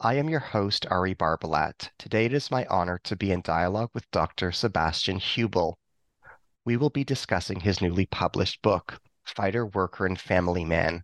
I 0.00 0.14
am 0.14 0.28
your 0.28 0.38
host, 0.38 0.86
Ari 0.92 1.16
Barbalat. 1.16 1.90
Today 1.98 2.26
it 2.26 2.32
is 2.32 2.52
my 2.52 2.64
honor 2.66 3.00
to 3.02 3.16
be 3.16 3.32
in 3.32 3.40
dialogue 3.40 3.90
with 3.92 4.08
Dr. 4.12 4.52
Sebastian 4.52 5.18
Huebel. 5.18 5.76
We 6.64 6.76
will 6.76 6.88
be 6.88 7.02
discussing 7.02 7.58
his 7.58 7.80
newly 7.80 8.06
published 8.06 8.62
book, 8.62 9.00
Fighter, 9.24 9.66
Worker, 9.66 10.06
and 10.06 10.20
Family 10.20 10.64
Man 10.64 11.02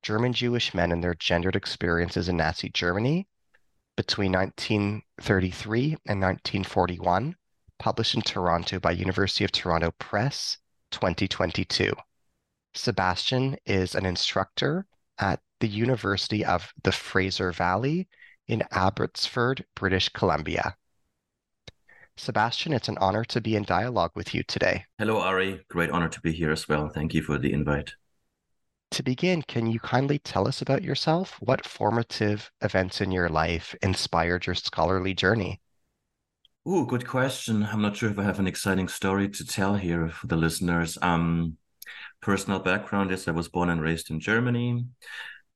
German 0.00 0.32
Jewish 0.32 0.72
Men 0.72 0.92
and 0.92 1.04
Their 1.04 1.14
Gendered 1.14 1.56
Experiences 1.56 2.26
in 2.26 2.38
Nazi 2.38 2.70
Germany 2.70 3.28
between 3.96 4.32
1933 4.32 5.98
and 6.06 6.18
1941, 6.18 7.36
published 7.78 8.14
in 8.14 8.22
Toronto 8.22 8.80
by 8.80 8.92
University 8.92 9.44
of 9.44 9.52
Toronto 9.52 9.90
Press, 9.98 10.56
2022. 10.90 11.92
Sebastian 12.72 13.58
is 13.66 13.94
an 13.94 14.06
instructor 14.06 14.86
at 15.18 15.40
the 15.60 15.68
University 15.68 16.44
of 16.44 16.72
the 16.82 16.92
Fraser 16.92 17.52
Valley 17.52 18.08
in 18.48 18.62
Abbotsford, 18.70 19.64
British 19.74 20.08
Columbia. 20.10 20.76
Sebastian, 22.16 22.72
it's 22.72 22.88
an 22.88 22.98
honor 22.98 23.24
to 23.24 23.40
be 23.40 23.56
in 23.56 23.62
dialogue 23.62 24.12
with 24.14 24.34
you 24.34 24.42
today. 24.42 24.84
Hello, 24.98 25.18
Ari. 25.18 25.64
Great 25.68 25.90
honor 25.90 26.08
to 26.08 26.20
be 26.20 26.32
here 26.32 26.50
as 26.50 26.68
well. 26.68 26.88
Thank 26.88 27.12
you 27.12 27.22
for 27.22 27.38
the 27.38 27.52
invite. 27.52 27.92
To 28.92 29.02
begin, 29.02 29.42
can 29.42 29.66
you 29.66 29.80
kindly 29.80 30.18
tell 30.18 30.48
us 30.48 30.62
about 30.62 30.82
yourself? 30.82 31.36
What 31.40 31.66
formative 31.66 32.50
events 32.62 33.00
in 33.00 33.10
your 33.10 33.28
life 33.28 33.74
inspired 33.82 34.46
your 34.46 34.54
scholarly 34.54 35.12
journey? 35.12 35.60
Oh, 36.64 36.84
good 36.84 37.06
question. 37.06 37.64
I'm 37.64 37.82
not 37.82 37.96
sure 37.96 38.10
if 38.10 38.18
I 38.18 38.22
have 38.22 38.38
an 38.38 38.46
exciting 38.46 38.88
story 38.88 39.28
to 39.28 39.44
tell 39.44 39.74
here 39.74 40.08
for 40.08 40.26
the 40.26 40.36
listeners. 40.36 40.96
Um, 41.02 41.58
personal 42.20 42.58
background 42.58 43.12
is 43.12 43.28
I 43.28 43.32
was 43.32 43.48
born 43.48 43.70
and 43.70 43.80
raised 43.80 44.10
in 44.10 44.20
Germany. 44.20 44.84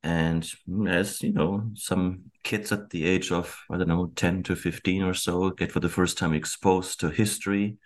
And 0.02 0.50
as 0.88 1.22
you 1.22 1.32
know, 1.32 1.70
some 1.74 2.30
kids 2.42 2.72
at 2.72 2.90
the 2.90 3.06
age 3.06 3.32
of, 3.32 3.54
I 3.70 3.76
don't 3.76 3.88
know, 3.88 4.12
10 4.16 4.42
to 4.44 4.56
15 4.56 5.02
or 5.02 5.14
so 5.14 5.50
get 5.50 5.72
for 5.72 5.80
the 5.80 5.88
first 5.88 6.16
time 6.16 6.32
exposed 6.32 7.00
to 7.00 7.10
history 7.10 7.76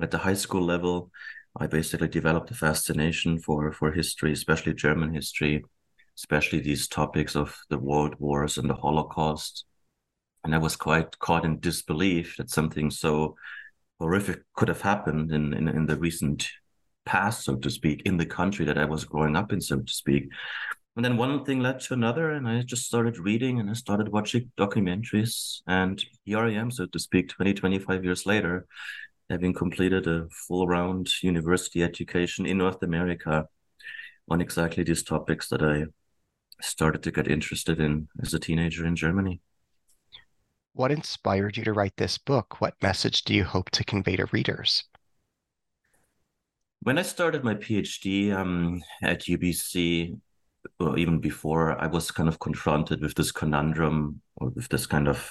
at 0.00 0.10
the 0.10 0.18
high 0.18 0.34
school 0.34 0.62
level. 0.62 1.10
I 1.58 1.66
basically 1.66 2.08
developed 2.08 2.50
a 2.50 2.54
fascination 2.54 3.38
for, 3.38 3.72
for 3.72 3.90
history, 3.90 4.32
especially 4.32 4.74
German 4.74 5.12
history, 5.12 5.64
especially 6.16 6.60
these 6.60 6.86
topics 6.86 7.34
of 7.34 7.56
the 7.70 7.78
world 7.78 8.14
wars 8.18 8.58
and 8.58 8.70
the 8.70 8.74
Holocaust. 8.74 9.64
And 10.44 10.54
I 10.54 10.58
was 10.58 10.76
quite 10.76 11.18
caught 11.18 11.44
in 11.44 11.58
disbelief 11.58 12.36
that 12.36 12.50
something 12.50 12.90
so 12.90 13.36
horrific 13.98 14.42
could 14.54 14.68
have 14.68 14.82
happened 14.82 15.32
in, 15.32 15.54
in, 15.54 15.68
in 15.68 15.86
the 15.86 15.96
recent 15.96 16.48
past, 17.06 17.44
so 17.44 17.56
to 17.56 17.70
speak, 17.70 18.02
in 18.04 18.18
the 18.18 18.26
country 18.26 18.66
that 18.66 18.76
I 18.76 18.84
was 18.84 19.04
growing 19.04 19.36
up 19.36 19.52
in, 19.52 19.60
so 19.60 19.78
to 19.78 19.92
speak. 19.92 20.28
And 20.96 21.04
then 21.04 21.16
one 21.16 21.44
thing 21.44 21.60
led 21.60 21.80
to 21.80 21.94
another, 21.94 22.30
and 22.30 22.48
I 22.48 22.62
just 22.62 22.86
started 22.86 23.18
reading 23.18 23.60
and 23.60 23.70
I 23.70 23.74
started 23.74 24.08
watching 24.08 24.50
documentaries. 24.58 25.60
And 25.66 26.02
here 26.24 26.40
I 26.40 26.52
am, 26.52 26.70
so 26.70 26.86
to 26.86 26.98
speak, 26.98 27.28
20, 27.28 27.54
25 27.54 28.04
years 28.04 28.26
later, 28.26 28.66
having 29.28 29.52
completed 29.52 30.06
a 30.06 30.26
full 30.30 30.66
round 30.66 31.08
university 31.22 31.82
education 31.82 32.46
in 32.46 32.58
North 32.58 32.82
America 32.82 33.46
on 34.30 34.40
exactly 34.40 34.84
these 34.84 35.02
topics 35.02 35.48
that 35.48 35.62
I 35.62 35.84
started 36.62 37.02
to 37.02 37.12
get 37.12 37.28
interested 37.28 37.80
in 37.80 38.08
as 38.22 38.32
a 38.34 38.38
teenager 38.38 38.86
in 38.86 38.96
Germany. 38.96 39.40
What 40.72 40.92
inspired 40.92 41.56
you 41.56 41.64
to 41.64 41.72
write 41.72 41.96
this 41.96 42.18
book? 42.18 42.60
What 42.60 42.74
message 42.82 43.24
do 43.24 43.34
you 43.34 43.44
hope 43.44 43.70
to 43.70 43.84
convey 43.84 44.16
to 44.16 44.26
readers? 44.32 44.84
When 46.82 46.98
I 46.98 47.02
started 47.02 47.42
my 47.42 47.54
PhD 47.54 48.32
um, 48.32 48.82
at 49.02 49.22
UBC, 49.22 50.18
or 50.78 50.98
even 50.98 51.20
before, 51.20 51.80
I 51.80 51.86
was 51.86 52.10
kind 52.10 52.28
of 52.28 52.38
confronted 52.38 53.00
with 53.00 53.14
this 53.14 53.32
conundrum, 53.32 54.20
or 54.36 54.50
with 54.50 54.68
this 54.68 54.86
kind 54.86 55.08
of, 55.08 55.30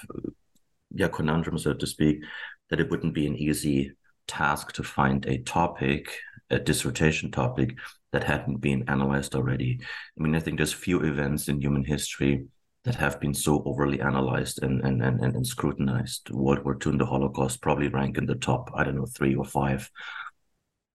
yeah, 0.91 1.07
conundrum, 1.07 1.57
so 1.57 1.73
to 1.73 1.87
speak, 1.87 2.23
that 2.69 2.79
it 2.79 2.89
wouldn't 2.89 3.13
be 3.13 3.27
an 3.27 3.35
easy 3.35 3.91
task 4.27 4.73
to 4.73 4.83
find 4.83 5.25
a 5.27 5.37
topic, 5.39 6.17
a 6.49 6.59
dissertation 6.59 7.31
topic 7.31 7.77
that 8.11 8.23
hadn't 8.23 8.57
been 8.57 8.83
analyzed 8.87 9.35
already. 9.35 9.79
I 10.17 10.23
mean, 10.23 10.35
I 10.35 10.39
think 10.39 10.57
there's 10.57 10.73
few 10.73 11.01
events 11.01 11.47
in 11.47 11.61
human 11.61 11.83
history 11.83 12.45
that 12.85 12.95
have 12.95 13.19
been 13.19 13.33
so 13.33 13.63
overly 13.65 13.99
analyzed 13.99 14.63
and 14.63 14.81
and 14.85 15.01
and, 15.01 15.19
and 15.21 15.45
scrutinized. 15.45 16.29
World 16.29 16.63
War 16.63 16.77
II 16.85 16.93
and 16.93 17.01
the 17.01 17.05
Holocaust 17.05 17.61
probably 17.61 17.87
rank 17.87 18.17
in 18.17 18.25
the 18.25 18.35
top, 18.35 18.71
I 18.75 18.83
don't 18.83 18.95
know, 18.95 19.07
three 19.07 19.35
or 19.35 19.45
five. 19.45 19.89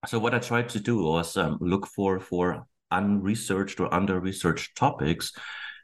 So 0.06 0.18
what 0.18 0.34
I 0.34 0.38
tried 0.38 0.70
to 0.70 0.80
do 0.80 1.02
was 1.02 1.36
um, 1.36 1.58
look 1.60 1.86
for 1.86 2.20
for 2.20 2.66
unresearched 2.90 3.80
or 3.80 3.92
under-researched 3.94 4.76
topics 4.76 5.32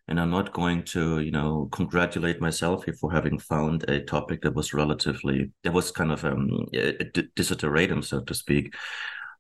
and 0.09 0.21
i'm 0.21 0.31
not 0.31 0.53
going 0.53 0.83
to 0.83 1.21
you 1.21 1.31
know 1.31 1.69
congratulate 1.73 2.41
myself 2.41 2.85
here 2.85 2.95
for 2.95 3.13
having 3.13 3.39
found 3.39 3.89
a 3.89 4.01
topic 4.01 4.43
that 4.43 4.55
was 4.55 4.75
relatively 4.75 5.51
that 5.63 5.73
was 5.73 5.91
kind 5.91 6.13
of 6.13 6.25
um, 6.25 6.67
a, 6.75 6.93
desideratum 7.37 8.03
so 8.03 8.21
to 8.21 8.35
speak. 8.35 8.75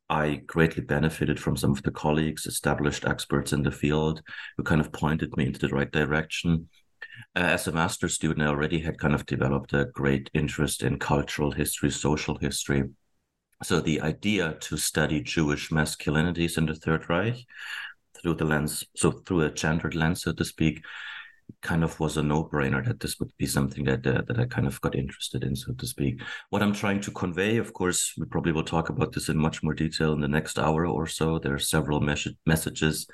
I 0.08 0.36
greatly 0.46 0.84
benefited 0.84 1.40
from 1.40 1.56
some 1.56 1.72
of 1.72 1.82
the 1.82 1.90
colleagues 1.90 2.46
established 2.46 3.04
experts 3.04 3.52
in 3.52 3.64
the 3.64 3.72
field 3.72 4.22
who 4.56 4.62
kind 4.62 4.80
of 4.80 4.92
pointed 4.92 5.36
me 5.36 5.46
into 5.46 5.58
the 5.58 5.74
right 5.74 5.90
direction. 5.90 6.68
Uh, 7.34 7.40
as 7.40 7.66
a 7.66 7.72
master's 7.72 8.14
student 8.14 8.46
i 8.46 8.50
already 8.50 8.78
had 8.78 8.98
kind 8.98 9.14
of 9.14 9.26
developed 9.26 9.72
a 9.72 9.86
great 9.94 10.30
interest 10.32 10.82
in 10.82 10.98
cultural 10.98 11.50
history 11.50 11.90
social 11.90 12.36
history 12.38 12.84
so 13.62 13.80
the 13.80 14.00
idea 14.00 14.56
to 14.60 14.76
study 14.76 15.20
Jewish 15.20 15.70
masculinities 15.70 16.58
in 16.58 16.66
the 16.66 16.74
Third 16.74 17.08
Reich 17.08 17.36
through 18.20 18.34
the 18.34 18.44
lens, 18.44 18.84
so 18.96 19.10
through 19.10 19.42
a 19.42 19.50
gendered 19.50 19.94
lens, 19.94 20.22
so 20.22 20.32
to 20.32 20.44
speak, 20.44 20.84
kind 21.62 21.84
of 21.84 21.98
was 22.00 22.16
a 22.16 22.22
no-brainer 22.22 22.84
that 22.84 23.00
this 23.00 23.18
would 23.18 23.32
be 23.38 23.46
something 23.46 23.84
that 23.84 24.06
uh, 24.06 24.22
that 24.26 24.38
I 24.38 24.46
kind 24.46 24.66
of 24.66 24.80
got 24.80 24.94
interested 24.94 25.44
in, 25.44 25.54
so 25.54 25.72
to 25.72 25.86
speak. 25.86 26.20
What 26.50 26.62
I'm 26.62 26.74
trying 26.74 27.00
to 27.02 27.10
convey, 27.10 27.56
of 27.56 27.72
course, 27.72 28.12
we 28.18 28.26
probably 28.26 28.52
will 28.52 28.64
talk 28.64 28.88
about 28.88 29.12
this 29.12 29.28
in 29.28 29.38
much 29.38 29.62
more 29.62 29.74
detail 29.74 30.12
in 30.12 30.20
the 30.20 30.28
next 30.28 30.58
hour 30.58 30.86
or 30.86 31.06
so. 31.06 31.38
There 31.38 31.54
are 31.54 31.58
several 31.58 32.00
mes- 32.00 32.34
messages, 32.46 33.06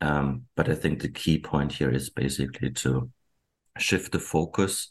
um, 0.00 0.42
but 0.56 0.68
I 0.68 0.74
think 0.74 1.02
the 1.02 1.08
key 1.08 1.38
point 1.38 1.72
here 1.72 1.90
is 1.90 2.10
basically 2.10 2.70
to 2.70 3.10
shift 3.78 4.12
the 4.12 4.20
focus 4.20 4.88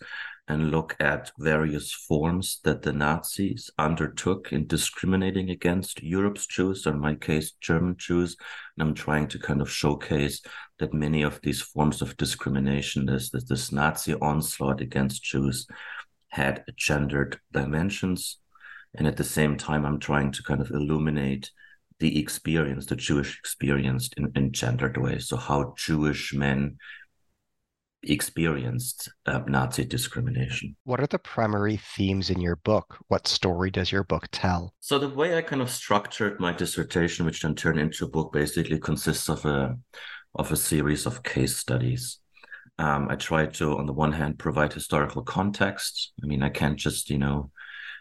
and 0.47 0.71
look 0.71 0.95
at 0.99 1.31
various 1.39 1.93
forms 1.93 2.59
that 2.63 2.81
the 2.81 2.91
Nazis 2.91 3.69
undertook 3.77 4.51
in 4.51 4.67
discriminating 4.67 5.49
against 5.49 6.03
Europe's 6.03 6.45
Jews, 6.45 6.85
or 6.85 6.91
in 6.91 6.99
my 6.99 7.15
case, 7.15 7.51
German 7.61 7.95
Jews. 7.97 8.35
And 8.75 8.87
I'm 8.87 8.93
trying 8.93 9.27
to 9.29 9.39
kind 9.39 9.61
of 9.61 9.71
showcase 9.71 10.41
that 10.79 10.93
many 10.93 11.23
of 11.23 11.39
these 11.41 11.61
forms 11.61 12.01
of 12.01 12.17
discrimination, 12.17 13.05
this, 13.05 13.29
this, 13.29 13.45
this 13.45 13.71
Nazi 13.71 14.15
onslaught 14.15 14.81
against 14.81 15.23
Jews, 15.23 15.65
had 16.27 16.65
gendered 16.75 17.39
dimensions. 17.53 18.39
And 18.95 19.07
at 19.07 19.17
the 19.17 19.23
same 19.23 19.55
time, 19.55 19.85
I'm 19.85 19.99
trying 19.99 20.31
to 20.33 20.43
kind 20.43 20.59
of 20.59 20.71
illuminate 20.71 21.51
the 21.99 22.19
experience, 22.19 22.87
the 22.87 22.95
Jewish 22.97 23.39
experience 23.39 24.09
in, 24.17 24.29
in 24.35 24.51
gendered 24.51 24.97
ways. 24.97 25.29
So, 25.29 25.37
how 25.37 25.73
Jewish 25.77 26.33
men 26.33 26.77
experienced 28.03 29.09
uh, 29.25 29.41
Nazi 29.47 29.85
discrimination. 29.85 30.75
What 30.83 30.99
are 30.99 31.07
the 31.07 31.19
primary 31.19 31.77
themes 31.77 32.29
in 32.29 32.41
your 32.41 32.57
book? 32.57 32.97
What 33.07 33.27
story 33.27 33.71
does 33.71 33.91
your 33.91 34.03
book 34.03 34.27
tell? 34.31 34.73
So 34.79 34.99
the 34.99 35.09
way 35.09 35.37
I 35.37 35.41
kind 35.41 35.61
of 35.61 35.69
structured 35.69 36.39
my 36.39 36.53
dissertation, 36.53 37.25
which 37.25 37.41
then 37.41 37.55
turned 37.55 37.79
into 37.79 38.05
a 38.05 38.09
book, 38.09 38.33
basically 38.33 38.79
consists 38.79 39.29
of 39.29 39.45
a 39.45 39.77
of 40.35 40.51
a 40.51 40.57
series 40.57 41.05
of 41.05 41.23
case 41.23 41.57
studies. 41.57 42.19
Um, 42.79 43.07
I 43.09 43.15
try 43.15 43.45
to, 43.45 43.77
on 43.77 43.85
the 43.85 43.93
one 43.93 44.11
hand, 44.11 44.39
provide 44.39 44.73
historical 44.73 45.21
context. 45.21 46.11
I 46.23 46.25
mean, 46.25 46.41
I 46.41 46.49
can't 46.49 46.77
just, 46.77 47.09
you 47.11 47.19
know, 47.19 47.51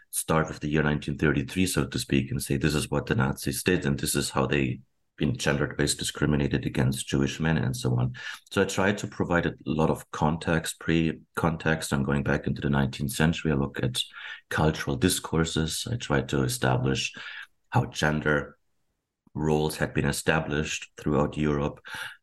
start 0.09 0.47
with 0.47 0.59
the 0.59 0.67
year 0.67 0.83
1933, 0.83 1.67
so 1.67 1.85
to 1.85 1.99
speak, 1.99 2.31
and 2.31 2.41
say 2.41 2.57
this 2.57 2.73
is 2.73 2.89
what 2.89 3.05
the 3.05 3.15
Nazis 3.15 3.61
did 3.61 3.85
and 3.85 3.99
this 3.99 4.15
is 4.15 4.31
how 4.31 4.47
they 4.47 4.79
been 5.17 5.37
gender 5.37 5.73
based 5.77 5.99
discriminated 5.99 6.65
against 6.65 7.07
Jewish 7.07 7.39
men 7.39 7.57
and 7.57 7.75
so 7.75 7.95
on. 7.97 8.13
So 8.51 8.61
I 8.61 8.65
tried 8.65 8.97
to 8.99 9.07
provide 9.07 9.45
a 9.45 9.53
lot 9.65 9.89
of 9.89 10.09
context, 10.11 10.79
pre 10.79 11.19
context. 11.35 11.93
I'm 11.93 12.03
going 12.03 12.23
back 12.23 12.47
into 12.47 12.61
the 12.61 12.69
19th 12.69 13.11
century. 13.11 13.51
I 13.51 13.55
look 13.55 13.79
at 13.83 14.01
cultural 14.49 14.95
discourses. 14.95 15.87
I 15.91 15.95
tried 15.97 16.29
to 16.29 16.43
establish 16.43 17.13
how 17.69 17.85
gender 17.85 18.57
roles 19.35 19.77
had 19.77 19.93
been 19.93 20.05
established 20.05 20.91
throughout 20.97 21.37
Europe 21.37 21.79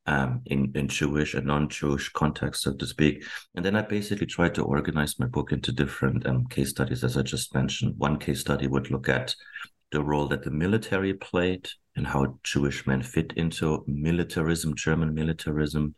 um, 0.07 0.43
in, 0.47 0.73
in 0.75 0.89
Jewish 0.89 1.35
and 1.35 1.47
non 1.47 1.69
Jewish 1.69 2.09
contexts, 2.11 2.65
so 2.65 2.75
to 2.75 2.87
speak. 2.87 3.25
And 3.55 3.65
then 3.65 3.77
I 3.77 3.83
basically 3.83 4.27
tried 4.27 4.55
to 4.57 4.65
organize 4.65 5.19
my 5.19 5.27
book 5.27 5.53
into 5.53 5.73
different 5.73 6.27
um, 6.27 6.47
case 6.47 6.71
studies, 6.71 7.05
as 7.05 7.17
I 7.17 7.23
just 7.23 7.55
mentioned. 7.55 7.95
One 7.99 8.19
case 8.19 8.41
study 8.41 8.67
would 8.67 8.91
look 8.91 9.09
at 9.09 9.35
the 9.93 10.03
role 10.03 10.27
that 10.29 10.43
the 10.43 10.51
military 10.51 11.15
played 11.15 11.69
and 11.97 12.07
how 12.07 12.39
Jewish 12.43 12.87
men 12.87 13.03
fit 13.03 13.33
into 13.37 13.85
militarism, 13.87 14.75
German 14.75 15.15
militarism. 15.15 15.95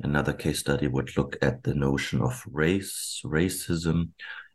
Another 0.00 0.32
case 0.32 0.58
study 0.58 0.88
would 0.88 1.16
look 1.16 1.36
at 1.40 1.62
the 1.62 1.74
notion 1.74 2.20
of 2.20 2.42
race, 2.50 3.22
racism, 3.24 4.10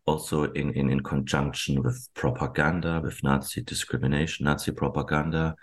also 0.05 0.51
in, 0.51 0.73
in, 0.73 0.89
in 0.91 1.01
conjunction 1.01 1.81
with 1.81 2.07
propaganda, 2.13 3.01
with 3.03 3.23
Nazi 3.23 3.61
discrimination, 3.61 4.45
Nazi 4.45 4.71
propaganda. 4.71 5.55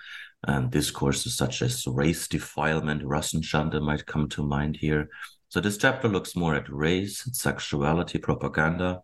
And 0.47 0.71
discourses 0.71 1.37
such 1.37 1.63
as 1.63 1.85
race 1.89 2.29
defilement, 2.29 3.03
Rassenschande 3.03 3.83
might 3.83 4.07
come 4.07 4.29
to 4.29 4.47
mind 4.47 4.77
here. 4.77 5.09
So 5.49 5.61
this 5.61 5.79
chapter 5.79 6.09
looks 6.09 6.37
more 6.37 6.55
at 6.55 6.71
race, 6.71 7.29
sexuality, 7.33 8.19
propaganda. 8.19 9.03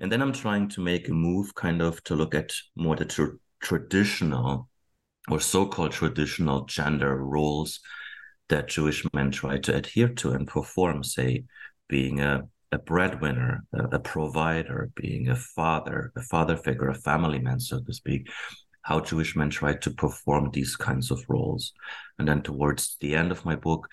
And 0.00 0.10
then 0.10 0.22
I'm 0.22 0.32
trying 0.32 0.70
to 0.70 0.80
make 0.80 1.08
a 1.08 1.12
move 1.12 1.54
kind 1.54 1.82
of 1.82 2.02
to 2.04 2.14
look 2.14 2.34
at 2.34 2.52
more 2.76 2.96
the 2.96 3.04
tr- 3.04 3.36
traditional 3.60 4.68
or 5.30 5.40
so-called 5.40 5.92
traditional 5.92 6.64
gender 6.66 7.16
roles 7.16 7.80
that 8.48 8.68
Jewish 8.68 9.06
men 9.14 9.30
try 9.30 9.58
to 9.58 9.74
adhere 9.74 10.08
to 10.08 10.32
and 10.32 10.46
perform, 10.46 11.02
say, 11.02 11.44
being 11.88 12.20
a, 12.20 12.42
a 12.72 12.78
breadwinner, 12.78 13.64
a, 13.72 13.96
a 13.96 13.98
provider, 13.98 14.90
being 14.96 15.28
a 15.28 15.36
father, 15.36 16.12
a 16.16 16.22
father 16.22 16.56
figure, 16.56 16.88
a 16.88 16.94
family 16.94 17.38
man, 17.38 17.58
so 17.58 17.80
to 17.80 17.92
speak, 17.92 18.28
how 18.82 19.00
Jewish 19.00 19.34
men 19.34 19.48
try 19.48 19.72
to 19.72 19.90
perform 19.90 20.50
these 20.50 20.76
kinds 20.76 21.10
of 21.10 21.24
roles. 21.28 21.72
And 22.18 22.28
then 22.28 22.42
towards 22.42 22.96
the 23.00 23.14
end 23.14 23.32
of 23.32 23.44
my 23.44 23.56
book, 23.56 23.88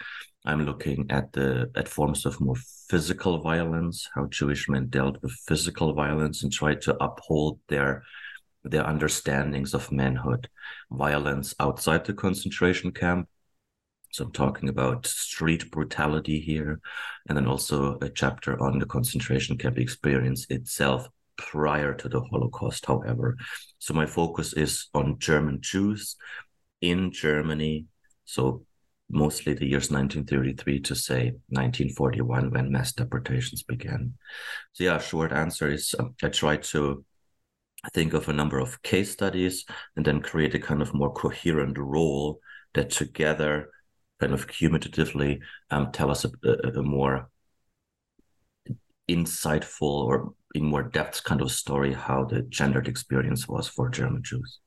I'm 0.45 0.65
looking 0.65 1.05
at 1.09 1.31
the 1.31 1.71
at 1.75 1.87
forms 1.87 2.25
of 2.25 2.41
more 2.41 2.57
physical 2.89 3.41
violence, 3.41 4.09
how 4.13 4.25
Jewish 4.25 4.67
men 4.67 4.87
dealt 4.87 5.21
with 5.21 5.31
physical 5.47 5.93
violence 5.93 6.43
and 6.43 6.51
tried 6.51 6.81
to 6.81 7.01
uphold 7.01 7.59
their 7.69 8.03
their 8.63 8.87
understandings 8.87 9.73
of 9.73 9.91
manhood, 9.91 10.49
violence 10.91 11.53
outside 11.59 12.05
the 12.05 12.13
concentration 12.13 12.91
camp. 12.91 13.27
So 14.11 14.25
I'm 14.25 14.31
talking 14.31 14.69
about 14.69 15.07
street 15.07 15.71
brutality 15.71 16.39
here, 16.39 16.81
and 17.27 17.37
then 17.37 17.47
also 17.47 17.97
a 18.01 18.09
chapter 18.09 18.61
on 18.61 18.79
the 18.79 18.85
concentration 18.85 19.57
camp 19.57 19.77
experience 19.77 20.45
itself 20.49 21.07
prior 21.37 21.93
to 21.93 22.09
the 22.09 22.21
Holocaust, 22.21 22.85
however. 22.85 23.37
So 23.79 23.93
my 23.93 24.05
focus 24.05 24.53
is 24.53 24.87
on 24.93 25.17
German 25.19 25.59
Jews 25.61 26.17
in 26.81 27.11
Germany. 27.11 27.85
So 28.25 28.65
mostly 29.09 29.53
the 29.53 29.67
years 29.67 29.91
1933 29.91 30.79
to 30.81 30.95
say 30.95 31.33
1941 31.49 32.51
when 32.51 32.71
mass 32.71 32.93
deportations 32.93 33.63
began. 33.63 34.13
So 34.73 34.83
yeah, 34.83 34.99
short 34.99 35.31
answer 35.31 35.71
is 35.71 35.93
um, 35.97 36.15
I 36.23 36.29
tried 36.29 36.63
to 36.63 37.03
think 37.89 38.13
of 38.13 38.29
a 38.29 38.33
number 38.33 38.59
of 38.59 38.81
case 38.83 39.11
studies 39.11 39.65
and 39.95 40.05
then 40.05 40.21
create 40.21 40.53
a 40.53 40.59
kind 40.59 40.81
of 40.81 40.93
more 40.93 41.11
coherent 41.11 41.77
role 41.77 42.39
that 42.73 42.91
together 42.91 43.69
kind 44.19 44.33
of 44.33 44.47
cumulatively 44.47 45.41
um, 45.71 45.91
tell 45.91 46.11
us 46.11 46.25
a, 46.25 46.31
a, 46.43 46.79
a, 46.79 46.83
more 46.83 47.27
insightful 49.09 50.05
or 50.05 50.33
in 50.53 50.63
more 50.63 50.83
depth 50.83 51.23
kind 51.23 51.41
of 51.41 51.51
story 51.51 51.93
how 51.93 52.23
the 52.25 52.43
gendered 52.43 52.87
experience 52.87 53.47
was 53.47 53.67
for 53.67 53.89
German 53.89 54.21
Jews. 54.23 54.59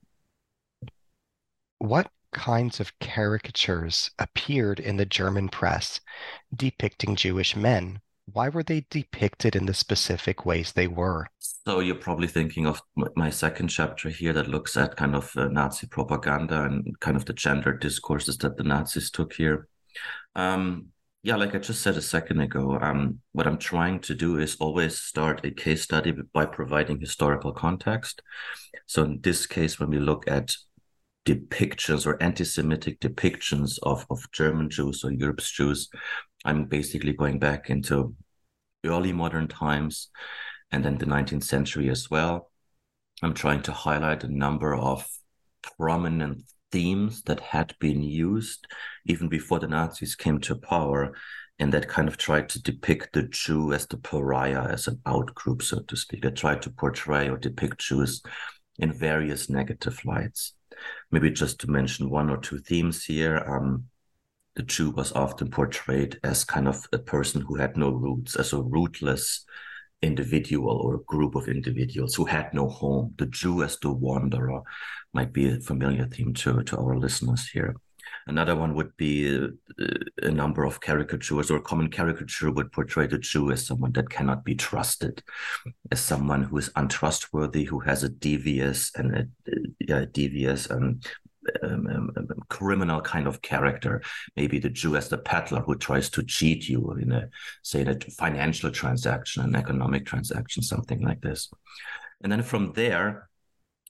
What 1.79 2.11
kinds 2.33 2.81
of 2.81 2.99
caricatures 2.99 4.11
appeared 4.19 4.81
in 4.81 4.97
the 4.97 5.07
German 5.07 5.49
press 5.49 6.01
depicting 6.57 7.15
Jewish 7.15 7.55
men 7.55 8.01
why 8.33 8.49
were 8.49 8.63
they 8.63 8.87
depicted 8.91 9.55
in 9.55 9.67
the 9.67 9.75
specific 9.75 10.47
ways 10.47 10.73
they 10.73 10.89
were? 10.89 11.27
So 11.39 11.81
you're 11.81 11.95
probably 11.95 12.29
thinking 12.29 12.67
of 12.67 12.81
my 13.17 13.31
second 13.31 13.69
chapter 13.69 14.09
here 14.09 14.33
that 14.33 14.49
looks 14.49 14.77
at 14.77 14.97
kind 14.97 15.15
of 15.15 15.31
uh, 15.37 15.49
Nazi 15.49 15.87
propaganda 15.87 16.65
and 16.65 16.99
kind 17.01 17.17
of 17.17 17.25
the 17.25 17.33
gender 17.33 17.73
discourses 17.73 18.39
that 18.39 18.57
the 18.57 18.65
Nazis 18.65 19.11
took 19.11 19.33
here. 19.33 19.69
Um, 20.35 20.89
yeah, 21.23 21.37
like 21.37 21.55
I 21.55 21.59
just 21.59 21.81
said 21.81 21.97
a 21.97 22.03
second 22.03 22.41
ago, 22.41 22.79
um, 22.79 23.21
what 23.33 23.47
I'm 23.47 23.57
trying 23.57 24.01
to 24.01 24.15
do 24.15 24.39
is 24.39 24.57
always 24.61 24.99
start 24.99 25.45
a 25.45 25.51
case 25.51 25.83
study 25.83 26.15
by 26.35 26.45
providing 26.45 27.01
historical 27.01 27.53
context. 27.53 28.21
So 28.87 29.05
in 29.05 29.21
this 29.23 29.47
case, 29.47 29.81
when 29.81 29.89
we 29.89 29.99
look 29.99 30.29
at 30.29 30.55
depictions 31.25 32.07
or 32.07 32.23
anti-Semitic 32.23 33.01
depictions 33.01 33.79
of, 33.83 34.05
of 34.11 34.31
German 34.33 34.69
Jews 34.69 35.03
or 35.03 35.13
Europe's 35.13 35.51
Jews, 35.51 35.89
I'm 36.45 36.65
basically 36.67 37.13
going 37.13 37.39
back 37.39 37.71
into 37.71 38.15
early 38.85 39.13
modern 39.13 39.49
times 39.49 40.11
and 40.71 40.85
then 40.85 40.99
the 40.99 41.07
19th 41.07 41.45
century 41.45 41.89
as 41.89 42.11
well. 42.11 42.51
I'm 43.23 43.35
trying 43.35 43.63
to 43.63 43.73
highlight 43.73 44.25
a 44.25 44.29
number 44.29 44.75
of 44.75 45.07
prominent 45.63 46.43
themes 46.71 47.23
that 47.23 47.41
had 47.41 47.75
been 47.79 48.03
used 48.03 48.67
even 49.07 49.29
before 49.29 49.61
the 49.61 49.69
Nazis 49.69 50.15
came 50.15 50.41
to 50.41 50.57
power 50.57 51.15
and 51.59 51.73
that 51.73 51.89
kind 51.89 52.09
of 52.09 52.17
tried 52.17 52.49
to 52.51 52.63
depict 52.63 53.13
the 53.13 53.23
Jew 53.23 53.73
as 53.73 53.87
the 53.87 53.97
pariah, 53.97 54.69
as 54.69 54.89
an 54.89 55.01
outgroup, 55.07 55.63
so 55.63 55.81
to 55.81 55.97
speak. 55.97 56.27
I 56.27 56.31
tried 56.31 56.63
to 56.63 56.71
portray 56.71 57.29
or 57.29 57.39
depict 57.39 57.79
Jews 57.79 58.23
in 58.79 58.93
various 58.93 59.49
negative 59.49 60.05
lights. 60.05 60.55
Maybe 61.13 61.31
just 61.31 61.61
to 61.61 61.71
mention 61.71 62.11
one 62.11 62.29
or 62.29 62.39
two 62.39 62.59
themes 62.59 63.05
here. 63.05 63.37
Um, 63.37 63.85
the 64.57 64.63
Jew 64.63 64.91
was 64.91 65.13
often 65.13 65.51
portrayed 65.51 66.19
as 66.23 66.45
kind 66.45 66.69
of 66.69 66.87
a 66.93 66.99
person 66.99 67.41
who 67.41 67.57
had 67.57 67.77
no 67.77 67.91
roots, 67.91 68.37
as 68.37 68.53
a 68.53 68.63
rootless 68.63 69.45
individual 70.03 70.77
or 70.77 70.97
a 70.97 71.05
group 71.05 71.35
of 71.35 71.49
individuals 71.49 72.15
who 72.15 72.25
had 72.25 72.53
no 72.53 72.69
home. 72.69 73.15
The 73.17 73.27
Jew 73.27 73.63
as 73.63 73.79
the 73.79 73.93
wanderer 73.93 74.63
might 75.13 75.33
be 75.33 75.49
a 75.49 75.61
familiar 75.61 76.07
theme 76.07 76.35
to, 76.35 76.63
to 76.63 76.77
our 76.77 76.97
listeners 76.99 77.49
here. 77.49 77.75
Another 78.27 78.57
one 78.57 78.75
would 78.75 78.97
be 78.97 79.35
a, 79.37 79.49
a 80.23 80.31
number 80.31 80.65
of 80.65 80.81
caricatures, 80.81 81.51
or 81.51 81.57
a 81.57 81.63
common 81.63 81.91
caricature 81.91 82.51
would 82.51 82.73
portray 82.73 83.07
the 83.07 83.19
Jew 83.19 83.51
as 83.51 83.67
someone 83.67 83.93
that 83.93 84.09
cannot 84.09 84.45
be 84.45 84.55
trusted, 84.55 85.23
as 85.91 86.01
someone 86.01 86.45
who 86.45 86.57
is 86.59 86.71
untrustworthy, 86.77 87.65
who 87.65 87.81
has 87.81 88.03
a 88.03 88.09
devious 88.09 88.93
and 88.95 89.15
a, 89.15 89.21
uh, 89.21 89.57
yeah, 89.81 90.05
devious 90.11 90.67
and 90.67 91.05
um, 91.65 91.87
um, 91.87 92.11
um, 92.17 92.29
criminal 92.49 93.01
kind 93.01 93.27
of 93.27 93.41
character. 93.43 94.03
Maybe 94.37 94.59
the 94.59 94.71
Jew 94.71 94.97
as 94.97 95.09
the 95.09 95.19
peddler 95.19 95.61
who 95.61 95.77
tries 95.77 96.11
to 96.11 96.23
cheat 96.23 96.69
you 96.69 96.93
in 96.93 97.13
a, 97.13 97.29
say, 97.63 97.83
a 97.83 97.99
financial 98.11 98.71
transaction, 98.71 99.45
an 99.45 99.57
economic 99.57 100.07
transaction, 100.07 100.63
something 100.63 101.01
like 101.01 101.21
this. 101.21 101.51
And 102.23 102.31
then 102.31 102.43
from 102.43 102.73
there, 102.73 103.29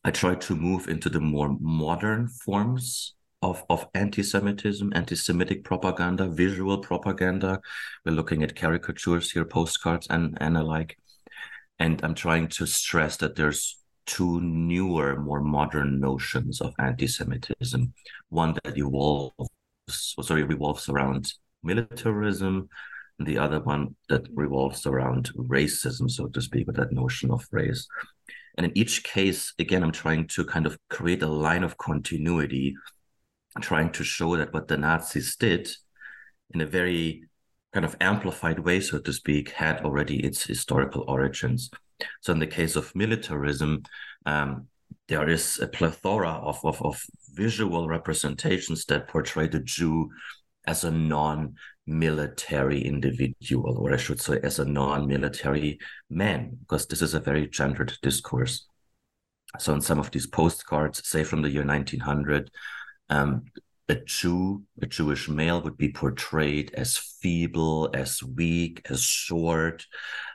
I 0.04 0.10
try 0.10 0.34
to 0.34 0.56
move 0.56 0.88
into 0.88 1.08
the 1.08 1.20
more 1.20 1.56
modern 1.60 2.28
forms 2.28 3.14
of, 3.40 3.64
of 3.68 3.86
anti-Semitism, 3.94 4.92
anti-Semitic 4.94 5.64
propaganda, 5.64 6.28
visual 6.28 6.78
propaganda. 6.78 7.60
We're 8.04 8.12
looking 8.12 8.42
at 8.42 8.56
caricatures 8.56 9.30
here, 9.30 9.44
postcards, 9.44 10.06
and 10.08 10.36
and 10.40 10.56
alike. 10.56 10.98
And 11.78 12.02
I'm 12.04 12.14
trying 12.14 12.48
to 12.48 12.66
stress 12.66 13.16
that 13.18 13.34
there's 13.34 13.78
two 14.06 14.40
newer, 14.40 15.20
more 15.20 15.40
modern 15.40 16.00
notions 16.00 16.60
of 16.60 16.74
anti-Semitism. 16.78 17.92
One 18.28 18.56
that 18.64 18.76
evolves, 18.76 19.34
oh, 20.18 20.22
sorry, 20.22 20.44
revolves 20.44 20.88
around 20.88 21.32
militarism, 21.62 22.68
and 23.18 23.28
the 23.28 23.38
other 23.38 23.60
one 23.60 23.94
that 24.08 24.26
revolves 24.34 24.86
around 24.86 25.30
racism, 25.36 26.10
so 26.10 26.26
to 26.26 26.40
speak, 26.40 26.66
with 26.66 26.76
that 26.76 26.92
notion 26.92 27.30
of 27.30 27.46
race. 27.50 27.86
And 28.56 28.66
in 28.66 28.76
each 28.76 29.04
case, 29.04 29.52
again, 29.58 29.82
I'm 29.82 29.92
trying 29.92 30.26
to 30.28 30.44
kind 30.44 30.66
of 30.66 30.78
create 30.90 31.22
a 31.22 31.28
line 31.28 31.64
of 31.64 31.78
continuity, 31.78 32.76
trying 33.60 33.90
to 33.92 34.04
show 34.04 34.36
that 34.36 34.52
what 34.52 34.68
the 34.68 34.76
Nazis 34.76 35.36
did 35.36 35.68
in 36.52 36.60
a 36.60 36.66
very 36.66 37.24
kind 37.72 37.84
of 37.84 37.96
amplified 38.00 38.60
way, 38.60 38.80
so 38.80 38.98
to 38.98 39.12
speak, 39.12 39.50
had 39.50 39.80
already 39.80 40.24
its 40.24 40.44
historical 40.44 41.04
origins. 41.08 41.70
So 42.20 42.32
in 42.32 42.38
the 42.38 42.46
case 42.46 42.76
of 42.76 42.94
militarism, 42.94 43.82
um, 44.26 44.68
there 45.08 45.28
is 45.28 45.58
a 45.60 45.66
plethora 45.66 46.30
of, 46.30 46.58
of, 46.64 46.80
of 46.82 47.02
visual 47.34 47.88
representations 47.88 48.84
that 48.86 49.08
portray 49.08 49.48
the 49.48 49.60
Jew 49.60 50.10
as 50.66 50.84
a 50.84 50.90
non 50.90 51.54
military 51.86 52.80
individual, 52.80 53.76
or 53.78 53.92
I 53.92 53.98
should 53.98 54.20
say, 54.20 54.40
as 54.42 54.58
a 54.58 54.64
non 54.64 55.06
military 55.06 55.78
man, 56.08 56.56
because 56.60 56.86
this 56.86 57.02
is 57.02 57.14
a 57.14 57.20
very 57.20 57.46
gendered 57.48 57.92
discourse. 58.02 58.66
So, 59.58 59.74
in 59.74 59.80
some 59.80 59.98
of 59.98 60.10
these 60.10 60.26
postcards, 60.26 61.06
say 61.06 61.24
from 61.24 61.42
the 61.42 61.50
year 61.50 61.64
1900, 61.64 62.50
um, 63.10 63.44
a 63.88 63.96
Jew, 63.96 64.62
a 64.80 64.86
Jewish 64.86 65.28
male, 65.28 65.60
would 65.62 65.76
be 65.76 65.92
portrayed 65.92 66.72
as 66.74 66.96
feeble, 66.96 67.90
as 67.92 68.22
weak, 68.22 68.80
as 68.88 69.02
short, 69.02 69.84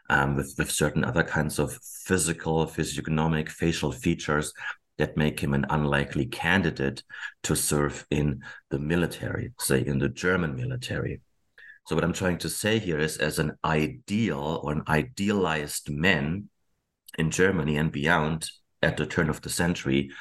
um, 0.09 0.35
with, 0.35 0.55
with 0.57 0.71
certain 0.71 1.03
other 1.03 1.23
kinds 1.23 1.59
of 1.59 1.77
physical, 2.05 2.65
physiognomic, 2.65 3.49
facial 3.49 3.91
features 3.91 4.53
that 4.97 5.15
make 5.15 5.39
him 5.39 5.53
an 5.53 5.65
unlikely 5.69 6.25
candidate 6.25 7.03
to 7.43 7.55
serve 7.55 8.05
in 8.11 8.43
the 8.69 8.79
military, 8.79 9.53
say 9.59 9.85
in 9.85 9.99
the 9.99 10.09
German 10.09 10.55
military. 10.55 11.21
So, 11.87 11.95
what 11.95 12.03
I'm 12.03 12.13
trying 12.13 12.37
to 12.39 12.49
say 12.49 12.77
here 12.79 12.99
is, 12.99 13.17
as 13.17 13.39
an 13.39 13.57
ideal 13.63 14.59
or 14.63 14.73
an 14.73 14.83
idealized 14.87 15.89
man 15.89 16.49
in 17.17 17.31
Germany 17.31 17.77
and 17.77 17.91
beyond 17.91 18.49
at 18.83 18.97
the 18.97 19.05
turn 19.05 19.29
of 19.29 19.41
the 19.41 19.49
century, 19.49 20.11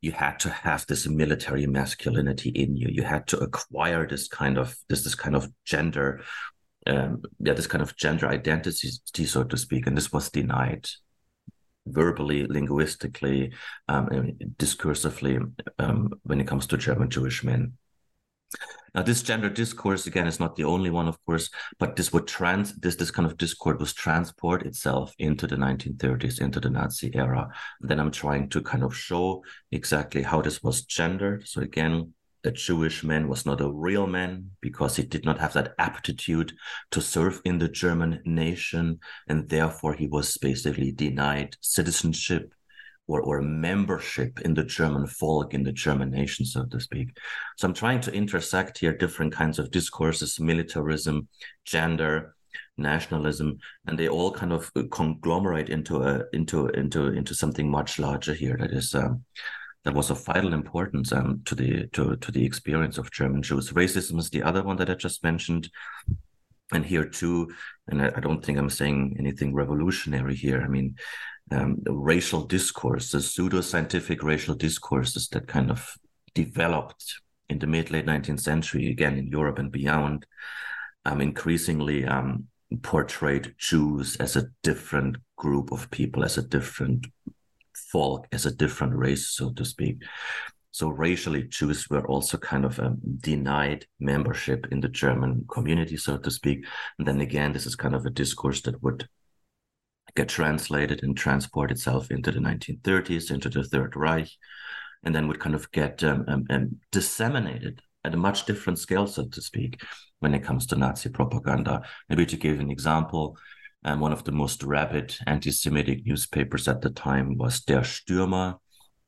you 0.00 0.12
had 0.12 0.38
to 0.40 0.50
have 0.50 0.86
this 0.86 1.06
military 1.06 1.66
masculinity 1.66 2.50
in 2.50 2.76
you. 2.76 2.88
You 2.90 3.02
had 3.02 3.26
to 3.28 3.38
acquire 3.38 4.06
this 4.06 4.28
kind 4.28 4.56
of 4.56 4.76
this 4.88 5.04
this 5.04 5.14
kind 5.14 5.36
of 5.36 5.48
gender, 5.64 6.22
um, 6.86 7.22
yeah, 7.38 7.52
this 7.52 7.66
kind 7.66 7.82
of 7.82 7.96
gender 7.96 8.28
identity, 8.28 8.90
so 9.26 9.44
to 9.44 9.56
speak, 9.56 9.86
and 9.86 9.96
this 9.96 10.12
was 10.12 10.30
denied 10.30 10.86
verbally, 11.86 12.46
linguistically, 12.46 13.52
um, 13.88 14.08
discursively 14.56 15.52
um, 15.78 16.12
when 16.22 16.40
it 16.40 16.46
comes 16.46 16.66
to 16.66 16.76
German 16.76 17.10
Jewish 17.10 17.44
men. 17.44 17.74
Now, 18.94 19.02
this 19.02 19.22
gender 19.22 19.48
discourse 19.48 20.06
again 20.06 20.26
is 20.26 20.40
not 20.40 20.56
the 20.56 20.64
only 20.64 20.90
one, 20.90 21.06
of 21.06 21.24
course, 21.24 21.48
but 21.78 21.94
this 21.94 22.12
would 22.12 22.26
trans 22.26 22.74
this 22.74 22.96
this 22.96 23.12
kind 23.12 23.24
of 23.24 23.36
discourse 23.36 23.78
was 23.78 23.92
transport 23.92 24.66
itself 24.66 25.14
into 25.18 25.46
the 25.46 25.54
1930s, 25.54 26.40
into 26.40 26.58
the 26.58 26.70
Nazi 26.70 27.14
era. 27.14 27.48
And 27.80 27.88
then 27.88 28.00
I'm 28.00 28.10
trying 28.10 28.48
to 28.48 28.60
kind 28.60 28.82
of 28.82 28.96
show 28.96 29.44
exactly 29.70 30.22
how 30.22 30.42
this 30.42 30.60
was 30.62 30.82
gendered. 30.82 31.46
So 31.46 31.60
again, 31.60 32.14
a 32.44 32.50
Jewish 32.50 33.04
man 33.04 33.28
was 33.28 33.44
not 33.44 33.60
a 33.60 33.70
real 33.70 34.06
man 34.06 34.50
because 34.60 34.96
he 34.96 35.02
did 35.02 35.24
not 35.24 35.38
have 35.38 35.52
that 35.52 35.74
aptitude 35.78 36.52
to 36.90 37.00
serve 37.00 37.40
in 37.44 37.58
the 37.58 37.68
German 37.68 38.20
nation, 38.24 38.98
and 39.28 39.48
therefore 39.48 39.94
he 39.94 40.06
was 40.06 40.36
basically 40.38 40.92
denied 40.92 41.56
citizenship 41.60 42.52
or, 43.06 43.20
or 43.22 43.42
membership 43.42 44.40
in 44.40 44.54
the 44.54 44.64
German 44.64 45.06
folk, 45.06 45.52
in 45.52 45.64
the 45.64 45.72
German 45.72 46.10
nation, 46.10 46.46
so 46.46 46.64
to 46.64 46.80
speak. 46.80 47.08
So 47.58 47.66
I'm 47.66 47.74
trying 47.74 48.00
to 48.02 48.12
intersect 48.12 48.78
here 48.78 48.96
different 48.96 49.32
kinds 49.32 49.58
of 49.58 49.70
discourses, 49.70 50.38
militarism, 50.38 51.28
gender, 51.64 52.36
nationalism, 52.78 53.58
and 53.86 53.98
they 53.98 54.08
all 54.08 54.32
kind 54.32 54.52
of 54.52 54.70
conglomerate 54.90 55.68
into 55.68 56.02
a 56.02 56.22
into 56.32 56.68
into 56.68 57.08
into 57.08 57.34
something 57.34 57.70
much 57.70 57.98
larger 57.98 58.32
here. 58.32 58.56
That 58.58 58.72
is 58.72 58.94
um, 58.94 59.24
that 59.84 59.94
was 59.94 60.10
of 60.10 60.24
vital 60.24 60.52
importance 60.52 61.12
um, 61.12 61.40
to 61.46 61.54
the 61.54 61.86
to 61.88 62.16
to 62.16 62.32
the 62.32 62.44
experience 62.44 62.98
of 62.98 63.10
German 63.10 63.42
Jews. 63.42 63.72
Racism 63.72 64.18
is 64.18 64.30
the 64.30 64.42
other 64.42 64.62
one 64.62 64.76
that 64.76 64.90
I 64.90 64.94
just 64.94 65.24
mentioned, 65.24 65.70
and 66.72 66.84
here 66.84 67.06
too. 67.06 67.48
And 67.88 68.02
I, 68.02 68.20
don't 68.20 68.44
think 68.44 68.58
I'm 68.58 68.70
saying 68.70 69.16
anything 69.18 69.54
revolutionary 69.54 70.36
here. 70.36 70.62
I 70.62 70.68
mean, 70.68 70.96
um, 71.50 71.78
racial 71.86 72.44
discourse, 72.44 73.10
the 73.10 73.20
pseudo-scientific 73.20 74.22
racial 74.22 74.54
discourses 74.54 75.28
that 75.28 75.48
kind 75.48 75.70
of 75.70 75.94
developed 76.34 77.20
in 77.48 77.58
the 77.58 77.66
mid 77.66 77.90
late 77.90 78.06
19th 78.06 78.40
century, 78.40 78.90
again 78.90 79.18
in 79.18 79.26
Europe 79.26 79.58
and 79.58 79.72
beyond, 79.72 80.26
um, 81.04 81.20
increasingly 81.20 82.04
um, 82.04 82.46
portrayed 82.82 83.54
Jews 83.58 84.16
as 84.16 84.36
a 84.36 84.48
different 84.62 85.16
group 85.36 85.72
of 85.72 85.90
people, 85.90 86.22
as 86.22 86.38
a 86.38 86.42
different 86.42 87.06
folk 87.92 88.26
as 88.32 88.46
a 88.46 88.54
different 88.54 88.94
race, 88.94 89.30
so 89.30 89.52
to 89.52 89.64
speak. 89.64 90.02
So 90.72 90.88
racially, 90.88 91.44
Jews 91.44 91.90
were 91.90 92.06
also 92.06 92.38
kind 92.38 92.64
of 92.64 92.78
um, 92.78 92.98
denied 93.18 93.86
membership 93.98 94.68
in 94.70 94.80
the 94.80 94.88
German 94.88 95.44
community, 95.50 95.96
so 95.96 96.16
to 96.16 96.30
speak. 96.30 96.64
And 96.98 97.06
then 97.06 97.20
again, 97.20 97.52
this 97.52 97.66
is 97.66 97.74
kind 97.74 97.94
of 97.94 98.06
a 98.06 98.10
discourse 98.10 98.62
that 98.62 98.80
would 98.82 99.08
get 100.14 100.28
translated 100.28 101.02
and 101.02 101.16
transport 101.16 101.70
itself 101.70 102.10
into 102.10 102.30
the 102.30 102.38
1930s, 102.38 103.30
into 103.30 103.48
the 103.48 103.64
Third 103.64 103.96
Reich, 103.96 104.30
and 105.02 105.14
then 105.14 105.26
would 105.28 105.40
kind 105.40 105.54
of 105.54 105.70
get 105.72 106.04
um, 106.04 106.24
um, 106.28 106.44
um, 106.50 106.76
disseminated 106.92 107.82
at 108.04 108.14
a 108.14 108.18
much 108.18 108.46
different 108.46 108.78
scale, 108.78 109.06
so 109.06 109.26
to 109.26 109.42
speak, 109.42 109.82
when 110.20 110.34
it 110.34 110.44
comes 110.44 110.66
to 110.66 110.76
Nazi 110.76 111.10
propaganda. 111.10 111.82
Maybe 112.08 112.26
to 112.26 112.36
give 112.36 112.60
an 112.60 112.70
example, 112.70 113.36
and 113.84 114.00
one 114.00 114.12
of 114.12 114.24
the 114.24 114.32
most 114.32 114.62
rabid 114.62 115.16
anti-Semitic 115.26 116.06
newspapers 116.06 116.68
at 116.68 116.80
the 116.80 116.90
time 116.90 117.36
was 117.36 117.60
Der 117.60 117.80
Stürmer, 117.80 118.58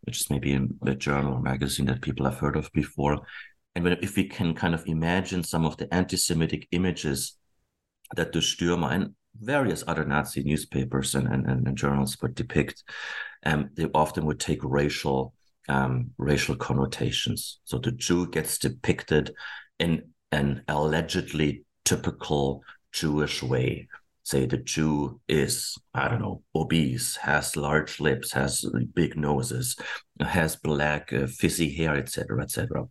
which 0.02 0.20
is 0.20 0.30
maybe 0.30 0.58
a 0.86 0.94
journal 0.94 1.34
or 1.34 1.40
magazine 1.40 1.86
that 1.86 2.02
people 2.02 2.24
have 2.24 2.38
heard 2.38 2.56
of 2.56 2.72
before. 2.72 3.20
And 3.74 3.84
when, 3.84 3.98
if 4.02 4.16
we 4.16 4.28
can 4.28 4.54
kind 4.54 4.74
of 4.74 4.84
imagine 4.86 5.44
some 5.44 5.64
of 5.64 5.76
the 5.76 5.92
anti-Semitic 5.92 6.68
images 6.72 7.36
that 8.16 8.32
the 8.32 8.40
Stürmer 8.40 8.92
and 8.92 9.14
various 9.40 9.84
other 9.86 10.04
Nazi 10.04 10.42
newspapers 10.42 11.14
and, 11.14 11.26
and, 11.28 11.46
and 11.46 11.76
journals 11.76 12.16
would 12.20 12.34
depict, 12.34 12.82
um, 13.44 13.70
they 13.74 13.86
often 13.94 14.26
would 14.26 14.40
take 14.40 14.62
racial 14.62 15.34
um, 15.68 16.10
racial 16.18 16.56
connotations. 16.56 17.60
So 17.64 17.78
the 17.78 17.92
Jew 17.92 18.28
gets 18.28 18.58
depicted 18.58 19.34
in 19.78 20.10
an 20.32 20.62
allegedly 20.68 21.64
typical 21.84 22.62
Jewish 22.92 23.42
way, 23.42 23.88
say 24.24 24.46
the 24.46 24.58
Jew 24.58 25.20
is, 25.28 25.76
I 25.94 26.08
don't 26.08 26.20
know, 26.20 26.42
obese, 26.54 27.16
has 27.16 27.56
large 27.56 28.00
lips, 28.00 28.32
has 28.32 28.64
big 28.94 29.16
noses, 29.16 29.76
has 30.20 30.56
black 30.56 31.12
uh, 31.12 31.26
fizzy 31.26 31.74
hair, 31.74 31.96
etc., 31.96 32.42
etc. 32.42 32.86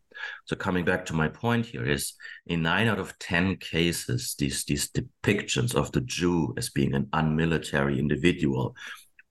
So 0.45 0.55
coming 0.55 0.83
back 0.83 1.05
to 1.05 1.13
my 1.13 1.29
point 1.29 1.65
here 1.65 1.85
is 1.85 2.13
in 2.47 2.63
nine 2.63 2.87
out 2.87 2.99
of 2.99 3.17
ten 3.19 3.55
cases, 3.57 4.35
these 4.37 4.65
these 4.65 4.91
depictions 4.91 5.73
of 5.73 5.91
the 5.91 6.01
Jew 6.01 6.53
as 6.57 6.69
being 6.69 6.93
an 6.93 7.07
unmilitary 7.13 7.97
individual 7.97 8.75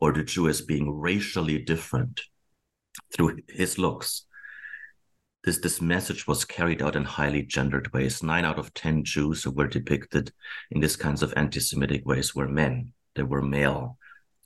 or 0.00 0.12
the 0.12 0.24
Jew 0.24 0.48
as 0.48 0.62
being 0.62 0.90
racially 0.90 1.58
different 1.58 2.22
through 3.14 3.38
his 3.48 3.78
looks 3.78 4.24
this 5.44 5.58
this 5.58 5.80
message 5.80 6.26
was 6.26 6.44
carried 6.44 6.82
out 6.82 6.96
in 6.96 7.04
highly 7.04 7.42
gendered 7.42 7.92
ways. 7.92 8.22
Nine 8.22 8.44
out 8.44 8.58
of 8.58 8.74
ten 8.74 9.04
Jews 9.04 9.42
who 9.42 9.50
were 9.50 9.68
depicted 9.68 10.32
in 10.70 10.80
these 10.80 10.96
kinds 10.96 11.22
of 11.22 11.32
anti-Semitic 11.36 12.06
ways 12.06 12.34
were 12.34 12.48
men. 12.48 12.92
They 13.14 13.22
were 13.22 13.42
male. 13.42 13.98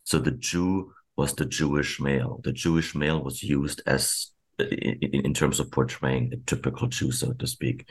So 0.04 0.18
the 0.18 0.30
Jew 0.30 0.92
was 1.16 1.34
the 1.34 1.46
Jewish 1.46 2.00
male. 2.00 2.40
The 2.44 2.52
Jewish 2.52 2.94
male 2.94 3.22
was 3.22 3.42
used 3.42 3.82
as 3.86 4.30
in, 4.58 4.98
in 5.02 5.34
terms 5.34 5.60
of 5.60 5.70
portraying 5.70 6.32
a 6.32 6.36
typical 6.36 6.88
Jew, 6.88 7.10
so 7.10 7.32
to 7.32 7.46
speak. 7.46 7.88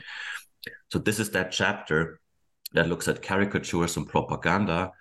So 0.90 0.98
this 0.98 1.18
is 1.18 1.30
that 1.30 1.52
chapter 1.52 2.20
that 2.72 2.88
looks 2.88 3.08
at 3.08 3.22
caricatures 3.22 3.96
and 3.96 4.08
propaganda. 4.08 4.92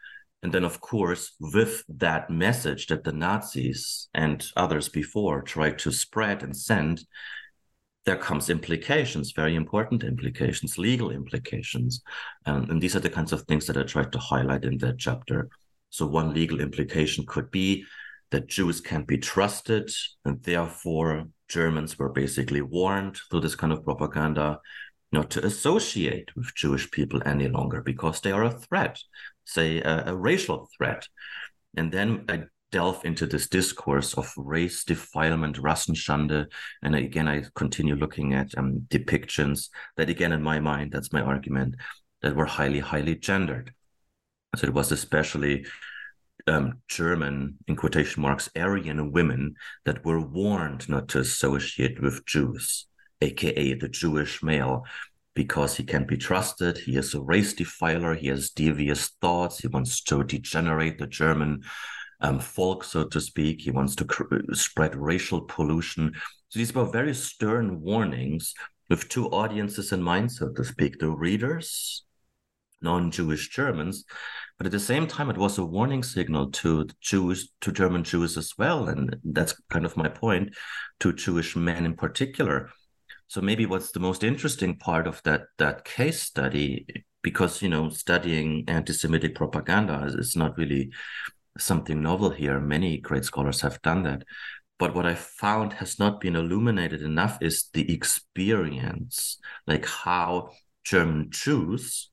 And 0.41 0.53
then, 0.53 0.65
of 0.65 0.81
course, 0.81 1.31
with 1.39 1.83
that 1.87 2.29
message 2.29 2.87
that 2.87 3.05
the 3.05 3.13
Nazis 3.13 4.09
and 4.13 4.45
others 4.57 4.89
before 4.89 5.41
tried 5.41 5.79
to 5.79 5.91
spread 5.91 6.43
and 6.43 6.55
send, 6.55 7.05
there 8.05 8.17
comes 8.17 8.49
implications, 8.49 9.31
very 9.31 9.55
important 9.55 10.03
implications, 10.03 10.77
legal 10.77 11.11
implications. 11.11 12.01
Um, 12.45 12.69
and 12.69 12.81
these 12.81 12.95
are 12.95 12.99
the 12.99 13.09
kinds 13.09 13.31
of 13.31 13.43
things 13.43 13.65
that 13.67 13.77
I 13.77 13.83
tried 13.83 14.11
to 14.11 14.19
highlight 14.19 14.65
in 14.65 14.77
that 14.79 14.99
chapter. 14.99 15.49
So 15.89 16.05
one 16.05 16.33
legal 16.33 16.59
implication 16.59 17.25
could 17.25 17.49
be 17.51 17.85
that 18.31 18.47
Jews 18.47 18.81
can't 18.81 19.07
be 19.07 19.17
trusted, 19.17 19.91
and 20.25 20.41
therefore 20.43 21.27
Germans 21.47 21.97
were 21.99 22.09
basically 22.09 22.61
warned 22.61 23.19
through 23.29 23.41
this 23.41 23.55
kind 23.55 23.71
of 23.71 23.83
propaganda 23.85 24.59
not 25.11 25.29
to 25.29 25.45
associate 25.45 26.35
with 26.35 26.55
Jewish 26.55 26.89
people 26.89 27.21
any 27.25 27.47
longer 27.47 27.81
because 27.81 28.19
they 28.19 28.31
are 28.31 28.45
a 28.45 28.59
threat, 28.59 28.99
say 29.45 29.79
a, 29.79 30.05
a 30.07 30.15
racial 30.15 30.67
threat. 30.75 31.07
And 31.77 31.91
then 31.91 32.25
I 32.27 32.45
delve 32.73 33.05
into 33.05 33.27
this 33.27 33.47
discourse 33.47 34.15
of 34.15 34.33
race 34.35 34.83
defilement, 34.83 35.57
Rassenschande. 35.57 36.47
And 36.81 36.95
again, 36.95 37.27
I 37.27 37.43
continue 37.53 37.95
looking 37.95 38.33
at 38.33 38.57
um, 38.57 38.87
depictions 38.89 39.69
that, 39.95 40.09
again, 40.09 40.31
in 40.31 40.41
my 40.41 40.59
mind, 40.59 40.91
that's 40.91 41.13
my 41.13 41.21
argument, 41.21 41.75
that 42.23 42.35
were 42.35 42.47
highly, 42.47 42.79
highly 42.79 43.15
gendered. 43.15 43.73
So 44.55 44.65
it 44.65 44.73
was 44.73 44.91
especially 44.91 45.67
um, 46.47 46.79
German, 46.87 47.57
in 47.67 47.75
quotation 47.75 48.23
marks, 48.23 48.49
Aryan 48.55 49.11
women 49.11 49.53
that 49.85 50.03
were 50.03 50.19
warned 50.19 50.89
not 50.89 51.07
to 51.09 51.19
associate 51.19 52.01
with 52.01 52.25
Jews, 52.25 52.87
aka 53.21 53.75
the 53.75 53.87
Jewish 53.87 54.41
male, 54.41 54.83
because 55.35 55.77
he 55.77 55.83
can't 55.83 56.07
be 56.07 56.17
trusted. 56.17 56.79
He 56.79 56.97
is 56.97 57.13
a 57.13 57.21
race 57.21 57.53
defiler. 57.53 58.15
He 58.15 58.29
has 58.29 58.49
devious 58.49 59.09
thoughts. 59.21 59.59
He 59.59 59.67
wants 59.67 60.01
to 60.05 60.23
degenerate 60.23 60.97
the 60.97 61.07
German 61.07 61.61
um, 62.23 62.39
folk, 62.39 62.83
so 62.83 63.05
to 63.05 63.21
speak. 63.21 63.61
He 63.61 63.71
wants 63.71 63.95
to 63.97 64.05
cr- 64.05 64.53
spread 64.53 64.95
racial 64.95 65.41
pollution. 65.41 66.13
So 66.49 66.59
these 66.59 66.73
were 66.73 66.85
very 66.85 67.13
stern 67.13 67.81
warnings 67.81 68.53
with 68.89 69.09
two 69.09 69.29
audiences 69.29 69.91
in 69.91 70.01
mind, 70.01 70.31
so 70.31 70.49
to 70.49 70.63
speak 70.63 70.99
the 70.99 71.09
readers, 71.09 72.03
non 72.81 73.11
Jewish 73.11 73.49
Germans. 73.49 74.05
But 74.57 74.65
at 74.65 74.71
the 74.71 74.79
same 74.79 75.07
time, 75.07 75.29
it 75.29 75.37
was 75.37 75.57
a 75.57 75.65
warning 75.65 76.03
signal 76.03 76.51
to 76.51 76.87
Jews, 77.01 77.51
to 77.61 77.71
German 77.71 78.03
Jews 78.03 78.37
as 78.37 78.53
well. 78.57 78.87
And 78.87 79.15
that's 79.23 79.59
kind 79.69 79.85
of 79.85 79.97
my 79.97 80.09
point 80.09 80.55
to 81.01 81.13
Jewish 81.13 81.55
men 81.55 81.85
in 81.85 81.95
particular 81.95 82.69
so 83.33 83.41
maybe 83.41 83.65
what's 83.65 83.91
the 83.91 83.99
most 83.99 84.23
interesting 84.23 84.77
part 84.77 85.07
of 85.07 85.19
that 85.23 85.45
that 85.57 85.85
case 85.85 86.21
study, 86.21 86.85
because 87.23 87.63
you 87.63 87.69
know 87.69 87.89
studying 87.89 88.63
anti-Semitic 88.67 89.33
propaganda 89.33 90.03
is, 90.05 90.13
is 90.13 90.35
not 90.35 90.55
really 90.55 90.91
something 91.57 92.01
novel 92.01 92.29
here. 92.29 92.59
Many 92.59 92.97
great 92.97 93.25
scholars 93.25 93.61
have 93.61 93.81
done 93.81 94.03
that. 94.03 94.23
But 94.79 94.95
what 94.95 95.05
I 95.05 95.15
found 95.15 95.73
has 95.73 95.99
not 95.99 96.19
been 96.19 96.35
illuminated 96.35 97.01
enough 97.01 97.37
is 97.41 97.69
the 97.73 97.91
experience, 97.93 99.37
like 99.67 99.85
how 99.85 100.49
German 100.83 101.27
Jews, 101.29 102.09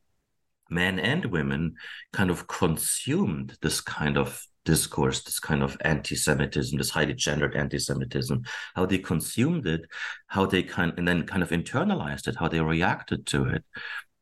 men 0.68 0.98
and 0.98 1.24
women, 1.26 1.74
kind 2.12 2.30
of 2.30 2.46
consumed 2.46 3.56
this 3.62 3.80
kind 3.80 4.16
of 4.16 4.40
discourse, 4.64 5.24
this 5.24 5.40
kind 5.40 5.62
of 5.62 5.76
anti-Semitism, 5.80 6.76
this 6.76 6.90
highly 6.90 7.14
gendered 7.14 7.56
anti-Semitism, 7.56 8.44
how 8.74 8.86
they 8.86 8.98
consumed 8.98 9.66
it, 9.66 9.80
how 10.26 10.44
they 10.46 10.62
kind 10.62 10.92
and 10.96 11.08
then 11.08 11.26
kind 11.26 11.42
of 11.42 11.50
internalized 11.50 12.28
it, 12.28 12.36
how 12.36 12.46
they 12.46 12.60
reacted 12.60 13.26
to 13.26 13.46
it. 13.46 13.64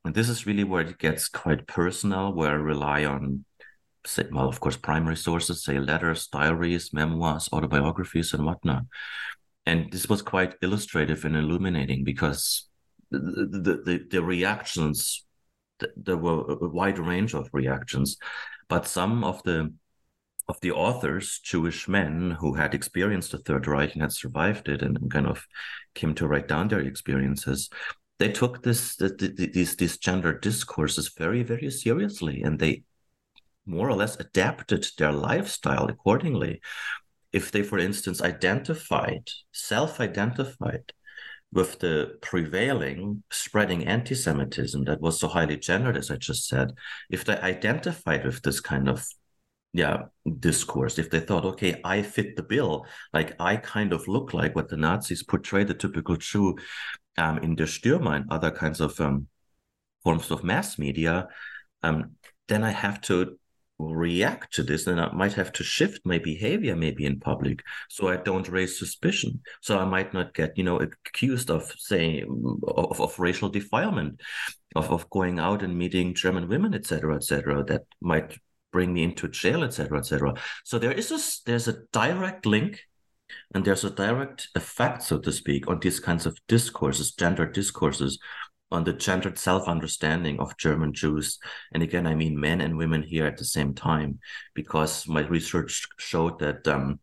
And 0.04 0.14
this 0.14 0.28
is 0.28 0.46
really 0.46 0.64
where 0.64 0.82
it 0.82 0.98
gets 0.98 1.28
quite 1.28 1.66
personal, 1.66 2.32
where 2.32 2.52
I 2.52 2.54
rely 2.54 3.04
on 3.04 3.44
well, 4.32 4.48
of 4.48 4.60
course, 4.60 4.76
primary 4.76 5.16
sources, 5.16 5.64
say 5.64 5.78
letters, 5.78 6.28
diaries, 6.28 6.92
memoirs, 6.92 7.48
autobiographies, 7.52 8.32
and 8.32 8.44
whatnot. 8.44 8.84
And 9.66 9.92
this 9.92 10.08
was 10.08 10.22
quite 10.22 10.54
illustrative 10.62 11.24
and 11.24 11.36
illuminating 11.36 12.04
because 12.04 12.68
the 13.10 13.82
the, 13.84 14.06
the, 14.10 14.22
reactions 14.22 15.24
there 15.96 16.16
were 16.16 16.40
a 16.50 16.68
wide 16.68 16.98
range 16.98 17.34
of 17.34 17.48
reactions, 17.52 18.16
but 18.68 18.86
some 18.86 19.24
of 19.24 19.42
the 19.44 19.72
of 20.48 20.58
the 20.60 20.72
authors, 20.72 21.40
Jewish 21.44 21.88
men 21.88 22.30
who 22.40 22.54
had 22.54 22.74
experienced 22.74 23.32
the 23.32 23.38
Third 23.38 23.66
Reich 23.66 23.92
and 23.92 24.02
had 24.02 24.12
survived 24.12 24.68
it 24.68 24.80
and 24.80 25.10
kind 25.10 25.26
of 25.26 25.44
came 25.94 26.14
to 26.14 26.26
write 26.26 26.48
down 26.48 26.68
their 26.68 26.80
experiences, 26.80 27.68
they 28.18 28.32
took 28.32 28.62
this 28.62 28.96
the, 28.96 29.10
these 29.52 29.76
these 29.76 29.98
gender 29.98 30.38
discourses 30.38 31.12
very 31.16 31.42
very 31.42 31.70
seriously, 31.70 32.42
and 32.42 32.58
they 32.58 32.82
more 33.68 33.88
or 33.88 33.96
less 33.96 34.18
adapted 34.18 34.86
their 34.96 35.12
lifestyle 35.12 35.86
accordingly. 35.86 36.60
If 37.32 37.52
they, 37.52 37.62
for 37.62 37.78
instance, 37.78 38.22
identified, 38.22 39.28
self-identified 39.52 40.92
with 41.52 41.78
the 41.78 42.18
prevailing 42.20 43.22
spreading 43.30 43.86
anti-Semitism 43.86 44.84
that 44.84 45.00
was 45.00 45.20
so 45.20 45.28
highly 45.28 45.56
gendered, 45.56 45.96
as 45.96 46.10
I 46.10 46.16
just 46.16 46.46
said, 46.48 46.72
if 47.10 47.24
they 47.24 47.36
identified 47.36 48.24
with 48.24 48.42
this 48.42 48.60
kind 48.60 48.88
of 48.88 49.06
yeah 49.74 50.04
discourse 50.38 50.98
if 50.98 51.10
they 51.10 51.20
thought 51.20 51.44
okay 51.44 51.78
i 51.84 52.00
fit 52.00 52.36
the 52.36 52.42
bill 52.42 52.86
like 53.12 53.36
i 53.38 53.54
kind 53.56 53.92
of 53.92 54.08
look 54.08 54.32
like 54.32 54.56
what 54.56 54.68
the 54.68 54.76
nazis 54.76 55.22
portrayed 55.22 55.68
the 55.68 55.74
typical 55.74 56.16
jew 56.16 56.56
um, 57.18 57.38
in 57.38 57.54
der 57.54 57.66
stürmer 57.66 58.16
and 58.16 58.24
other 58.30 58.50
kinds 58.50 58.80
of 58.80 58.98
um, 59.00 59.26
forms 60.02 60.30
of 60.30 60.42
mass 60.42 60.78
media 60.78 61.28
um, 61.82 62.12
then 62.48 62.64
i 62.64 62.70
have 62.70 63.00
to 63.00 63.37
react 63.78 64.52
to 64.52 64.62
this 64.62 64.86
and 64.86 65.00
i 65.00 65.10
might 65.12 65.32
have 65.32 65.52
to 65.52 65.62
shift 65.62 66.00
my 66.04 66.18
behavior 66.18 66.74
maybe 66.74 67.04
in 67.04 67.20
public 67.20 67.62
so 67.88 68.08
i 68.08 68.16
don't 68.16 68.48
raise 68.48 68.78
suspicion 68.78 69.40
so 69.60 69.78
i 69.78 69.84
might 69.84 70.12
not 70.12 70.34
get 70.34 70.56
you 70.58 70.64
know 70.64 70.78
accused 70.78 71.48
of 71.50 71.72
saying 71.78 72.24
of, 72.66 73.00
of 73.00 73.18
racial 73.18 73.48
defilement 73.48 74.20
of, 74.74 74.90
of 74.90 75.08
going 75.10 75.38
out 75.38 75.62
and 75.62 75.78
meeting 75.78 76.12
german 76.12 76.48
women 76.48 76.74
etc 76.74 77.14
etc 77.14 77.62
that 77.64 77.82
might 78.00 78.36
bring 78.72 78.92
me 78.92 79.02
into 79.02 79.28
jail, 79.28 79.64
etc., 79.64 79.98
etc. 79.98 80.34
So 80.64 80.78
there 80.78 80.92
is 80.92 81.10
a 81.10 81.18
there's 81.46 81.68
a 81.68 81.78
direct 81.92 82.46
link, 82.46 82.80
and 83.54 83.64
there's 83.64 83.84
a 83.84 83.90
direct 83.90 84.48
effect, 84.54 85.02
so 85.02 85.18
to 85.18 85.32
speak, 85.32 85.68
on 85.68 85.80
these 85.80 86.00
kinds 86.00 86.26
of 86.26 86.38
discourses, 86.48 87.12
gender 87.12 87.46
discourses, 87.46 88.18
on 88.70 88.84
the 88.84 88.92
gendered 88.92 89.38
self-understanding 89.38 90.38
of 90.40 90.56
German 90.56 90.92
Jews. 90.92 91.38
And 91.72 91.82
again, 91.82 92.06
I 92.06 92.14
mean 92.14 92.38
men 92.38 92.60
and 92.60 92.76
women 92.76 93.02
here 93.02 93.26
at 93.26 93.36
the 93.36 93.44
same 93.44 93.74
time, 93.74 94.18
because 94.54 95.08
my 95.08 95.22
research 95.22 95.86
showed 95.98 96.38
that. 96.40 96.66
Um, 96.68 97.00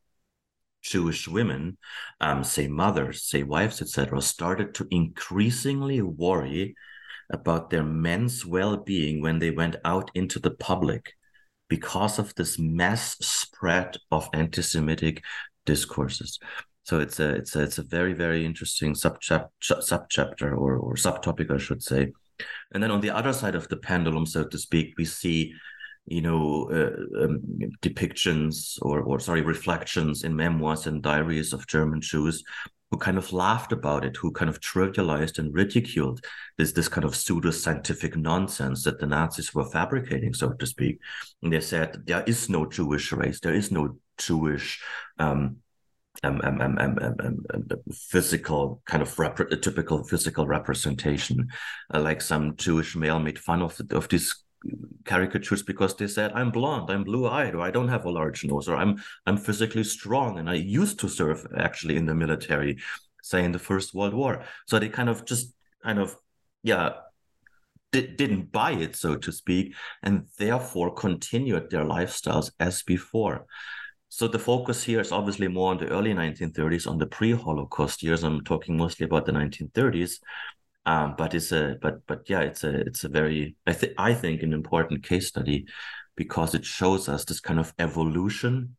Jewish 0.86 1.28
women, 1.28 1.80
um, 2.22 2.44
say 2.44 2.68
mothers, 2.68 3.24
say 3.24 3.42
wives, 3.42 3.82
etc., 3.82 4.22
started 4.22 4.76
to 4.76 4.88
increasingly 4.92 6.04
worry 6.04 6.76
about 7.32 7.72
their 7.72 7.84
men's 7.84 8.46
well-being 8.46 9.20
when 9.20 9.40
they 9.40 9.50
went 9.50 9.78
out 9.84 10.12
into 10.14 10.38
the 10.38 10.52
public 10.52 11.14
because 11.68 12.20
of 12.20 12.36
this 12.36 12.60
mass 12.60 13.18
spread 13.20 13.98
of 14.12 14.30
anti-Semitic 14.34 15.24
discourses. 15.66 16.40
So 16.86 17.00
it's 17.00 17.20
a 17.20 17.30
it's 17.36 17.56
a 17.56 17.64
it's 17.64 17.80
a 17.80 17.84
very 17.84 18.14
very 18.14 18.46
interesting 18.46 18.94
subchapter 18.94 20.52
or 20.52 20.78
or 20.78 20.94
subtopic 20.94 21.52
I 21.52 21.58
should 21.58 21.84
say. 21.84 22.14
And 22.74 22.82
then 22.82 22.92
on 22.92 23.02
the 23.02 23.10
other 23.10 23.34
side 23.34 23.56
of 23.56 23.68
the 23.70 23.78
pendulum, 23.78 24.26
so 24.26 24.44
to 24.46 24.58
speak, 24.58 24.94
we 24.98 25.06
see 25.06 25.54
you 26.06 26.22
know 26.22 26.70
uh, 26.72 27.24
um, 27.24 27.42
depictions 27.82 28.78
or 28.84 29.02
or 29.02 29.20
sorry 29.20 29.42
reflections 29.42 30.24
in 30.24 30.36
memoirs 30.36 30.86
and 30.86 31.02
diaries 31.02 31.54
of 31.54 31.66
German 31.68 32.02
Jews 32.02 32.44
who 32.92 32.98
kind 32.98 33.18
of 33.18 33.34
laughed 33.34 33.72
about 33.72 34.06
it, 34.06 34.16
who 34.16 34.32
kind 34.32 34.48
of 34.48 34.62
trivialized 34.62 35.40
and 35.40 35.54
ridiculed 35.56 36.24
this 36.58 36.72
this 36.74 36.88
kind 36.88 37.04
of 37.04 37.16
pseudo-scientific 37.16 38.16
nonsense 38.16 38.84
that 38.84 39.00
the 39.00 39.08
Nazis 39.08 39.56
were 39.56 39.66
fabricating, 39.66 40.34
so 40.36 40.52
to 40.52 40.68
speak. 40.68 41.00
And 41.42 41.52
they 41.52 41.62
said 41.62 42.04
there 42.06 42.24
is 42.28 42.48
no 42.48 42.68
Jewish 42.68 43.12
race, 43.12 43.40
there 43.40 43.56
is 43.56 43.72
no 43.72 43.98
Jewish 44.20 44.84
um, 45.18 45.58
um, 46.26 46.42
um, 46.44 46.62
um, 46.62 46.78
um, 46.80 46.98
um, 47.02 47.16
um, 47.24 47.46
um 47.54 47.68
physical 47.92 48.82
kind 48.86 49.02
of 49.02 49.18
rep- 49.20 49.50
typical 49.62 50.04
physical 50.04 50.48
representation, 50.48 51.48
uh, 51.94 52.00
like 52.02 52.22
some 52.22 52.56
Jewish 52.56 52.96
male 52.96 53.20
made 53.20 53.40
fun 53.40 53.62
of 53.62 53.80
of 53.92 54.10
these 54.10 54.46
caricatures 55.06 55.64
because 55.64 55.96
they 55.96 56.08
said 56.08 56.32
I'm 56.34 56.52
blonde, 56.52 56.90
I'm 56.90 57.04
blue-eyed, 57.04 57.56
or 57.56 57.62
I 57.62 57.72
don't 57.72 57.88
have 57.90 58.06
a 58.06 58.12
large 58.12 58.44
nose, 58.44 58.68
or 58.68 58.76
I'm 58.76 59.02
I'm 59.26 59.38
physically 59.38 59.84
strong, 59.84 60.40
and 60.40 60.50
I 60.50 60.56
used 60.56 61.00
to 61.00 61.10
serve 61.10 61.46
actually 61.58 61.98
in 61.98 62.06
the 62.06 62.16
military, 62.16 62.78
say 63.22 63.44
in 63.44 63.52
the 63.52 63.60
First 63.60 63.94
World 63.94 64.14
War. 64.14 64.44
So 64.68 64.80
they 64.80 64.90
kind 64.90 65.10
of 65.10 65.26
just 65.26 65.54
kind 65.84 66.00
of 66.00 66.16
yeah 66.64 66.94
did, 67.92 68.18
didn't 68.18 68.52
buy 68.52 68.72
it, 68.72 68.96
so 68.96 69.16
to 69.16 69.32
speak, 69.32 69.76
and 70.04 70.26
therefore 70.38 70.94
continued 70.94 71.70
their 71.70 71.86
lifestyles 71.86 72.52
as 72.60 72.84
before. 72.84 73.46
So 74.16 74.30
the 74.30 74.40
focus 74.40 74.82
here 74.82 75.02
is 75.02 75.12
obviously 75.12 75.50
more 75.50 75.72
on 75.72 75.78
the 75.78 75.90
early 75.90 76.14
1930s, 76.14 76.88
on 76.88 76.98
the 76.98 77.06
pre-Holocaust 77.06 78.02
years. 78.02 78.24
I'm 78.24 78.46
talking 78.46 78.78
mostly 78.78 79.04
about 79.04 79.26
the 79.26 79.34
1930s, 79.34 80.22
um, 80.86 81.16
but 81.18 81.34
it's 81.34 81.52
a 81.52 81.76
but 81.82 82.08
but 82.08 82.30
yeah, 82.30 82.40
it's 82.40 82.64
a 82.64 82.80
it's 82.80 83.04
a 83.04 83.10
very 83.10 83.58
I 83.68 83.74
think 83.74 83.92
I 83.98 84.14
think 84.14 84.42
an 84.42 84.54
important 84.54 85.04
case 85.04 85.28
study 85.28 85.66
because 86.16 86.56
it 86.56 86.64
shows 86.64 87.10
us 87.10 87.26
this 87.26 87.42
kind 87.42 87.60
of 87.60 87.74
evolution 87.78 88.78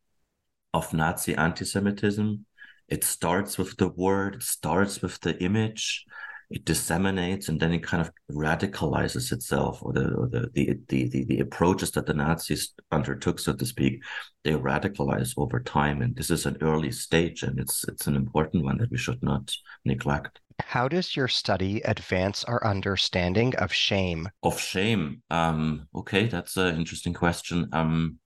of 0.73 0.91
Nazi 0.91 1.35
anti-Semitism. 1.35 2.43
It 2.87 3.03
starts 3.03 3.59
with 3.59 3.77
the 3.77 3.89
word, 3.89 4.37
it 4.37 4.43
starts 4.43 5.03
with 5.03 5.19
the 5.19 5.37
image, 5.37 6.03
it 6.49 6.63
disseminates 6.63 7.49
and 7.49 7.59
then 7.59 7.73
it 7.73 7.83
kind 7.83 8.01
of 8.01 8.09
radicalizes 8.31 9.33
itself 9.33 9.79
or 9.81 9.91
the 9.91 10.13
or 10.13 10.27
the, 10.27 10.49
the, 10.53 10.79
the 10.87 11.09
the 11.09 11.25
the 11.25 11.39
approaches 11.39 11.91
that 11.91 12.05
the 12.05 12.13
nazis 12.13 12.73
undertook 12.91 13.37
so 13.37 13.53
to 13.53 13.65
speak 13.65 14.01
they 14.47 14.53
radicalize 14.53 15.33
over 15.35 15.59
time. 15.59 16.01
And 16.01 16.15
this 16.15 16.29
is 16.29 16.45
an 16.45 16.57
early 16.61 16.91
stage 16.91 17.43
and 17.43 17.59
it's 17.59 17.83
it's 17.89 18.07
an 18.07 18.15
important 18.15 18.63
one 18.63 18.77
that 18.77 18.89
we 18.89 18.97
should 18.97 19.21
not 19.21 19.53
neglect. 19.83 20.39
How 20.59 20.87
does 20.87 21.15
your 21.17 21.27
study 21.27 21.81
advance 21.81 22.45
our 22.45 22.65
understanding 22.65 23.53
of 23.57 23.73
shame? 23.73 24.29
Of 24.41 24.57
shame? 24.59 25.21
Um 25.29 25.87
okay 25.93 26.27
that's 26.27 26.55
an 26.55 26.77
interesting 26.77 27.13
question. 27.13 27.67
Um 27.73 28.19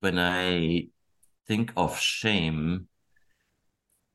when 0.00 0.18
i 0.18 0.86
think 1.46 1.72
of 1.76 1.98
shame 2.00 2.88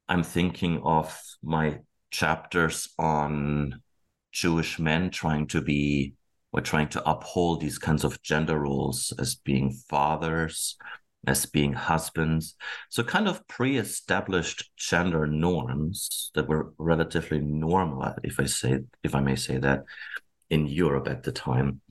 i'm 0.10 0.24
thinking 0.24 0.82
of 0.84 1.22
my 1.44 1.78
chapters 2.12 2.90
on 2.98 3.82
Jewish 4.32 4.80
men 4.80 5.10
trying 5.10 5.48
to 5.48 5.62
be 5.62 6.14
or 6.52 6.62
trying 6.62 6.88
to 6.90 7.10
uphold 7.10 7.60
these 7.60 7.78
kinds 7.78 8.04
of 8.04 8.22
gender 8.22 8.60
roles 8.60 9.14
as 9.20 9.36
being 9.36 9.72
fathers, 9.90 10.78
as 11.28 11.46
being 11.46 11.74
husbands. 11.74 12.56
So, 12.90 13.04
kind 13.04 13.28
of 13.28 13.46
pre 13.48 13.78
established 13.78 14.72
gender 14.78 15.28
norms 15.28 16.32
that 16.34 16.48
were 16.48 16.74
relatively 16.78 17.42
normal, 17.42 18.14
if 18.24 18.40
I 18.40 18.46
say, 18.46 18.80
if 19.04 19.16
I 19.16 19.20
may 19.20 19.36
say 19.36 19.58
that, 19.58 19.84
in 20.50 20.68
Europe 20.68 21.08
at 21.10 21.24
the 21.24 21.32
time 21.32 21.82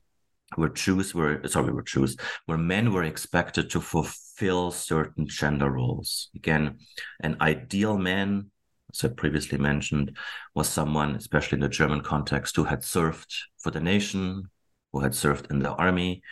where 0.57 0.69
Jews 0.69 1.15
were 1.15 1.41
sorry, 1.47 1.73
were 1.73 1.83
Jews, 1.83 2.17
where 2.47 2.59
men 2.59 2.93
were 2.93 3.05
expected 3.05 3.71
to 3.71 3.81
fulfill 3.81 4.71
certain 4.71 5.27
gender 5.27 5.71
roles. 5.71 6.31
Again, 6.35 6.79
an 7.21 7.37
ideal 7.41 7.99
man, 7.99 8.51
as 8.95 9.11
I 9.11 9.13
previously 9.15 9.59
mentioned, 9.59 10.17
was 10.55 10.69
someone, 10.69 11.17
especially 11.17 11.57
in 11.57 11.63
the 11.63 11.69
German 11.69 12.01
context, 12.01 12.57
who 12.57 12.65
had 12.65 12.85
served 12.85 13.35
for 13.59 13.71
the 13.71 13.81
nation, 13.81 14.51
who 14.93 15.01
had 15.01 15.15
served 15.15 15.51
in 15.51 15.59
the 15.59 15.73
army, 15.73 16.23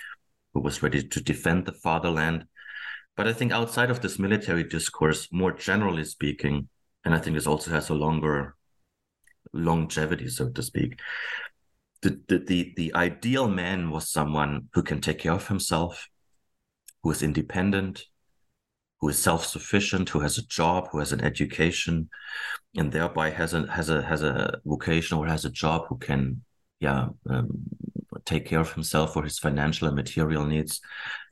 who 0.55 0.61
was 0.61 0.83
ready 0.83 1.03
to 1.03 1.20
defend 1.20 1.66
the 1.66 1.72
fatherland. 1.72 2.46
But 3.16 3.27
I 3.27 3.33
think 3.33 3.53
outside 3.53 3.90
of 3.90 4.01
this 4.01 4.18
military 4.18 4.64
discourse, 4.64 5.29
more 5.33 5.53
generally 5.53 6.05
speaking, 6.05 6.68
and 7.05 7.14
I 7.14 7.18
think 7.18 7.37
this 7.37 7.46
also 7.46 7.70
has 7.72 7.88
a 7.90 7.94
longer 7.94 8.55
longevity, 9.53 10.29
so 10.29 10.48
to 10.51 10.62
speak, 10.62 11.01
the, 12.03 12.20
the, 12.29 12.38
the, 12.38 12.72
the 12.77 12.94
ideal 12.94 13.48
man 13.48 13.90
was 13.90 14.11
someone 14.11 14.68
who 14.75 14.83
can 14.83 15.01
take 15.01 15.18
care 15.18 15.33
of 15.33 15.48
himself, 15.48 16.09
who 17.03 17.11
is 17.11 17.22
independent, 17.22 18.07
who 19.03 19.09
is 19.09 19.19
self-sufficient, 19.19 20.09
who 20.09 20.21
has 20.21 20.38
a 20.38 20.47
job, 20.47 20.88
who 20.93 21.01
has 21.01 21.12
an 21.12 21.21
education, 21.23 22.09
and 22.77 22.93
thereby 22.93 23.31
has 23.31 23.53
a 23.53 23.71
has 23.71 23.91
a 23.91 24.01
has 24.01 24.23
a 24.23 24.61
vocation 24.65 25.19
or 25.19 25.27
has 25.27 25.45
a 25.45 25.51
job 25.51 25.87
who 25.88 25.99
can 25.99 26.41
yeah 26.79 27.09
um, 27.29 27.49
take 28.25 28.47
care 28.47 28.61
of 28.61 28.73
himself 28.73 29.12
for 29.12 29.25
his 29.25 29.41
financial 29.41 29.88
and 29.88 29.97
material 29.97 30.47
needs 30.47 30.81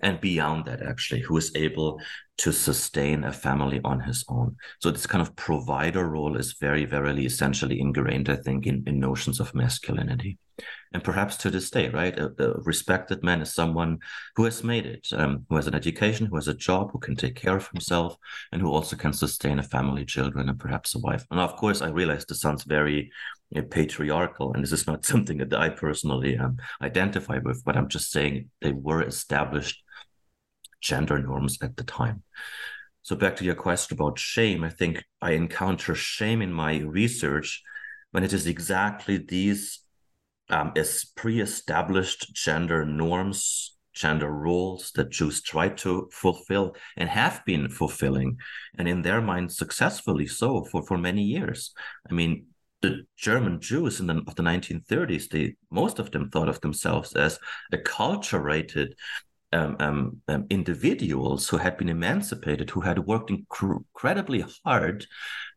and 0.00 0.20
beyond 0.20 0.64
that 0.64 0.82
actually 0.82 1.20
who 1.20 1.36
is 1.36 1.52
able 1.54 2.00
to 2.38 2.52
sustain 2.52 3.22
a 3.22 3.32
family 3.32 3.80
on 3.84 4.00
his 4.00 4.24
own. 4.28 4.56
So 4.80 4.90
this 4.90 5.06
kind 5.06 5.22
of 5.22 5.36
provider 5.36 6.08
role 6.08 6.36
is 6.36 6.56
very 6.60 6.84
very 6.84 7.24
essentially 7.24 7.80
ingrained 7.80 8.28
i 8.28 8.36
think 8.36 8.66
in, 8.66 8.82
in 8.86 8.98
notions 8.98 9.38
of 9.38 9.54
masculinity 9.54 10.38
and 10.92 11.04
perhaps 11.04 11.36
to 11.38 11.50
this 11.50 11.70
day, 11.70 11.88
right? 11.88 12.18
A, 12.18 12.32
a 12.38 12.60
respected 12.62 13.22
man 13.22 13.40
is 13.40 13.54
someone 13.54 13.98
who 14.34 14.44
has 14.44 14.64
made 14.64 14.86
it, 14.86 15.06
um, 15.12 15.46
who 15.48 15.56
has 15.56 15.66
an 15.66 15.74
education, 15.74 16.26
who 16.26 16.36
has 16.36 16.48
a 16.48 16.54
job, 16.54 16.90
who 16.92 16.98
can 16.98 17.14
take 17.14 17.36
care 17.36 17.56
of 17.56 17.68
himself, 17.68 18.16
and 18.50 18.60
who 18.60 18.70
also 18.70 18.96
can 18.96 19.12
sustain 19.12 19.58
a 19.58 19.62
family, 19.62 20.04
children, 20.04 20.48
and 20.48 20.58
perhaps 20.58 20.94
a 20.94 20.98
wife. 20.98 21.24
And 21.30 21.38
of 21.38 21.56
course, 21.56 21.80
I 21.80 21.90
realize 21.90 22.24
this 22.24 22.40
sounds 22.40 22.64
very 22.64 23.10
know, 23.52 23.62
patriarchal, 23.62 24.52
and 24.52 24.62
this 24.62 24.72
is 24.72 24.86
not 24.86 25.04
something 25.12 25.38
that 25.38 25.54
I 25.54 25.68
personally 25.68 26.36
um, 26.36 26.58
identify 26.82 27.38
with, 27.38 27.64
but 27.64 27.76
I'm 27.76 27.88
just 27.88 28.10
saying 28.10 28.50
they 28.60 28.72
were 28.72 29.02
established 29.02 29.82
gender 30.80 31.18
norms 31.18 31.58
at 31.62 31.76
the 31.76 31.84
time. 31.84 32.22
So 33.02 33.16
back 33.16 33.36
to 33.36 33.44
your 33.44 33.54
question 33.54 33.96
about 33.96 34.18
shame, 34.18 34.62
I 34.62 34.70
think 34.70 35.04
I 35.22 35.32
encounter 35.32 35.94
shame 35.94 36.42
in 36.42 36.52
my 36.52 36.78
research 36.78 37.62
when 38.10 38.24
it 38.24 38.32
is 38.32 38.46
exactly 38.46 39.16
these 39.16 39.80
um, 40.50 40.72
as 40.76 41.04
pre-established 41.16 42.34
gender 42.34 42.84
norms 42.84 43.76
gender 43.92 44.30
roles 44.30 44.92
that 44.94 45.10
Jews 45.10 45.42
try 45.42 45.68
to 45.68 46.08
fulfill 46.12 46.74
and 46.96 47.08
have 47.08 47.44
been 47.44 47.68
fulfilling, 47.68 48.38
and 48.78 48.88
in 48.88 49.02
their 49.02 49.20
mind 49.20 49.52
successfully 49.52 50.26
so 50.26 50.64
for, 50.64 50.82
for 50.86 50.96
many 50.96 51.22
years. 51.22 51.72
I 52.08 52.14
mean, 52.14 52.46
the 52.82 53.02
German 53.16 53.60
Jews 53.60 54.00
in 54.00 54.06
the, 54.06 54.22
of 54.26 54.34
the 54.36 54.42
1930s, 54.42 55.28
they 55.28 55.54
most 55.70 55.98
of 55.98 56.10
them 56.10 56.30
thought 56.30 56.48
of 56.48 56.60
themselves 56.60 57.12
as 57.14 57.38
acculturated 57.74 58.92
um, 59.52 59.76
um, 59.80 60.22
um, 60.28 60.46
individuals 60.50 61.48
who 61.48 61.56
had 61.56 61.76
been 61.76 61.88
emancipated, 61.88 62.70
who 62.70 62.80
had 62.80 63.06
worked 63.06 63.30
incredibly 63.30 64.44
hard 64.64 65.06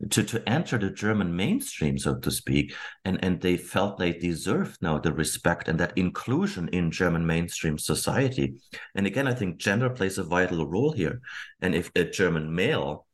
to, 0.09 0.23
to 0.23 0.49
enter 0.49 0.77
the 0.77 0.89
German 0.89 1.35
mainstream, 1.35 1.97
so 1.97 2.15
to 2.15 2.31
speak, 2.31 2.73
and, 3.05 3.23
and 3.23 3.41
they 3.41 3.57
felt 3.57 3.97
they 3.97 4.13
deserved 4.13 4.81
now 4.81 4.97
the 4.97 5.13
respect 5.13 5.67
and 5.67 5.79
that 5.79 5.97
inclusion 5.97 6.67
in 6.69 6.91
German 6.91 7.25
mainstream 7.25 7.77
society. 7.77 8.55
And 8.95 9.05
again, 9.05 9.27
I 9.27 9.33
think 9.33 9.57
gender 9.57 9.89
plays 9.89 10.17
a 10.17 10.23
vital 10.23 10.67
role 10.67 10.91
here. 10.91 11.21
And 11.61 11.75
if 11.75 11.91
a 11.95 12.03
German 12.03 12.53
male 12.53 13.05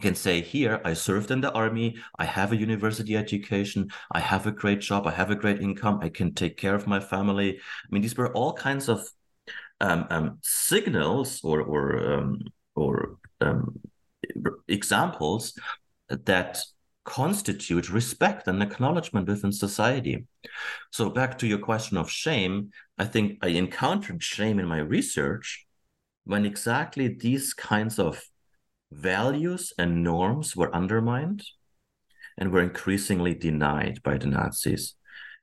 can 0.00 0.14
say 0.14 0.40
here 0.40 0.80
i 0.84 0.92
served 0.92 1.32
in 1.32 1.40
the 1.40 1.52
army 1.52 1.96
i 2.20 2.24
have 2.24 2.52
a 2.52 2.56
university 2.56 3.16
education 3.16 3.90
i 4.12 4.20
have 4.20 4.46
a 4.46 4.52
great 4.52 4.80
job 4.80 5.08
i 5.08 5.10
have 5.10 5.32
a 5.32 5.34
great 5.34 5.60
income 5.60 5.98
i 6.00 6.08
can 6.08 6.32
take 6.32 6.56
care 6.56 6.76
of 6.76 6.86
my 6.86 7.00
family 7.00 7.56
i 7.56 7.86
mean 7.90 8.00
these 8.00 8.16
were 8.16 8.32
all 8.32 8.52
kinds 8.52 8.88
of 8.88 9.10
um, 9.80 10.06
um, 10.10 10.38
signals 10.42 11.40
or 11.42 11.60
or 11.60 12.12
um, 12.12 12.40
or 12.74 13.18
um, 13.40 13.80
examples 14.66 15.58
that 16.08 16.60
constitute 17.04 17.90
respect 17.90 18.46
and 18.48 18.62
acknowledgement 18.62 19.26
within 19.28 19.52
society. 19.52 20.26
So 20.90 21.08
back 21.08 21.38
to 21.38 21.46
your 21.46 21.58
question 21.58 21.96
of 21.96 22.10
shame, 22.10 22.70
I 22.98 23.06
think 23.06 23.38
I 23.42 23.48
encountered 23.48 24.22
shame 24.22 24.58
in 24.58 24.66
my 24.66 24.78
research 24.78 25.66
when 26.24 26.44
exactly 26.44 27.08
these 27.08 27.54
kinds 27.54 27.98
of 27.98 28.22
values 28.92 29.72
and 29.78 30.02
norms 30.04 30.54
were 30.54 30.74
undermined 30.74 31.42
and 32.36 32.52
were 32.52 32.62
increasingly 32.62 33.34
denied 33.34 34.02
by 34.02 34.18
the 34.18 34.26
Nazis. 34.26 34.94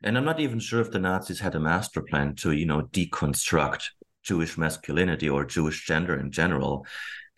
And 0.04 0.18
I'm 0.18 0.26
not 0.26 0.40
even 0.40 0.60
sure 0.60 0.82
if 0.82 0.92
the 0.92 1.00
Nazis 1.00 1.40
had 1.40 1.56
a 1.56 1.60
master 1.60 2.02
plan 2.02 2.36
to, 2.36 2.52
you 2.52 2.68
know, 2.68 2.84
deconstruct 2.84 3.86
Jewish 4.26 4.58
masculinity 4.58 5.30
or 5.30 5.46
Jewish 5.46 5.86
gender 5.86 6.20
in 6.20 6.32
general. 6.32 6.86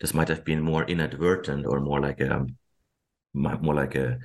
This 0.00 0.14
might 0.14 0.28
have 0.28 0.44
been 0.44 0.62
more 0.62 0.84
inadvertent 0.84 1.66
or 1.66 1.80
more 1.80 2.00
like 2.00 2.20
a 2.20 2.46
more 3.34 3.74
like 3.74 3.94
a 3.94 4.18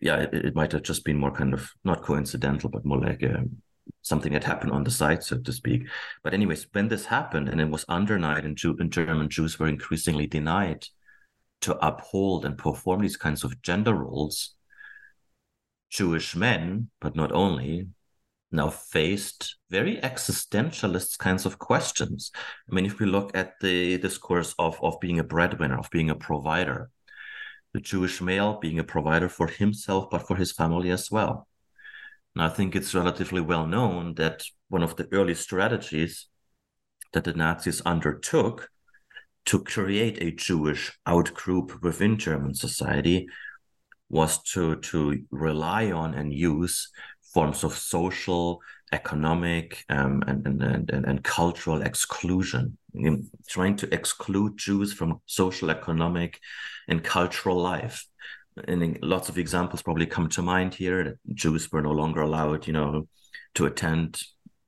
yeah, 0.00 0.16
it, 0.16 0.32
it 0.32 0.54
might 0.54 0.72
have 0.72 0.82
just 0.82 1.04
been 1.04 1.16
more 1.16 1.32
kind 1.32 1.52
of 1.54 1.70
not 1.84 2.02
coincidental, 2.02 2.70
but 2.70 2.84
more 2.84 3.00
like 3.00 3.22
a 3.22 3.44
something 4.02 4.32
that 4.32 4.44
happened 4.44 4.72
on 4.72 4.84
the 4.84 4.90
side, 4.90 5.22
so 5.22 5.38
to 5.38 5.52
speak. 5.52 5.88
But 6.22 6.34
anyways, 6.34 6.66
when 6.72 6.88
this 6.88 7.06
happened 7.06 7.48
and 7.48 7.60
it 7.60 7.68
was 7.68 7.84
undermined 7.88 8.46
and, 8.46 8.56
Jew- 8.56 8.76
and 8.78 8.92
German 8.92 9.28
Jews 9.28 9.58
were 9.58 9.68
increasingly 9.68 10.26
denied 10.26 10.86
to 11.62 11.76
uphold 11.84 12.44
and 12.44 12.56
perform 12.56 13.00
these 13.00 13.16
kinds 13.16 13.44
of 13.44 13.60
gender 13.62 13.94
roles, 13.94 14.54
Jewish 15.90 16.36
men, 16.36 16.90
but 17.00 17.16
not 17.16 17.32
only, 17.32 17.88
now 18.50 18.70
faced 18.70 19.56
very 19.70 19.96
existentialist 19.98 21.18
kinds 21.18 21.44
of 21.44 21.58
questions. 21.58 22.30
I 22.70 22.74
mean, 22.74 22.86
if 22.86 22.98
we 22.98 23.06
look 23.06 23.36
at 23.36 23.54
the 23.60 23.98
discourse 23.98 24.54
of, 24.58 24.78
of 24.82 24.98
being 25.00 25.18
a 25.18 25.24
breadwinner, 25.24 25.78
of 25.78 25.90
being 25.90 26.10
a 26.10 26.14
provider, 26.14 26.90
the 27.74 27.80
Jewish 27.80 28.20
male 28.20 28.58
being 28.60 28.78
a 28.78 28.84
provider 28.84 29.28
for 29.28 29.46
himself, 29.46 30.08
but 30.10 30.26
for 30.26 30.36
his 30.36 30.52
family 30.52 30.90
as 30.90 31.10
well. 31.10 31.46
And 32.34 32.42
I 32.42 32.48
think 32.48 32.74
it's 32.74 32.94
relatively 32.94 33.40
well 33.40 33.66
known 33.66 34.14
that 34.14 34.42
one 34.68 34.82
of 34.82 34.96
the 34.96 35.08
early 35.12 35.34
strategies 35.34 36.26
that 37.12 37.24
the 37.24 37.34
Nazis 37.34 37.80
undertook 37.82 38.68
to 39.46 39.62
create 39.64 40.22
a 40.22 40.30
Jewish 40.30 40.92
outgroup 41.06 41.82
within 41.82 42.18
German 42.18 42.54
society 42.54 43.28
was 44.10 44.42
to, 44.42 44.76
to 44.76 45.22
rely 45.30 45.90
on 45.90 46.14
and 46.14 46.32
use 46.32 46.90
forms 47.32 47.64
of 47.64 47.74
social, 47.74 48.60
economic, 48.92 49.84
um, 49.88 50.22
and, 50.26 50.46
and, 50.46 50.90
and, 50.90 51.04
and 51.04 51.24
cultural 51.24 51.82
exclusion, 51.82 52.78
in 52.94 53.28
trying 53.48 53.76
to 53.76 53.94
exclude 53.94 54.56
Jews 54.56 54.92
from 54.92 55.20
social, 55.26 55.70
economic, 55.70 56.40
and 56.88 57.04
cultural 57.04 57.56
life. 57.56 58.06
And 58.66 58.98
lots 59.02 59.28
of 59.28 59.38
examples 59.38 59.82
probably 59.82 60.06
come 60.06 60.28
to 60.30 60.42
mind 60.42 60.74
here 60.74 61.04
that 61.04 61.34
Jews 61.34 61.70
were 61.70 61.82
no 61.82 61.92
longer 61.92 62.22
allowed, 62.22 62.66
you 62.66 62.72
know, 62.72 63.06
to 63.54 63.66
attend 63.66 64.20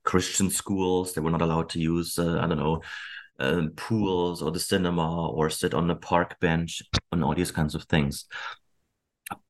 Christian 0.05 0.51
schools. 0.51 1.13
They 1.13 1.21
were 1.21 1.31
not 1.31 1.43
allowed 1.43 1.71
to 1.71 1.81
use, 1.81 2.19
uh, 2.19 2.39
I 2.41 2.47
don't 2.47 2.59
know, 2.59 2.83
um, 3.41 3.71
pools 3.71 4.43
or 4.43 4.53
the 4.53 4.61
cinema 4.61 5.29
or 5.31 5.51
sit 5.51 5.75
on 5.75 5.91
a 5.91 5.97
park 5.97 6.39
bench 6.41 6.83
and 7.11 7.25
all 7.25 7.35
these 7.35 7.51
kinds 7.51 7.75
of 7.75 7.85
things. 7.85 8.27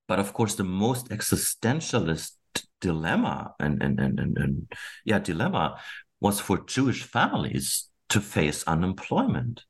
But 0.06 0.18
of 0.18 0.32
course, 0.32 0.54
the 0.54 0.64
most 0.64 1.10
existentialist 1.10 2.32
dilemma 2.80 3.54
and, 3.58 3.82
and, 3.82 4.00
and, 4.00 4.18
and, 4.18 4.38
and 4.38 4.72
yeah, 5.04 5.18
dilemma 5.18 5.80
was 6.20 6.40
for 6.40 6.64
Jewish 6.66 7.02
families 7.02 7.88
to 8.10 8.20
face 8.20 8.64
unemployment. 8.66 9.64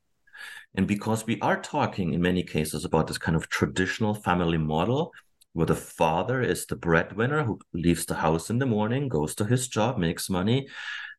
And 0.75 0.87
because 0.87 1.25
we 1.25 1.39
are 1.41 1.61
talking 1.61 2.13
in 2.13 2.21
many 2.21 2.43
cases 2.43 2.85
about 2.85 3.07
this 3.07 3.17
kind 3.17 3.35
of 3.35 3.49
traditional 3.49 4.13
family 4.13 4.57
model 4.57 5.11
where 5.53 5.65
the 5.65 5.75
father 5.75 6.41
is 6.41 6.65
the 6.65 6.77
breadwinner 6.77 7.43
who 7.43 7.59
leaves 7.73 8.05
the 8.05 8.15
house 8.15 8.49
in 8.49 8.59
the 8.59 8.65
morning, 8.65 9.09
goes 9.09 9.35
to 9.35 9.45
his 9.45 9.67
job, 9.67 9.97
makes 9.97 10.29
money, 10.29 10.67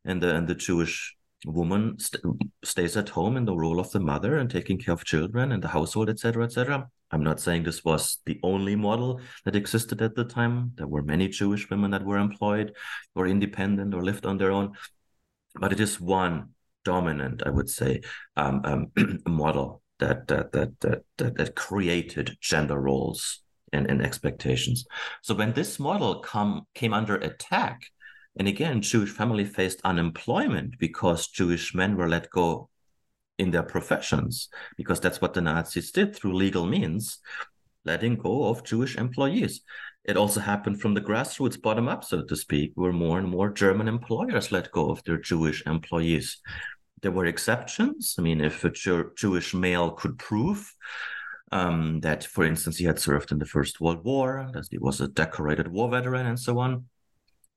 and 0.04 0.22
the, 0.22 0.34
and 0.34 0.48
the 0.48 0.54
Jewish 0.54 1.14
woman 1.44 1.98
st- 1.98 2.24
stays 2.64 2.96
at 2.96 3.10
home 3.10 3.36
in 3.36 3.44
the 3.44 3.54
role 3.54 3.78
of 3.78 3.90
the 3.90 4.00
mother 4.00 4.36
and 4.36 4.50
taking 4.50 4.78
care 4.78 4.94
of 4.94 5.04
children 5.04 5.52
and 5.52 5.62
the 5.62 5.68
household, 5.68 6.08
etc., 6.08 6.44
etc. 6.44 6.88
I'm 7.12 7.22
not 7.22 7.40
saying 7.40 7.62
this 7.62 7.84
was 7.84 8.18
the 8.24 8.40
only 8.42 8.74
model 8.74 9.20
that 9.44 9.54
existed 9.54 10.00
at 10.00 10.14
the 10.14 10.24
time. 10.24 10.72
There 10.76 10.86
were 10.86 11.02
many 11.02 11.28
Jewish 11.28 11.68
women 11.68 11.90
that 11.90 12.04
were 12.04 12.18
employed 12.18 12.74
or 13.14 13.26
independent 13.26 13.94
or 13.94 14.02
lived 14.02 14.24
on 14.24 14.38
their 14.38 14.50
own, 14.50 14.72
but 15.54 15.72
it 15.72 15.80
is 15.80 16.00
one 16.00 16.50
dominant, 16.84 17.42
I 17.44 17.50
would 17.50 17.68
say, 17.68 18.00
um, 18.36 18.62
um, 18.64 18.92
model 19.26 19.82
that 19.98 20.26
that, 20.28 20.52
that 20.52 20.80
that 20.80 21.02
that 21.18 21.36
that 21.36 21.54
created 21.54 22.36
gender 22.40 22.80
roles 22.80 23.42
and, 23.72 23.88
and 23.90 24.02
expectations. 24.02 24.84
So 25.22 25.34
when 25.34 25.52
this 25.52 25.78
model 25.78 26.20
come 26.20 26.66
came 26.74 26.94
under 26.94 27.16
attack, 27.16 27.82
and 28.36 28.48
again, 28.48 28.80
Jewish 28.80 29.10
family 29.10 29.44
faced 29.44 29.80
unemployment 29.84 30.78
because 30.78 31.28
Jewish 31.28 31.74
men 31.74 31.96
were 31.96 32.08
let 32.08 32.30
go 32.30 32.70
in 33.42 33.50
their 33.50 33.62
professions, 33.62 34.48
because 34.76 35.00
that's 35.00 35.20
what 35.20 35.34
the 35.34 35.40
Nazis 35.40 35.90
did 35.92 36.14
through 36.14 36.34
legal 36.34 36.66
means, 36.66 37.18
letting 37.84 38.16
go 38.16 38.48
of 38.48 38.64
Jewish 38.64 38.96
employees. 38.96 39.60
It 40.04 40.16
also 40.16 40.40
happened 40.40 40.80
from 40.80 40.94
the 40.94 41.00
grassroots 41.00 41.60
bottom 41.60 41.88
up, 41.88 42.02
so 42.04 42.22
to 42.22 42.36
speak, 42.36 42.72
where 42.74 42.92
more 42.92 43.18
and 43.18 43.28
more 43.28 43.50
German 43.50 43.88
employers 43.88 44.50
let 44.50 44.72
go 44.72 44.90
of 44.90 45.02
their 45.04 45.18
Jewish 45.18 45.64
employees. 45.66 46.40
There 47.02 47.12
were 47.12 47.26
exceptions. 47.26 48.14
I 48.18 48.22
mean, 48.22 48.40
if 48.40 48.64
a 48.64 48.70
Jew- 48.70 49.12
Jewish 49.16 49.54
male 49.54 49.90
could 49.90 50.18
prove 50.18 50.72
um, 51.50 52.00
that, 52.00 52.24
for 52.24 52.44
instance, 52.44 52.78
he 52.78 52.84
had 52.84 52.98
served 52.98 53.32
in 53.32 53.38
the 53.38 53.52
First 53.56 53.80
World 53.80 54.04
War, 54.04 54.48
that 54.54 54.66
he 54.70 54.78
was 54.78 55.00
a 55.00 55.08
decorated 55.08 55.68
war 55.68 55.90
veteran, 55.90 56.26
and 56.26 56.38
so 56.38 56.58
on, 56.58 56.86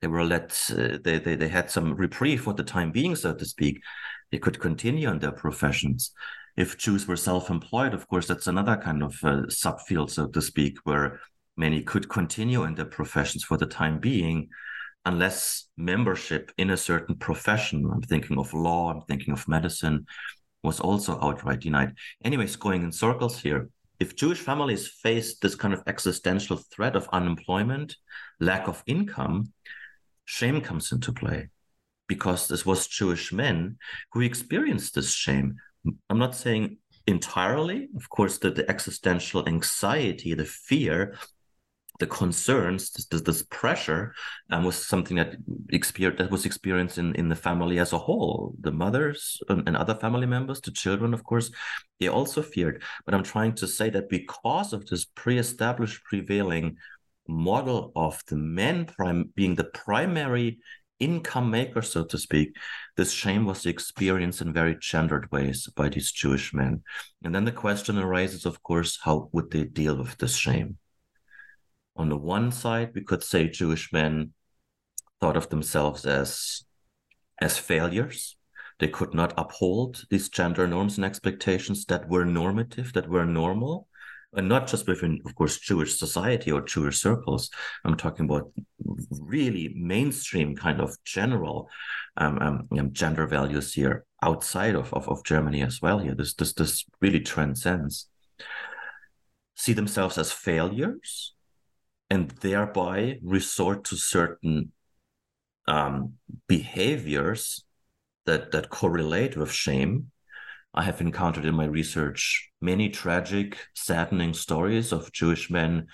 they 0.02 0.08
were 0.08 0.24
let 0.24 0.50
uh, 0.72 0.98
they, 1.04 1.20
they 1.20 1.36
they 1.36 1.48
had 1.48 1.72
some 1.72 1.96
reprieve 1.96 2.42
for 2.44 2.54
the 2.54 2.64
time 2.64 2.92
being 2.92 3.16
so 3.16 3.34
to 3.34 3.46
speak 3.46 3.82
they 4.32 4.38
could 4.38 4.60
continue 4.60 5.10
in 5.10 5.20
their 5.20 5.32
professions. 5.32 6.12
If 6.58 6.78
jews 6.78 7.08
were 7.08 7.18
self-employed 7.18 7.94
of 7.94 8.08
course 8.08 8.28
that's 8.28 8.48
another 8.48 8.78
kind 8.78 9.04
of 9.04 9.14
uh, 9.24 9.44
subfield 9.48 10.10
so 10.10 10.28
to 10.28 10.42
speak 10.42 10.78
where 10.84 11.20
many 11.58 11.82
could 11.82 12.10
continue 12.10 12.64
in 12.64 12.76
their 12.76 12.86
professions 12.86 13.44
for 13.44 13.58
the 13.58 13.66
time 13.66 14.00
being 14.00 14.50
unless 15.06 15.68
membership 15.78 16.52
in 16.58 16.72
a 16.72 16.78
certain 16.78 17.16
profession 17.16 17.90
i'm 17.94 18.02
thinking 18.02 18.38
of 18.38 18.54
law 18.54 18.92
i'm 18.92 19.02
thinking 19.02 19.34
of 19.34 19.48
medicine 19.48 20.06
was 20.64 20.80
also 20.80 21.20
outright 21.22 21.60
denied. 21.60 21.94
Anyways 22.24 22.56
going 22.56 22.84
in 22.84 22.92
circles 22.92 23.40
here 23.40 23.70
if 24.00 24.16
jewish 24.16 24.40
families 24.40 24.88
faced 24.88 25.42
this 25.42 25.56
kind 25.56 25.74
of 25.74 25.84
existential 25.88 26.58
threat 26.58 26.96
of 26.96 27.08
unemployment 27.14 27.96
lack 28.40 28.68
of 28.68 28.84
income 28.88 29.54
shame 30.26 30.60
comes 30.60 30.92
into 30.92 31.14
play 31.14 31.50
because 32.08 32.48
this 32.48 32.66
was 32.66 32.88
Jewish 32.88 33.32
men 33.32 33.78
who 34.12 34.22
experienced 34.22 34.96
this 34.96 35.12
shame. 35.12 35.56
I'm 36.10 36.20
not 36.20 36.36
saying 36.36 36.78
entirely, 37.08 37.90
of 37.96 38.10
course, 38.10 38.38
that 38.40 38.56
the 38.56 38.70
existential 38.70 39.48
anxiety, 39.48 40.34
the 40.34 40.46
fear, 40.46 41.18
the 42.00 42.08
concerns, 42.08 42.92
this, 42.92 43.22
this 43.22 43.44
pressure 43.44 44.14
um, 44.50 44.66
was 44.66 44.76
something 44.76 45.16
that 45.18 45.36
experienced 45.70 46.22
that 46.22 46.32
was 46.32 46.46
experienced 46.46 46.98
in, 46.98 47.16
in 47.16 47.30
the 47.30 47.36
family 47.36 47.80
as 47.80 47.94
a 47.94 47.98
whole. 47.98 48.54
The 48.60 48.72
mothers 48.72 49.42
and, 49.48 49.66
and 49.68 49.78
other 49.78 49.96
family 49.96 50.26
members, 50.26 50.60
the 50.60 50.72
children, 50.72 51.14
of 51.14 51.24
course, 51.24 51.52
they 52.00 52.08
also 52.08 52.42
feared. 52.42 52.84
But 53.06 53.14
I'm 53.14 53.24
trying 53.24 53.54
to 53.56 53.68
say 53.68 53.90
that 53.92 54.10
because 54.10 54.74
of 54.74 54.86
this 54.88 55.06
pre-established 55.06 56.04
prevailing 56.04 56.78
model 57.28 57.92
of 57.96 58.22
the 58.28 58.36
men 58.36 58.88
being 59.36 59.56
the 59.56 59.64
primary 59.64 60.60
income 61.00 61.52
maker, 61.52 61.82
so 61.82 62.06
to 62.06 62.18
speak, 62.18 62.56
this 62.96 63.12
shame 63.12 63.46
was 63.46 63.66
experienced 63.66 64.42
in 64.42 64.54
very 64.54 64.78
gendered 64.80 65.32
ways 65.32 65.68
by 65.76 65.90
these 65.90 66.12
Jewish 66.12 66.54
men. 66.54 66.84
And 67.24 67.34
then 67.34 67.46
the 67.46 67.52
question 67.52 67.98
arises, 67.98 68.46
of 68.46 68.64
course, 68.64 69.00
how 69.04 69.30
would 69.32 69.52
they 69.52 69.66
deal 69.66 69.98
with 69.98 70.18
this 70.18 70.36
shame? 70.36 70.78
On 71.96 72.10
the 72.10 72.18
one 72.18 72.52
side, 72.52 72.92
we 72.94 73.04
could 73.04 73.24
say 73.24 73.48
Jewish 73.48 73.92
men 73.94 74.34
thought 75.22 75.38
of 75.38 75.50
themselves 75.50 76.06
as 76.06 76.64
as 77.42 77.58
failures. 77.58 78.38
They 78.80 78.88
could 78.88 79.14
not 79.14 79.34
uphold 79.38 80.04
these 80.10 80.30
gender 80.30 80.68
norms 80.68 80.98
and 80.98 81.06
expectations 81.06 81.86
that 81.86 82.10
were 82.10 82.26
normative, 82.26 82.94
that 82.94 83.10
were 83.10 83.26
normal 83.26 83.88
and 84.36 84.50
not 84.50 84.68
just 84.68 84.88
within, 84.88 85.22
of 85.26 85.36
course, 85.36 85.60
Jewish 85.60 85.98
society 85.98 86.52
or 86.52 86.62
Jewish 86.62 87.00
circles. 87.00 87.50
I'm 87.84 87.98
talking 87.98 88.26
about 88.26 88.52
really 89.10 89.74
mainstream 89.76 90.56
kind 90.56 90.82
of 90.82 90.96
general 91.04 91.70
um, 92.18 92.38
um, 92.40 92.68
um, 92.78 92.94
gender 92.94 93.28
values 93.28 93.74
here 93.74 94.06
outside 94.22 94.76
of, 94.76 94.94
of, 94.94 95.08
of 95.10 95.24
Germany 95.24 95.62
as 95.62 95.82
well. 95.82 96.00
Here, 96.00 96.16
this 96.16 96.34
this 96.34 96.54
this 96.54 96.86
really 97.02 97.22
transcends. 97.22 98.10
See 99.56 99.74
themselves 99.74 100.18
as 100.18 100.32
failures, 100.32 101.34
and 102.10 102.30
thereby 102.30 103.20
resort 103.24 103.86
to 103.86 103.96
certain 103.96 104.72
um, 105.68 106.14
behaviors 106.48 107.64
that 108.26 108.52
that 108.52 108.70
correlate 108.70 109.38
with 109.38 109.52
shame 109.52 110.12
I 110.76 110.84
have 110.84 111.00
encountered 111.00 111.46
in 111.46 111.56
my 111.56 111.66
research 111.66 112.52
many 112.66 112.90
tragic, 112.90 113.58
saddening 113.76 114.34
stories 114.34 114.92
of 114.92 115.12
Jewish 115.12 115.50
men 115.50 115.88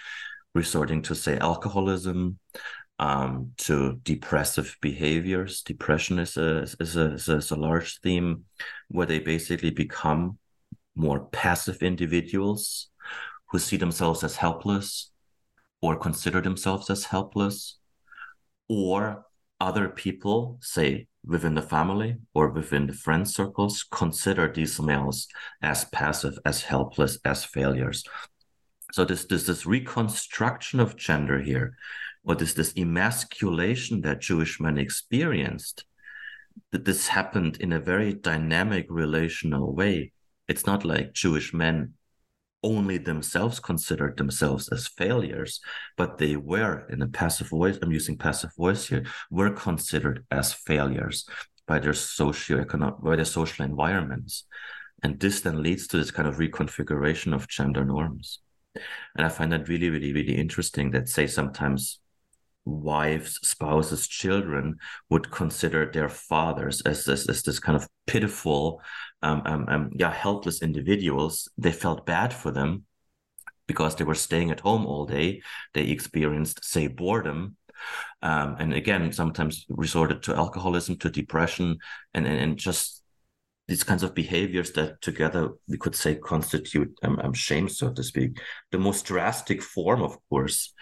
resorting 0.55 1.01
to, 1.03 1.15
say, 1.15 1.37
alcoholism, 1.37 2.39
um, 2.97 3.51
to 3.57 3.99
depressive 4.03 4.77
behaviors. 4.81 5.61
Depression 5.63 6.19
is 6.19 6.37
a, 6.37 6.61
is, 6.79 6.95
a, 6.95 7.13
is, 7.13 7.51
a, 7.51 7.55
large 7.55 7.99
theme 7.99 8.45
where 8.89 9.07
they 9.07 9.19
basically 9.19 9.71
become 9.71 10.37
more 10.95 11.25
passive 11.31 11.81
individuals 11.81 12.89
who 13.49 13.59
see 13.59 13.77
themselves 13.77 14.23
as 14.23 14.35
helpless 14.35 15.11
or 15.81 15.97
consider 15.97 16.41
themselves 16.41 16.89
as 16.89 17.05
helpless, 17.05 17.79
or 18.69 19.25
other 19.61 19.87
people, 19.87 20.57
say 20.59 21.07
within 21.23 21.53
the 21.53 21.61
family 21.61 22.17
or 22.33 22.49
within 22.49 22.87
the 22.87 22.93
friend 22.93 23.29
circles 23.29 23.85
consider 23.91 24.51
these 24.51 24.81
males 24.81 25.27
as 25.61 25.85
passive, 25.85 26.39
as 26.43 26.63
helpless, 26.63 27.19
as 27.23 27.45
failures. 27.45 28.03
So 28.91 29.05
this 29.05 29.25
this 29.25 29.45
this 29.45 29.65
reconstruction 29.65 30.79
of 30.79 30.97
gender 30.97 31.39
here, 31.39 31.77
or 32.23 32.33
this 32.35 32.55
this 32.55 32.73
emasculation 32.75 34.01
that 34.01 34.19
Jewish 34.19 34.59
men 34.59 34.79
experienced, 34.79 35.85
that 36.71 36.85
this 36.85 37.07
happened 37.07 37.57
in 37.61 37.71
a 37.71 37.79
very 37.79 38.13
dynamic 38.13 38.87
relational 38.89 39.75
way. 39.75 40.11
It's 40.47 40.65
not 40.65 40.83
like 40.83 41.13
Jewish 41.13 41.53
men 41.53 41.93
only 42.63 42.97
themselves 42.97 43.59
considered 43.59 44.17
themselves 44.17 44.69
as 44.69 44.87
failures, 44.87 45.61
but 45.97 46.17
they 46.17 46.35
were 46.35 46.85
in 46.89 47.01
a 47.01 47.07
passive 47.07 47.49
voice, 47.49 47.77
I'm 47.81 47.91
using 47.91 48.17
passive 48.17 48.53
voice 48.55 48.87
here, 48.87 49.05
were 49.29 49.51
considered 49.51 50.25
as 50.29 50.53
failures 50.53 51.25
by 51.67 51.79
their 51.79 51.93
socioeconomic, 51.93 53.03
by 53.03 53.15
their 53.15 53.25
social 53.25 53.65
environments. 53.65 54.45
And 55.03 55.19
this 55.19 55.41
then 55.41 55.63
leads 55.63 55.87
to 55.87 55.97
this 55.97 56.11
kind 56.11 56.27
of 56.27 56.35
reconfiguration 56.35 57.33
of 57.33 57.47
gender 57.47 57.83
norms. 57.83 58.39
And 59.15 59.25
I 59.25 59.29
find 59.29 59.51
that 59.51 59.67
really, 59.67 59.89
really, 59.89 60.13
really 60.13 60.35
interesting 60.35 60.91
that 60.91 61.09
say 61.09 61.27
sometimes 61.27 62.00
wives, 62.71 63.39
spouses, 63.43 64.07
children 64.07 64.77
would 65.09 65.31
consider 65.31 65.89
their 65.91 66.09
fathers 66.09 66.81
as 66.81 67.05
this, 67.05 67.27
as 67.29 67.43
this 67.43 67.59
kind 67.59 67.75
of 67.75 67.87
pitiful, 68.07 68.81
um, 69.21 69.41
um, 69.45 69.65
um, 69.67 69.89
yeah, 69.95 70.11
helpless 70.11 70.61
individuals. 70.61 71.49
They 71.57 71.71
felt 71.71 72.05
bad 72.05 72.33
for 72.33 72.51
them 72.51 72.85
because 73.67 73.95
they 73.95 74.03
were 74.03 74.15
staying 74.15 74.51
at 74.51 74.59
home 74.59 74.85
all 74.85 75.05
day. 75.05 75.41
They 75.73 75.83
experienced, 75.83 76.63
say, 76.65 76.87
boredom. 76.87 77.57
Um, 78.21 78.55
and 78.59 78.73
again, 78.73 79.11
sometimes 79.11 79.65
resorted 79.69 80.23
to 80.23 80.35
alcoholism, 80.35 80.97
to 80.97 81.09
depression, 81.09 81.77
and, 82.13 82.27
and, 82.27 82.37
and 82.37 82.57
just 82.57 83.01
these 83.67 83.83
kinds 83.83 84.03
of 84.03 84.13
behaviors 84.13 84.73
that 84.73 85.01
together 85.01 85.49
we 85.67 85.77
could 85.77 85.95
say 85.95 86.15
constitute 86.15 86.93
um, 87.03 87.19
um, 87.23 87.33
shame, 87.33 87.69
so 87.69 87.91
to 87.93 88.03
speak. 88.03 88.37
The 88.71 88.77
most 88.77 89.05
drastic 89.05 89.61
form, 89.61 90.01
of 90.01 90.17
course, 90.29 90.73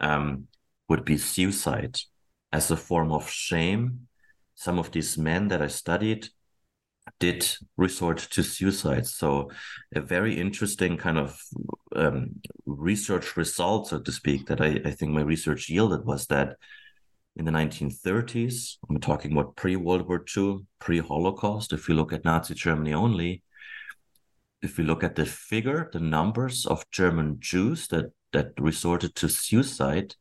um, 0.00 0.48
would 0.92 1.04
be 1.06 1.16
suicide 1.16 1.96
as 2.52 2.70
a 2.70 2.76
form 2.76 3.12
of 3.12 3.30
shame. 3.30 4.08
Some 4.54 4.78
of 4.78 4.90
these 4.90 5.16
men 5.16 5.48
that 5.48 5.62
I 5.62 5.68
studied 5.68 6.28
did 7.18 7.48
resort 7.78 8.18
to 8.18 8.42
suicide. 8.42 9.06
So, 9.06 9.50
a 9.96 10.02
very 10.02 10.38
interesting 10.38 10.98
kind 10.98 11.16
of 11.16 11.40
um, 11.96 12.42
research 12.66 13.38
result, 13.38 13.88
so 13.88 14.00
to 14.00 14.12
speak, 14.12 14.44
that 14.48 14.60
I, 14.60 14.82
I 14.84 14.90
think 14.90 15.12
my 15.12 15.22
research 15.22 15.70
yielded 15.70 16.04
was 16.04 16.26
that 16.26 16.56
in 17.36 17.46
the 17.46 17.52
1930s, 17.52 18.76
I'm 18.90 19.00
talking 19.00 19.32
about 19.32 19.56
pre 19.56 19.76
World 19.76 20.06
War 20.06 20.22
II, 20.36 20.66
pre 20.78 20.98
Holocaust, 20.98 21.72
if 21.72 21.88
you 21.88 21.94
look 21.94 22.12
at 22.12 22.26
Nazi 22.26 22.52
Germany 22.52 22.92
only, 22.92 23.42
if 24.60 24.76
we 24.76 24.84
look 24.84 25.02
at 25.02 25.16
the 25.16 25.24
figure, 25.24 25.88
the 25.90 26.00
numbers 26.00 26.66
of 26.66 26.84
German 26.90 27.38
Jews 27.40 27.88
that, 27.88 28.12
that 28.34 28.52
resorted 28.60 29.14
to 29.14 29.30
suicide, 29.30 30.14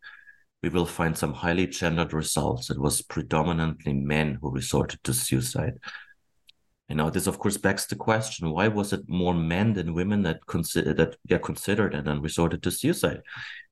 we 0.63 0.69
will 0.69 0.85
find 0.85 1.17
some 1.17 1.33
highly 1.33 1.67
gendered 1.67 2.13
results. 2.13 2.69
It 2.69 2.79
was 2.79 3.01
predominantly 3.01 3.93
men 3.93 4.37
who 4.41 4.51
resorted 4.51 5.03
to 5.03 5.13
suicide. 5.13 5.79
And 6.87 6.97
now 6.97 7.09
this 7.09 7.25
of 7.25 7.39
course 7.39 7.57
begs 7.57 7.87
the 7.87 7.95
question: 7.95 8.51
Why 8.51 8.67
was 8.67 8.93
it 8.93 9.07
more 9.07 9.33
men 9.33 9.73
than 9.73 9.93
women 9.93 10.23
that 10.23 10.45
consider 10.45 10.93
that 10.95 11.15
yeah, 11.25 11.39
considered 11.39 11.95
and 11.95 12.05
then 12.05 12.21
resorted 12.21 12.61
to 12.63 12.71
suicide? 12.71 13.21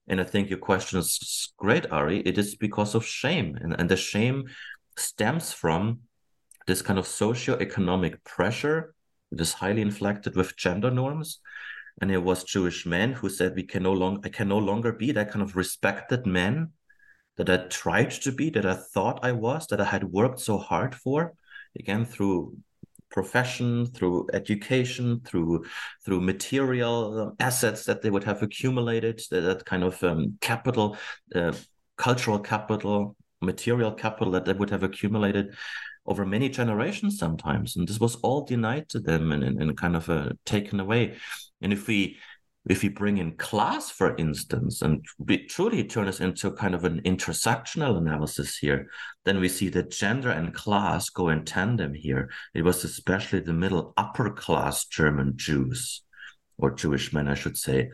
And 0.07 0.19
I 0.19 0.23
think 0.23 0.49
your 0.49 0.59
question 0.59 0.99
is 0.99 1.53
great, 1.57 1.91
Ari. 1.91 2.21
It 2.21 2.37
is 2.37 2.55
because 2.55 2.95
of 2.95 3.05
shame, 3.05 3.57
and, 3.61 3.75
and 3.77 3.89
the 3.89 3.97
shame 3.97 4.45
stems 4.97 5.53
from 5.53 5.99
this 6.65 6.81
kind 6.81 6.97
of 6.97 7.07
socio-economic 7.07 8.23
pressure 8.23 8.95
that 9.31 9.41
is 9.41 9.53
highly 9.53 9.81
inflected 9.81 10.35
with 10.35 10.57
gender 10.57 10.89
norms. 10.89 11.39
And 12.01 12.11
it 12.11 12.23
was 12.23 12.43
Jewish 12.43 12.85
men 12.85 13.13
who 13.13 13.29
said 13.29 13.55
we 13.55 13.63
can 13.63 13.83
no 13.83 13.93
longer 13.93 14.21
I 14.23 14.29
can 14.29 14.47
no 14.47 14.57
longer 14.57 14.93
be 14.93 15.11
that 15.11 15.31
kind 15.31 15.43
of 15.43 15.55
respected 15.55 16.25
man 16.25 16.71
that 17.39 17.49
I 17.49 17.67
tried 17.67 18.11
to 18.11 18.31
be, 18.31 18.49
that 18.51 18.65
I 18.65 18.75
thought 18.93 19.23
I 19.23 19.31
was, 19.31 19.67
that 19.67 19.81
I 19.81 19.85
had 19.85 20.03
worked 20.03 20.39
so 20.39 20.57
hard 20.57 20.93
for, 20.93 21.33
again 21.79 22.05
through 22.05 22.57
profession, 23.09 23.87
through 23.87 24.27
education, 24.33 25.21
through 25.25 25.65
through 26.03 26.21
material 26.21 27.19
um, 27.19 27.35
assets 27.39 27.85
that 27.85 28.01
they 28.01 28.09
would 28.09 28.25
have 28.25 28.43
accumulated, 28.43 29.21
that, 29.31 29.41
that 29.41 29.65
kind 29.65 29.83
of 29.83 30.03
um, 30.03 30.37
capital, 30.41 30.97
uh, 31.33 31.53
cultural 31.97 32.39
capital, 32.39 33.15
material 33.41 33.93
capital 33.93 34.31
that 34.33 34.45
they 34.45 34.53
would 34.53 34.69
have 34.69 34.83
accumulated 34.83 35.55
over 36.05 36.25
many 36.25 36.49
generations 36.49 37.17
sometimes, 37.17 37.75
and 37.75 37.87
this 37.87 37.99
was 37.99 38.15
all 38.17 38.45
denied 38.45 38.89
to 38.89 38.99
them 38.99 39.31
and, 39.31 39.43
and, 39.43 39.61
and 39.61 39.77
kind 39.77 39.95
of 39.95 40.09
uh, 40.09 40.29
taken 40.45 40.79
away. 40.79 41.17
And 41.61 41.71
if 41.71 41.87
we 41.87 42.17
if 42.69 42.83
we 42.83 42.89
bring 42.89 43.17
in 43.17 43.35
class, 43.35 43.89
for 43.89 44.15
instance, 44.17 44.83
and 44.83 45.03
truly 45.49 45.83
turn 45.83 46.05
this 46.05 46.19
into 46.19 46.51
kind 46.51 46.75
of 46.75 46.85
an 46.85 47.01
intersectional 47.01 47.97
analysis 47.97 48.57
here, 48.57 48.87
then 49.25 49.39
we 49.39 49.49
see 49.49 49.69
that 49.69 49.89
gender 49.89 50.29
and 50.29 50.53
class 50.53 51.09
go 51.09 51.29
in 51.29 51.43
tandem 51.43 51.95
here. 51.95 52.29
It 52.53 52.61
was 52.61 52.83
especially 52.83 53.39
the 53.39 53.53
middle 53.53 53.91
upper 53.97 54.29
class 54.29 54.85
German 54.85 55.33
Jews, 55.35 56.03
or 56.59 56.69
Jewish 56.69 57.11
men, 57.11 57.27
I 57.27 57.33
should 57.33 57.57
say, 57.57 57.89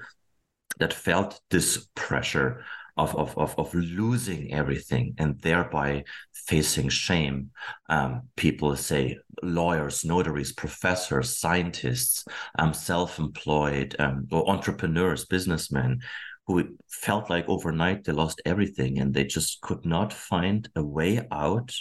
that 0.79 0.93
felt 0.93 1.39
this 1.49 1.87
pressure 1.95 2.65
of, 2.97 3.15
of, 3.15 3.37
of, 3.37 3.57
of 3.57 3.73
losing 3.73 4.53
everything 4.53 5.15
and 5.17 5.39
thereby 5.41 6.03
facing 6.33 6.89
shame. 6.89 7.51
Um, 7.89 8.23
people 8.35 8.75
say 8.75 9.17
lawyers, 9.43 10.05
notaries, 10.05 10.53
professors, 10.53 11.37
scientists, 11.37 12.25
um, 12.57 12.73
self 12.73 13.19
employed, 13.19 13.95
um, 13.99 14.27
or 14.31 14.49
entrepreneurs, 14.49 15.25
businessmen 15.25 15.99
who 16.47 16.77
felt 16.87 17.29
like 17.29 17.49
overnight 17.49 18.03
they 18.03 18.11
lost 18.11 18.41
everything 18.45 18.99
and 18.99 19.13
they 19.13 19.23
just 19.23 19.61
could 19.61 19.83
not 19.85 20.13
find 20.13 20.69
a 20.75 20.83
way 20.83 21.25
out. 21.31 21.73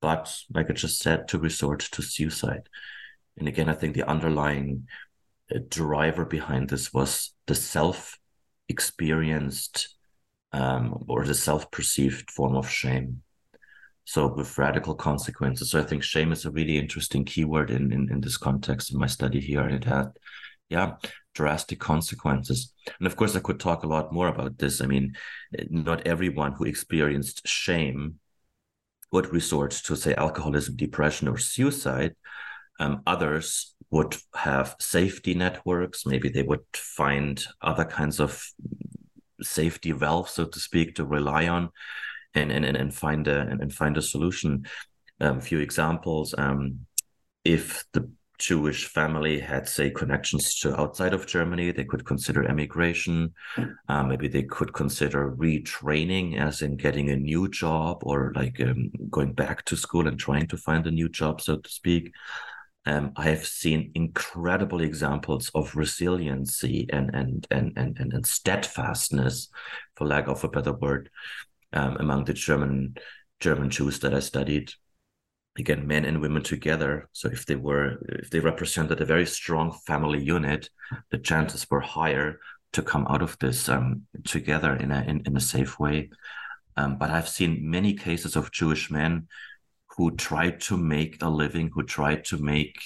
But, 0.00 0.34
like 0.52 0.68
I 0.68 0.72
just 0.72 0.98
said, 0.98 1.28
to 1.28 1.38
resort 1.38 1.80
to 1.92 2.02
suicide. 2.02 2.68
And 3.38 3.46
again, 3.46 3.68
I 3.68 3.74
think 3.74 3.94
the 3.94 4.08
underlying 4.08 4.88
uh, 5.54 5.60
driver 5.68 6.24
behind 6.24 6.68
this 6.68 6.92
was 6.92 7.32
the 7.46 7.54
self 7.54 8.18
experienced 8.68 9.94
um, 10.52 11.04
or 11.08 11.24
the 11.24 11.34
self-perceived 11.34 12.30
form 12.30 12.56
of 12.56 12.68
shame. 12.68 13.22
So 14.04 14.26
with 14.26 14.58
radical 14.58 14.94
consequences. 14.94 15.70
So 15.70 15.80
I 15.80 15.84
think 15.84 16.02
shame 16.02 16.32
is 16.32 16.44
a 16.44 16.50
really 16.50 16.76
interesting 16.76 17.24
keyword 17.24 17.70
in, 17.70 17.92
in, 17.92 18.10
in 18.10 18.20
this 18.20 18.36
context 18.36 18.92
in 18.92 18.98
my 18.98 19.06
study 19.06 19.40
here. 19.40 19.66
It 19.68 19.84
had, 19.84 20.10
yeah, 20.68 20.94
drastic 21.34 21.78
consequences. 21.78 22.74
And 22.98 23.06
of 23.06 23.16
course, 23.16 23.36
I 23.36 23.40
could 23.40 23.60
talk 23.60 23.84
a 23.84 23.88
lot 23.88 24.12
more 24.12 24.28
about 24.28 24.58
this. 24.58 24.80
I 24.80 24.86
mean, 24.86 25.14
not 25.70 26.06
everyone 26.06 26.52
who 26.52 26.64
experienced 26.64 27.46
shame 27.46 28.18
would 29.12 29.32
resort 29.32 29.70
to, 29.70 29.94
say, 29.94 30.14
alcoholism, 30.14 30.74
depression, 30.76 31.28
or 31.28 31.38
suicide. 31.38 32.16
Um, 32.80 33.02
others 33.06 33.74
would 33.90 34.16
have 34.34 34.74
safety 34.80 35.34
networks. 35.34 36.06
Maybe 36.06 36.28
they 36.28 36.42
would 36.42 36.64
find 36.74 37.42
other 37.60 37.84
kinds 37.84 38.18
of 38.18 38.42
safety 39.42 39.92
valve, 39.92 40.28
so 40.28 40.44
to 40.46 40.60
speak, 40.60 40.94
to 40.96 41.04
rely 41.04 41.48
on 41.48 41.70
and 42.34 42.50
and 42.50 42.64
and 42.64 42.94
find 42.94 43.28
a 43.28 43.40
and 43.40 43.72
find 43.72 43.96
a 43.96 44.02
solution. 44.02 44.66
Um, 45.20 45.38
a 45.38 45.40
few 45.40 45.60
examples. 45.60 46.34
Um, 46.36 46.86
if 47.44 47.84
the 47.92 48.10
Jewish 48.38 48.86
family 48.86 49.38
had, 49.38 49.68
say, 49.68 49.88
connections 49.90 50.58
to 50.60 50.78
outside 50.80 51.14
of 51.14 51.28
Germany, 51.28 51.70
they 51.70 51.84
could 51.84 52.04
consider 52.04 52.42
emigration. 52.42 53.32
Um, 53.88 54.08
maybe 54.08 54.26
they 54.26 54.42
could 54.42 54.72
consider 54.72 55.30
retraining, 55.30 56.40
as 56.40 56.60
in 56.60 56.76
getting 56.76 57.10
a 57.10 57.16
new 57.16 57.48
job 57.48 58.02
or 58.02 58.32
like 58.34 58.60
um, 58.60 58.90
going 59.10 59.32
back 59.32 59.64
to 59.66 59.76
school 59.76 60.08
and 60.08 60.18
trying 60.18 60.48
to 60.48 60.56
find 60.56 60.86
a 60.88 60.90
new 60.90 61.08
job, 61.08 61.40
so 61.40 61.58
to 61.58 61.70
speak 61.70 62.12
um, 62.84 63.12
I 63.16 63.24
have 63.24 63.46
seen 63.46 63.92
incredible 63.94 64.80
examples 64.80 65.50
of 65.54 65.76
resiliency 65.76 66.88
and 66.92 67.14
and 67.14 67.46
and 67.50 67.72
and 67.76 67.98
and, 67.98 68.12
and 68.12 68.26
steadfastness, 68.26 69.48
for 69.96 70.06
lack 70.06 70.26
of 70.26 70.42
a 70.42 70.48
better 70.48 70.72
word, 70.72 71.08
um, 71.72 71.96
among 71.98 72.24
the 72.24 72.32
German 72.32 72.96
German 73.40 73.70
Jews 73.70 74.00
that 74.00 74.14
I 74.14 74.20
studied. 74.20 74.72
Again, 75.58 75.86
men 75.86 76.06
and 76.06 76.22
women 76.22 76.42
together. 76.42 77.08
So 77.12 77.28
if 77.28 77.44
they 77.44 77.56
were 77.56 77.98
if 78.08 78.30
they 78.30 78.40
represented 78.40 79.00
a 79.00 79.04
very 79.04 79.26
strong 79.26 79.78
family 79.86 80.22
unit, 80.22 80.70
the 81.10 81.18
chances 81.18 81.70
were 81.70 81.80
higher 81.80 82.40
to 82.72 82.82
come 82.82 83.06
out 83.08 83.22
of 83.22 83.38
this 83.38 83.68
um, 83.68 84.02
together 84.24 84.74
in 84.74 84.90
a 84.90 85.02
in, 85.02 85.22
in 85.26 85.36
a 85.36 85.40
safe 85.40 85.78
way. 85.78 86.10
Um, 86.76 86.96
but 86.96 87.10
I've 87.10 87.28
seen 87.28 87.70
many 87.70 87.92
cases 87.92 88.34
of 88.34 88.50
Jewish 88.50 88.90
men 88.90 89.28
who 89.96 90.10
tried 90.16 90.60
to 90.60 90.76
make 90.76 91.22
a 91.22 91.28
living, 91.28 91.70
who 91.72 91.82
tried 91.82 92.24
to 92.24 92.38
make 92.38 92.76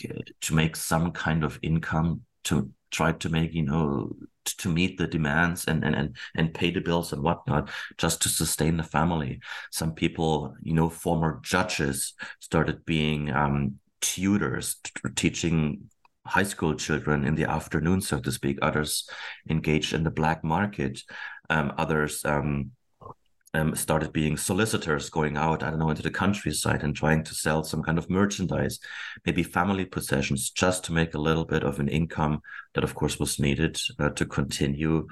to 0.40 0.54
make 0.54 0.76
some 0.76 1.12
kind 1.12 1.44
of 1.44 1.58
income, 1.62 2.22
to 2.44 2.70
try 2.90 3.12
to 3.12 3.28
make 3.28 3.52
you 3.54 3.62
know 3.62 4.16
to 4.44 4.68
meet 4.68 4.98
the 4.98 5.06
demands 5.06 5.66
and 5.66 5.84
and 5.84 5.94
and, 5.94 6.16
and 6.34 6.54
pay 6.54 6.70
the 6.70 6.80
bills 6.80 7.12
and 7.12 7.22
whatnot 7.22 7.70
just 7.98 8.22
to 8.22 8.28
sustain 8.28 8.76
the 8.76 8.82
family. 8.82 9.40
Some 9.70 9.92
people, 9.94 10.54
you 10.62 10.74
know, 10.74 10.88
former 10.88 11.40
judges 11.42 12.14
started 12.40 12.84
being 12.84 13.30
um, 13.32 13.76
tutors, 14.00 14.76
t- 14.82 15.10
teaching 15.14 15.90
high 16.26 16.42
school 16.42 16.74
children 16.74 17.24
in 17.24 17.36
the 17.36 17.48
afternoon, 17.48 18.00
so 18.00 18.18
to 18.18 18.32
speak. 18.32 18.58
Others 18.62 19.08
engaged 19.48 19.94
in 19.94 20.02
the 20.02 20.10
black 20.10 20.42
market. 20.42 21.00
Um, 21.48 21.72
others 21.78 22.24
um, 22.24 22.72
um, 23.56 23.74
started 23.74 24.12
being 24.12 24.36
solicitors 24.36 25.08
going 25.08 25.36
out, 25.36 25.62
I 25.62 25.70
don't 25.70 25.78
know, 25.78 25.90
into 25.90 26.02
the 26.02 26.10
countryside 26.10 26.82
and 26.82 26.94
trying 26.94 27.24
to 27.24 27.34
sell 27.34 27.64
some 27.64 27.82
kind 27.82 27.98
of 27.98 28.10
merchandise, 28.10 28.78
maybe 29.24 29.42
family 29.42 29.86
possessions, 29.86 30.50
just 30.50 30.84
to 30.84 30.92
make 30.92 31.14
a 31.14 31.20
little 31.20 31.44
bit 31.44 31.64
of 31.64 31.80
an 31.80 31.88
income 31.88 32.40
that, 32.74 32.84
of 32.84 32.94
course, 32.94 33.18
was 33.18 33.38
needed 33.38 33.80
uh, 33.98 34.10
to 34.10 34.26
continue 34.26 35.06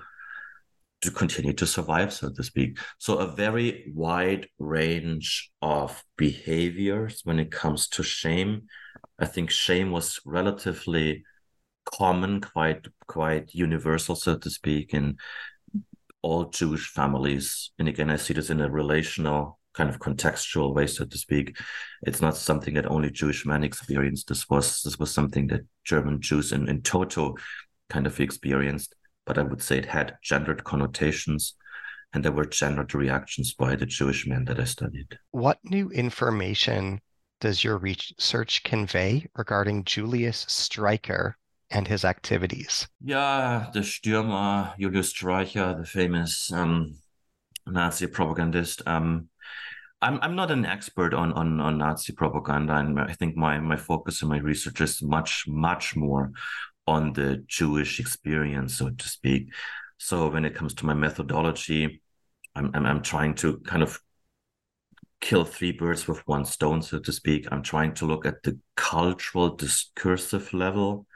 to 1.01 1.11
continue 1.11 1.53
to 1.53 1.67
survive, 1.67 2.13
so 2.15 2.31
to 2.31 2.43
speak. 2.43 2.79
So 2.99 3.19
a 3.19 3.27
very 3.27 3.93
wide 3.95 4.49
range 4.59 5.51
of 5.61 6.03
behaviors 6.17 7.21
when 7.25 7.39
it 7.39 7.51
comes 7.51 7.89
to 7.89 8.03
shame. 8.03 8.63
I 9.19 9.27
think 9.27 9.51
shame 9.51 9.91
was 9.91 10.19
relatively 10.25 11.25
common, 11.85 12.41
quite 12.41 12.87
quite 13.07 13.55
universal, 13.55 14.17
so 14.17 14.39
to 14.39 14.51
speak, 14.51 14.95
in 14.95 15.17
all 16.25 16.47
Jewish 16.47 16.89
families. 16.89 17.71
And 17.79 17.87
again, 17.87 18.11
I 18.11 18.17
see 18.17 18.33
this 18.33 18.49
in 18.49 18.63
a 18.63 18.71
relational 18.71 19.59
kind 19.75 19.91
of 19.91 19.99
contextual 19.99 20.75
way, 20.75 20.87
so 20.87 21.05
to 21.05 21.19
speak. 21.19 21.59
It's 22.03 22.23
not 22.23 22.37
something 22.37 22.75
that 22.75 22.91
only 22.91 23.11
Jewish 23.11 23.45
men 23.45 23.63
experienced. 23.63 24.29
This 24.29 24.49
was 24.49 24.83
this 24.83 24.99
was 24.99 25.13
something 25.13 25.49
that 25.49 25.67
German 25.85 26.23
Jews 26.23 26.53
in, 26.53 26.69
in 26.69 26.81
toto 26.81 27.35
kind 27.91 28.07
of 28.07 28.19
experienced. 28.21 28.95
But 29.27 29.39
I 29.39 29.43
would 29.43 29.63
say 29.63 29.79
it 29.79 29.87
had 29.87 30.17
gendered 30.23 30.65
connotations 30.65 31.57
and 32.15 32.25
there 32.25 32.33
were 32.33 32.47
gendered 32.47 32.95
reactions 32.95 33.53
by 33.53 33.77
the 33.77 33.87
Jewish 33.87 34.27
men 34.27 34.45
that 34.47 34.61
I 34.61 34.65
studied. 34.65 35.19
What 35.33 35.59
new 35.65 35.91
information 35.91 37.01
does 37.41 37.63
your 37.63 37.77
research 37.77 38.63
convey 38.63 39.27
regarding 39.37 39.85
Julius 39.85 40.47
Streicher 40.47 41.35
and 41.75 41.89
his 41.89 42.05
activities. 42.05 42.87
Yeah, 43.05 43.67
the 43.75 43.81
Stürmer, 43.81 44.79
Julius 44.79 45.13
Streicher, 45.13 45.79
the 45.79 45.85
famous 45.85 46.51
um, 46.53 46.95
Nazi 47.67 48.07
propagandist. 48.07 48.83
Um, 48.87 49.29
I'm 50.01 50.19
I'm 50.23 50.37
not 50.37 50.51
an 50.51 50.65
expert 50.65 51.13
on 51.13 51.33
on, 51.33 51.61
on 51.61 51.79
Nazi 51.79 52.13
propaganda, 52.13 52.77
and 52.77 52.99
I 52.99 53.13
think 53.13 53.37
my 53.37 53.59
my 53.59 53.77
focus 53.77 54.23
and 54.23 54.31
my 54.31 54.39
research 54.39 54.81
is 54.81 55.03
much 55.03 55.45
much 55.49 55.97
more 55.97 56.31
on 56.87 57.13
the 57.13 57.45
Jewish 57.49 58.01
experience, 58.01 58.79
so 58.79 58.91
to 58.91 59.09
speak. 59.09 59.53
So 59.99 60.29
when 60.29 60.45
it 60.45 60.55
comes 60.55 60.75
to 60.75 60.87
my 60.87 60.95
methodology, 60.95 62.01
I'm 62.55 62.71
I'm, 62.75 62.87
I'm 62.87 63.03
trying 63.03 63.35
to 63.37 63.59
kind 63.61 63.83
of 63.83 64.01
kill 65.21 65.45
three 65.45 65.73
birds 65.73 66.07
with 66.07 66.21
one 66.29 66.45
stone, 66.45 66.83
so 66.83 66.99
to 66.99 67.13
speak. 67.13 67.49
I'm 67.51 67.63
trying 67.63 67.95
to 67.95 68.07
look 68.07 68.27
at 68.27 68.43
the 68.43 68.59
cultural 68.77 69.57
discursive 69.57 70.53
level 70.53 71.07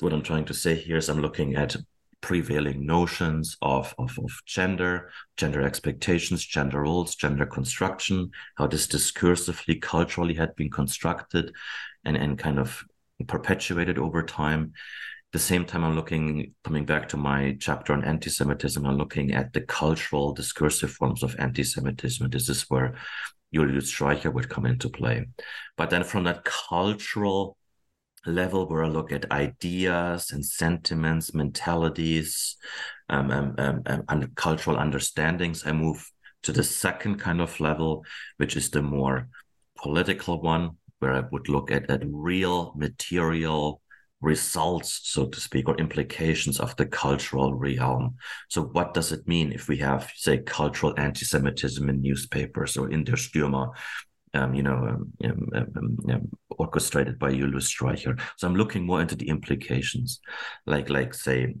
what 0.00 0.12
I'm 0.12 0.22
trying 0.22 0.44
to 0.46 0.54
say 0.54 0.74
here 0.74 0.96
is 0.96 1.08
I'm 1.08 1.20
looking 1.20 1.56
at 1.56 1.76
prevailing 2.20 2.84
notions 2.84 3.56
of, 3.62 3.94
of, 3.98 4.18
of 4.18 4.30
gender, 4.46 5.10
gender 5.36 5.62
expectations, 5.62 6.44
gender 6.44 6.82
roles, 6.82 7.14
gender 7.14 7.46
construction, 7.46 8.30
how 8.56 8.66
this 8.66 8.86
discursively, 8.86 9.80
culturally 9.80 10.34
had 10.34 10.54
been 10.56 10.70
constructed 10.70 11.52
and, 12.04 12.16
and 12.16 12.38
kind 12.38 12.58
of 12.58 12.84
perpetuated 13.26 13.98
over 13.98 14.22
time. 14.22 14.72
At 15.28 15.32
the 15.32 15.38
same 15.38 15.64
time, 15.64 15.84
I'm 15.84 15.94
looking, 15.94 16.54
coming 16.64 16.86
back 16.86 17.08
to 17.10 17.16
my 17.16 17.56
chapter 17.60 17.92
on 17.92 18.04
anti 18.04 18.30
Semitism, 18.30 18.84
I'm 18.84 18.96
looking 18.96 19.34
at 19.34 19.52
the 19.52 19.60
cultural 19.60 20.32
discursive 20.32 20.90
forms 20.90 21.22
of 21.22 21.36
anti 21.38 21.62
Semitism. 21.62 22.30
This 22.30 22.48
is 22.48 22.62
where 22.68 22.94
Julius 23.52 23.92
Streicher 23.92 24.32
would 24.32 24.48
come 24.48 24.64
into 24.64 24.88
play. 24.88 25.26
But 25.76 25.90
then 25.90 26.04
from 26.04 26.24
that 26.24 26.44
cultural 26.44 27.57
level 28.28 28.68
where 28.68 28.84
I 28.84 28.88
look 28.88 29.12
at 29.12 29.30
ideas 29.30 30.30
and 30.32 30.44
sentiments, 30.44 31.34
mentalities, 31.34 32.56
um, 33.08 33.30
um, 33.30 33.54
um, 33.58 33.82
um, 33.86 34.04
and 34.08 34.34
cultural 34.36 34.76
understandings, 34.76 35.66
I 35.66 35.72
move 35.72 36.10
to 36.42 36.52
the 36.52 36.62
second 36.62 37.18
kind 37.18 37.40
of 37.40 37.58
level, 37.60 38.04
which 38.36 38.56
is 38.56 38.70
the 38.70 38.82
more 38.82 39.28
political 39.76 40.40
one, 40.40 40.76
where 40.98 41.12
I 41.12 41.22
would 41.30 41.48
look 41.48 41.70
at, 41.70 41.90
at 41.90 42.02
real 42.04 42.72
material 42.76 43.80
results, 44.20 45.00
so 45.04 45.26
to 45.26 45.40
speak, 45.40 45.68
or 45.68 45.76
implications 45.76 46.58
of 46.58 46.74
the 46.76 46.86
cultural 46.86 47.54
realm. 47.54 48.16
So, 48.48 48.62
what 48.62 48.94
does 48.94 49.12
it 49.12 49.28
mean 49.28 49.52
if 49.52 49.68
we 49.68 49.76
have, 49.78 50.10
say, 50.16 50.38
cultural 50.38 50.94
anti-Semitism 50.96 51.88
in 51.88 52.02
newspapers 52.02 52.76
or 52.76 52.90
in 52.90 53.04
Der 53.04 53.12
Stürmer? 53.12 53.70
Um, 54.34 54.54
you 54.54 54.62
know, 54.62 54.76
um, 54.76 55.12
um, 55.24 55.98
um, 56.10 56.28
orchestrated 56.50 57.18
by 57.18 57.32
Julius 57.32 57.72
Streicher. 57.72 58.20
So 58.36 58.46
I'm 58.46 58.56
looking 58.56 58.84
more 58.84 59.00
into 59.00 59.16
the 59.16 59.28
implications, 59.28 60.20
like, 60.66 60.90
like 60.90 61.14
say, 61.14 61.54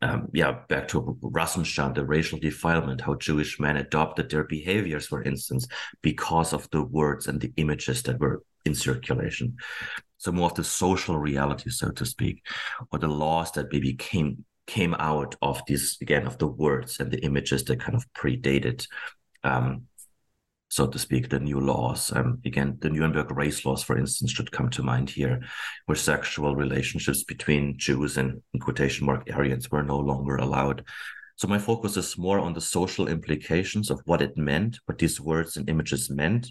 um, 0.00 0.28
yeah, 0.32 0.60
back 0.68 0.88
to 0.88 1.18
Rassenschande, 1.22 1.96
the 1.96 2.06
racial 2.06 2.38
defilement, 2.38 3.00
how 3.02 3.16
Jewish 3.16 3.60
men 3.60 3.76
adopted 3.76 4.30
their 4.30 4.44
behaviors, 4.44 5.06
for 5.06 5.22
instance, 5.22 5.66
because 6.00 6.52
of 6.52 6.70
the 6.70 6.82
words 6.82 7.26
and 7.26 7.40
the 7.40 7.52
images 7.56 8.02
that 8.04 8.18
were 8.18 8.42
in 8.64 8.74
circulation 8.74 9.56
so 10.18 10.32
more 10.32 10.50
of 10.50 10.54
the 10.54 10.64
social 10.64 11.16
reality, 11.16 11.70
so 11.70 11.90
to 11.90 12.04
speak, 12.04 12.44
or 12.90 12.98
the 12.98 13.08
laws 13.08 13.52
that 13.52 13.72
maybe 13.72 13.94
came 13.94 14.44
came 14.66 14.94
out 14.98 15.34
of 15.40 15.62
this 15.66 15.96
again 16.02 16.26
of 16.26 16.36
the 16.36 16.46
words 16.46 17.00
and 17.00 17.10
the 17.10 17.24
images 17.24 17.64
that 17.64 17.80
kind 17.80 17.94
of 17.94 18.04
predated, 18.12 18.86
um, 19.42 19.84
so 20.68 20.86
to 20.86 20.98
speak, 20.98 21.28
the 21.28 21.40
new 21.40 21.60
laws. 21.60 22.12
Um, 22.14 22.40
again, 22.44 22.76
the 22.80 22.90
Nuremberg 22.90 23.30
race 23.30 23.64
laws, 23.64 23.82
for 23.82 23.96
instance, 23.96 24.32
should 24.32 24.52
come 24.52 24.68
to 24.70 24.82
mind 24.82 25.10
here, 25.10 25.40
where 25.86 25.96
sexual 25.96 26.54
relationships 26.54 27.24
between 27.24 27.78
Jews 27.78 28.18
and 28.18 28.42
in 28.52 28.60
quotation 28.60 29.06
mark 29.06 29.28
Aryans 29.32 29.70
were 29.70 29.82
no 29.82 29.98
longer 29.98 30.36
allowed. 30.36 30.84
So 31.36 31.48
my 31.48 31.58
focus 31.58 31.96
is 31.96 32.18
more 32.18 32.38
on 32.40 32.52
the 32.52 32.60
social 32.60 33.08
implications 33.08 33.90
of 33.90 34.00
what 34.04 34.20
it 34.20 34.36
meant, 34.36 34.78
what 34.86 34.98
these 34.98 35.20
words 35.20 35.56
and 35.56 35.68
images 35.70 36.10
meant, 36.10 36.48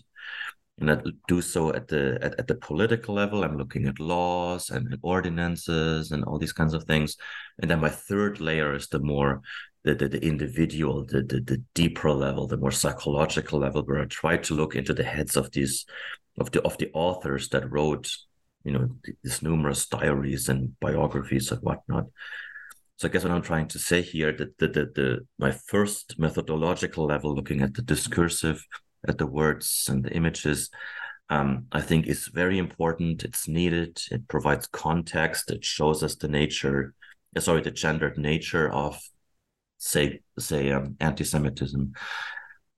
and 0.80 0.92
I 0.92 0.98
do 1.28 1.42
so 1.42 1.74
at 1.74 1.88
the 1.88 2.20
at, 2.22 2.40
at 2.40 2.48
the 2.48 2.56
political 2.56 3.16
level. 3.16 3.44
I'm 3.44 3.58
looking 3.58 3.88
at 3.88 4.00
laws 4.00 4.70
and, 4.70 4.88
and, 4.88 5.00
ordinances 5.02 6.12
and 6.12 6.24
all 6.24 6.38
these 6.38 6.54
kinds 6.54 6.74
of 6.74 6.84
things. 6.84 7.18
And 7.60 7.70
then 7.70 7.80
my 7.80 7.90
third 7.90 8.40
layer 8.40 8.76
is 8.76 8.88
the 8.88 9.00
more 9.00 9.42
the, 9.88 9.96
the, 9.96 10.08
the 10.10 10.24
individual, 10.26 11.06
the, 11.06 11.22
the 11.32 11.40
the 11.52 11.60
deeper 11.74 12.12
level, 12.12 12.48
the 12.48 12.58
more 12.58 12.72
psychological 12.72 13.60
level, 13.60 13.84
where 13.84 14.02
I 14.02 14.06
try 14.06 14.38
to 14.38 14.56
look 14.60 14.76
into 14.76 14.94
the 14.94 15.04
heads 15.16 15.38
of 15.38 15.52
these 15.52 15.86
of 16.42 16.52
the 16.52 16.62
of 16.62 16.78
the 16.78 16.90
authors 16.94 17.50
that 17.50 17.72
wrote, 17.72 18.08
you 18.64 18.74
know, 18.74 18.90
these 19.24 19.42
numerous 19.42 19.88
diaries 19.88 20.50
and 20.50 20.80
biographies 20.80 21.52
and 21.52 21.62
whatnot. 21.62 22.06
So 22.98 23.08
I 23.08 23.12
guess 23.12 23.24
what 23.24 23.32
I'm 23.32 23.44
trying 23.44 23.68
to 23.70 23.80
say 23.80 24.02
here 24.02 24.34
that 24.40 24.58
the, 24.58 24.68
the, 24.68 24.86
the 24.98 25.10
my 25.38 25.52
first 25.52 26.18
methodological 26.18 27.06
level, 27.06 27.36
looking 27.36 27.62
at 27.62 27.74
the 27.74 27.84
discursive 27.84 28.66
at 29.08 29.18
the 29.18 29.28
words 29.28 29.88
and 29.90 30.04
the 30.04 30.12
images, 30.12 30.70
um, 31.30 31.68
I 31.72 31.82
think 31.82 32.08
is 32.08 32.28
very 32.34 32.58
important. 32.58 33.24
It's 33.24 33.48
needed. 33.48 34.02
It 34.12 34.28
provides 34.28 34.68
context. 34.68 35.52
It 35.52 35.64
shows 35.64 36.02
us 36.04 36.16
the 36.16 36.28
nature, 36.28 36.94
uh, 37.36 37.40
sorry, 37.40 37.62
the 37.62 37.72
gendered 37.72 38.18
nature 38.18 38.68
of, 38.72 39.00
say, 39.78 40.22
say 40.38 40.72
um, 40.72 40.96
anti-Semitism. 41.00 41.94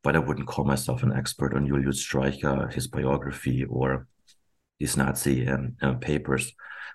But 0.02 0.16
I 0.16 0.20
wouldn't 0.20 0.47
call 0.47 0.64
myself 0.64 1.04
an 1.04 1.12
expert 1.12 1.54
on 1.54 1.68
Julius 1.68 2.06
Streicher, 2.06 2.72
his 2.72 2.88
biography, 2.88 3.66
or 3.66 4.08
his 4.80 4.95
Nazi 4.95 5.47
um, 5.47 5.76
um, 5.82 6.00
papers. 6.00 6.54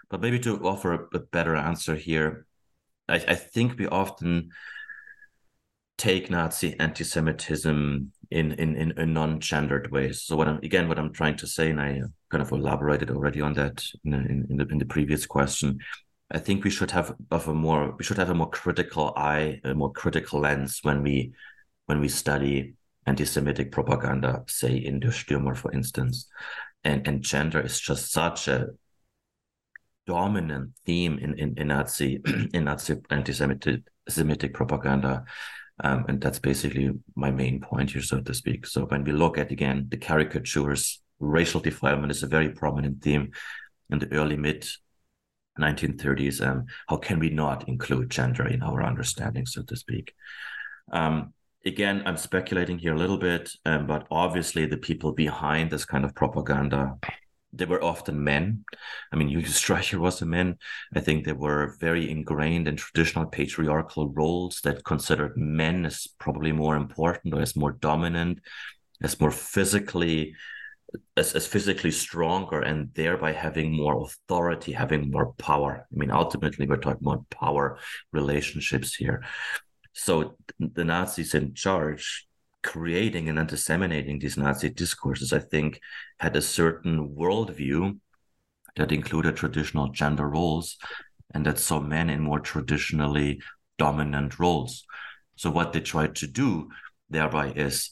But 0.09 0.23
maybe 0.23 0.39
to 0.41 0.57
offer 0.65 0.95
a, 0.95 1.17
a 1.17 1.19
better 1.19 1.55
answer 1.55 1.95
here, 1.95 2.47
I, 3.09 3.17
I 3.17 3.35
think 3.35 3.79
we 3.79 3.87
often 3.87 4.51
take 5.99 6.31
Nazi 6.31 6.79
anti-Semitism 6.81 8.13
in 8.31 8.53
in 8.53 8.75
in, 8.75 8.99
in 8.99 9.13
non-gendered 9.13 9.91
ways. 9.93 10.23
So 10.23 10.35
what 10.37 10.49
I'm 10.49 10.59
again 10.59 10.89
what 10.89 10.99
I'm 10.99 11.13
trying 11.13 11.37
to 11.37 11.47
say, 11.47 11.71
and 11.71 11.81
I 11.81 12.01
kind 12.31 12.43
of 12.43 12.51
elaborated 12.53 13.11
already 13.11 13.41
on 13.41 13.53
that 13.55 13.85
in, 14.05 14.15
in, 14.15 14.47
in 14.51 14.57
the 14.57 14.67
in 14.67 14.79
the 14.79 14.87
previous 14.87 15.27
question. 15.27 15.79
I 16.35 16.39
think 16.39 16.65
we 16.65 16.71
should 16.71 16.91
have 16.91 17.15
of 17.31 17.49
a 17.49 17.55
more 17.55 17.95
we 17.97 18.05
should 18.05 18.19
have 18.19 18.31
a 18.31 18.35
more 18.35 18.51
critical 18.51 19.13
eye, 19.17 19.61
a 19.65 19.75
more 19.75 19.93
critical 19.93 20.41
lens 20.41 20.81
when 20.83 21.03
we 21.03 21.33
when 21.87 22.01
we 22.01 22.09
study 22.09 22.75
anti-Semitic 23.07 23.71
propaganda, 23.71 24.43
say 24.49 24.75
in 24.75 24.99
the 25.01 25.09
Stürmer, 25.09 25.57
for 25.57 25.73
instance. 25.73 26.29
And 26.83 27.07
and 27.07 27.23
gender 27.23 27.61
is 27.61 27.81
just 27.81 28.13
such 28.13 28.49
a 28.49 28.69
dominant 30.07 30.73
theme 30.85 31.19
in, 31.19 31.39
in, 31.39 31.55
in 31.57 31.69
Nazi 31.69 32.21
in 32.53 32.65
Nazi 32.65 32.97
anti-Semitic 33.11 33.83
Semitic 34.09 34.53
propaganda 34.53 35.25
um, 35.83 36.05
and 36.09 36.21
that's 36.21 36.39
basically 36.39 36.91
my 37.17 37.31
main 37.31 37.61
point 37.61 37.91
here, 37.91 38.03
so 38.03 38.21
to 38.21 38.35
speak. 38.35 38.67
So 38.67 38.85
when 38.87 39.03
we 39.03 39.13
look 39.13 39.39
at 39.39 39.51
again 39.51 39.87
the 39.89 39.97
caricatures, 39.97 41.03
racial 41.19 41.61
defilement 41.61 42.13
is 42.13 42.23
a 42.23 42.29
very 42.29 42.51
prominent 42.51 43.03
theme 43.03 43.33
in 43.91 43.99
the 43.99 44.13
early 44.13 44.37
mid 44.37 44.69
1930s. 45.59 46.45
Um, 46.47 46.67
how 46.89 46.97
can 46.97 47.19
we 47.19 47.31
not 47.31 47.69
include 47.69 48.11
gender 48.11 48.47
in 48.47 48.63
our 48.63 48.83
understanding, 48.83 49.47
so 49.47 49.63
to 49.63 49.77
speak? 49.77 50.15
Um, 50.93 51.33
again, 51.65 52.03
I'm 52.07 52.17
speculating 52.17 52.79
here 52.79 52.95
a 52.95 52.99
little 52.99 53.19
bit, 53.19 53.51
um, 53.65 53.87
but 53.87 54.07
obviously 54.11 54.67
the 54.67 54.77
people 54.77 55.13
behind 55.13 55.71
this 55.71 55.85
kind 55.85 56.05
of 56.05 56.15
propaganda 56.15 56.99
they 57.57 57.65
were 57.65 57.83
often 57.83 58.23
men. 58.23 58.65
I 59.13 59.17
mean, 59.17 59.31
Julius 59.31 59.61
Streicher 59.61 59.99
was 59.99 60.21
a 60.21 60.27
man. 60.27 60.59
I 60.95 61.01
think 61.01 61.25
they 61.25 61.33
were 61.33 61.77
very 61.81 62.11
ingrained 62.11 62.67
in 62.67 62.77
traditional 62.77 63.27
patriarchal 63.27 64.09
roles 64.11 64.61
that 64.63 64.85
considered 64.85 65.37
men 65.37 65.87
as 65.87 66.09
probably 66.19 66.53
more 66.53 66.77
important 66.77 67.35
or 67.35 67.41
as 67.41 67.57
more 67.57 67.73
dominant, 67.73 68.41
as 69.03 69.21
more 69.21 69.31
physically, 69.31 70.35
as, 71.17 71.35
as 71.35 71.47
physically 71.47 71.91
stronger, 71.91 72.61
and 72.61 72.91
thereby 72.95 73.33
having 73.33 73.77
more 73.77 74.05
authority, 74.05 74.73
having 74.73 75.11
more 75.11 75.33
power. 75.35 75.87
I 75.93 75.97
mean, 75.97 76.11
ultimately, 76.11 76.67
we're 76.67 76.77
talking 76.77 77.07
about 77.07 77.29
power 77.31 77.79
relationships 78.13 78.95
here. 78.95 79.25
So 79.93 80.37
the 80.59 80.85
Nazis 80.85 81.35
in 81.35 81.55
charge 81.55 82.27
creating 82.65 83.29
and 83.29 83.47
disseminating 83.47 84.19
these 84.19 84.37
Nazi 84.37 84.71
discourses, 84.71 85.33
I 85.33 85.39
think, 85.39 85.81
had 86.19 86.35
a 86.35 86.43
certain 86.43 87.15
worldview 87.15 87.99
that 88.77 88.91
included 88.91 89.37
traditional 89.37 89.89
gender 89.89 90.29
roles 90.29 90.77
and 91.33 91.47
that 91.47 91.59
saw 91.59 91.79
men 91.79 92.11
in 92.11 92.21
more 92.21 92.41
traditionally 92.41 93.41
dominant 93.79 94.39
roles. 94.39 94.85
So, 95.37 95.51
what 95.51 95.73
they 95.73 95.81
tried 95.81 96.17
to 96.17 96.27
do 96.27 96.71
thereby 97.11 97.53
is 97.53 97.91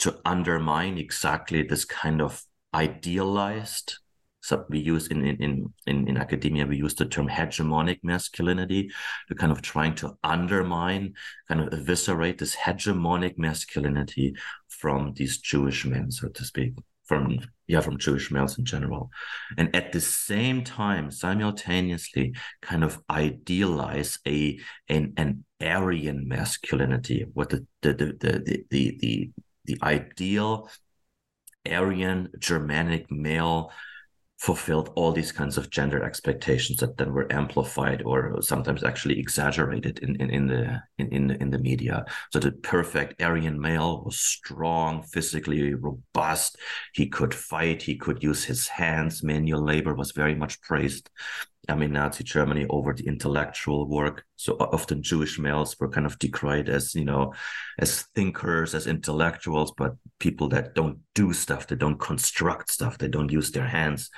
to 0.00 0.18
undermine 0.24 0.98
exactly 0.98 1.62
this 1.62 1.84
kind 1.84 2.20
of 2.20 2.42
idealized 2.74 3.98
so 4.42 4.64
we 4.70 4.78
use 4.78 5.08
in, 5.08 5.24
in 5.24 5.72
in 5.86 6.08
in 6.08 6.16
academia 6.16 6.66
we 6.66 6.76
use 6.76 6.94
the 6.94 7.04
term 7.04 7.28
hegemonic 7.28 7.98
masculinity 8.02 8.90
to 9.28 9.34
kind 9.34 9.52
of 9.52 9.60
trying 9.60 9.94
to 9.94 10.16
undermine 10.24 11.12
kind 11.48 11.60
of 11.60 11.72
eviscerate 11.72 12.38
this 12.38 12.56
hegemonic 12.56 13.36
masculinity 13.36 14.34
from 14.68 15.12
these 15.16 15.38
jewish 15.38 15.84
men 15.84 16.10
so 16.10 16.28
to 16.28 16.44
speak 16.44 16.72
from 17.10 17.40
yeah 17.66 17.80
from 17.80 17.98
jewish 17.98 18.30
males 18.30 18.56
in 18.56 18.64
general. 18.64 19.10
And 19.58 19.74
at 19.74 19.90
the 19.90 20.00
same 20.00 20.62
time 20.62 21.10
simultaneously 21.10 22.34
kind 22.62 22.84
of 22.84 23.02
idealize 23.10 24.20
a 24.28 24.60
an, 24.88 25.14
an 25.16 25.44
aryan 25.60 26.28
masculinity 26.28 27.26
what 27.34 27.50
the 27.50 27.66
the 27.82 27.92
the 27.94 28.06
the 28.20 28.32
the, 28.46 28.64
the, 28.70 28.98
the 29.00 29.30
ideal 29.82 30.68
aryan 31.66 32.28
germanic 32.38 33.10
male 33.10 33.70
fulfilled 34.40 34.90
all 34.96 35.12
these 35.12 35.32
kinds 35.32 35.58
of 35.58 35.68
gender 35.68 36.02
expectations 36.02 36.78
that 36.78 36.96
then 36.96 37.12
were 37.12 37.30
amplified 37.30 38.02
or 38.06 38.40
sometimes 38.40 38.82
actually 38.82 39.18
exaggerated 39.18 39.98
in, 39.98 40.16
in, 40.16 40.30
in 40.30 40.46
the 40.46 40.82
in, 40.96 41.08
in 41.12 41.26
the 41.26 41.42
in 41.42 41.50
the 41.50 41.58
media. 41.58 42.06
So 42.32 42.38
the 42.38 42.52
perfect 42.52 43.20
Aryan 43.20 43.60
male 43.60 44.02
was 44.02 44.18
strong, 44.18 45.02
physically 45.02 45.74
robust. 45.74 46.56
He 46.94 47.06
could 47.06 47.34
fight. 47.34 47.82
He 47.82 47.96
could 47.96 48.22
use 48.22 48.42
his 48.42 48.66
hands. 48.66 49.22
Manual 49.22 49.62
labor 49.62 49.94
was 49.94 50.12
very 50.12 50.34
much 50.34 50.58
praised. 50.62 51.10
I 51.68 51.74
mean, 51.74 51.92
Nazi 51.92 52.24
Germany 52.24 52.66
over 52.70 52.92
the 52.94 53.06
intellectual 53.06 53.86
work. 53.86 54.24
So 54.36 54.56
often 54.58 55.02
Jewish 55.02 55.38
males 55.38 55.76
were 55.78 55.88
kind 55.88 56.06
of 56.06 56.18
decried 56.18 56.68
as, 56.68 56.94
you 56.94 57.04
know, 57.04 57.34
as 57.78 58.02
thinkers, 58.14 58.74
as 58.74 58.86
intellectuals, 58.86 59.72
but 59.76 59.94
people 60.18 60.48
that 60.48 60.74
don't 60.74 60.98
do 61.14 61.32
stuff, 61.32 61.66
they 61.66 61.76
don't 61.76 62.00
construct 62.00 62.70
stuff, 62.70 62.98
they 62.98 63.08
don't 63.08 63.30
use 63.30 63.50
their 63.50 63.66
hands. 63.66 64.10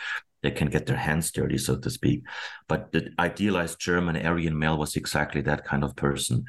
They 0.43 0.51
can 0.51 0.68
get 0.68 0.86
their 0.86 0.97
hands 0.97 1.30
dirty, 1.30 1.59
so 1.59 1.78
to 1.78 1.90
speak. 1.90 2.22
But 2.68 2.90
the 2.93 3.11
idealized 3.18 3.80
German 3.80 4.16
Aryan 4.16 4.59
male 4.59 4.78
was 4.78 4.97
exactly 4.97 5.40
that 5.43 5.64
kind 5.64 5.84
of 5.84 5.95
person 5.95 6.45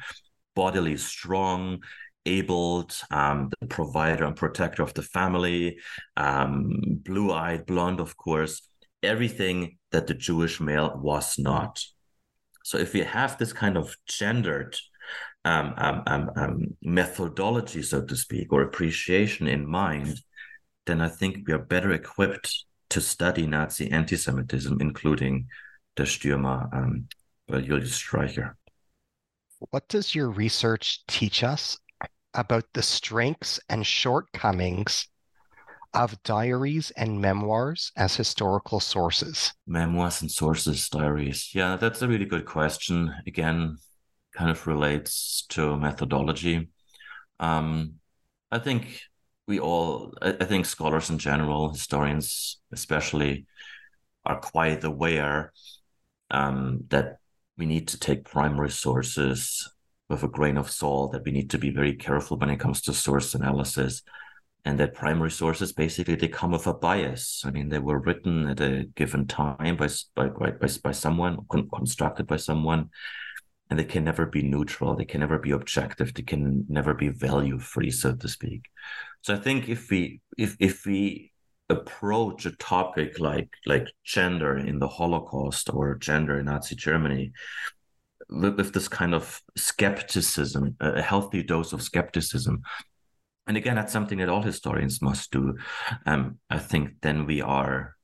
bodily 0.54 0.96
strong, 0.96 1.82
abled, 2.26 2.96
um, 3.10 3.50
the 3.60 3.66
provider 3.66 4.24
and 4.24 4.36
protector 4.36 4.82
of 4.82 4.94
the 4.94 5.02
family, 5.02 5.78
um, 6.16 6.70
blue 7.02 7.32
eyed, 7.32 7.66
blonde, 7.66 8.00
of 8.00 8.16
course, 8.16 8.68
everything 9.02 9.76
that 9.94 10.08
the 10.08 10.14
Jewish 10.14 10.60
male 10.60 10.98
was 11.00 11.38
not. 11.38 11.80
So 12.64 12.78
if 12.78 12.94
we 12.94 13.00
have 13.00 13.38
this 13.38 13.52
kind 13.52 13.76
of 13.76 13.96
gendered 14.08 14.76
um, 15.44 15.72
um, 15.76 16.02
um, 16.08 16.30
um, 16.36 16.76
methodology, 16.82 17.80
so 17.82 18.02
to 18.02 18.16
speak, 18.16 18.52
or 18.52 18.62
appreciation 18.62 19.46
in 19.46 19.64
mind, 19.64 20.18
then 20.86 21.00
I 21.00 21.08
think 21.08 21.46
we 21.46 21.54
are 21.54 21.58
better 21.74 21.92
equipped 21.92 22.64
to 22.90 23.00
study 23.00 23.46
Nazi 23.46 23.88
anti 23.92 24.16
Semitism, 24.16 24.80
including 24.80 25.46
the 25.94 26.02
Stürmer, 26.02 26.68
um, 26.74 27.06
Julius 27.48 27.96
Streicher. 27.96 28.54
What 29.70 29.86
does 29.88 30.12
your 30.12 30.30
research 30.30 31.06
teach 31.06 31.44
us 31.44 31.78
about 32.34 32.64
the 32.72 32.82
strengths 32.82 33.60
and 33.68 33.86
shortcomings 33.86 35.06
of 35.94 36.20
diaries 36.22 36.90
and 36.96 37.20
memoirs 37.20 37.92
as 37.96 38.16
historical 38.16 38.80
sources? 38.80 39.52
Memoirs 39.66 40.22
and 40.22 40.30
sources, 40.30 40.88
diaries. 40.88 41.50
Yeah, 41.54 41.76
that's 41.76 42.02
a 42.02 42.08
really 42.08 42.24
good 42.24 42.44
question. 42.44 43.14
Again, 43.26 43.78
kind 44.34 44.50
of 44.50 44.66
relates 44.66 45.46
to 45.50 45.76
methodology. 45.76 46.68
Um, 47.40 47.94
I 48.50 48.58
think 48.58 49.00
we 49.46 49.60
all, 49.60 50.14
I, 50.20 50.36
I 50.40 50.44
think 50.44 50.66
scholars 50.66 51.10
in 51.10 51.18
general, 51.18 51.70
historians 51.70 52.60
especially, 52.72 53.46
are 54.24 54.40
quite 54.40 54.84
aware 54.84 55.52
um, 56.30 56.84
that 56.88 57.18
we 57.56 57.66
need 57.66 57.88
to 57.88 57.98
take 57.98 58.24
primary 58.24 58.70
sources 58.70 59.68
with 60.08 60.22
a 60.22 60.28
grain 60.28 60.56
of 60.56 60.70
salt, 60.70 61.12
that 61.12 61.24
we 61.24 61.32
need 61.32 61.50
to 61.50 61.58
be 61.58 61.70
very 61.70 61.94
careful 61.94 62.36
when 62.36 62.50
it 62.50 62.60
comes 62.60 62.82
to 62.82 62.92
source 62.92 63.34
analysis. 63.34 64.02
And 64.64 64.78
that 64.80 64.94
primary 64.94 65.30
sources 65.30 65.72
basically 65.72 66.14
they 66.14 66.28
come 66.28 66.52
with 66.52 66.66
a 66.66 66.72
bias. 66.72 67.42
I 67.44 67.50
mean, 67.50 67.68
they 67.68 67.78
were 67.78 67.98
written 67.98 68.48
at 68.48 68.60
a 68.60 68.84
given 68.94 69.26
time 69.26 69.76
by 69.76 69.88
by 70.14 70.28
by, 70.28 70.68
by 70.82 70.92
someone, 70.92 71.38
con- 71.50 71.68
constructed 71.68 72.26
by 72.26 72.38
someone, 72.38 72.88
and 73.68 73.78
they 73.78 73.84
can 73.84 74.04
never 74.04 74.24
be 74.24 74.42
neutral. 74.42 74.96
They 74.96 75.04
can 75.04 75.20
never 75.20 75.38
be 75.38 75.50
objective. 75.50 76.14
They 76.14 76.22
can 76.22 76.64
never 76.68 76.94
be 76.94 77.08
value 77.08 77.58
free 77.58 77.90
so 77.90 78.14
to 78.14 78.28
speak. 78.28 78.62
So 79.20 79.34
i 79.34 79.38
think 79.38 79.68
if 79.68 79.90
we 79.90 80.20
if 80.38 80.56
if 80.60 80.86
we 80.86 81.32
approach 81.70 82.44
a 82.44 82.56
topic 82.56 83.18
like 83.18 83.48
like 83.64 83.88
gender 84.04 84.58
in 84.58 84.78
the 84.78 84.88
holocaust 84.88 85.72
or 85.72 85.94
gender 85.94 86.38
in 86.38 86.44
nazi 86.44 86.76
germany 86.76 87.32
with, 88.28 88.56
with 88.56 88.74
this 88.74 88.88
kind 88.88 89.14
of 89.14 89.40
skepticism 89.56 90.76
a 90.80 91.00
healthy 91.00 91.42
dose 91.42 91.72
of 91.72 91.82
skepticism 91.82 92.60
and 93.46 93.56
again 93.56 93.76
that's 93.76 93.92
something 93.92 94.18
that 94.18 94.28
all 94.28 94.42
historians 94.42 95.02
must 95.02 95.30
do 95.30 95.54
um, 96.06 96.38
i 96.50 96.58
think 96.58 96.90
then 97.02 97.26
we 97.26 97.40
are 97.40 97.96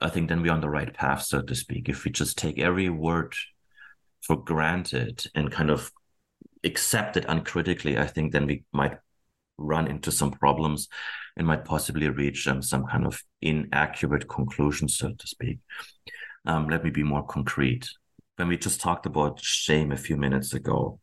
i 0.00 0.08
think 0.08 0.28
then 0.28 0.42
we're 0.42 0.52
on 0.52 0.60
the 0.60 0.68
right 0.68 0.94
path 0.94 1.22
so 1.22 1.42
to 1.42 1.54
speak 1.54 1.88
if 1.88 2.04
we 2.04 2.10
just 2.10 2.36
take 2.36 2.58
every 2.58 2.88
word 2.88 3.34
for 4.22 4.36
granted 4.36 5.24
and 5.34 5.50
kind 5.50 5.70
of 5.70 5.90
accept 6.64 7.16
it 7.16 7.24
uncritically, 7.28 7.98
I 7.98 8.06
think 8.06 8.32
then 8.32 8.46
we 8.46 8.64
might 8.72 8.98
run 9.56 9.86
into 9.86 10.10
some 10.10 10.30
problems 10.30 10.88
and 11.36 11.46
might 11.46 11.64
possibly 11.64 12.08
reach 12.08 12.46
um, 12.48 12.62
some 12.62 12.86
kind 12.86 13.06
of 13.06 13.22
inaccurate 13.40 14.28
conclusion, 14.28 14.88
so 14.88 15.12
to 15.12 15.26
speak. 15.26 15.58
Um, 16.46 16.68
let 16.68 16.84
me 16.84 16.90
be 16.90 17.02
more 17.02 17.26
concrete. 17.26 17.88
When 18.36 18.48
we 18.48 18.56
just 18.56 18.80
talked 18.80 19.06
about 19.06 19.40
shame 19.40 19.92
a 19.92 19.96
few 19.96 20.16
minutes 20.16 20.54
ago, 20.54 20.98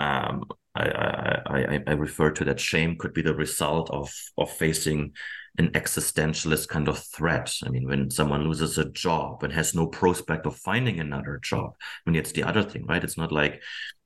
um, 0.00 0.44
I, 0.74 0.88
I, 0.88 1.42
I, 1.46 1.82
I 1.86 1.92
refer 1.92 2.30
to 2.30 2.44
that 2.44 2.60
shame 2.60 2.96
could 2.96 3.12
be 3.12 3.22
the 3.22 3.34
result 3.34 3.90
of 3.90 4.10
of 4.38 4.50
facing 4.50 5.12
an 5.58 5.68
existentialist 5.70 6.68
kind 6.68 6.88
of 6.88 6.98
threat. 6.98 7.52
I 7.64 7.68
mean, 7.70 7.86
when 7.86 8.10
someone 8.10 8.44
loses 8.44 8.78
a 8.78 8.90
job 8.90 9.42
and 9.42 9.52
has 9.52 9.74
no 9.74 9.86
prospect 9.88 10.46
of 10.46 10.56
finding 10.56 11.00
another 11.00 11.40
job, 11.42 11.74
I 12.06 12.10
mean, 12.10 12.20
it's 12.20 12.32
the 12.32 12.44
other 12.44 12.62
thing, 12.62 12.86
right? 12.86 13.02
It's 13.02 13.18
not 13.18 13.32
like 13.32 13.60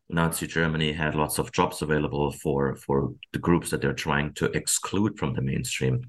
Nazi 0.09 0.47
Germany 0.47 0.92
had 0.92 1.14
lots 1.14 1.38
of 1.38 1.53
jobs 1.53 1.82
available 1.82 2.32
for 2.32 2.76
for 2.76 3.14
the 3.32 3.38
groups 3.38 3.70
that 3.70 3.80
they're 3.80 3.92
trying 4.09 4.32
to 4.34 4.47
exclude 4.47 5.18
from 5.18 5.34
the 5.34 5.42
mainstream. 5.42 6.03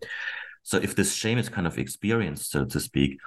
So 0.64 0.78
if 0.78 0.96
this 0.96 1.14
shame 1.14 1.38
is 1.38 1.50
kind 1.50 1.68
of 1.68 1.78
experienced, 1.78 2.52
so 2.52 2.66
to 2.66 2.80
speak, 2.80 3.20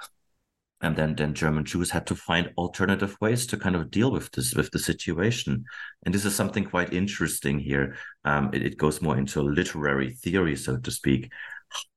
and 0.81 0.95
then 0.95 1.15
then 1.15 1.33
German 1.33 1.65
Jews 1.65 1.91
had 1.91 2.07
to 2.07 2.15
find 2.15 2.53
alternative 2.57 3.17
ways 3.19 3.45
to 3.47 3.57
kind 3.57 3.75
of 3.75 3.91
deal 3.91 4.11
with 4.11 4.31
this 4.31 4.53
with 4.53 4.71
the 4.71 4.79
situation. 4.79 5.65
And 6.03 6.15
this 6.15 6.25
is 6.25 6.35
something 6.35 6.63
quite 6.63 6.93
interesting 6.93 7.59
here. 7.59 7.97
Um, 8.23 8.49
it, 8.53 8.63
it 8.63 8.77
goes 8.77 9.01
more 9.01 9.17
into 9.17 9.41
literary 9.41 10.11
theory, 10.11 10.55
so 10.55 10.77
to 10.77 10.91
speak, 10.91 11.31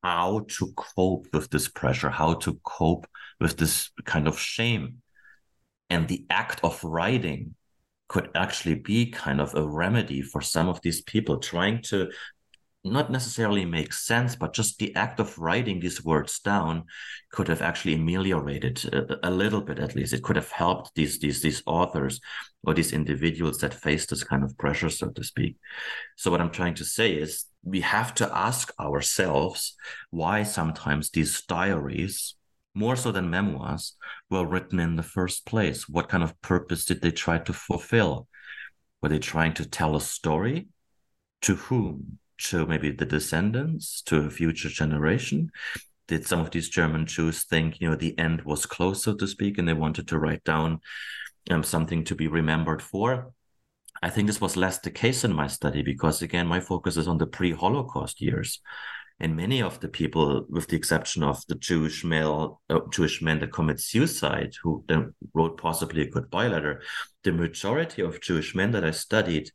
how 0.02 0.44
to 0.58 0.72
cope 0.76 1.26
with 1.32 1.50
this 1.50 1.68
pressure, 1.68 2.10
how 2.10 2.34
to 2.34 2.58
cope 2.64 3.06
with 3.40 3.56
this 3.56 3.90
kind 4.04 4.26
of 4.26 4.38
shame. 4.38 5.02
And 5.88 6.08
the 6.08 6.26
act 6.30 6.60
of 6.64 6.82
writing 6.82 7.54
could 8.08 8.30
actually 8.34 8.74
be 8.74 9.06
kind 9.06 9.40
of 9.40 9.54
a 9.54 9.66
remedy 9.66 10.20
for 10.20 10.40
some 10.42 10.68
of 10.68 10.80
these 10.82 11.00
people 11.02 11.38
trying 11.38 11.80
to 11.82 12.10
not 12.84 13.10
necessarily 13.10 13.64
make 13.64 13.92
sense, 13.92 14.34
but 14.34 14.52
just 14.52 14.78
the 14.78 14.94
act 14.96 15.20
of 15.20 15.38
writing 15.38 15.78
these 15.78 16.04
words 16.04 16.40
down 16.40 16.84
could 17.30 17.46
have 17.46 17.62
actually 17.62 17.94
ameliorated 17.94 18.84
a, 18.92 19.28
a, 19.28 19.30
little 19.30 19.60
bit, 19.60 19.78
at 19.78 19.94
least. 19.94 20.12
It 20.12 20.24
could 20.24 20.36
have 20.36 20.50
helped 20.50 20.94
these 20.94 21.20
these 21.20 21.42
these 21.42 21.62
authors 21.66 22.20
or 22.64 22.74
these 22.74 22.92
individuals 22.92 23.58
that 23.58 23.72
face 23.72 24.06
this 24.06 24.24
kind 24.24 24.42
of 24.42 24.58
pressure, 24.58 24.90
so 24.90 25.10
to 25.10 25.22
speak. 25.22 25.56
So 26.16 26.30
what 26.30 26.40
I'm 26.40 26.50
trying 26.50 26.74
to 26.74 26.84
say 26.84 27.12
is 27.12 27.44
we 27.62 27.82
have 27.82 28.14
to 28.16 28.36
ask 28.36 28.72
ourselves 28.80 29.76
why 30.10 30.42
sometimes 30.42 31.10
these 31.10 31.42
diaries, 31.42 32.34
more 32.74 32.96
so 32.96 33.12
than 33.12 33.30
memoirs, 33.30 33.96
were 34.28 34.46
written 34.46 34.80
in 34.80 34.96
the 34.96 35.04
first 35.04 35.46
place. 35.46 35.88
What 35.88 36.08
kind 36.08 36.24
of 36.24 36.40
purpose 36.42 36.84
did 36.84 37.00
they 37.00 37.12
try 37.12 37.38
to 37.38 37.52
fulfill? 37.52 38.26
Were 39.00 39.08
they 39.08 39.20
trying 39.20 39.54
to 39.54 39.68
tell 39.68 39.94
a 39.94 40.00
story? 40.00 40.66
To 41.42 41.54
whom? 41.56 42.18
To 42.50 42.66
maybe 42.66 42.90
the 42.90 43.06
descendants, 43.06 44.02
to 44.02 44.18
a 44.18 44.30
future 44.30 44.68
generation? 44.68 45.50
Did 46.08 46.26
some 46.26 46.40
of 46.40 46.50
these 46.50 46.68
German 46.68 47.06
Jews 47.06 47.44
think, 47.44 47.80
you 47.80 47.88
know, 47.88 47.96
the 47.96 48.18
end 48.18 48.42
was 48.42 48.66
close, 48.66 49.04
so 49.04 49.14
to 49.14 49.26
speak, 49.26 49.58
and 49.58 49.68
they 49.68 49.72
wanted 49.72 50.08
to 50.08 50.18
write 50.18 50.44
down 50.44 50.80
um, 51.50 51.62
something 51.62 52.04
to 52.04 52.14
be 52.14 52.28
remembered 52.28 52.82
for? 52.82 53.32
I 54.02 54.10
think 54.10 54.26
this 54.26 54.40
was 54.40 54.56
less 54.56 54.78
the 54.78 54.90
case 54.90 55.24
in 55.24 55.32
my 55.32 55.46
study 55.46 55.82
because, 55.82 56.22
again, 56.22 56.46
my 56.46 56.60
focus 56.60 56.96
is 56.96 57.06
on 57.06 57.18
the 57.18 57.26
pre 57.26 57.52
Holocaust 57.52 58.20
years. 58.20 58.60
And 59.20 59.36
many 59.36 59.62
of 59.62 59.78
the 59.78 59.88
people, 59.88 60.44
with 60.48 60.66
the 60.66 60.76
exception 60.76 61.22
of 61.22 61.40
the 61.46 61.54
Jewish 61.54 62.02
male, 62.02 62.60
uh, 62.68 62.80
Jewish 62.90 63.22
men 63.22 63.38
that 63.38 63.52
commit 63.52 63.78
suicide, 63.78 64.54
who 64.60 64.84
then 64.88 65.14
wrote 65.32 65.56
possibly 65.58 66.02
a 66.02 66.10
goodbye 66.10 66.48
letter, 66.48 66.82
the 67.22 67.30
majority 67.30 68.02
of 68.02 68.20
Jewish 68.20 68.54
men 68.56 68.72
that 68.72 68.84
I 68.84 68.90
studied 68.90 69.50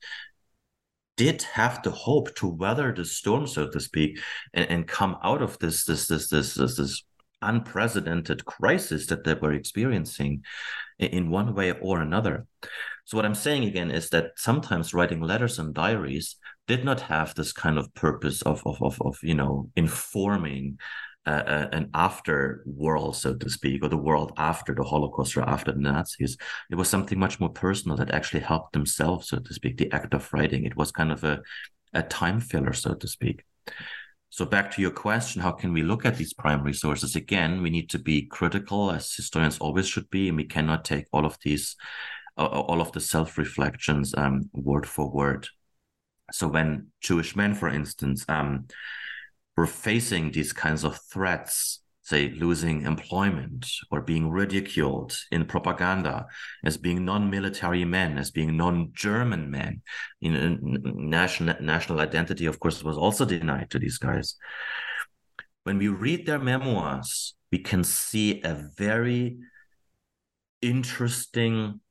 did 1.18 1.42
have 1.42 1.84
the 1.84 1.92
hope 1.92 2.34
to 2.36 2.48
weather 2.48 2.94
the 2.94 3.04
storm, 3.04 3.48
so 3.48 3.68
to 3.68 3.80
speak, 3.80 4.20
and, 4.54 4.70
and 4.70 4.88
come 4.88 5.18
out 5.24 5.42
of 5.42 5.60
this 5.60 5.84
this 5.86 6.08
this 6.08 6.30
this 6.30 6.56
this, 6.56 6.78
this 6.78 7.04
unprecedented 7.42 8.46
crisis 8.46 9.08
that 9.08 9.24
they 9.24 9.34
were 9.34 9.54
experiencing 9.54 10.44
in, 10.98 11.30
one 11.30 11.54
way 11.54 11.72
or 11.72 12.02
another. 12.02 12.48
So 13.06 13.16
what 13.18 13.26
I'm 13.26 13.36
saying 13.36 13.66
again 13.66 13.92
is 13.92 14.10
that 14.10 14.32
sometimes 14.38 14.94
writing 14.94 15.22
letters 15.22 15.60
and 15.60 15.74
diaries 15.74 16.38
did 16.68 16.84
not 16.84 17.02
have 17.02 17.36
this 17.36 17.54
kind 17.54 17.78
of 17.78 17.94
purpose 17.94 18.42
of 18.42 18.62
of 18.66 18.82
of, 18.82 19.02
of 19.02 19.18
you 19.22 19.36
know 19.36 19.70
informing 19.76 20.78
uh, 21.28 21.68
an 21.72 21.90
after 21.94 22.64
world, 22.66 23.16
so 23.16 23.36
to 23.36 23.50
speak, 23.50 23.84
or 23.84 23.90
the 23.90 23.98
world 23.98 24.32
after 24.38 24.74
the 24.74 24.84
Holocaust 24.84 25.38
or 25.38 25.44
after 25.48 25.72
the 25.72 25.80
Nazis. 25.80 26.38
It 26.72 26.76
was 26.76 26.90
something 26.90 27.20
much 27.20 27.40
more 27.40 27.50
personal 27.50 27.98
that 27.98 28.12
actually 28.12 28.42
helped 28.42 28.74
themselves, 28.74 29.30
so 29.30 29.40
to 29.40 29.54
speak, 29.54 29.78
the 29.78 29.92
act 29.92 30.14
of 30.14 30.32
writing. 30.34 30.66
It 30.66 30.78
was 30.78 30.92
kind 30.92 31.12
of 31.12 31.24
a, 31.24 31.42
a 31.94 32.04
time 32.04 32.40
filler, 32.40 32.74
so 32.74 32.94
to 32.94 33.08
speak. 33.08 33.44
So 34.30 34.46
back 34.46 34.72
to 34.72 34.82
your 34.82 34.92
question, 34.92 35.42
how 35.42 35.52
can 35.52 35.74
we 35.74 35.84
look 35.84 36.06
at 36.06 36.18
these 36.18 36.34
primary 36.34 36.74
sources? 36.74 37.16
Again, 37.16 37.62
we 37.62 37.70
need 37.70 37.90
to 37.90 38.00
be 38.00 38.24
critical, 38.24 38.92
as 38.92 39.14
historians 39.14 39.58
always 39.60 39.88
should 39.88 40.10
be, 40.10 40.28
and 40.28 40.38
we 40.38 40.44
cannot 40.46 40.86
take 40.86 41.06
all 41.12 41.26
of 41.26 41.38
these, 41.44 41.76
uh, 42.38 42.46
all 42.46 42.82
of 42.82 42.92
the 42.92 43.00
self-reflections 43.00 44.14
um, 44.18 44.50
word 44.54 44.86
for 44.86 45.10
word. 45.10 45.48
So 46.32 46.48
when 46.50 46.88
Jewish 47.02 47.36
men, 47.36 47.54
for 47.56 47.70
instance, 47.70 48.26
um, 48.28 48.68
were 49.58 49.68
facing 49.68 50.32
these 50.32 50.54
kinds 50.54 50.84
of 50.84 50.98
threats, 51.12 51.82
say 52.04 52.30
losing 52.30 52.84
employment 52.84 53.68
or 53.92 54.00
being 54.02 54.30
ridiculed 54.30 55.18
in 55.32 55.44
propaganda 55.46 56.26
as 56.64 56.78
being 56.78 57.04
non-military 57.04 57.84
men, 57.84 58.18
as 58.18 58.32
being 58.32 58.56
non-German 58.56 59.52
men. 59.52 59.82
You 60.22 60.32
know, 60.32 60.58
national 60.62 61.56
national 61.60 62.00
identity, 62.00 62.46
of 62.46 62.60
course, 62.60 62.84
was 62.84 62.98
also 62.98 63.26
denied 63.26 63.70
to 63.72 63.80
these 63.80 63.98
guys. 63.98 64.36
When 65.64 65.80
we 65.80 65.90
read 65.90 66.26
their 66.26 66.40
memoirs, 66.40 67.36
we 67.52 67.58
can 67.60 67.84
see 67.84 68.42
a 68.44 68.54
very 68.78 69.38
interesting 70.62 71.82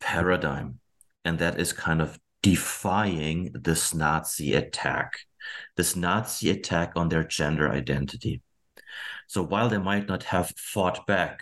paradigm, 0.00 0.78
and 1.24 1.38
that 1.38 1.58
is 1.58 1.72
kind 1.72 2.00
of 2.00 2.20
defying 2.42 3.50
this 3.52 3.94
Nazi 3.94 4.54
attack, 4.54 5.12
this 5.76 5.96
Nazi 5.96 6.50
attack 6.50 6.92
on 6.96 7.08
their 7.08 7.24
gender 7.24 7.70
identity. 7.70 8.42
So 9.26 9.42
while 9.42 9.68
they 9.68 9.78
might 9.78 10.08
not 10.08 10.24
have 10.24 10.52
fought 10.56 11.06
back 11.06 11.40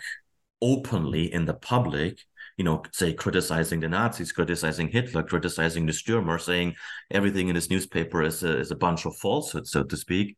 openly 0.61 1.31
in 1.31 1.45
the 1.45 1.53
public, 1.53 2.19
you 2.57 2.63
know, 2.63 2.81
say 2.91 3.13
criticizing 3.13 3.79
the 3.79 3.87
Nazis, 3.87 4.31
criticizing 4.31 4.89
Hitler, 4.89 5.23
criticizing 5.23 5.85
the 5.85 5.91
Stürmer, 5.91 6.41
saying 6.41 6.75
everything 7.11 7.49
in 7.49 7.55
this 7.55 7.69
newspaper 7.69 8.23
is 8.23 8.43
a, 8.43 8.57
is 8.57 8.71
a 8.71 8.75
bunch 8.75 9.05
of 9.05 9.15
falsehoods, 9.15 9.71
so 9.71 9.83
to 9.83 9.95
speak, 9.95 10.35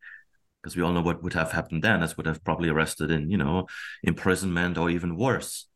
because 0.61 0.75
we 0.75 0.83
all 0.83 0.91
know 0.91 1.01
what 1.01 1.23
would 1.23 1.33
have 1.33 1.53
happened 1.53 1.81
then. 1.81 2.01
This 2.01 2.17
would 2.17 2.25
have 2.25 2.43
probably 2.43 2.69
arrested 2.69 3.09
in, 3.09 3.31
you 3.31 3.37
know, 3.37 3.67
imprisonment 4.03 4.77
or 4.77 4.89
even 4.89 5.15
worse. 5.15 5.67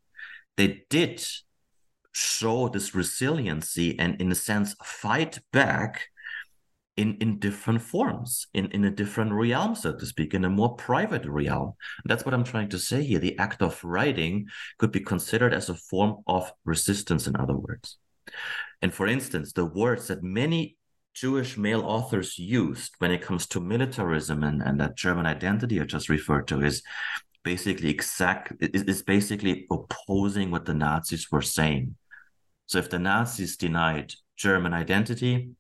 They 0.57 0.83
did 0.89 1.25
show 2.11 2.67
this 2.67 2.93
resiliency 2.93 3.97
and, 3.97 4.21
in 4.21 4.31
a 4.31 4.35
sense, 4.35 4.75
fight 4.83 5.39
back 5.51 6.09
in 6.95 7.15
in 7.15 7.39
different 7.39 7.81
forms 7.81 8.47
in 8.53 8.67
in 8.67 8.85
a 8.85 8.91
different 8.91 9.31
realm 9.31 9.73
so 9.75 9.95
to 9.95 10.05
speak 10.05 10.33
in 10.33 10.45
a 10.45 10.49
more 10.49 10.75
private 10.75 11.25
realm. 11.25 11.73
That's 12.05 12.25
what 12.25 12.33
i'm 12.33 12.43
trying 12.43 12.69
to 12.69 12.79
say 12.79 13.03
here. 13.03 13.19
The 13.19 13.37
act 13.39 13.61
of 13.61 13.83
writing 13.83 14.47
could 14.77 14.91
be 14.91 14.99
considered 14.99 15.53
as 15.53 15.69
a 15.69 15.75
form 15.75 16.17
of 16.27 16.51
resistance 16.65 17.27
in 17.27 17.35
other 17.35 17.55
words. 17.55 17.97
And 18.81 18.93
for 18.93 19.07
instance 19.07 19.53
the 19.53 19.65
words 19.65 20.07
that 20.07 20.23
many 20.23 20.77
jewish 21.15 21.57
male 21.57 21.81
authors 21.81 22.39
used 22.39 22.93
when 22.97 23.11
it 23.11 23.21
comes 23.21 23.45
to 23.45 23.59
militarism 23.59 24.43
and, 24.43 24.63
and 24.63 24.79
that 24.79 24.97
german 24.97 25.27
identity 25.27 25.79
i 25.79 25.83
just 25.83 26.09
referred 26.09 26.47
to 26.47 26.59
is 26.61 26.81
basically 27.43 27.89
exact 27.89 28.53
is, 28.59 28.83
is 28.83 29.01
basically 29.03 29.67
opposing 29.71 30.49
what 30.49 30.65
the 30.65 30.73
nazis 30.73 31.31
were 31.31 31.41
saying. 31.41 31.95
So 32.65 32.77
if 32.77 32.89
the 32.89 32.99
nazis 32.99 33.57
denied 33.57 34.13
german 34.37 34.73
identity 34.73 35.51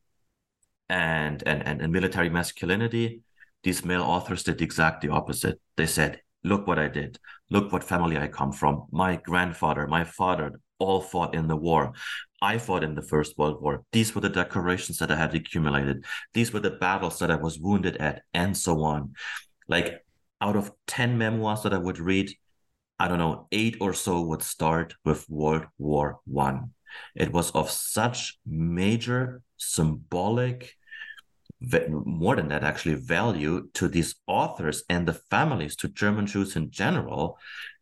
and, 0.93 1.41
and, 1.47 1.65
and, 1.67 1.81
and 1.81 1.91
military 1.91 2.29
masculinity, 2.29 3.21
these 3.63 3.83
male 3.83 4.03
authors 4.03 4.43
did 4.43 4.61
exactly 4.61 5.09
the 5.09 5.15
opposite. 5.15 5.59
They 5.75 5.87
said, 5.87 6.21
look 6.43 6.67
what 6.67 6.77
I 6.77 6.87
did. 6.87 7.17
Look 7.49 7.71
what 7.71 7.83
family 7.83 8.15
I 8.17 8.27
come 8.27 8.51
from. 8.51 8.85
My 8.91 9.15
grandfather, 9.15 9.87
my 9.87 10.03
father, 10.03 10.59
all 10.77 11.01
fought 11.01 11.33
in 11.33 11.47
the 11.47 11.55
war. 11.55 11.93
I 12.43 12.59
fought 12.59 12.83
in 12.83 12.93
the 12.93 13.01
First 13.01 13.37
World 13.39 13.59
War. 13.59 13.83
These 13.91 14.13
were 14.13 14.21
the 14.21 14.29
decorations 14.29 14.99
that 14.99 15.09
I 15.09 15.15
had 15.15 15.33
accumulated. 15.33 16.05
These 16.35 16.53
were 16.53 16.59
the 16.59 16.77
battles 16.85 17.17
that 17.19 17.31
I 17.31 17.35
was 17.35 17.57
wounded 17.57 17.97
at, 17.97 18.21
and 18.33 18.55
so 18.55 18.83
on. 18.83 19.13
Like 19.67 20.05
out 20.41 20.55
of 20.55 20.71
10 20.87 21.17
memoirs 21.17 21.63
that 21.63 21.73
I 21.73 21.77
would 21.79 21.99
read, 21.99 22.31
I 22.99 23.07
don't 23.07 23.17
know, 23.17 23.47
eight 23.51 23.77
or 23.81 23.93
so 23.93 24.21
would 24.21 24.43
start 24.43 24.93
with 25.05 25.27
World 25.27 25.65
War 25.79 26.19
One. 26.25 26.73
It 27.15 27.33
was 27.33 27.49
of 27.51 27.71
such 27.71 28.37
major 28.45 29.41
symbolic 29.57 30.75
more 31.89 32.35
than 32.35 32.49
that 32.49 32.63
actually 32.63 32.95
value 32.95 33.67
to 33.73 33.87
these 33.87 34.15
authors 34.27 34.83
and 34.89 35.07
the 35.07 35.13
families 35.13 35.75
to 35.75 35.87
german 35.87 36.25
jews 36.25 36.55
in 36.55 36.69
general 36.71 37.37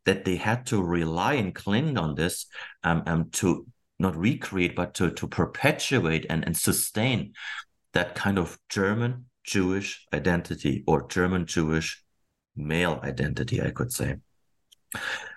that 0.06 0.26
they 0.26 0.36
had 0.36 0.66
to 0.66 0.82
rely 0.82 1.34
and 1.34 1.56
cling 1.56 1.98
on 1.98 2.16
this 2.16 2.46
um, 2.84 3.04
um, 3.06 3.30
to 3.32 3.66
not 4.00 4.16
recreate 4.16 4.76
but 4.76 4.94
to, 4.94 5.12
to 5.12 5.28
perpetuate 5.28 6.26
and, 6.30 6.46
and 6.46 6.56
sustain 6.56 7.34
that 7.94 8.16
kind 8.16 8.38
of 8.38 8.58
german 8.70 9.26
jewish 9.44 10.06
identity 10.14 10.84
or 10.86 11.08
german 11.08 11.46
jewish 11.46 12.04
male 12.56 13.00
identity 13.04 13.62
i 13.62 13.72
could 13.72 13.92
say 13.92 14.16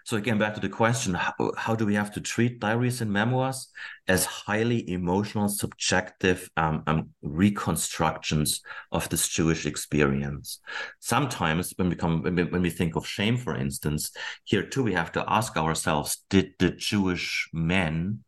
so 0.04 0.18
again, 0.18 0.36
back 0.36 0.52
to 0.54 0.60
the 0.60 0.68
question: 0.68 1.14
how, 1.14 1.32
how, 1.56 1.74
do 1.74 1.86
we 1.86 1.94
have 1.94 2.12
to 2.12 2.20
treat 2.20 2.60
diaries 2.60 3.00
and 3.00 3.10
memoirs 3.10 3.68
as 4.06 4.26
highly 4.26 4.88
emotional, 4.90 5.48
subjective 5.48 6.50
um, 6.58 6.82
um, 6.86 7.08
reconstructions 7.22 8.60
of 8.92 9.08
this 9.08 9.28
Jewish 9.28 9.64
experience? 9.64 10.60
Sometimes, 11.00 11.72
when 11.76 11.88
we 11.88 11.96
come 11.96 12.22
when 12.22 12.60
we 12.60 12.68
think 12.68 12.96
of 12.96 13.06
shame, 13.06 13.38
for 13.38 13.56
instance, 13.56 14.10
here 14.44 14.62
too 14.62 14.82
we 14.82 14.92
have 14.92 15.10
to 15.12 15.24
ask 15.26 15.56
ourselves: 15.56 16.22
Did 16.28 16.52
the 16.58 16.72
Jewish 16.72 17.48
men 17.54 18.24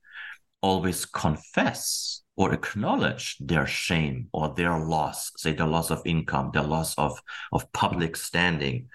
always 0.62 1.04
confess 1.04 2.22
or 2.36 2.54
acknowledge 2.54 3.36
their 3.38 3.66
shame 3.66 4.28
or 4.32 4.54
their 4.54 4.78
loss, 4.78 5.30
say 5.36 5.52
the 5.52 5.66
loss 5.66 5.90
of 5.90 6.00
income, 6.06 6.52
the 6.54 6.62
loss 6.62 6.94
of 6.94 7.20
of 7.52 7.70
public 7.72 8.16
standing? 8.16 8.88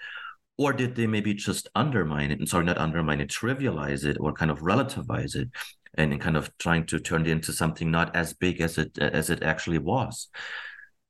Or 0.62 0.72
did 0.72 0.94
they 0.94 1.06
maybe 1.06 1.34
just 1.34 1.68
undermine 1.74 2.30
it 2.30 2.38
and 2.38 2.48
sorry 2.48 2.64
not 2.64 2.78
undermine 2.78 3.20
it 3.20 3.28
trivialize 3.30 4.04
it 4.04 4.16
or 4.20 4.32
kind 4.32 4.50
of 4.50 4.60
relativize 4.60 5.34
it 5.34 5.48
and, 5.94 6.20
kind 6.20 6.36
of 6.36 6.56
trying 6.58 6.86
to 6.86 6.98
turn 6.98 7.22
it 7.22 7.28
into 7.28 7.52
something 7.52 7.90
not 7.90 8.14
as 8.16 8.32
big 8.32 8.60
as 8.60 8.78
it 8.78 8.98
as 8.98 9.28
it 9.30 9.42
actually 9.42 9.78
was? 9.78 10.28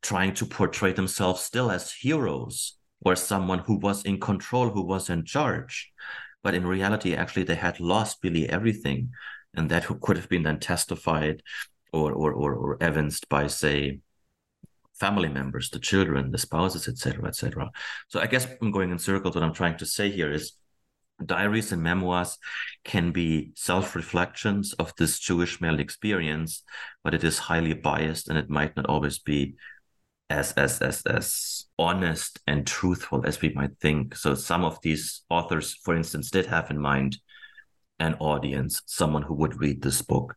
Trying 0.03 0.35
to 0.35 0.47
portray 0.47 0.93
themselves 0.93 1.41
still 1.43 1.71
as 1.71 1.93
heroes 1.93 2.77
or 3.05 3.15
someone 3.17 3.61
who 3.61 3.77
was 3.77 4.03
in 4.05 4.19
control 4.19 4.71
who 4.71 4.83
was 4.83 5.11
in 5.11 5.25
charge 5.25 5.93
but 6.43 6.55
in 6.55 6.67
reality 6.67 7.15
actually 7.15 7.45
they 7.45 7.55
had 7.55 7.81
lost 7.81 8.19
really 8.23 8.49
everything 8.49 9.11
and 9.55 9.71
that 9.71 9.87
could 10.01 10.17
have 10.17 10.29
been 10.29 10.43
then 10.43 10.59
testified 10.59 11.43
or 11.93 12.13
or 12.13 12.33
or, 12.33 12.55
or 12.55 12.83
evidenced 12.83 13.29
by 13.29 13.47
say 13.47 14.01
family 15.03 15.29
members, 15.29 15.69
the 15.71 15.81
children, 15.91 16.31
the 16.31 16.39
spouses, 16.47 16.87
etc., 16.87 17.27
etc. 17.27 17.71
So 18.07 18.21
I 18.21 18.29
guess 18.33 18.47
I'm 18.61 18.71
going 18.71 18.93
in 18.93 19.01
circles. 19.01 19.35
What 19.35 19.43
I'm 19.43 19.61
trying 19.61 19.79
to 19.79 19.87
say 19.97 20.07
here 20.19 20.33
is 20.39 20.53
diaries 21.35 21.73
and 21.73 21.83
memoirs 21.83 22.39
can 22.85 23.11
be 23.11 23.51
self-reflections 23.57 24.75
of 24.75 24.93
this 24.99 25.19
Jewish 25.19 25.61
male 25.61 25.81
experience, 25.81 26.63
but 27.03 27.15
it 27.15 27.25
is 27.25 27.47
highly 27.51 27.75
biased 27.75 28.29
and 28.29 28.39
it 28.39 28.49
might 28.49 28.77
not 28.77 28.87
always 28.87 29.19
be 29.19 29.57
as 30.31 30.53
as 30.53 30.81
as 30.81 31.03
as 31.19 31.27
honest 31.79 32.39
and 32.47 32.67
truthful 32.67 33.21
as 33.27 33.41
we 33.43 33.51
might 33.59 33.75
think. 33.81 34.15
So 34.23 34.35
some 34.35 34.65
of 34.65 34.79
these 34.83 35.05
authors, 35.29 35.75
for 35.85 35.97
instance, 35.97 36.31
did 36.31 36.47
have 36.47 36.71
in 36.71 36.79
mind 36.79 37.19
an 37.99 38.15
audience, 38.21 38.83
someone 38.87 39.25
who 39.27 39.35
would 39.35 39.61
read 39.61 39.83
this 39.83 40.01
book. 40.03 40.29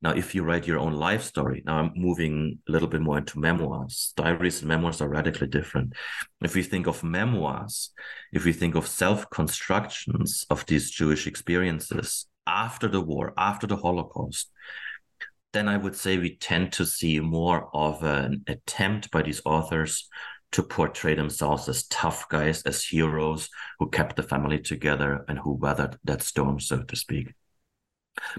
Now, 0.00 0.12
if 0.12 0.32
you 0.34 0.44
write 0.44 0.66
your 0.66 0.78
own 0.78 0.92
life 0.92 1.24
story, 1.24 1.62
now 1.66 1.78
I'm 1.78 1.92
moving 1.96 2.60
a 2.68 2.72
little 2.72 2.86
bit 2.86 3.00
more 3.00 3.18
into 3.18 3.40
memoirs. 3.40 4.12
Diaries 4.16 4.60
and 4.60 4.68
memoirs 4.68 5.00
are 5.00 5.08
radically 5.08 5.48
different. 5.48 5.92
If 6.40 6.54
we 6.54 6.62
think 6.62 6.86
of 6.86 7.02
memoirs, 7.02 7.90
if 8.32 8.44
we 8.44 8.52
think 8.52 8.76
of 8.76 8.86
self 8.86 9.28
constructions 9.30 10.46
of 10.50 10.64
these 10.66 10.90
Jewish 10.90 11.26
experiences 11.26 12.26
after 12.46 12.86
the 12.86 13.00
war, 13.00 13.34
after 13.36 13.66
the 13.66 13.76
Holocaust, 13.76 14.52
then 15.52 15.66
I 15.66 15.76
would 15.76 15.96
say 15.96 16.16
we 16.16 16.36
tend 16.36 16.72
to 16.74 16.86
see 16.86 17.18
more 17.18 17.68
of 17.74 18.02
an 18.04 18.44
attempt 18.46 19.10
by 19.10 19.22
these 19.22 19.42
authors 19.44 20.08
to 20.52 20.62
portray 20.62 21.14
themselves 21.14 21.68
as 21.68 21.86
tough 21.88 22.28
guys, 22.28 22.62
as 22.62 22.84
heroes 22.84 23.48
who 23.78 23.90
kept 23.90 24.16
the 24.16 24.22
family 24.22 24.60
together 24.60 25.24
and 25.28 25.38
who 25.38 25.54
weathered 25.54 25.98
that 26.04 26.22
storm, 26.22 26.60
so 26.60 26.82
to 26.82 26.96
speak. 26.96 27.34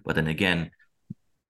But 0.05 0.16
then 0.16 0.28
again, 0.28 0.72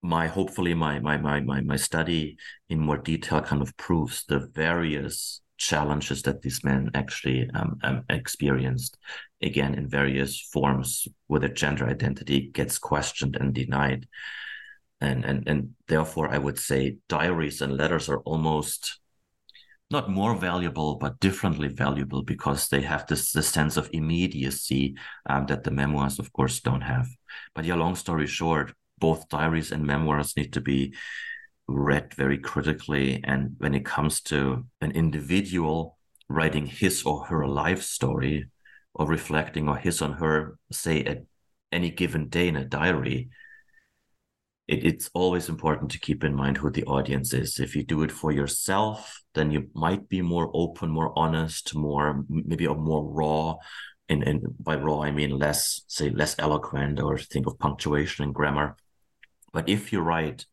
my 0.02 0.28
hopefully 0.28 0.74
my 0.74 1.00
my 1.00 1.18
my 1.18 1.40
my 1.42 1.62
my 1.62 1.76
study 1.76 2.38
in 2.70 2.80
more 2.80 2.98
detail 2.98 3.42
kind 3.42 3.62
of 3.62 3.76
proves 3.78 4.24
the 4.26 4.40
various 4.54 5.42
challenges 5.58 6.22
that 6.22 6.42
these 6.42 6.64
men 6.64 6.90
actually 6.94 7.50
um, 7.54 7.78
um, 7.84 8.04
experienced 8.10 8.98
again 9.42 9.76
in 9.76 9.90
various 9.90 10.40
forms 10.40 11.08
where 11.28 11.42
their 11.42 11.50
gender 11.50 11.86
identity 11.86 12.50
gets 12.54 12.80
questioned 12.80 13.36
and 13.36 13.54
denied. 13.54 14.08
And 15.02 15.24
and 15.24 15.48
and 15.48 15.76
therefore 15.88 16.30
i 16.30 16.38
would 16.38 16.60
say 16.60 16.98
diaries 17.08 17.62
and 17.62 17.78
letters 17.78 18.10
are 18.10 18.20
almost 18.20 19.00
not 19.90 20.10
more 20.10 20.36
valuable 20.36 20.96
but 20.96 21.20
differently 21.20 21.70
valuable 21.70 22.22
because 22.22 22.68
they 22.68 22.82
have 22.82 23.08
this, 23.08 23.32
this 23.32 23.48
sense 23.48 23.78
of 23.78 23.90
immediacy 23.94 24.96
um, 25.30 25.46
that 25.48 25.64
the 25.64 25.72
memoirs 25.72 26.20
of 26.20 26.32
course 26.34 26.60
don't 26.60 26.82
have. 26.82 27.08
But 27.56 27.66
yeah 27.66 27.76
long 27.76 27.96
story 27.96 28.28
short 28.28 28.74
both 29.00 29.30
diaries 29.30 29.72
and 29.72 29.86
memoirs 29.86 30.36
need 30.36 30.54
to 30.54 30.62
be 30.62 30.94
read 31.68 32.14
very 32.16 32.38
critically. 32.38 33.22
And 33.24 33.56
when 33.60 33.76
it 33.76 33.86
comes 33.86 34.22
to 34.24 34.66
an 34.82 34.92
individual 34.92 35.98
writing 36.28 36.66
his 36.66 37.04
or 37.04 37.26
her 37.26 37.48
life 37.48 37.82
story 37.82 38.50
or 38.94 39.08
reflecting 39.08 39.68
on 39.70 39.78
his 39.78 40.02
or 40.02 40.14
her, 40.14 40.58
say, 40.72 41.04
at 41.04 41.24
any 41.72 41.90
given 41.92 42.30
day 42.30 42.48
in 42.48 42.56
a 42.56 42.66
diary, 42.66 43.30
it, 44.68 44.86
it's 44.86 45.10
always 45.14 45.50
important 45.50 45.92
to 45.92 46.00
keep 46.00 46.24
in 46.24 46.36
mind 46.36 46.58
who 46.58 46.70
the 46.70 46.86
audience 46.86 47.34
is. 47.34 47.60
If 47.60 47.76
you 47.76 47.84
do 47.84 48.04
it 48.04 48.12
for 48.12 48.32
yourself, 48.32 49.22
then 49.34 49.52
you 49.52 49.70
might 49.74 50.08
be 50.10 50.22
more 50.22 50.50
open, 50.54 50.90
more 50.90 51.18
honest, 51.18 51.76
more 51.76 52.24
maybe 52.30 52.66
a 52.66 52.74
more 52.74 53.04
raw. 53.04 53.56
And, 54.08 54.24
and 54.24 54.42
by 54.60 54.76
raw, 54.76 55.02
I 55.02 55.12
mean 55.12 55.38
less, 55.38 55.82
say, 55.88 56.10
less 56.10 56.36
eloquent 56.40 57.00
or 57.00 57.18
think 57.18 57.46
of 57.48 57.60
punctuation 57.60 58.24
and 58.24 58.34
grammar. 58.34 58.76
But 59.54 59.70
if 59.70 59.92
you 59.92 60.02
write 60.02 60.46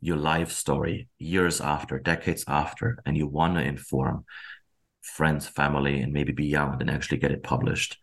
your 0.00 0.16
life 0.16 0.52
story 0.52 1.08
years 1.18 1.60
after, 1.60 1.98
decades 1.98 2.44
after, 2.46 2.98
and 3.04 3.16
you 3.16 3.26
want 3.26 3.56
to 3.56 3.62
inform 3.62 4.24
friends, 5.02 5.48
family, 5.48 6.00
and 6.00 6.12
maybe 6.12 6.32
beyond 6.32 6.80
and 6.80 6.90
actually 6.90 7.18
get 7.18 7.32
it 7.32 7.42
published, 7.42 7.98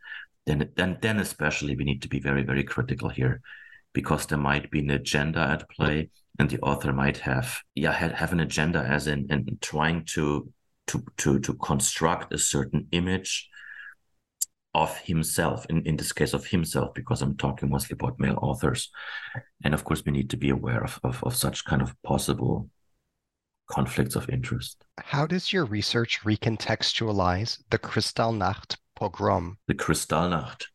then 0.46 0.70
then 0.76 0.98
then 1.02 1.20
especially 1.20 1.76
we 1.76 1.84
need 1.86 2.02
to 2.02 2.10
be 2.10 2.20
very, 2.20 2.43
very 2.43 2.64
critical 2.64 3.10
here 3.10 3.41
because 3.93 4.26
there 4.26 4.38
might 4.38 4.70
be 4.70 4.80
an 4.80 4.89
agenda 4.89 5.39
at 5.39 5.70
play 5.70 6.10
and 6.38 6.50
the 6.50 6.60
author 6.60 6.93
might 6.93 7.18
have 7.18 7.62
yeah 7.76 7.93
have, 7.93 8.12
have 8.12 8.34
an 8.34 8.41
agenda 8.41 8.80
as 8.80 9.08
in 9.08 9.28
trying 9.62 10.04
to 10.06 10.52
to 10.88 11.04
to 11.18 11.39
to 11.39 11.54
construct 11.56 12.34
a 12.34 12.38
certain 12.38 12.88
image 12.91 13.50
of 14.76 14.97
himself 14.97 15.65
in, 15.69 15.82
in 15.88 15.95
this 15.95 16.11
case 16.11 16.34
of 16.34 16.45
himself 16.45 16.93
because 16.93 17.21
i'm 17.21 17.38
talking 17.38 17.69
mostly 17.69 17.93
about 17.93 18.19
male 18.19 18.38
authors. 18.41 18.91
And 19.63 19.73
of 19.73 19.86
course 19.86 20.03
we 20.05 20.11
need 20.11 20.30
to 20.32 20.38
be 20.38 20.49
aware 20.49 20.84
of, 20.84 20.99
of, 21.03 21.23
of 21.23 21.34
such 21.34 21.63
kind 21.65 21.82
of 21.82 21.95
possible 22.03 22.69
conflicts 23.71 24.15
of 24.15 24.30
interest. 24.30 24.84
How 24.99 25.26
does 25.26 25.53
your 25.53 25.65
research 25.65 26.19
recontextualize 26.23 27.63
the 27.69 27.80
kristallnacht 27.80 28.76
pogrom? 28.99 29.55
The 29.67 29.76
kristallnacht. 29.76 30.65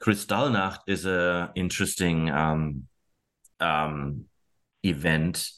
Kristallnacht 0.00 0.80
is 0.86 1.06
a 1.06 1.50
interesting 1.56 2.30
um, 2.30 2.84
um, 3.58 4.26
event 4.84 5.50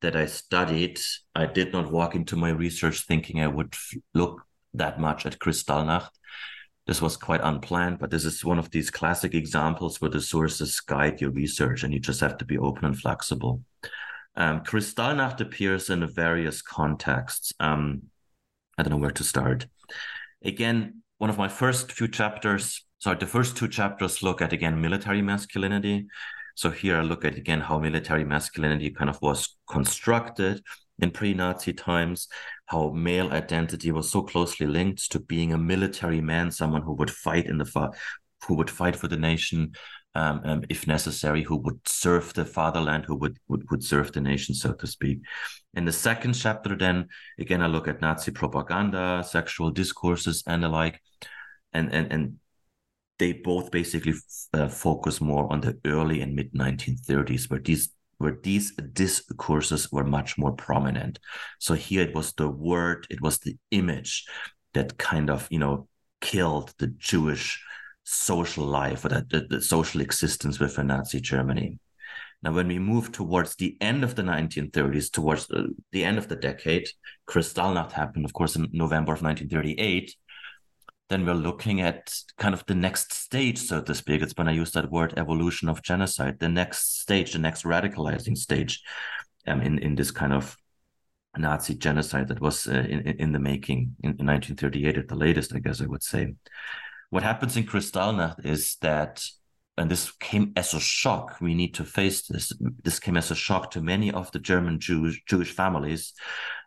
that 0.00 0.14
I 0.16 0.26
studied, 0.26 1.00
I 1.34 1.46
did 1.46 1.72
not 1.72 1.90
walk 1.90 2.14
into 2.14 2.36
my 2.36 2.50
research 2.50 3.00
thinking 3.06 3.40
I 3.40 3.48
would 3.48 3.74
look 4.14 4.42
that 4.74 5.00
much 5.00 5.26
at 5.26 5.38
Kristallnacht. 5.38 6.10
This 6.86 7.00
was 7.00 7.16
quite 7.16 7.40
unplanned, 7.42 7.98
but 7.98 8.10
this 8.10 8.24
is 8.24 8.44
one 8.44 8.58
of 8.58 8.70
these 8.70 8.90
classic 8.90 9.34
examples 9.34 10.00
where 10.00 10.10
the 10.10 10.20
sources 10.20 10.80
guide 10.80 11.20
your 11.20 11.30
research 11.30 11.82
and 11.82 11.94
you 11.94 11.98
just 11.98 12.20
have 12.20 12.36
to 12.38 12.44
be 12.44 12.58
open 12.58 12.84
and 12.84 12.98
flexible. 12.98 13.62
Um, 14.36 14.60
Kristallnacht 14.60 15.40
appears 15.40 15.88
in 15.88 16.06
various 16.06 16.60
contexts. 16.60 17.52
Um, 17.58 18.02
I 18.76 18.82
don't 18.82 18.90
know 18.90 18.98
where 18.98 19.10
to 19.12 19.24
start. 19.24 19.66
Again, 20.44 21.02
one 21.18 21.30
of 21.30 21.38
my 21.38 21.48
first 21.48 21.92
few 21.92 22.08
chapters, 22.08 22.84
sorry, 22.98 23.16
the 23.16 23.26
first 23.26 23.56
two 23.56 23.68
chapters 23.68 24.22
look 24.22 24.42
at 24.42 24.52
again 24.52 24.80
military 24.80 25.22
masculinity. 25.22 26.06
So 26.56 26.70
here 26.70 26.98
I 26.98 27.02
look 27.02 27.24
at 27.24 27.36
again 27.36 27.60
how 27.60 27.78
military 27.78 28.24
masculinity 28.24 28.90
kind 28.90 29.08
of 29.08 29.20
was 29.22 29.56
constructed 29.70 30.62
in 30.98 31.10
pre-Nazi 31.10 31.72
times, 31.72 32.28
how 32.66 32.90
male 32.90 33.30
identity 33.32 33.90
was 33.90 34.10
so 34.10 34.22
closely 34.22 34.66
linked 34.66 35.10
to 35.12 35.20
being 35.20 35.52
a 35.52 35.58
military 35.58 36.20
man, 36.20 36.50
someone 36.50 36.82
who 36.82 36.94
would 36.94 37.10
fight 37.10 37.46
in 37.46 37.58
the 37.58 37.64
fa- 37.64 37.90
who 38.46 38.54
would 38.54 38.70
fight 38.70 38.94
for 38.94 39.08
the 39.08 39.16
nation 39.16 39.72
um, 40.14 40.40
um, 40.44 40.64
if 40.68 40.86
necessary, 40.86 41.42
who 41.42 41.56
would 41.56 41.80
serve 41.86 42.32
the 42.34 42.44
fatherland, 42.44 43.04
who 43.04 43.16
would, 43.16 43.38
would 43.48 43.68
would 43.70 43.82
serve 43.82 44.12
the 44.12 44.20
nation, 44.20 44.54
so 44.54 44.72
to 44.72 44.86
speak. 44.86 45.18
In 45.74 45.84
the 45.84 45.92
second 45.92 46.34
chapter, 46.34 46.76
then 46.76 47.08
again, 47.38 47.62
I 47.62 47.66
look 47.66 47.88
at 47.88 48.00
Nazi 48.00 48.30
propaganda, 48.30 49.24
sexual 49.26 49.70
discourses, 49.72 50.44
and 50.46 50.62
the 50.62 50.68
like, 50.68 51.00
and 51.72 51.92
and 51.92 52.12
and 52.12 52.36
they 53.18 53.32
both 53.32 53.70
basically 53.70 54.14
uh, 54.52 54.68
focus 54.68 55.20
more 55.20 55.52
on 55.52 55.60
the 55.60 55.78
early 55.84 56.20
and 56.20 56.34
mid 56.34 56.52
1930s, 56.52 57.50
where 57.50 57.60
these 57.60 57.90
where 58.24 58.38
these 58.42 58.72
discourses 58.94 59.92
were 59.92 60.02
much 60.02 60.38
more 60.38 60.52
prominent. 60.52 61.18
So 61.58 61.74
here 61.74 62.00
it 62.00 62.14
was 62.14 62.32
the 62.32 62.48
word, 62.48 63.06
it 63.10 63.20
was 63.20 63.38
the 63.38 63.58
image 63.70 64.24
that 64.72 64.96
kind 64.96 65.28
of 65.28 65.46
you 65.50 65.58
know 65.58 65.88
killed 66.22 66.72
the 66.78 66.86
Jewish 66.86 67.62
social 68.04 68.64
life 68.64 69.04
or 69.04 69.10
the, 69.10 69.26
the, 69.28 69.40
the 69.50 69.60
social 69.60 70.00
existence 70.00 70.58
within 70.58 70.86
Nazi 70.86 71.20
Germany. 71.20 71.78
Now, 72.42 72.52
when 72.52 72.68
we 72.68 72.78
move 72.78 73.12
towards 73.12 73.56
the 73.56 73.76
end 73.80 74.04
of 74.04 74.14
the 74.14 74.22
1930s, 74.22 75.10
towards 75.10 75.46
the, 75.46 75.74
the 75.92 76.04
end 76.04 76.16
of 76.16 76.28
the 76.28 76.36
decade, 76.36 76.88
Kristallnacht 77.26 77.92
happened, 77.92 78.24
of 78.24 78.32
course, 78.32 78.56
in 78.56 78.68
November 78.72 79.12
of 79.12 79.22
1938 79.22 80.16
then 81.08 81.26
we're 81.26 81.34
looking 81.34 81.80
at 81.80 82.14
kind 82.38 82.54
of 82.54 82.64
the 82.66 82.74
next 82.74 83.12
stage, 83.12 83.58
so 83.58 83.82
to 83.82 83.94
speak. 83.94 84.22
It's 84.22 84.36
when 84.36 84.48
I 84.48 84.52
use 84.52 84.72
that 84.72 84.90
word 84.90 85.14
evolution 85.16 85.68
of 85.68 85.82
genocide, 85.82 86.38
the 86.38 86.48
next 86.48 87.00
stage, 87.00 87.32
the 87.32 87.38
next 87.38 87.64
radicalizing 87.64 88.36
stage 88.36 88.82
um, 89.46 89.60
in, 89.60 89.78
in 89.78 89.94
this 89.94 90.10
kind 90.10 90.32
of 90.32 90.56
Nazi 91.36 91.74
genocide 91.74 92.28
that 92.28 92.40
was 92.40 92.66
uh, 92.66 92.72
in, 92.72 93.00
in 93.00 93.32
the 93.32 93.38
making 93.38 93.96
in, 94.02 94.10
in 94.18 94.26
1938 94.26 94.98
at 94.98 95.08
the 95.08 95.14
latest, 95.14 95.54
I 95.54 95.58
guess 95.58 95.82
I 95.82 95.86
would 95.86 96.02
say. 96.02 96.34
What 97.10 97.22
happens 97.22 97.56
in 97.56 97.64
Kristallnacht 97.64 98.44
is 98.44 98.76
that, 98.80 99.22
and 99.76 99.90
this 99.90 100.10
came 100.12 100.52
as 100.56 100.74
a 100.74 100.80
shock, 100.80 101.36
we 101.40 101.54
need 101.54 101.74
to 101.74 101.84
face 101.84 102.26
this. 102.26 102.52
This 102.82 102.98
came 102.98 103.16
as 103.16 103.30
a 103.30 103.36
shock 103.36 103.70
to 103.72 103.82
many 103.82 104.10
of 104.10 104.30
the 104.32 104.38
German 104.38 104.80
Jewish, 104.80 105.22
Jewish 105.26 105.52
families 105.52 106.14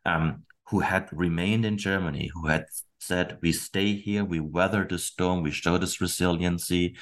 um, 0.05 0.43
who 0.69 0.79
had 0.79 1.09
remained 1.11 1.65
in 1.65 1.77
Germany, 1.77 2.29
who 2.33 2.47
had 2.47 2.65
said 3.00 3.38
we 3.41 3.52
stay 3.52 3.93
here, 3.95 4.24
we 4.26 4.39
weather 4.39 4.86
the 4.89 5.00
storm, 5.00 5.43
we 5.43 5.52
show 5.52 5.78
this 5.78 6.02
resiliency. 6.02 6.95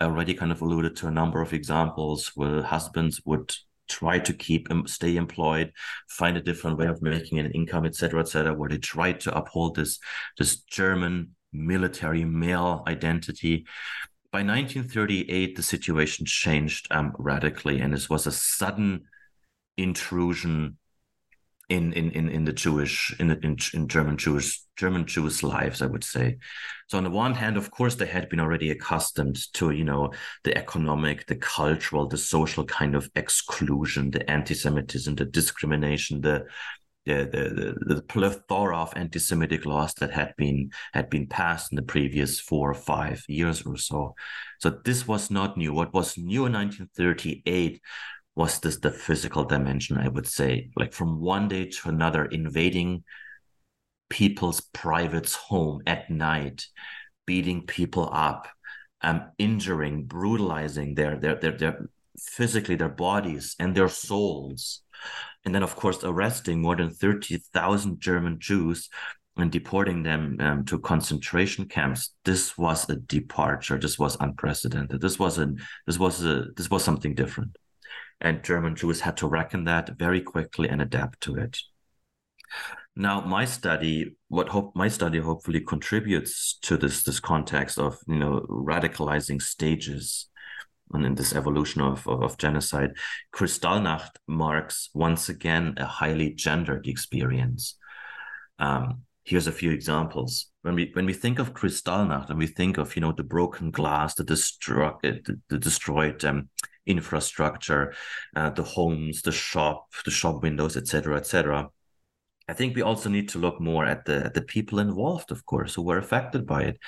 I 0.00 0.04
already 0.04 0.34
kind 0.34 0.50
of 0.50 0.60
alluded 0.60 0.96
to 0.96 1.06
a 1.06 1.12
number 1.12 1.40
of 1.40 1.52
examples 1.52 2.32
where 2.34 2.62
husbands 2.62 3.20
would 3.24 3.54
try 3.88 4.18
to 4.18 4.32
keep 4.32 4.68
stay 4.86 5.16
employed, 5.16 5.72
find 6.08 6.36
a 6.36 6.42
different 6.42 6.78
way 6.78 6.86
of 6.86 7.02
making 7.02 7.38
an 7.38 7.50
income, 7.52 7.84
etc., 7.84 8.20
etc., 8.20 8.54
where 8.54 8.68
they 8.68 8.78
tried 8.78 9.20
to 9.20 9.36
uphold 9.36 9.76
this 9.76 9.98
this 10.38 10.56
German 10.62 11.34
military 11.52 12.24
male 12.24 12.82
identity. 12.88 13.66
By 14.32 14.40
1938, 14.40 15.54
the 15.54 15.62
situation 15.62 16.26
changed 16.26 16.88
um, 16.90 17.12
radically, 17.18 17.80
and 17.80 17.94
this 17.94 18.10
was 18.10 18.26
a 18.26 18.32
sudden 18.32 19.04
intrusion 19.76 20.78
in 21.74 21.92
in 21.92 22.10
in, 22.12 22.28
in 22.28 22.44
the 22.44 22.52
Jewish 22.52 23.14
in 23.18 23.30
in, 23.30 23.56
in 23.74 23.88
German 23.88 24.16
Jewish 24.16 24.60
German 24.76 25.06
Jewish 25.06 25.42
lives, 25.42 25.82
I 25.82 25.86
would 25.86 26.04
say. 26.04 26.38
So 26.88 26.98
on 26.98 27.04
the 27.04 27.10
one 27.10 27.34
hand, 27.34 27.56
of 27.56 27.70
course, 27.70 27.94
they 27.96 28.06
had 28.06 28.28
been 28.28 28.40
already 28.40 28.70
accustomed 28.70 29.38
to 29.54 29.70
you 29.70 29.84
know 29.84 30.12
the 30.44 30.56
economic, 30.56 31.26
the 31.26 31.36
cultural, 31.36 32.06
the 32.06 32.18
social 32.18 32.64
kind 32.64 32.94
of 32.94 33.10
exclusion, 33.14 34.10
the 34.10 34.28
anti-Semitism, 34.30 35.14
the 35.14 35.24
discrimination, 35.24 36.20
the 36.20 36.46
the, 37.06 37.74
the, 37.86 37.94
the 37.94 38.02
plethora 38.02 38.78
of 38.78 38.92
anti-Semitic 38.96 39.66
laws 39.66 39.92
that 39.94 40.10
had 40.10 40.34
been 40.38 40.70
had 40.94 41.10
been 41.10 41.26
passed 41.26 41.70
in 41.70 41.76
the 41.76 41.82
previous 41.82 42.40
four 42.40 42.70
or 42.70 42.74
five 42.74 43.22
years 43.28 43.62
or 43.66 43.76
so. 43.76 44.14
So 44.60 44.70
this 44.84 45.06
was 45.06 45.30
not 45.30 45.56
new. 45.56 45.74
What 45.74 45.92
was 45.92 46.16
new 46.16 46.46
in 46.46 46.54
1938 46.54 47.80
was 48.36 48.58
this 48.60 48.78
the 48.78 48.90
physical 48.90 49.44
dimension 49.44 49.96
i 49.98 50.08
would 50.08 50.26
say? 50.26 50.70
Like 50.76 50.92
from 50.92 51.20
one 51.20 51.48
day 51.48 51.66
to 51.66 51.88
another 51.88 52.24
invading 52.24 53.04
people's 54.10 54.60
privates 54.60 55.34
home 55.34 55.82
at 55.86 56.10
night 56.10 56.66
beating 57.26 57.66
people 57.66 58.10
up 58.12 58.48
um 59.02 59.30
injuring 59.38 60.04
brutalizing 60.04 60.94
their 60.94 61.18
their 61.18 61.36
their, 61.36 61.56
their 61.56 61.88
physically 62.18 62.76
their 62.76 62.88
bodies 62.88 63.56
and 63.58 63.74
their 63.74 63.88
souls. 63.88 64.82
And 65.44 65.54
then 65.54 65.62
of 65.62 65.76
course 65.76 66.02
arresting 66.02 66.62
more 66.62 66.76
than 66.76 66.90
30,000 66.90 68.00
german 68.00 68.38
jews 68.40 68.88
and 69.36 69.50
deporting 69.50 70.04
them 70.04 70.36
um, 70.38 70.64
to 70.64 70.78
concentration 70.78 71.66
camps. 71.66 72.14
This 72.24 72.56
was 72.56 72.88
a 72.88 72.96
departure. 72.96 73.78
This 73.78 73.98
was 73.98 74.16
unprecedented. 74.20 75.00
This 75.00 75.18
was 75.18 75.38
a 75.38 75.52
this 75.86 75.98
was 75.98 76.24
a 76.24 76.46
this 76.56 76.70
was 76.70 76.84
something 76.84 77.14
different 77.14 77.56
and 78.24 78.42
German 78.42 78.74
Jews 78.74 79.02
had 79.02 79.18
to 79.18 79.28
reckon 79.28 79.64
that 79.64 79.90
very 79.98 80.22
quickly 80.22 80.68
and 80.68 80.80
adapt 80.80 81.20
to 81.20 81.36
it. 81.36 81.58
Now, 82.96 83.20
my 83.20 83.44
study, 83.44 84.16
what 84.28 84.48
hope 84.48 84.74
my 84.74 84.88
study 84.88 85.18
hopefully 85.18 85.60
contributes 85.60 86.58
to 86.62 86.76
this 86.76 87.02
this 87.02 87.20
context 87.20 87.78
of 87.78 87.98
you 88.08 88.18
know 88.18 88.40
radicalizing 88.48 89.42
stages 89.42 90.28
and 90.92 91.04
in 91.04 91.14
this 91.14 91.34
evolution 91.34 91.80
of, 91.80 92.06
of, 92.06 92.22
of 92.22 92.38
genocide, 92.38 92.92
Kristallnacht 93.34 94.16
marks 94.28 94.90
once 94.94 95.28
again 95.28 95.74
a 95.76 95.84
highly 95.84 96.30
gendered 96.30 96.86
experience. 96.86 97.76
Um, 98.58 99.02
here's 99.24 99.46
a 99.46 99.52
few 99.52 99.70
examples. 99.70 100.46
When 100.62 100.76
we 100.76 100.90
when 100.94 101.06
we 101.06 101.14
think 101.14 101.38
of 101.38 101.52
Kristallnacht 101.52 102.30
and 102.30 102.38
we 102.38 102.46
think 102.46 102.78
of 102.78 102.96
you 102.96 103.02
know 103.02 103.12
the 103.12 103.24
broken 103.24 103.70
glass, 103.70 104.14
the 104.14 104.24
destruct 104.24 105.02
the, 105.02 105.40
the 105.50 105.58
destroyed 105.58 106.24
um, 106.24 106.48
infrastructure, 106.86 107.94
uh, 108.36 108.50
the 108.50 108.62
homes, 108.62 109.22
the 109.22 109.32
shop, 109.32 109.86
the 110.04 110.10
shop 110.10 110.42
windows, 110.42 110.76
etc., 110.76 111.16
etc. 111.16 111.68
I 112.48 112.52
think 112.52 112.76
we 112.76 112.82
also 112.82 113.08
need 113.08 113.30
to 113.30 113.38
look 113.38 113.60
more 113.60 113.86
at 113.86 114.04
the 114.04 114.26
at 114.26 114.34
the 114.34 114.42
people 114.42 114.78
involved, 114.78 115.30
of 115.30 115.46
course, 115.46 115.74
who 115.74 115.82
were 115.82 115.98
affected 115.98 116.46
by 116.46 116.62
it. 116.64 116.78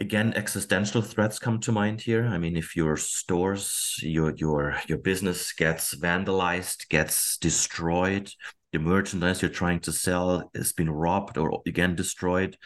Again, 0.00 0.32
existential 0.34 1.02
threats 1.02 1.38
come 1.38 1.60
to 1.60 1.72
mind 1.72 2.00
here. 2.00 2.24
I 2.26 2.38
mean, 2.38 2.56
if 2.56 2.76
your 2.76 2.96
stores, 2.96 3.98
your 4.02 4.34
your 4.36 4.76
your 4.88 4.98
business 4.98 5.52
gets 5.52 5.94
vandalized, 5.94 6.88
gets 6.88 7.38
destroyed, 7.38 8.30
the 8.72 8.78
merchandise 8.78 9.42
you're 9.42 9.50
trying 9.50 9.80
to 9.80 9.92
sell 9.92 10.50
has 10.54 10.72
been 10.72 10.90
robbed 10.90 11.38
or 11.38 11.62
again 11.66 11.94
destroyed, 11.94 12.56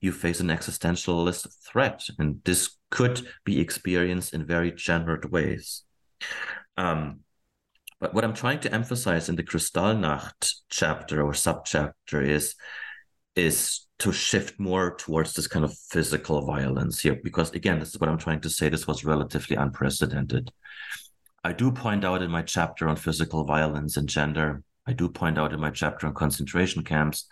you 0.00 0.12
face 0.12 0.40
an 0.40 0.48
existentialist 0.48 1.46
threat, 1.66 2.06
and 2.18 2.40
this 2.44 2.76
could 2.90 3.26
be 3.44 3.60
experienced 3.60 4.34
in 4.34 4.44
very 4.46 4.72
gendered 4.72 5.30
ways. 5.30 5.84
Um, 6.76 7.20
but 8.00 8.14
what 8.14 8.24
I'm 8.24 8.34
trying 8.34 8.60
to 8.60 8.74
emphasize 8.74 9.28
in 9.28 9.36
the 9.36 9.42
Kristallnacht 9.42 10.54
chapter 10.70 11.22
or 11.22 11.32
subchapter 11.32 12.26
is 12.26 12.54
is 13.36 13.86
to 14.00 14.12
shift 14.12 14.58
more 14.58 14.96
towards 14.96 15.34
this 15.34 15.46
kind 15.46 15.64
of 15.64 15.76
physical 15.90 16.44
violence 16.44 17.00
here, 17.00 17.18
because 17.22 17.50
again, 17.52 17.78
this 17.78 17.90
is 17.90 18.00
what 18.00 18.08
I'm 18.08 18.18
trying 18.18 18.40
to 18.40 18.50
say. 18.50 18.68
This 18.68 18.86
was 18.86 19.04
relatively 19.04 19.56
unprecedented. 19.56 20.50
I 21.44 21.52
do 21.52 21.70
point 21.70 22.04
out 22.04 22.22
in 22.22 22.30
my 22.30 22.42
chapter 22.42 22.88
on 22.88 22.96
physical 22.96 23.44
violence 23.44 23.96
and 23.96 24.08
gender, 24.08 24.62
I 24.86 24.94
do 24.94 25.08
point 25.08 25.38
out 25.38 25.52
in 25.52 25.60
my 25.60 25.70
chapter 25.70 26.06
on 26.06 26.14
concentration 26.14 26.82
camps 26.82 27.26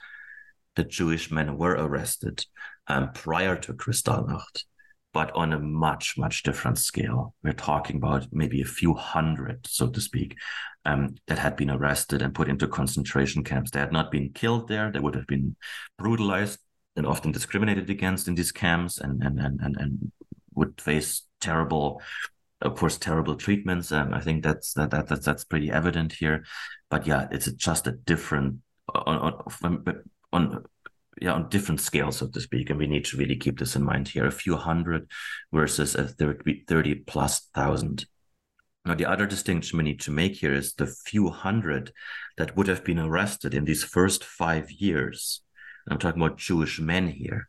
that 0.77 0.91
Jewish 0.91 1.31
men 1.31 1.57
were 1.57 1.73
arrested 1.73 2.45
um, 2.87 3.11
prior 3.13 3.57
to 3.57 3.73
Kristallnacht, 3.73 4.65
but 5.13 5.31
on 5.35 5.53
a 5.53 5.59
much, 5.59 6.17
much 6.19 6.43
different 6.43 6.79
scale. 6.79 7.35
We're 7.43 7.53
talking 7.53 7.97
about 7.97 8.27
maybe 8.31 8.61
a 8.61 8.67
few 8.67 8.95
hundred, 8.95 9.67
so 9.67 9.89
to 9.89 10.01
speak, 10.01 10.37
um, 10.85 11.17
that 11.27 11.39
had 11.39 11.57
been 11.57 11.71
arrested 11.71 12.23
and 12.23 12.35
put 12.35 12.49
into 12.49 12.69
concentration 12.69 13.43
camps. 13.43 13.71
They 13.71 13.81
had 13.81 13.93
not 13.93 14.11
been 14.11 14.33
killed 14.33 14.69
there, 14.69 14.91
they 14.91 15.01
would 15.01 15.15
have 15.15 15.27
been 15.27 15.57
brutalized 15.99 16.61
and 16.97 17.07
often 17.07 17.33
discriminated 17.33 17.89
against 17.91 18.29
in 18.29 18.35
these 18.35 18.53
camps 18.53 18.99
and, 18.99 19.23
and, 19.23 19.39
and, 19.39 19.61
and, 19.61 19.77
and 19.77 20.13
would 20.55 20.81
face 20.81 21.23
terrible 21.41 22.03
of 22.61 22.75
course 22.75 22.99
terrible 22.99 23.37
treatments 23.37 23.93
um, 23.93 24.13
i 24.13 24.21
think 24.21 24.43
that's 24.43 24.73
that, 24.73 24.91
that 24.91 25.07
that's 25.07 25.25
that's 25.25 25.45
pretty 25.45 25.71
evident 25.71 26.13
here 26.13 26.45
but 26.91 27.07
yeah 27.07 27.29
it's 27.31 27.51
just 27.53 27.87
a 27.87 27.93
different 27.93 28.57
on 28.93 29.17
on, 29.63 30.03
on 30.33 30.65
yeah 31.21 31.33
on 31.33 31.49
different 31.49 31.81
scales 31.81 32.19
so 32.19 32.29
to 32.29 32.41
speak 32.41 32.71
and 32.71 32.79
we 32.79 32.87
need 32.87 33.05
to 33.05 33.17
really 33.17 33.37
keep 33.37 33.59
this 33.59 33.77
in 33.77 33.83
mind 33.83 34.09
here. 34.09 34.27
A 34.27 34.33
few 34.33 34.57
hundred 34.57 35.09
versus 35.53 35.95
a 35.95 36.05
30, 36.05 36.65
30 36.67 36.95
plus 37.07 37.49
thousand. 37.55 38.07
Now 38.85 38.95
the 38.95 39.07
other 39.07 39.27
distinction 39.27 39.79
we 39.79 39.85
need 39.85 40.01
to 40.01 40.11
make 40.11 40.37
here 40.37 40.55
is 40.55 40.75
the 40.75 40.87
few 40.87 41.29
hundred 41.29 41.93
that 42.37 42.57
would 42.57 42.69
have 42.69 42.85
been 42.85 42.99
arrested 42.99 43.55
in 43.55 43.65
these 43.65 43.85
first 43.85 44.25
five 44.25 44.71
years. 44.71 45.43
I'm 45.91 45.99
talking 45.99 46.23
about 46.23 46.39
jewish 46.39 46.81
men 46.81 47.09
here. 47.09 47.49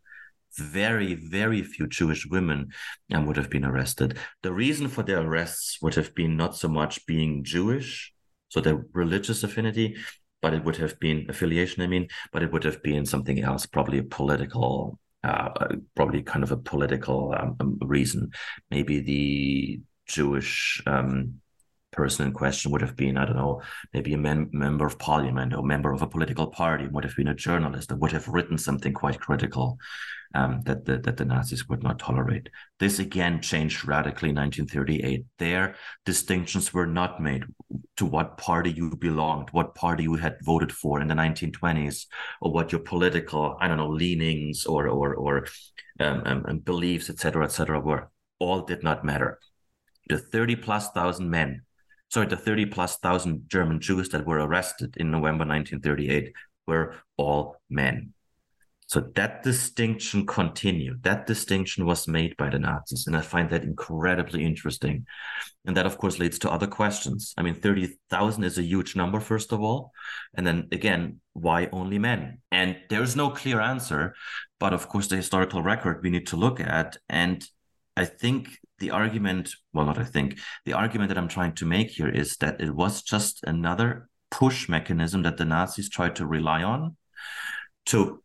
Very, 0.58 1.14
very 1.14 1.62
few 1.62 1.88
Jewish 1.88 2.26
women 2.26 2.72
um, 3.14 3.28
would 3.28 3.38
have 3.38 3.50
been 3.50 3.64
arrested. 3.64 4.18
The 4.42 4.52
reason 4.52 4.88
for 4.88 5.04
their 5.04 5.22
arrests 5.22 5.78
would 5.82 5.96
have 5.96 6.16
been 6.16 6.36
not 6.36 6.56
so 6.56 6.68
much 6.68 7.06
being 7.06 7.44
Jewish, 7.44 8.12
so 8.50 8.60
their 8.60 8.84
religious 8.94 9.44
affinity, 9.44 9.96
but 10.42 10.54
it 10.54 10.64
would 10.64 10.78
have 10.78 11.00
been 11.00 11.26
affiliation, 11.30 11.84
I 11.84 11.88
mean, 11.88 12.08
but 12.32 12.44
it 12.44 12.52
would 12.52 12.64
have 12.64 12.82
been 12.82 13.06
something 13.06 13.42
else, 13.42 13.66
probably 13.66 14.00
a 14.00 14.04
political, 14.04 15.00
uh, 15.24 15.50
probably 15.96 16.24
kind 16.24 16.44
of 16.44 16.52
a 16.52 16.58
political 16.58 17.34
um, 17.38 17.56
um 17.60 17.78
reason. 17.82 18.32
Maybe 18.72 19.00
the 19.00 19.82
Jewish 20.08 20.82
um, 20.86 21.42
person 21.92 22.28
in 22.28 22.34
question 22.34 22.72
would 22.72 22.82
have 22.82 22.96
been, 22.96 23.18
I 23.18 23.26
don't 23.26 23.36
know, 23.36 23.62
maybe 23.94 24.14
a 24.14 24.18
mem- 24.18 24.50
member 24.52 24.86
of 24.86 25.00
parliament 25.00 25.54
or 25.54 25.64
member 25.64 25.92
of 25.92 26.02
a 26.02 26.08
political 26.08 26.48
party, 26.48 26.88
would 26.88 27.04
have 27.04 27.16
been 27.16 27.28
a 27.28 27.36
journalist 27.36 27.92
would 27.92 28.12
have 28.12 28.28
written 28.28 28.58
something 28.58 28.94
quite 28.94 29.20
critical 29.20 29.78
um, 30.36 30.62
that, 30.66 30.86
the, 30.86 30.98
that 31.00 31.18
the 31.18 31.26
Nazis 31.26 31.68
would 31.68 31.84
not 31.84 32.00
tolerate. 32.00 32.50
This 32.80 33.00
again 33.00 33.42
changed 33.42 33.86
radically 33.86 34.30
in 34.30 34.36
1938. 34.36 35.26
Their 35.40 35.76
distinctions 36.06 36.74
were 36.74 36.86
not 36.86 37.22
made 37.22 37.44
to 37.98 38.06
what 38.06 38.38
party 38.38 38.72
you 38.72 38.96
belonged, 38.96 39.50
what 39.52 39.76
party 39.76 40.04
you 40.04 40.16
had 40.16 40.38
voted 40.44 40.72
for 40.72 41.02
in 41.02 41.08
the 41.08 41.16
1920s, 41.16 42.06
or 42.42 42.52
what 42.52 42.72
your 42.72 42.82
political, 42.82 43.58
I 43.60 43.68
don't 43.68 43.78
know, 43.78 43.90
leanings 43.90 44.66
or 44.66 44.88
or 44.88 45.16
or 45.16 45.48
um, 46.00 46.22
um, 46.26 46.46
um 46.48 46.60
beliefs, 46.60 47.10
etc., 47.10 47.46
etc., 47.46 47.80
were. 47.80 48.12
All 48.42 48.62
did 48.62 48.84
not 48.84 49.04
matter. 49.04 49.38
The 50.08 50.18
30 50.18 50.56
plus 50.56 50.90
thousand 50.92 51.30
men 51.30 51.64
sorry, 52.10 52.28
the 52.28 52.38
30 52.38 52.68
plus 52.68 52.98
thousand 52.98 53.44
German 53.48 53.80
Jews 53.80 54.10
that 54.10 54.26
were 54.26 54.40
arrested 54.40 54.96
in 54.98 55.12
November 55.12 55.46
1938 55.46 56.34
were 56.68 56.96
all 57.18 57.58
men. 57.70 58.14
So 58.90 59.02
that 59.14 59.44
distinction 59.44 60.26
continued. 60.26 61.04
That 61.04 61.28
distinction 61.28 61.86
was 61.86 62.08
made 62.08 62.36
by 62.38 62.50
the 62.50 62.58
Nazis. 62.58 63.06
And 63.06 63.16
I 63.16 63.22
find 63.22 63.48
that 63.52 63.64
incredibly 63.64 64.44
interesting. 64.44 65.06
And 65.66 65.78
that, 65.78 65.86
of 65.86 66.00
course, 66.00 66.18
leads 66.18 66.40
to 66.40 66.50
other 66.50 66.66
questions. 66.66 67.36
I 67.38 67.44
mean, 67.44 67.54
30,000 67.54 68.44
is 68.44 68.58
a 68.58 68.64
huge 68.64 68.96
number, 68.96 69.20
first 69.20 69.52
of 69.52 69.62
all. 69.62 69.92
And 70.34 70.48
then 70.48 70.70
again, 70.72 71.20
why 71.34 71.70
only 71.72 72.00
men? 72.00 72.40
And 72.52 72.78
there's 72.90 73.16
no 73.16 73.30
clear 73.30 73.62
answer. 73.62 74.16
But 74.60 74.74
of 74.74 74.90
course, 74.90 75.06
the 75.06 75.18
historical 75.18 75.62
record 75.62 76.02
we 76.02 76.10
need 76.10 76.26
to 76.28 76.36
look 76.36 76.60
at. 76.60 76.98
And 77.08 77.48
I 78.00 78.06
think 78.06 78.60
the 78.78 78.92
argument, 78.92 79.50
well, 79.74 79.86
not 79.86 79.98
I 79.98 80.06
think, 80.06 80.40
the 80.64 80.72
argument 80.72 81.10
that 81.10 81.18
I'm 81.18 81.28
trying 81.28 81.54
to 81.56 81.66
make 81.66 81.90
here 81.90 82.08
is 82.08 82.38
that 82.38 82.62
it 82.62 82.74
was 82.74 83.02
just 83.02 83.44
another 83.44 84.08
push 84.32 84.70
mechanism 84.70 85.24
that 85.24 85.36
the 85.36 85.44
Nazis 85.44 85.90
tried 85.90 86.16
to 86.16 86.26
rely 86.26 86.64
on 86.64 86.96
to 87.88 88.24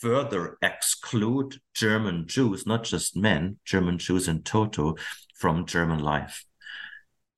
further 0.00 0.58
exclude 0.60 1.60
German 1.72 2.26
Jews, 2.26 2.66
not 2.66 2.82
just 2.82 3.16
men, 3.16 3.58
German 3.64 3.98
Jews 3.98 4.26
in 4.26 4.42
total, 4.42 4.98
from 5.36 5.66
German 5.66 6.00
life. 6.00 6.44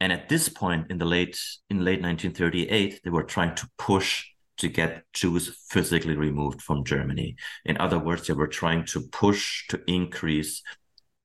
And 0.00 0.10
at 0.10 0.30
this 0.30 0.48
point 0.48 0.90
in 0.90 0.96
the 0.96 1.04
late 1.04 1.38
in 1.68 1.84
late 1.84 2.00
1938, 2.00 3.02
they 3.04 3.10
were 3.10 3.24
trying 3.24 3.54
to 3.56 3.68
push 3.76 4.24
to 4.56 4.68
get 4.68 5.04
Jews 5.12 5.54
physically 5.68 6.16
removed 6.16 6.62
from 6.62 6.82
Germany. 6.82 7.36
In 7.66 7.76
other 7.76 7.98
words, 7.98 8.26
they 8.26 8.32
were 8.32 8.48
trying 8.48 8.86
to 8.86 9.02
push 9.12 9.66
to 9.68 9.82
increase 9.86 10.62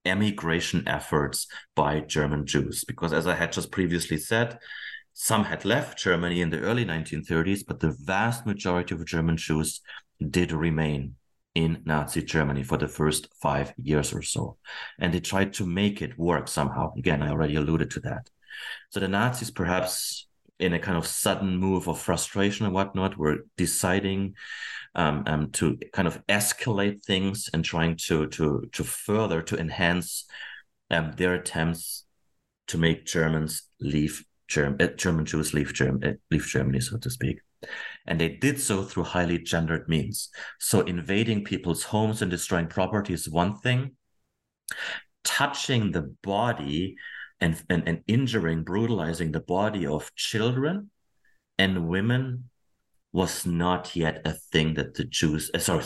emigration 0.06 0.88
efforts 0.88 1.48
by 1.76 2.02
German 2.02 2.46
Jews. 2.46 2.84
Because 2.84 3.14
as 3.14 3.28
I 3.28 3.36
had 3.36 3.52
just 3.52 3.72
previously 3.72 4.18
said, 4.18 4.60
some 5.14 5.44
had 5.46 5.64
left 5.64 6.00
Germany 6.00 6.42
in 6.42 6.50
the 6.50 6.60
early 6.60 6.86
1930s, 6.86 7.64
but 7.68 7.80
the 7.80 7.96
vast 8.04 8.46
majority 8.46 8.96
of 8.96 9.06
German 9.06 9.38
Jews 9.38 9.82
did 10.30 10.52
remain 10.52 11.16
in 11.54 11.82
Nazi 11.86 12.24
Germany 12.24 12.64
for 12.64 12.78
the 12.78 12.88
first 12.88 13.28
five 13.40 13.74
years 13.78 14.12
or 14.12 14.24
so. 14.24 14.58
And 15.00 15.14
they 15.14 15.20
tried 15.20 15.54
to 15.54 15.66
make 15.66 16.02
it 16.02 16.18
work 16.18 16.48
somehow. 16.48 16.94
Again, 16.98 17.22
I 17.22 17.30
already 17.30 17.56
alluded 17.56 17.92
to 17.92 18.00
that. 18.02 18.30
So 18.90 19.00
the 19.00 19.08
Nazis, 19.08 19.52
perhaps 19.52 20.28
in 20.60 20.74
a 20.74 20.80
kind 20.80 20.98
of 20.98 21.08
sudden 21.08 21.58
move 21.58 21.88
of 21.88 22.00
frustration 22.00 22.66
and 22.66 22.74
whatnot, 22.74 23.18
were 23.18 23.46
deciding 23.58 24.36
um, 24.96 25.24
um, 25.26 25.52
to 25.52 25.78
kind 25.92 26.08
of 26.08 26.26
escalate 26.28 27.04
things 27.04 27.50
and 27.54 27.66
trying 27.66 27.98
to 28.08 28.28
to 28.28 28.70
to 28.72 28.84
further 28.84 29.42
to 29.42 29.58
enhance 29.58 30.26
um, 30.92 31.14
their 31.18 31.34
attempts 31.34 32.06
to 32.68 32.78
make 32.78 33.06
Germans 33.06 33.64
leave 33.80 34.24
Germ- 34.48 34.78
uh, 34.80 34.88
German 34.88 35.26
Jews 35.26 35.54
leave, 35.54 35.74
Germ- 35.74 36.02
uh, 36.04 36.12
leave 36.30 36.46
Germany, 36.46 36.80
so 36.80 36.98
to 36.98 37.10
speak. 37.10 37.40
And 38.06 38.20
they 38.20 38.30
did 38.30 38.60
so 38.60 38.84
through 38.84 39.06
highly 39.06 39.40
gendered 39.40 39.88
means. 39.88 40.30
So 40.60 40.82
invading 40.82 41.44
people's 41.44 41.84
homes 41.84 42.22
and 42.22 42.30
destroying 42.30 42.68
property 42.68 43.14
is 43.14 43.30
one 43.30 43.58
thing. 43.58 43.96
Touching 45.24 45.92
the 45.92 46.14
body 46.22 46.98
and, 47.44 47.62
and, 47.70 47.88
and 47.88 48.02
injuring, 48.08 48.64
brutalizing 48.64 49.32
the 49.34 49.42
body 49.42 49.86
of 49.86 50.16
children 50.16 50.90
and 51.58 51.90
women 51.90 52.50
was 53.12 53.46
not 53.46 53.96
yet 53.96 54.22
a 54.26 54.34
thing 54.52 54.74
that 54.76 54.96
the 54.96 55.04
Jews, 55.04 55.52
uh, 55.54 55.60
sorry, 55.60 55.84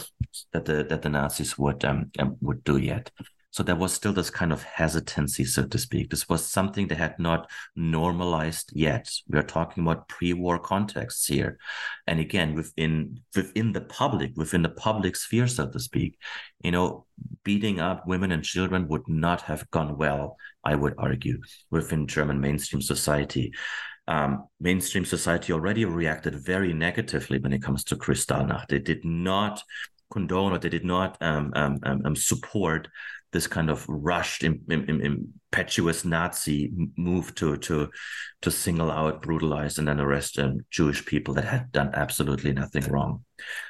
that 0.53 0.65
the 0.65 0.85
that 0.85 1.01
the 1.01 1.09
Nazis 1.09 1.57
would 1.57 1.83
um, 1.83 2.11
um 2.19 2.37
would 2.41 2.63
do 2.63 2.77
yet. 2.77 3.11
So 3.51 3.63
there 3.63 3.75
was 3.75 3.91
still 3.91 4.13
this 4.13 4.29
kind 4.29 4.53
of 4.53 4.61
hesitancy, 4.61 5.43
so 5.43 5.65
to 5.65 5.77
speak. 5.79 6.11
This 6.11 6.29
was 6.29 6.45
something 6.45 6.87
they 6.87 6.95
had 6.95 7.17
not 7.17 7.49
normalized 7.75 8.71
yet. 8.75 9.09
We 9.27 9.39
are 9.39 9.43
talking 9.43 9.83
about 9.83 10.07
pre-war 10.07 10.59
contexts 10.59 11.25
here. 11.25 11.57
And 12.05 12.19
again, 12.19 12.53
within 12.53 13.21
within 13.35 13.71
the 13.71 13.81
public, 13.81 14.33
within 14.35 14.61
the 14.61 14.69
public 14.69 15.15
sphere, 15.15 15.47
so 15.47 15.67
to 15.67 15.79
speak, 15.79 16.19
you 16.63 16.71
know, 16.71 17.07
beating 17.43 17.79
up 17.79 18.07
women 18.07 18.31
and 18.31 18.43
children 18.43 18.87
would 18.89 19.07
not 19.07 19.41
have 19.41 19.69
gone 19.71 19.97
well, 19.97 20.37
I 20.67 20.75
would 20.75 20.95
argue, 20.97 21.39
within 21.71 22.07
German 22.07 22.41
mainstream 22.41 22.81
society. 22.81 23.53
Um, 24.09 24.47
mainstream 24.59 25.05
society 25.05 25.53
already 25.53 25.85
reacted 25.85 26.35
very 26.35 26.73
negatively 26.73 27.39
when 27.39 27.53
it 27.53 27.63
comes 27.63 27.83
to 27.85 27.95
Kristallnacht. 27.95 28.67
They 28.67 28.79
did 28.79 29.03
not 29.05 29.63
condone 30.11 30.51
or 30.53 30.59
they 30.59 30.69
did 30.69 30.85
not 30.85 31.17
um, 31.21 31.51
um, 31.55 31.79
um, 31.83 32.01
um 32.05 32.15
support 32.15 32.87
this 33.31 33.47
kind 33.47 33.69
of 33.69 33.85
rushed, 33.87 34.43
Im, 34.43 34.61
Im, 34.69 35.29
impetuous 35.51 36.05
Nazi 36.05 36.71
move 36.95 37.35
to 37.35 37.57
to 37.57 37.89
to 38.41 38.51
single 38.51 38.91
out, 38.91 39.21
brutalize, 39.21 39.77
and 39.77 39.87
then 39.87 39.99
arrest 39.99 40.39
um, 40.39 40.59
Jewish 40.71 41.05
people 41.05 41.33
that 41.35 41.45
had 41.45 41.71
done 41.71 41.91
absolutely 41.93 42.53
nothing 42.53 42.83
wrong. 42.85 43.25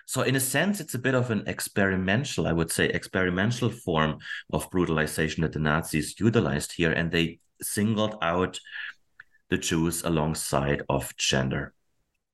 So, 0.06 0.22
in 0.22 0.36
a 0.36 0.40
sense, 0.40 0.80
it's 0.80 0.94
a 0.94 1.00
bit 1.00 1.16
of 1.16 1.32
an 1.32 1.44
experimental, 1.48 2.48
I 2.48 2.54
would 2.54 2.72
say, 2.72 2.86
experimental 2.88 3.70
form 3.70 4.20
of 4.52 4.70
brutalization 4.70 5.42
that 5.44 5.54
the 5.54 5.60
Nazis 5.60 6.20
utilized 6.20 6.74
here, 6.74 6.92
and 6.92 7.12
they 7.12 7.40
singled 7.62 8.18
out 8.22 8.60
the 9.50 9.58
Jews 9.58 10.04
alongside 10.04 10.84
of 10.90 11.16
gender 11.16 11.74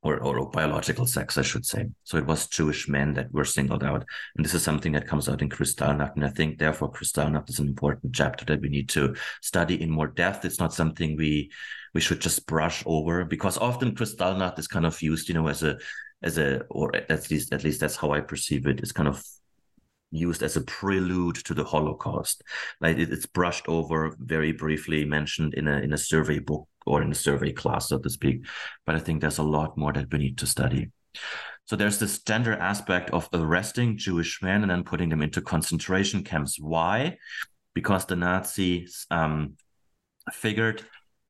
or, 0.04 0.22
or 0.22 0.50
biological 0.50 1.08
sex, 1.08 1.38
I 1.38 1.42
should 1.42 1.66
say. 1.66 1.88
So 2.04 2.18
it 2.18 2.26
was 2.26 2.48
Jewish 2.48 2.90
men 2.90 3.14
that 3.14 3.32
were 3.32 3.46
singled 3.46 3.84
out. 3.84 4.06
And 4.36 4.44
this 4.44 4.54
is 4.54 4.62
something 4.62 4.92
that 4.92 5.08
comes 5.08 5.30
out 5.30 5.42
in 5.42 5.50
Kristallnacht. 5.50 6.16
And 6.16 6.26
I 6.26 6.30
think 6.30 6.60
therefore 6.60 6.92
Kristallnacht 6.92 7.50
is 7.50 7.60
an 7.60 7.68
important 7.68 8.14
chapter 8.14 8.44
that 8.46 8.62
we 8.62 8.70
need 8.70 8.90
to 8.90 9.16
study 9.42 9.82
in 9.82 9.90
more 9.90 10.08
depth. 10.08 10.44
It's 10.44 10.60
not 10.60 10.74
something 10.74 11.16
we 11.16 11.52
we 11.94 12.02
should 12.02 12.20
just 12.20 12.46
brush 12.48 12.84
over 12.86 13.24
because 13.24 13.58
often 13.58 13.96
Kristallnacht 13.96 14.60
is 14.60 14.68
kind 14.68 14.86
of 14.86 15.02
used, 15.02 15.30
you 15.30 15.36
know, 15.36 15.48
as 15.48 15.64
a 15.64 15.78
as 16.22 16.38
a 16.38 16.64
or 16.70 16.96
at 16.96 17.30
least 17.32 17.54
at 17.54 17.64
least 17.64 17.80
that's 17.80 17.96
how 17.96 18.12
I 18.12 18.20
perceive 18.20 18.68
it. 18.68 18.80
It's 18.80 18.92
kind 18.92 19.08
of 19.08 19.24
used 20.12 20.44
as 20.44 20.58
a 20.58 20.62
prelude 20.62 21.36
to 21.36 21.54
the 21.54 21.64
Holocaust. 21.64 22.44
Like 22.82 22.98
it, 22.98 23.12
it's 23.12 23.26
brushed 23.26 23.68
over 23.70 24.16
very 24.20 24.52
briefly, 24.52 25.06
mentioned 25.06 25.54
in 25.54 25.68
a 25.68 25.78
in 25.78 25.94
a 25.94 25.98
survey 25.98 26.40
book 26.40 26.68
or 26.86 27.02
in 27.02 27.10
the 27.10 27.16
survey 27.16 27.52
class, 27.52 27.90
so 27.90 28.00
to 28.00 28.10
speak. 28.10 28.46
But 28.86 28.96
I 28.96 29.00
think 29.00 29.22
there's 29.22 29.38
a 29.38 29.44
lot 29.44 29.78
more 29.78 29.94
that 29.94 30.12
we 30.12 30.20
need 30.20 30.38
to 30.40 30.48
study. 30.48 30.92
So 31.66 31.76
there's 31.76 32.00
this 32.00 32.22
gender 32.22 32.54
aspect 32.54 33.10
of 33.12 33.30
arresting 33.34 33.98
Jewish 33.98 34.42
men 34.42 34.62
and 34.64 34.72
then 34.72 34.84
putting 34.84 35.10
them 35.10 35.22
into 35.22 35.42
concentration 35.42 36.24
camps. 36.24 36.60
Why? 36.60 37.18
Because 37.74 38.06
the 38.06 38.18
Nazis 38.18 39.06
um, 39.10 39.56
figured 40.32 40.84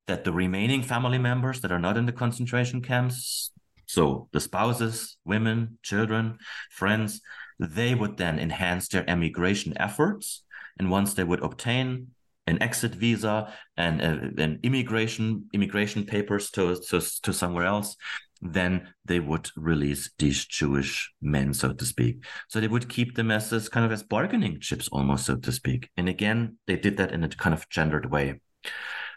that 0.08 0.24
the 0.24 0.34
remaining 0.34 0.82
family 0.82 1.18
members 1.18 1.62
that 1.62 1.72
are 1.72 1.80
not 1.80 1.98
in 1.98 2.06
the 2.06 2.12
concentration 2.12 2.82
camps, 2.82 3.52
so 3.86 4.28
the 4.32 4.40
spouses, 4.40 5.18
women, 5.24 5.78
children, 5.84 6.40
friends, 6.72 7.22
they 7.60 7.94
would 7.94 8.18
then 8.18 8.40
enhance 8.40 8.88
their 8.88 9.08
emigration 9.10 9.74
efforts. 9.78 10.44
And 10.80 10.90
once 10.90 11.14
they 11.14 11.24
would 11.24 11.44
obtain 11.44 12.08
an 12.46 12.62
exit 12.62 12.94
visa 12.96 13.54
and 13.78 14.02
uh, 14.02 14.44
an 14.44 14.60
immigration 14.64 15.46
immigration 15.54 16.06
papers 16.06 16.52
to, 16.52 16.76
to 16.90 17.02
to 17.22 17.34
somewhere 17.34 17.66
else, 17.66 17.96
then 18.42 18.94
they 19.06 19.20
would 19.20 19.50
release 19.56 20.12
these 20.20 20.46
Jewish 20.46 21.12
men, 21.22 21.54
so 21.54 21.74
to 21.74 21.86
speak. 21.86 22.26
So 22.50 22.60
they 22.60 22.68
would 22.68 22.90
keep 22.90 23.16
them 23.16 23.32
as, 23.32 23.54
as 23.54 23.70
kind 23.70 23.86
of 23.86 23.92
as 23.92 24.04
bargaining 24.04 24.60
chips, 24.60 24.90
almost, 24.90 25.26
so 25.26 25.38
to 25.38 25.52
speak. 25.52 25.90
And 25.96 26.10
again, 26.10 26.58
they 26.68 26.76
did 26.76 26.98
that 26.98 27.12
in 27.12 27.24
a 27.24 27.30
kind 27.30 27.54
of 27.54 27.70
gendered 27.70 28.12
way. 28.12 28.42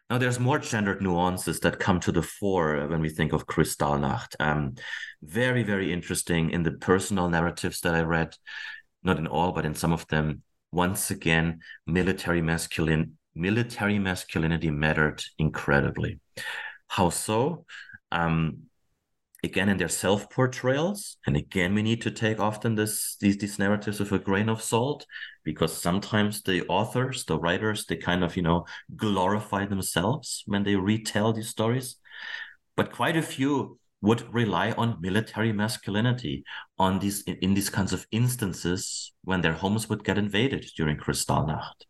Now, 0.08 0.18
there's 0.18 0.38
more 0.38 0.60
gendered 0.60 1.02
nuances 1.02 1.58
that 1.60 1.80
come 1.80 1.98
to 2.00 2.12
the 2.12 2.22
fore 2.22 2.86
when 2.86 3.00
we 3.00 3.08
think 3.08 3.32
of 3.32 3.46
Kristallnacht. 3.46 4.36
Um, 4.38 4.74
very, 5.20 5.64
very 5.64 5.92
interesting 5.92 6.50
in 6.50 6.62
the 6.62 6.72
personal 6.72 7.28
narratives 7.28 7.80
that 7.80 7.94
I 7.94 8.02
read, 8.02 8.36
not 9.02 9.18
in 9.18 9.26
all, 9.26 9.50
but 9.50 9.66
in 9.66 9.74
some 9.74 9.92
of 9.92 10.06
them. 10.06 10.42
Once 10.70 11.10
again, 11.10 11.60
military 11.86 12.42
masculine 12.42 13.15
military 13.36 13.98
masculinity 13.98 14.70
mattered 14.70 15.22
incredibly. 15.38 16.20
How 16.88 17.10
so? 17.10 17.66
Um, 18.10 18.66
again 19.46 19.68
in 19.68 19.76
their 19.78 19.88
self 19.88 20.28
portrayals 20.30 21.16
and 21.26 21.36
again 21.36 21.74
we 21.74 21.82
need 21.82 22.02
to 22.02 22.10
take 22.10 22.40
often 22.40 22.74
this 22.74 23.16
these 23.20 23.38
these 23.38 23.58
narratives 23.58 24.00
with 24.00 24.12
a 24.12 24.18
grain 24.18 24.48
of 24.48 24.62
salt 24.62 25.06
because 25.44 25.72
sometimes 25.72 26.42
the 26.42 26.66
authors 26.68 27.24
the 27.24 27.38
writers 27.38 27.86
they 27.86 27.96
kind 27.96 28.22
of 28.24 28.36
you 28.36 28.42
know 28.42 28.64
glorify 28.96 29.64
themselves 29.64 30.42
when 30.46 30.62
they 30.64 30.76
retell 30.76 31.32
these 31.32 31.48
stories 31.48 31.96
but 32.76 32.92
quite 32.92 33.16
a 33.16 33.22
few 33.22 33.78
would 34.02 34.22
rely 34.32 34.72
on 34.72 35.00
military 35.00 35.52
masculinity 35.52 36.44
on 36.78 36.98
these 36.98 37.22
in, 37.22 37.36
in 37.36 37.54
these 37.54 37.70
kinds 37.70 37.92
of 37.92 38.06
instances 38.10 39.12
when 39.24 39.40
their 39.40 39.54
homes 39.62 39.88
would 39.88 40.04
get 40.04 40.18
invaded 40.18 40.64
during 40.76 40.96
kristallnacht 40.96 41.85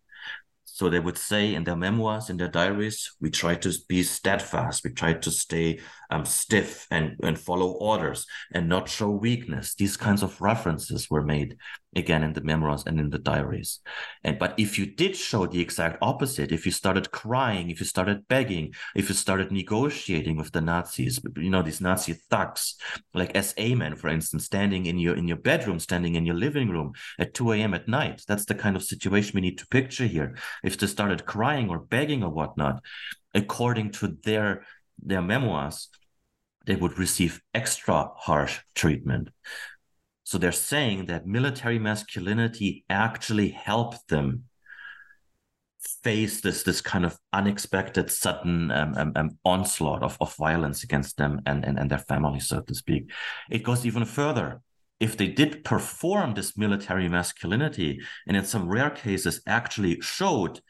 so 0.77 0.91
they 0.91 1.01
would 1.01 1.17
say 1.17 1.55
in 1.55 1.65
their 1.65 1.75
memoirs, 1.75 2.29
in 2.29 2.37
their 2.37 2.49
diaries, 2.49 3.17
we 3.19 3.31
try 3.31 3.55
to 3.55 3.73
be 3.89 4.03
steadfast, 4.03 4.85
we 4.85 4.91
try 4.91 5.15
to 5.15 5.31
stay 5.31 5.81
um, 6.11 6.25
stiff 6.25 6.87
and, 6.91 7.17
and 7.23 7.39
follow 7.39 7.73
orders 7.73 8.27
and 8.53 8.69
not 8.69 8.89
show 8.89 9.11
weakness. 9.11 9.75
These 9.75 9.97
kinds 9.97 10.23
of 10.23 10.41
references 10.41 11.11
were 11.11 11.23
made 11.23 11.57
again 11.97 12.23
in 12.23 12.35
the 12.35 12.43
memoirs 12.43 12.85
and 12.87 13.01
in 13.01 13.11
the 13.11 13.19
diaries. 13.19 13.81
And 14.23 14.39
but 14.39 14.55
if 14.59 14.79
you 14.79 14.87
did 14.87 15.17
show 15.17 15.47
the 15.47 15.61
exact 15.61 15.99
opposite, 16.03 16.53
if 16.53 16.67
you 16.67 16.73
started 16.73 17.11
crying, 17.11 17.71
if 17.71 17.81
you 17.81 17.87
started 17.87 18.29
begging, 18.29 18.75
if 18.95 19.09
you 19.09 19.15
started 19.15 19.51
negotiating 19.51 20.37
with 20.37 20.53
the 20.53 20.61
Nazis, 20.61 21.19
you 21.37 21.51
know, 21.51 21.63
these 21.63 21.81
Nazi 21.81 22.15
thugs, 22.31 22.77
like 23.15 23.37
SA 23.43 23.69
men, 23.75 23.97
for 23.97 24.09
instance, 24.09 24.45
standing 24.45 24.87
in 24.87 24.99
your 24.99 25.17
in 25.17 25.27
your 25.27 25.39
bedroom, 25.39 25.81
standing 25.81 26.15
in 26.15 26.27
your 26.27 26.37
living 26.37 26.69
room 26.69 26.93
at 27.19 27.35
2 27.35 27.53
a.m. 27.53 27.75
at 27.75 27.89
night. 27.89 28.23
That's 28.29 28.45
the 28.45 28.55
kind 28.55 28.77
of 28.77 28.83
situation 28.83 29.33
we 29.35 29.41
need 29.41 29.59
to 29.59 29.67
picture 29.69 30.07
here. 30.07 30.37
If 30.63 30.79
they 30.79 30.87
started 30.87 31.25
crying 31.25 31.71
or 31.71 31.79
begging 31.79 32.23
or 32.23 32.31
whatnot, 32.31 32.83
according 33.35 33.93
to 33.93 34.17
their 34.25 34.65
their 34.99 35.23
memoirs, 35.23 35.89
they 36.67 36.77
would 36.77 36.99
receive 36.99 37.41
extra 37.55 38.11
harsh 38.17 38.61
treatment. 38.75 39.29
So 40.25 40.39
they're 40.39 40.53
saying 40.53 41.07
that 41.07 41.27
military 41.27 41.79
masculinity 41.79 42.85
actually 42.91 43.51
helped 43.51 44.09
them 44.09 44.45
face 46.03 46.41
this 46.41 46.65
this 46.65 46.81
kind 46.81 47.05
of 47.05 47.17
unexpected 47.33 48.11
sudden 48.11 48.71
um, 48.73 48.95
um, 48.97 49.13
um, 49.15 49.31
onslaught 49.45 50.03
of, 50.03 50.17
of 50.21 50.35
violence 50.37 50.83
against 50.83 51.17
them 51.17 51.41
and, 51.47 51.65
and, 51.65 51.79
and 51.79 51.91
their 51.91 51.99
families, 51.99 52.49
so 52.49 52.61
to 52.61 52.75
speak. 52.75 53.11
It 53.51 53.63
goes 53.63 53.87
even 53.87 54.05
further. 54.05 54.63
If 54.99 55.17
they 55.17 55.29
did 55.29 55.63
perform 55.63 56.35
this 56.35 56.57
military 56.57 57.09
masculinity, 57.09 58.01
and 58.27 58.37
in 58.37 58.45
some 58.45 58.69
rare 58.69 58.91
cases 58.91 59.43
actually 59.47 60.01
showed 60.01 60.61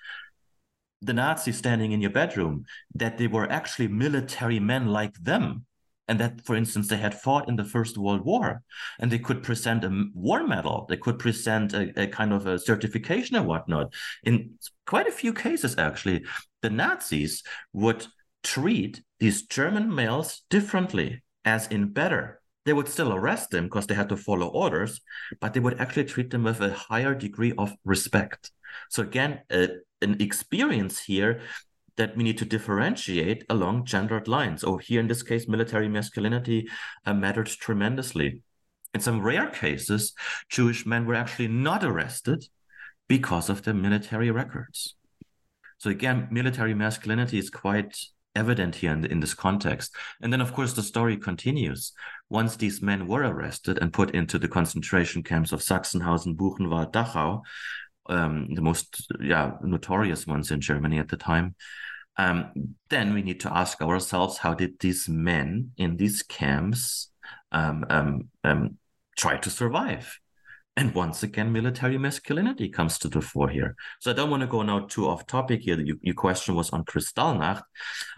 the 1.03 1.13
Nazis 1.13 1.59
standing 1.59 1.93
in 1.93 2.01
your 2.01 2.11
bedroom 2.11 2.65
that 2.95 3.19
they 3.19 3.27
were 3.27 3.51
actually 3.51 3.89
military 3.89 4.59
men 4.59 4.87
like 4.87 5.15
them, 5.23 5.67
and 6.09 6.21
that, 6.21 6.45
for 6.45 6.55
instance, 6.55 6.89
they 6.89 6.97
had 6.97 7.21
fought 7.21 7.49
in 7.49 7.57
the 7.57 7.65
First 7.65 7.99
World 7.99 8.25
War, 8.25 8.63
and 8.99 9.11
they 9.11 9.19
could 9.19 9.43
present 9.43 9.85
a 9.85 10.05
war 10.15 10.47
medal, 10.47 10.87
they 10.89 10.97
could 10.97 11.19
present 11.19 11.75
a, 11.75 11.93
a 12.01 12.07
kind 12.07 12.33
of 12.33 12.47
a 12.47 12.59
certification 12.59 13.37
and 13.37 13.47
whatnot. 13.47 13.93
In 14.25 14.59
quite 14.87 15.09
a 15.09 15.13
few 15.13 15.33
cases, 15.33 15.77
actually, 15.79 16.25
the 16.63 16.71
Nazis 16.71 17.43
would 17.73 18.07
treat 18.43 19.03
these 19.19 19.43
German 19.43 19.93
males 19.93 20.43
differently, 20.49 21.23
as 21.45 21.67
in 21.69 21.93
better. 21.93 22.41
They 22.65 22.73
would 22.73 22.89
still 22.89 23.13
arrest 23.13 23.51
them 23.51 23.65
because 23.65 23.87
they 23.87 23.95
had 23.95 24.09
to 24.09 24.17
follow 24.17 24.49
orders, 24.49 25.01
but 25.41 25.55
they 25.55 25.61
would 25.61 25.81
actually 25.81 26.05
treat 26.05 26.31
them 26.31 26.45
with 26.45 26.61
a 26.61 26.73
higher 26.73 27.15
degree 27.15 27.53
of 27.59 27.75
respect. 27.85 28.51
So 28.91 29.03
again, 29.03 29.41
uh, 29.51 29.69
an 30.03 30.21
experience 30.21 31.01
here 31.01 31.41
that 31.97 32.17
we 32.17 32.25
need 32.25 32.39
to 32.39 32.45
differentiate 32.45 33.45
along 33.49 33.87
gendered 33.87 34.29
lines. 34.29 34.63
Or 34.63 34.79
here 34.79 35.01
in 35.01 35.09
this 35.09 35.23
case, 35.23 35.49
military 35.49 35.89
masculinity 35.89 36.69
uh, 37.05 37.15
mattered 37.15 37.47
tremendously. 37.47 38.43
In 38.95 39.01
some 39.01 39.21
rare 39.21 39.49
cases, 39.49 40.13
Jewish 40.49 40.87
men 40.87 41.07
were 41.07 41.15
actually 41.15 41.49
not 41.49 41.85
arrested 41.85 42.45
because 43.09 43.49
of 43.49 43.63
their 43.63 43.75
military 43.75 44.31
records. 44.31 44.95
So 45.79 45.91
again, 45.91 46.29
military 46.31 46.75
masculinity 46.75 47.39
is 47.39 47.51
quite 47.51 47.97
evident 48.35 48.77
here 48.77 48.93
in, 48.93 49.05
in, 49.07 49.21
this 49.21 49.35
context. 49.35 49.95
And 50.21 50.33
then, 50.33 50.41
of 50.41 50.53
course, 50.53 50.75
the 50.75 50.83
story 50.83 51.17
continues. 51.17 51.93
Once 52.29 52.57
these 52.57 52.83
men 52.83 53.07
were 53.07 53.23
arrested 53.23 53.79
and 53.79 53.93
put 53.93 54.11
into 54.11 54.39
the 54.39 54.49
concentration 54.49 55.23
camps 55.23 55.53
of 55.53 55.61
Sachsenhausen, 55.61 56.37
Buchenwald, 56.37 56.93
Dachau, 56.93 57.43
um, 58.09 58.55
the 58.55 58.63
most 58.63 59.07
yeah 59.21 59.53
notorious 59.63 60.27
ones 60.27 60.51
in 60.51 60.61
Germany 60.61 60.99
at 60.99 61.09
the 61.09 61.17
time, 61.17 61.55
um, 62.17 62.51
then 62.89 63.15
we 63.15 63.23
need 63.23 63.41
to 63.41 63.55
ask 63.55 63.81
ourselves 63.83 64.39
how 64.39 64.55
did 64.55 64.79
these 64.81 65.09
men 65.09 65.73
in 65.77 65.97
these 65.97 66.23
camps 66.23 67.11
um, 67.53 67.85
um, 67.91 68.29
um, 68.45 68.79
try 69.17 69.37
to 69.39 69.51
survive? 69.51 70.19
And 70.79 70.95
once 70.95 71.23
again, 71.23 71.53
military 71.53 71.97
masculinity 71.97 72.69
comes 72.69 72.99
to 72.99 73.09
the 73.09 73.23
fore 73.23 73.49
here. 73.49 73.75
So 74.01 74.11
I 74.11 74.15
don't 74.15 74.29
want 74.29 74.43
to 74.43 74.47
go 74.47 74.61
now 74.61 74.81
too 74.81 75.09
off 75.09 75.27
topic 75.27 75.63
here. 75.63 75.81
Your, 75.81 75.97
your 76.03 76.15
question 76.15 76.55
was 76.55 76.69
on 76.69 76.85
Kristallnacht, 76.85 77.63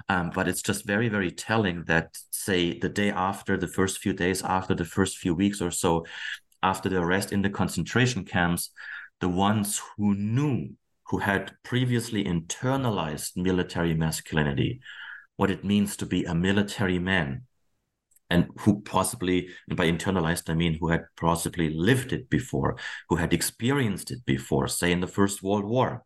um, 0.09 0.31
but 0.35 0.49
it's 0.49 0.63
just 0.63 0.85
very, 0.85 1.09
very 1.09 1.31
telling 1.31 1.85
that, 1.85 2.19
say, 2.33 2.77
the 2.77 2.89
day 2.89 3.11
after, 3.11 3.57
the 3.57 3.69
first 3.69 3.99
few 3.99 4.13
days 4.13 4.43
after, 4.43 4.75
the 4.75 4.85
first 4.85 5.19
few 5.19 5.37
weeks 5.37 5.63
or 5.63 5.71
so 5.71 6.05
after 6.61 6.89
the 6.89 7.01
arrest 7.01 7.33
in 7.33 7.43
the 7.43 7.51
concentration 7.51 8.25
camps, 8.25 8.71
the 9.21 9.29
ones 9.29 9.81
who 9.97 10.15
knew 10.15 10.71
who 11.09 11.19
had 11.19 11.53
previously 11.63 12.25
internalized 12.25 13.37
military 13.37 13.95
masculinity, 13.95 14.81
what 15.37 15.51
it 15.51 15.65
means 15.65 15.97
to 15.97 16.07
be 16.07 16.25
a 16.25 16.35
military 16.35 16.99
man, 16.99 17.43
and 18.31 18.49
who 18.61 18.83
possibly, 18.83 19.49
and 19.69 19.77
by 19.77 19.91
internalized, 19.91 20.51
I 20.51 20.55
mean 20.55 20.77
who 20.79 20.91
had 20.91 21.05
possibly 21.17 21.71
lived 21.71 22.13
it 22.13 22.29
before, 22.29 22.77
who 23.09 23.17
had 23.17 23.33
experienced 23.33 24.11
it 24.11 24.25
before, 24.27 24.69
say 24.69 24.93
in 24.93 25.01
the 25.01 25.07
First 25.07 25.43
World 25.43 25.65
War. 25.65 26.05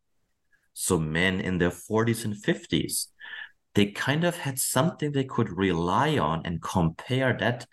So 0.73 0.99
men 0.99 1.41
in 1.41 1.59
their 1.59 1.71
40s 1.71 2.25
and 2.25 2.35
50s, 2.35 3.07
they 3.75 3.87
kind 3.87 4.23
of 4.23 4.39
had 4.39 4.59
something 4.59 5.13
they 5.13 5.25
could 5.25 5.51
rely 5.51 6.19
on 6.19 6.43
and 6.45 6.63
compare 6.63 7.37
that 7.41 7.67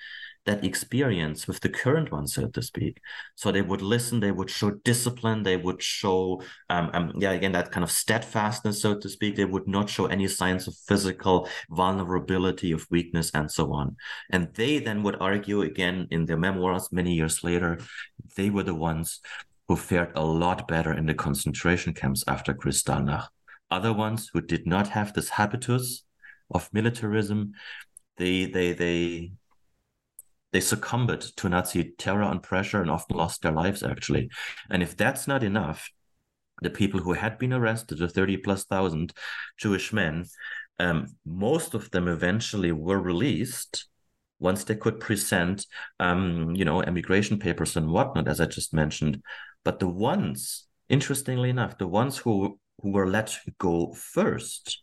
that 0.49 0.65
experience 0.65 1.47
with 1.47 1.59
the 1.59 1.69
current 1.69 2.11
one, 2.11 2.25
so 2.25 2.47
to 2.47 2.61
speak. 2.61 2.99
So 3.35 3.51
they 3.51 3.61
would 3.61 3.83
listen, 3.83 4.19
they 4.19 4.31
would 4.31 4.49
show 4.49 4.71
discipline, 4.71 5.43
they 5.43 5.57
would 5.57 5.81
show, 5.81 6.41
um, 6.71 6.89
um, 6.93 7.13
yeah, 7.19 7.33
again, 7.33 7.51
that 7.51 7.71
kind 7.71 7.83
of 7.83 7.91
steadfastness, 7.91 8.81
so 8.81 8.97
to 8.97 9.09
speak. 9.09 9.35
They 9.35 9.45
would 9.45 9.67
not 9.67 9.91
show 9.91 10.07
any 10.07 10.27
signs 10.27 10.67
of 10.67 10.75
physical 10.87 11.47
vulnerability, 11.69 12.71
of 12.71 12.87
weakness, 12.89 13.29
and 13.35 13.51
so 13.51 13.71
on. 13.73 13.95
And 14.31 14.51
they 14.55 14.79
then 14.79 15.03
would 15.03 15.17
argue 15.21 15.61
again 15.61 16.07
in 16.09 16.25
their 16.25 16.37
memoirs 16.37 16.91
many 16.91 17.13
years 17.13 17.43
later, 17.43 17.79
they 18.35 18.49
were 18.49 18.63
the 18.63 18.73
ones 18.73 19.19
who 19.67 19.75
fared 19.75 20.11
a 20.15 20.25
lot 20.25 20.67
better 20.67 20.93
in 20.93 21.05
the 21.05 21.13
concentration 21.13 21.93
camps 21.93 22.23
after 22.27 22.55
Kristallnacht. 22.55 23.27
Other 23.69 23.93
ones 23.93 24.31
who 24.33 24.41
did 24.41 24.65
not 24.65 24.87
have 24.87 25.13
this 25.13 25.29
habitus 25.29 26.03
of 26.49 26.73
militarism, 26.73 27.53
they 28.17 28.47
they 28.47 28.73
they 28.73 29.31
they 30.51 30.59
succumbed 30.59 31.21
to 31.37 31.49
Nazi 31.49 31.93
terror 31.97 32.23
and 32.23 32.41
pressure 32.41 32.81
and 32.81 32.89
often 32.89 33.17
lost 33.17 33.41
their 33.41 33.51
lives, 33.51 33.83
actually. 33.83 34.29
And 34.69 34.81
if 34.81 34.97
that's 34.97 35.27
not 35.27 35.43
enough, 35.43 35.89
the 36.61 36.69
people 36.69 36.99
who 36.99 37.13
had 37.13 37.37
been 37.37 37.53
arrested, 37.53 37.99
the 37.99 38.09
30 38.09 38.37
plus 38.37 38.65
thousand 38.65 39.13
Jewish 39.57 39.93
men, 39.93 40.25
Um, 40.81 41.07
most 41.25 41.73
of 41.73 41.91
them 41.91 42.07
eventually 42.07 42.71
were 42.71 43.01
released 43.01 43.89
once 44.39 44.63
they 44.63 44.75
could 44.75 45.01
present, 45.01 45.67
um, 45.99 46.55
you 46.55 46.63
know, 46.63 46.81
emigration 46.81 47.37
papers 47.37 47.75
and 47.75 47.91
whatnot, 47.91 48.29
as 48.29 48.39
I 48.39 48.45
just 48.45 48.73
mentioned. 48.73 49.21
But 49.65 49.79
the 49.79 49.89
ones, 49.89 50.67
interestingly 50.87 51.49
enough, 51.49 51.77
the 51.77 51.87
ones 51.87 52.17
who 52.17 52.59
who 52.81 52.91
were 52.91 53.09
let 53.09 53.37
go 53.57 53.91
first 53.93 54.81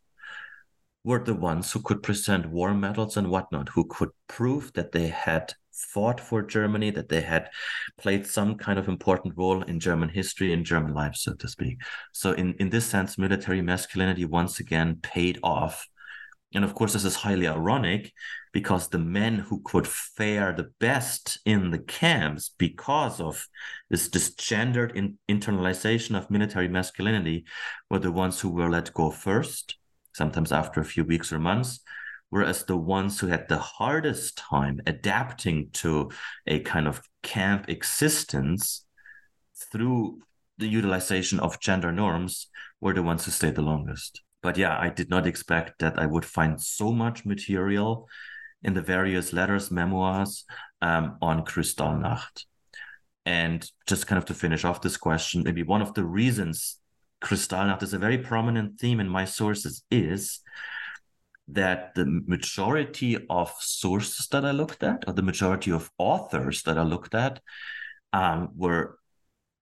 were 1.06 1.22
the 1.22 1.34
ones 1.34 1.70
who 1.70 1.80
could 1.80 2.02
present 2.02 2.50
war 2.50 2.74
medals 2.74 3.16
and 3.16 3.30
whatnot, 3.30 3.68
who 3.68 3.86
could 3.86 4.10
prove 4.26 4.72
that 4.72 4.90
they 4.90 5.06
had 5.06 5.52
fought 5.70 6.18
for 6.18 6.42
Germany, 6.42 6.90
that 6.90 7.08
they 7.08 7.20
had 7.20 7.48
played 7.96 8.26
some 8.26 8.56
kind 8.56 8.76
of 8.76 8.88
important 8.88 9.34
role 9.36 9.62
in 9.62 9.78
German 9.78 10.08
history, 10.08 10.52
in 10.52 10.64
German 10.64 10.94
life, 10.94 11.14
so 11.14 11.32
to 11.34 11.46
speak. 11.46 11.78
So, 12.12 12.32
in, 12.32 12.54
in 12.54 12.70
this 12.70 12.86
sense, 12.86 13.18
military 13.18 13.62
masculinity 13.62 14.24
once 14.24 14.58
again 14.58 14.98
paid 15.00 15.38
off. 15.44 15.86
And 16.52 16.64
of 16.64 16.74
course, 16.74 16.94
this 16.94 17.04
is 17.04 17.14
highly 17.14 17.46
ironic 17.46 18.12
because 18.52 18.88
the 18.88 18.98
men 18.98 19.36
who 19.36 19.60
could 19.64 19.86
fare 19.86 20.52
the 20.52 20.72
best 20.80 21.38
in 21.44 21.70
the 21.70 21.78
camps 21.78 22.50
because 22.58 23.20
of 23.20 23.46
this, 23.90 24.08
this 24.08 24.34
gendered 24.34 24.96
in, 24.96 25.18
internalization 25.28 26.16
of 26.16 26.30
military 26.30 26.68
masculinity 26.68 27.44
were 27.90 28.00
the 28.00 28.10
ones 28.10 28.40
who 28.40 28.48
were 28.48 28.70
let 28.70 28.92
go 28.92 29.10
first, 29.10 29.76
sometimes 30.16 30.50
after 30.50 30.80
a 30.80 30.84
few 30.84 31.04
weeks 31.04 31.32
or 31.32 31.38
months, 31.38 31.80
whereas 32.30 32.64
the 32.64 32.76
ones 32.76 33.20
who 33.20 33.26
had 33.26 33.48
the 33.48 33.58
hardest 33.58 34.38
time 34.38 34.80
adapting 34.86 35.68
to 35.72 36.10
a 36.46 36.60
kind 36.60 36.88
of 36.88 37.02
camp 37.22 37.68
existence 37.68 38.84
through 39.70 40.20
the 40.58 40.66
utilization 40.66 41.38
of 41.40 41.60
gender 41.60 41.92
norms 41.92 42.48
were 42.80 42.94
the 42.94 43.02
ones 43.02 43.24
who 43.24 43.30
stayed 43.30 43.54
the 43.54 43.62
longest. 43.62 44.22
But 44.42 44.56
yeah, 44.56 44.78
I 44.78 44.88
did 44.88 45.10
not 45.10 45.26
expect 45.26 45.80
that 45.80 45.98
I 45.98 46.06
would 46.06 46.24
find 46.24 46.60
so 46.60 46.92
much 46.92 47.26
material 47.26 48.08
in 48.62 48.74
the 48.74 48.82
various 48.82 49.32
letters, 49.32 49.70
memoirs 49.70 50.44
um, 50.80 51.18
on 51.20 51.44
Kristallnacht. 51.44 52.44
And 53.24 53.68
just 53.86 54.06
kind 54.06 54.18
of 54.18 54.24
to 54.26 54.34
finish 54.34 54.64
off 54.64 54.82
this 54.82 54.96
question, 54.96 55.42
maybe 55.42 55.62
one 55.62 55.82
of 55.82 55.94
the 55.94 56.04
reasons 56.04 56.78
Kristallnacht 57.26 57.82
is 57.82 57.92
a 57.92 57.98
very 57.98 58.18
prominent 58.18 58.78
theme 58.78 59.00
in 59.00 59.08
my 59.08 59.24
sources 59.24 59.82
is 59.90 60.40
that 61.48 61.92
the 61.96 62.06
majority 62.06 63.18
of 63.28 63.52
sources 63.58 64.28
that 64.28 64.44
I 64.44 64.52
looked 64.52 64.84
at, 64.84 65.02
or 65.08 65.12
the 65.12 65.22
majority 65.22 65.72
of 65.72 65.90
authors 65.98 66.62
that 66.62 66.78
I 66.78 66.82
looked 66.82 67.16
at, 67.16 67.40
um, 68.12 68.50
were 68.54 69.00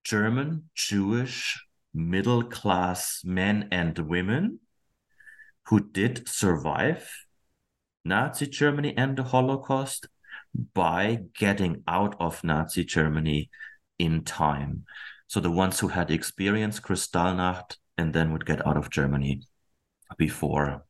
German, 0.03 0.69
Jewish, 0.75 1.59
middle 1.91 2.43
class 2.43 3.21
men 3.23 3.67
and 3.71 3.97
women 3.97 4.59
who 5.67 5.89
did 5.91 6.27
survive 6.27 7.09
Nazi 8.03 8.45
Germany 8.45 8.95
and 8.95 9.17
the 9.17 9.23
Holocaust 9.23 10.07
by 10.75 11.21
getting 11.35 11.81
out 11.87 12.15
of 12.19 12.43
Nazi 12.43 12.83
Germany 12.83 13.49
in 13.97 14.23
time. 14.23 14.85
So 15.27 15.39
the 15.39 15.51
ones 15.51 15.79
who 15.79 15.87
had 15.87 16.11
experienced 16.11 16.83
Kristallnacht 16.83 17.77
and 17.97 18.13
then 18.13 18.31
would 18.31 18.45
get 18.45 18.65
out 18.65 18.77
of 18.77 18.89
Germany 18.89 19.41
before 20.17 20.85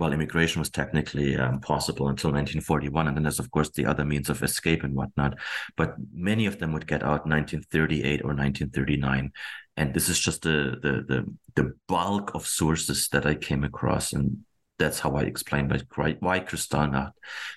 well, 0.00 0.14
immigration 0.14 0.60
was 0.60 0.70
technically 0.70 1.36
um, 1.36 1.60
possible 1.60 2.08
until 2.08 2.30
1941. 2.30 3.06
And 3.06 3.16
then 3.16 3.22
there's, 3.22 3.38
of 3.38 3.50
course, 3.50 3.68
the 3.68 3.84
other 3.84 4.06
means 4.06 4.30
of 4.30 4.42
escape 4.42 4.82
and 4.82 4.94
whatnot. 4.94 5.38
But 5.76 5.94
many 6.10 6.46
of 6.46 6.58
them 6.58 6.72
would 6.72 6.86
get 6.86 7.02
out 7.02 7.26
1938 7.26 8.22
or 8.22 8.32
1939. 8.32 9.30
And 9.76 9.92
this 9.92 10.08
is 10.08 10.18
just 10.18 10.42
the, 10.42 10.78
the, 10.82 11.04
the, 11.06 11.34
the 11.54 11.74
bulk 11.86 12.34
of 12.34 12.46
sources 12.46 13.08
that 13.08 13.26
I 13.26 13.34
came 13.34 13.62
across. 13.62 14.14
And 14.14 14.38
that's 14.80 14.98
how 14.98 15.14
I 15.14 15.22
explain 15.22 15.68
why, 15.68 16.40
Kristallnacht 16.40 17.12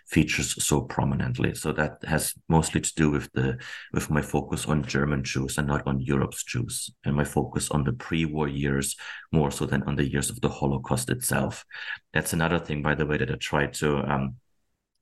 features 0.07 0.63
so 0.63 0.81
prominently. 0.81 1.55
So 1.55 1.71
that 1.71 2.03
has 2.03 2.33
mostly 2.49 2.81
to 2.81 2.93
do 2.95 3.09
with 3.09 3.31
the 3.33 3.57
with 3.93 4.09
my 4.09 4.21
focus 4.21 4.65
on 4.67 4.83
German 4.83 5.23
Jews 5.23 5.57
and 5.57 5.67
not 5.67 5.87
on 5.87 6.01
Europe's 6.01 6.43
Jews, 6.43 6.91
and 7.05 7.15
my 7.15 7.23
focus 7.23 7.71
on 7.71 7.83
the 7.83 7.93
pre-war 7.93 8.47
years 8.47 8.95
more 9.31 9.51
so 9.51 9.65
than 9.65 9.83
on 9.83 9.95
the 9.95 10.09
years 10.09 10.29
of 10.29 10.41
the 10.41 10.49
Holocaust 10.49 11.09
itself. 11.09 11.65
That's 12.13 12.33
another 12.33 12.59
thing, 12.59 12.83
by 12.83 12.95
the 12.95 13.05
way, 13.05 13.17
that 13.17 13.31
I 13.31 13.35
tried 13.35 13.73
to 13.75 13.97
um, 14.13 14.35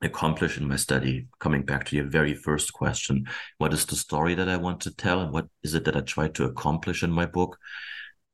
accomplish 0.01 0.57
in 0.57 0.67
my 0.67 0.78
study. 0.78 1.28
Coming 1.39 1.63
back 1.63 1.86
to 1.86 1.95
your 1.95 2.05
very 2.05 2.36
first 2.36 2.72
question, 2.72 3.26
what 3.57 3.74
is 3.74 3.86
the 3.86 3.95
story 3.95 4.36
that 4.36 4.47
I 4.47 4.57
want 4.57 4.80
to 4.82 4.95
tell, 4.95 5.22
and 5.22 5.34
what 5.34 5.47
is 5.63 5.74
it 5.74 5.86
that 5.86 5.97
I 5.97 6.01
try 6.01 6.28
to 6.30 6.45
accomplish 6.45 7.03
in 7.03 7.11
my 7.11 7.26
book? 7.26 7.57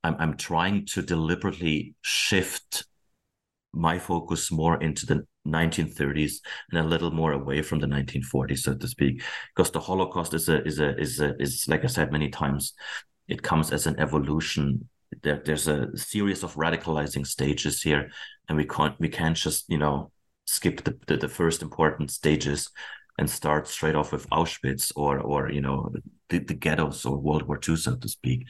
I'm, 0.03 0.15
I'm 0.19 0.37
trying 0.37 0.85
to 0.87 1.01
deliberately 1.01 1.95
shift 2.01 2.85
my 3.77 3.99
focus 3.99 4.51
more 4.51 4.81
into 4.81 5.05
the 5.05 5.25
1930s 5.47 6.41
and 6.71 6.79
a 6.79 6.83
little 6.83 7.11
more 7.11 7.31
away 7.31 7.61
from 7.61 7.79
the 7.79 7.87
1940s, 7.87 8.59
so 8.59 8.75
to 8.75 8.87
speak, 8.87 9.23
because 9.55 9.71
the 9.71 9.79
Holocaust 9.79 10.33
is 10.33 10.49
a 10.49 10.63
is 10.65 10.79
a 10.79 10.97
is 10.97 11.19
a 11.19 11.35
is 11.41 11.67
like 11.67 11.83
I 11.83 11.87
said 11.87 12.11
many 12.11 12.29
times, 12.29 12.73
it 13.27 13.43
comes 13.43 13.71
as 13.71 13.87
an 13.87 13.99
evolution. 13.99 14.89
There, 15.23 15.41
there's 15.45 15.67
a 15.67 15.95
series 15.97 16.43
of 16.43 16.55
radicalizing 16.55 17.25
stages 17.25 17.81
here, 17.81 18.09
and 18.49 18.57
we 18.57 18.65
can't 18.65 18.99
we 18.99 19.09
can't 19.09 19.37
just 19.37 19.69
you 19.69 19.77
know 19.77 20.11
skip 20.45 20.83
the, 20.83 20.97
the, 21.07 21.17
the 21.17 21.29
first 21.29 21.61
important 21.61 22.11
stages 22.11 22.69
and 23.19 23.29
start 23.29 23.67
straight 23.67 23.95
off 23.95 24.11
with 24.11 24.29
Auschwitz 24.29 24.91
or 24.95 25.19
or 25.19 25.51
you 25.51 25.61
know 25.61 25.91
the, 26.29 26.39
the 26.39 26.53
ghettos 26.53 27.05
or 27.05 27.17
World 27.17 27.43
War 27.43 27.59
II, 27.67 27.75
so 27.75 27.95
to 27.95 28.09
speak. 28.09 28.47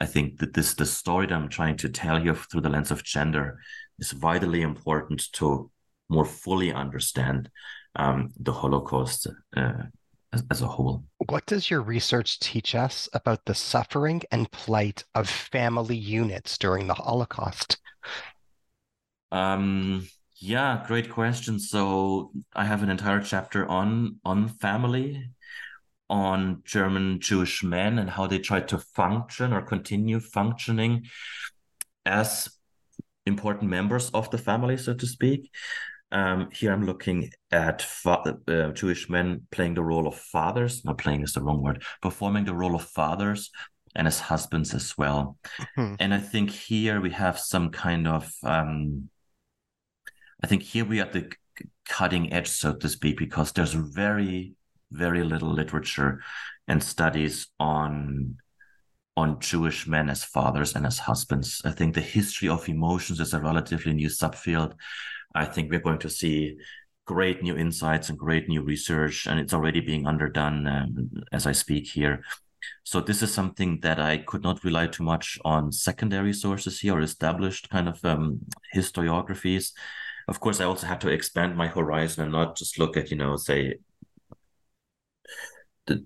I 0.00 0.06
think 0.06 0.38
that 0.38 0.54
this 0.54 0.74
the 0.74 0.86
story 0.86 1.26
that 1.26 1.34
I'm 1.34 1.48
trying 1.48 1.76
to 1.78 1.88
tell 1.88 2.20
here 2.20 2.34
through 2.34 2.62
the 2.62 2.70
lens 2.70 2.90
of 2.90 3.04
gender 3.04 3.58
is 3.98 4.12
vitally 4.12 4.62
important 4.62 5.32
to 5.32 5.70
more 6.08 6.24
fully 6.24 6.72
understand 6.72 7.50
um, 7.96 8.30
the 8.38 8.52
Holocaust 8.52 9.26
uh, 9.56 9.82
as, 10.32 10.44
as, 10.50 10.62
a 10.62 10.66
whole. 10.66 11.04
What 11.28 11.46
does 11.46 11.70
your 11.70 11.82
research 11.82 12.38
teach 12.38 12.74
us 12.74 13.08
about 13.12 13.44
the 13.44 13.54
suffering 13.54 14.22
and 14.30 14.50
plight 14.50 15.04
of 15.14 15.28
family 15.28 15.96
units 15.96 16.56
during 16.58 16.86
the 16.86 16.94
Holocaust? 16.94 17.78
Um, 19.32 20.08
yeah, 20.36 20.84
great 20.86 21.10
question. 21.10 21.58
So 21.58 22.30
I 22.54 22.64
have 22.64 22.82
an 22.82 22.90
entire 22.90 23.20
chapter 23.20 23.66
on 23.66 24.20
on 24.24 24.48
family, 24.48 25.30
on 26.08 26.62
German 26.64 27.20
Jewish 27.20 27.62
men 27.62 27.98
and 27.98 28.08
how 28.08 28.26
they 28.26 28.38
tried 28.38 28.68
to 28.68 28.78
function 28.78 29.52
or 29.52 29.62
continue 29.62 30.20
functioning 30.20 31.06
as 32.06 32.48
important 33.28 33.70
members 33.70 34.10
of 34.10 34.30
the 34.30 34.38
family, 34.38 34.76
so 34.76 34.94
to 34.94 35.06
speak. 35.06 35.50
Um, 36.10 36.48
here 36.52 36.72
I'm 36.72 36.86
looking 36.86 37.30
at 37.52 37.82
fa- 37.82 38.38
uh, 38.48 38.72
Jewish 38.72 39.08
men 39.08 39.46
playing 39.50 39.74
the 39.74 39.82
role 39.82 40.08
of 40.08 40.16
fathers. 40.16 40.84
Not 40.84 40.98
playing 40.98 41.22
is 41.22 41.34
the 41.34 41.42
wrong 41.42 41.62
word. 41.62 41.82
Performing 42.02 42.44
the 42.44 42.54
role 42.54 42.74
of 42.74 42.82
fathers 42.82 43.50
and 43.94 44.06
as 44.06 44.20
husbands 44.20 44.74
as 44.74 44.96
well. 44.96 45.36
Mm-hmm. 45.76 45.94
And 46.00 46.14
I 46.14 46.18
think 46.18 46.50
here 46.50 47.00
we 47.00 47.10
have 47.10 47.38
some 47.38 47.70
kind 47.70 48.08
of. 48.08 48.32
Um, 48.42 49.10
I 50.42 50.46
think 50.46 50.62
here 50.62 50.84
we 50.84 51.00
are 51.00 51.04
at 51.04 51.12
the 51.12 51.32
cutting 51.88 52.32
edge, 52.32 52.48
so 52.48 52.74
to 52.74 52.88
speak, 52.88 53.18
because 53.18 53.52
there's 53.52 53.72
very, 53.74 54.54
very 54.90 55.24
little 55.24 55.52
literature 55.52 56.22
and 56.68 56.82
studies 56.82 57.48
on 57.58 58.36
on 59.18 59.40
Jewish 59.40 59.88
men 59.88 60.08
as 60.08 60.22
fathers 60.22 60.76
and 60.76 60.86
as 60.86 61.00
husbands. 61.00 61.60
I 61.64 61.72
think 61.72 61.94
the 61.94 62.00
history 62.00 62.48
of 62.48 62.68
emotions 62.68 63.18
is 63.18 63.34
a 63.34 63.40
relatively 63.40 63.92
new 63.92 64.08
subfield. 64.08 64.74
I 65.34 65.44
think 65.44 65.70
we're 65.70 65.86
going 65.88 65.98
to 65.98 66.08
see 66.08 66.56
great 67.04 67.42
new 67.42 67.56
insights 67.56 68.08
and 68.08 68.16
great 68.16 68.48
new 68.48 68.62
research, 68.62 69.26
and 69.26 69.40
it's 69.40 69.52
already 69.52 69.80
being 69.80 70.06
underdone 70.06 70.66
um, 70.68 71.10
as 71.32 71.46
I 71.48 71.52
speak 71.52 71.88
here. 71.88 72.22
So 72.84 73.00
this 73.00 73.20
is 73.22 73.34
something 73.34 73.80
that 73.80 73.98
I 73.98 74.18
could 74.18 74.44
not 74.44 74.62
rely 74.62 74.86
too 74.86 75.02
much 75.02 75.36
on 75.44 75.72
secondary 75.72 76.32
sources 76.32 76.78
here 76.78 76.94
or 76.94 77.00
established 77.00 77.70
kind 77.70 77.88
of 77.88 78.04
um, 78.04 78.38
historiographies. 78.72 79.72
Of 80.28 80.38
course, 80.38 80.60
I 80.60 80.64
also 80.64 80.86
had 80.86 81.00
to 81.00 81.08
expand 81.08 81.56
my 81.56 81.66
horizon 81.66 82.22
and 82.22 82.32
not 82.32 82.56
just 82.56 82.78
look 82.78 82.96
at, 82.96 83.10
you 83.10 83.16
know, 83.16 83.36
say 83.36 83.78
the 85.86 86.04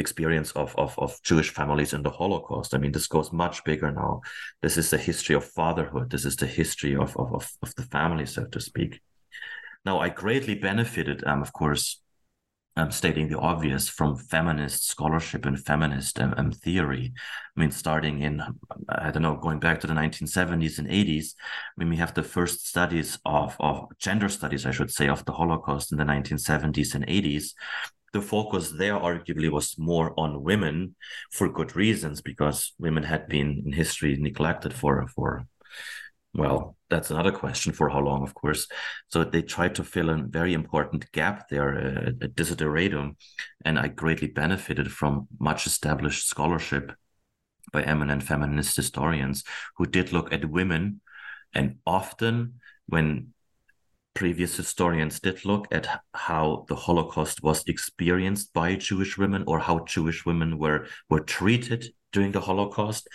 experience 0.00 0.52
of, 0.52 0.74
of, 0.76 0.98
of 0.98 1.20
Jewish 1.22 1.50
families 1.50 1.92
in 1.92 2.02
the 2.02 2.10
Holocaust. 2.10 2.74
I 2.74 2.78
mean, 2.78 2.92
this 2.92 3.06
goes 3.06 3.32
much 3.32 3.64
bigger 3.64 3.90
now. 3.90 4.20
This 4.62 4.76
is 4.76 4.90
the 4.90 4.98
history 4.98 5.34
of 5.34 5.44
fatherhood. 5.44 6.10
This 6.10 6.24
is 6.24 6.36
the 6.36 6.46
history 6.46 6.94
of, 6.94 7.16
of, 7.16 7.34
of, 7.34 7.50
of 7.62 7.74
the 7.74 7.82
family, 7.82 8.26
so 8.26 8.44
to 8.44 8.60
speak. 8.60 9.00
Now, 9.84 10.00
I 10.00 10.08
greatly 10.08 10.54
benefited, 10.54 11.24
um, 11.26 11.42
of 11.42 11.52
course, 11.52 12.00
um, 12.76 12.90
stating 12.90 13.28
the 13.28 13.38
obvious 13.38 13.88
from 13.88 14.16
feminist 14.16 14.86
scholarship 14.86 15.46
and 15.46 15.58
feminist 15.58 16.20
um, 16.20 16.34
um, 16.36 16.52
theory. 16.52 17.12
I 17.56 17.60
mean, 17.60 17.70
starting 17.70 18.20
in, 18.20 18.42
I 18.88 19.10
don't 19.10 19.22
know, 19.22 19.36
going 19.36 19.60
back 19.60 19.80
to 19.80 19.86
the 19.86 19.94
1970s 19.94 20.78
and 20.78 20.88
80s, 20.88 21.34
when 21.76 21.88
we 21.88 21.96
have 21.96 22.12
the 22.12 22.22
first 22.22 22.66
studies 22.66 23.18
of, 23.24 23.56
of 23.60 23.86
gender 23.98 24.28
studies, 24.28 24.66
I 24.66 24.72
should 24.72 24.90
say, 24.90 25.08
of 25.08 25.24
the 25.24 25.32
Holocaust 25.32 25.90
in 25.92 25.98
the 25.98 26.04
1970s 26.04 26.94
and 26.94 27.06
80s, 27.06 27.52
the 28.16 28.22
focus 28.22 28.70
there 28.70 28.98
arguably 29.10 29.50
was 29.50 29.76
more 29.78 30.08
on 30.16 30.42
women 30.42 30.94
for 31.36 31.48
good 31.58 31.76
reasons 31.76 32.22
because 32.22 32.72
women 32.78 33.02
had 33.02 33.28
been 33.28 33.62
in 33.66 33.72
history 33.72 34.16
neglected 34.16 34.72
for 34.72 35.06
for 35.14 35.46
Well, 36.42 36.76
that's 36.90 37.10
another 37.10 37.32
question 37.32 37.72
for 37.72 37.88
how 37.88 38.00
long, 38.08 38.22
of 38.22 38.32
course. 38.40 38.62
So 39.12 39.24
they 39.24 39.42
tried 39.42 39.74
to 39.76 39.84
fill 39.84 40.10
a 40.10 40.22
very 40.38 40.52
important 40.52 41.10
gap 41.12 41.36
there, 41.48 41.70
a, 41.72 42.08
a 42.26 42.28
desideratum, 42.38 43.16
and 43.66 43.78
I 43.78 43.88
greatly 44.02 44.28
benefited 44.42 44.88
from 44.98 45.12
much 45.48 45.66
established 45.66 46.28
scholarship 46.28 46.92
by 47.72 47.82
eminent 47.82 48.22
feminist 48.22 48.76
historians 48.76 49.44
who 49.76 49.86
did 49.96 50.12
look 50.12 50.28
at 50.32 50.54
women, 50.58 51.00
and 51.58 51.68
often 51.84 52.60
when 52.92 53.34
previous 54.16 54.56
historians 54.56 55.20
did 55.20 55.44
look 55.44 55.68
at 55.70 55.86
how 56.14 56.64
the 56.68 56.74
Holocaust 56.74 57.42
was 57.42 57.62
experienced 57.68 58.52
by 58.52 58.74
Jewish 58.74 59.16
women 59.18 59.44
or 59.46 59.60
how 59.60 59.84
Jewish 59.84 60.24
women 60.26 60.58
were 60.58 60.86
were 61.10 61.20
treated 61.20 61.92
during 62.12 62.32
the 62.32 62.40
Holocaust, 62.40 63.08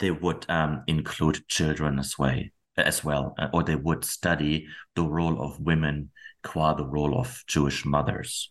they 0.00 0.10
would 0.10 0.44
um, 0.50 0.82
include 0.88 1.46
children 1.48 1.98
as 2.00 2.18
well, 2.18 2.42
as 2.76 3.04
well, 3.04 3.34
uh, 3.38 3.48
or 3.54 3.62
they 3.62 3.76
would 3.76 4.04
study 4.04 4.66
the 4.96 5.04
role 5.04 5.40
of 5.40 5.60
women 5.60 6.10
qua 6.42 6.74
the 6.74 6.84
role 6.84 7.18
of 7.18 7.44
Jewish 7.46 7.84
mothers. 7.84 8.50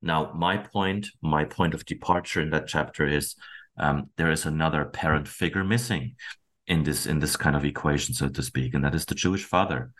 Now, 0.00 0.32
my 0.34 0.56
point, 0.56 1.08
my 1.20 1.44
point 1.44 1.74
of 1.74 1.84
departure 1.84 2.40
in 2.40 2.50
that 2.50 2.66
chapter 2.66 3.06
is 3.06 3.36
um, 3.76 4.08
there 4.16 4.30
is 4.30 4.46
another 4.46 4.86
parent 4.86 5.28
figure 5.28 5.64
missing 5.64 6.16
in 6.66 6.82
this 6.82 7.06
in 7.06 7.18
this 7.20 7.36
kind 7.36 7.56
of 7.56 7.64
equation, 7.64 8.14
so 8.14 8.28
to 8.28 8.42
speak, 8.42 8.72
and 8.74 8.82
that 8.84 8.94
is 8.94 9.04
the 9.04 9.14
Jewish 9.14 9.44
father. 9.44 9.92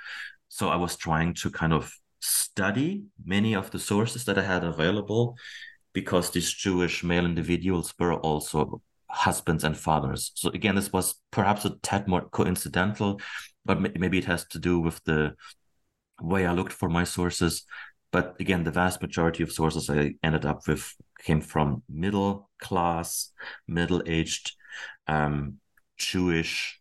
So 0.48 0.68
I 0.68 0.76
was 0.76 0.96
trying 0.96 1.34
to 1.34 1.50
kind 1.50 1.72
of 1.72 1.92
study 2.20 3.04
many 3.24 3.54
of 3.54 3.70
the 3.70 3.78
sources 3.78 4.24
that 4.24 4.38
I 4.38 4.42
had 4.42 4.64
available 4.64 5.36
because 5.92 6.30
these 6.30 6.52
Jewish 6.52 7.02
male 7.02 7.24
individuals 7.24 7.94
were 7.98 8.14
also 8.14 8.82
husbands 9.08 9.64
and 9.64 9.76
fathers. 9.76 10.32
So 10.34 10.50
again, 10.50 10.74
this 10.74 10.92
was 10.92 11.14
perhaps 11.30 11.64
a 11.64 11.76
tad 11.82 12.08
more 12.08 12.28
coincidental, 12.28 13.20
but 13.64 13.80
maybe 13.80 14.18
it 14.18 14.24
has 14.24 14.44
to 14.48 14.58
do 14.58 14.78
with 14.78 15.02
the 15.04 15.34
way 16.20 16.46
I 16.46 16.52
looked 16.52 16.72
for 16.72 16.88
my 16.88 17.04
sources. 17.04 17.64
But 18.12 18.36
again, 18.40 18.64
the 18.64 18.70
vast 18.70 19.02
majority 19.02 19.42
of 19.42 19.52
sources 19.52 19.90
I 19.90 20.14
ended 20.22 20.44
up 20.44 20.66
with 20.68 20.94
came 21.22 21.40
from 21.40 21.82
middle 21.88 22.50
class, 22.60 23.32
middle 23.66 24.02
aged 24.06 24.52
um, 25.06 25.58
Jewish 25.98 26.80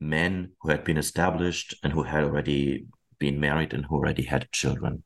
men 0.00 0.52
who 0.60 0.70
had 0.70 0.84
been 0.84 0.98
established 0.98 1.74
and 1.82 1.92
who 1.92 2.02
had 2.02 2.24
already 2.24 2.86
been 3.18 3.40
married 3.40 3.74
and 3.74 3.84
who 3.84 3.96
already 3.96 4.22
had 4.22 4.50
children. 4.52 5.02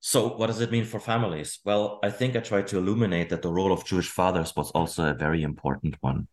So, 0.00 0.28
what 0.28 0.46
does 0.46 0.60
it 0.60 0.70
mean 0.70 0.84
for 0.84 1.00
families? 1.00 1.58
Well, 1.64 1.98
I 2.02 2.10
think 2.10 2.36
I 2.36 2.40
tried 2.40 2.66
to 2.68 2.78
illuminate 2.78 3.30
that 3.30 3.42
the 3.42 3.52
role 3.52 3.72
of 3.72 3.84
Jewish 3.84 4.08
fathers 4.08 4.54
was 4.56 4.70
also 4.70 5.10
a 5.10 5.14
very 5.14 5.42
important 5.42 5.96
one. 6.00 6.28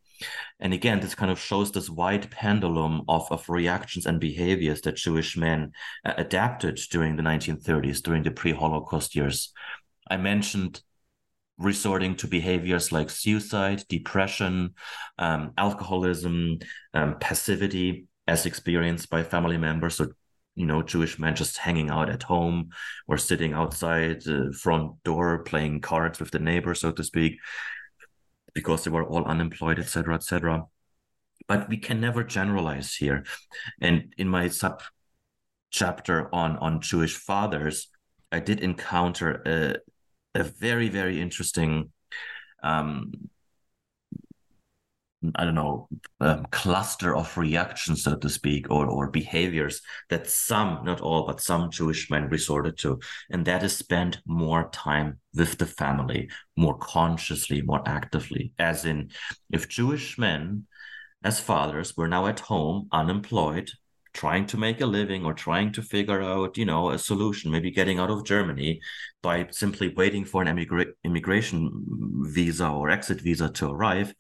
And 0.59 0.73
again, 0.73 0.99
this 0.99 1.15
kind 1.15 1.31
of 1.31 1.39
shows 1.39 1.71
this 1.71 1.89
wide 1.89 2.29
pendulum 2.29 3.01
of, 3.07 3.31
of 3.31 3.49
reactions 3.49 4.05
and 4.05 4.19
behaviors 4.19 4.81
that 4.81 4.97
Jewish 4.97 5.35
men 5.35 5.71
uh, 6.05 6.13
adapted 6.17 6.79
during 6.91 7.15
the 7.15 7.23
1930s, 7.23 8.03
during 8.03 8.23
the 8.23 8.31
pre 8.31 8.53
Holocaust 8.53 9.15
years. 9.15 9.51
I 10.09 10.17
mentioned 10.17 10.81
resorting 11.61 12.15
to 12.15 12.27
behaviors 12.27 12.91
like 12.91 13.09
suicide, 13.09 13.83
depression, 13.87 14.73
um, 15.17 15.53
alcoholism, 15.57 16.59
um, 16.93 17.17
passivity, 17.19 18.07
as 18.27 18.45
experienced 18.45 19.09
by 19.09 19.23
family 19.23 19.57
members. 19.57 19.95
So, 19.95 20.07
you 20.55 20.65
know, 20.65 20.81
Jewish 20.81 21.19
men 21.19 21.35
just 21.35 21.57
hanging 21.57 21.89
out 21.89 22.09
at 22.09 22.23
home 22.23 22.69
or 23.07 23.17
sitting 23.17 23.53
outside 23.53 24.21
the 24.23 24.53
front 24.59 25.03
door 25.03 25.43
playing 25.43 25.81
cards 25.81 26.19
with 26.19 26.31
the 26.31 26.39
neighbor, 26.39 26.75
so 26.75 26.91
to 26.91 27.03
speak, 27.03 27.39
because 28.53 28.83
they 28.83 28.91
were 28.91 29.05
all 29.05 29.25
unemployed, 29.25 29.79
etc., 29.79 30.15
etc. 30.15 30.65
But 31.47 31.69
we 31.69 31.77
can 31.77 31.99
never 32.01 32.23
generalize 32.23 32.95
here. 32.95 33.25
And 33.81 34.13
in 34.17 34.27
my 34.27 34.47
sub 34.47 34.81
chapter 35.71 36.33
on 36.33 36.57
on 36.57 36.81
Jewish 36.81 37.15
fathers, 37.15 37.87
I 38.31 38.39
did 38.39 38.59
encounter 38.59 39.41
a 39.45 39.75
a 40.35 40.43
very 40.43 40.89
very 40.89 41.19
interesting 41.21 41.91
um, 42.63 43.11
I 45.35 45.45
don't 45.45 45.55
know, 45.55 45.87
um, 46.19 46.47
cluster 46.49 47.15
of 47.15 47.37
reactions, 47.37 48.03
so 48.03 48.15
to 48.15 48.29
speak, 48.29 48.71
or, 48.71 48.87
or 48.87 49.11
behaviors 49.11 49.81
that 50.09 50.27
some, 50.27 50.83
not 50.83 50.99
all, 50.99 51.27
but 51.27 51.41
some 51.41 51.69
Jewish 51.69 52.09
men 52.09 52.27
resorted 52.27 52.77
to. 52.79 52.99
And 53.29 53.45
that 53.45 53.61
is 53.61 53.77
spend 53.77 54.19
more 54.25 54.69
time 54.71 55.19
with 55.35 55.59
the 55.59 55.67
family, 55.67 56.31
more 56.57 56.77
consciously, 56.77 57.61
more 57.61 57.83
actively. 57.87 58.53
As 58.57 58.83
in, 58.85 59.11
if 59.51 59.69
Jewish 59.69 60.17
men 60.17 60.65
as 61.23 61.39
fathers 61.39 61.95
were 61.95 62.07
now 62.07 62.25
at 62.25 62.39
home, 62.39 62.87
unemployed, 62.91 63.69
trying 64.13 64.45
to 64.47 64.57
make 64.57 64.81
a 64.81 64.85
living 64.85 65.25
or 65.25 65.33
trying 65.33 65.71
to 65.73 65.81
figure 65.81 66.21
out, 66.21 66.57
you 66.57 66.65
know, 66.65 66.91
a 66.91 66.97
solution, 66.97 67.51
maybe 67.51 67.71
getting 67.71 67.99
out 67.99 68.09
of 68.09 68.25
Germany 68.25 68.81
by 69.21 69.47
simply 69.51 69.93
waiting 69.95 70.25
for 70.25 70.41
an 70.41 70.47
immigra- 70.47 70.93
immigration 71.03 71.71
visa 72.23 72.67
or 72.67 72.89
exit 72.89 73.21
visa 73.21 73.49
to 73.49 73.69
arrive, 73.69 74.13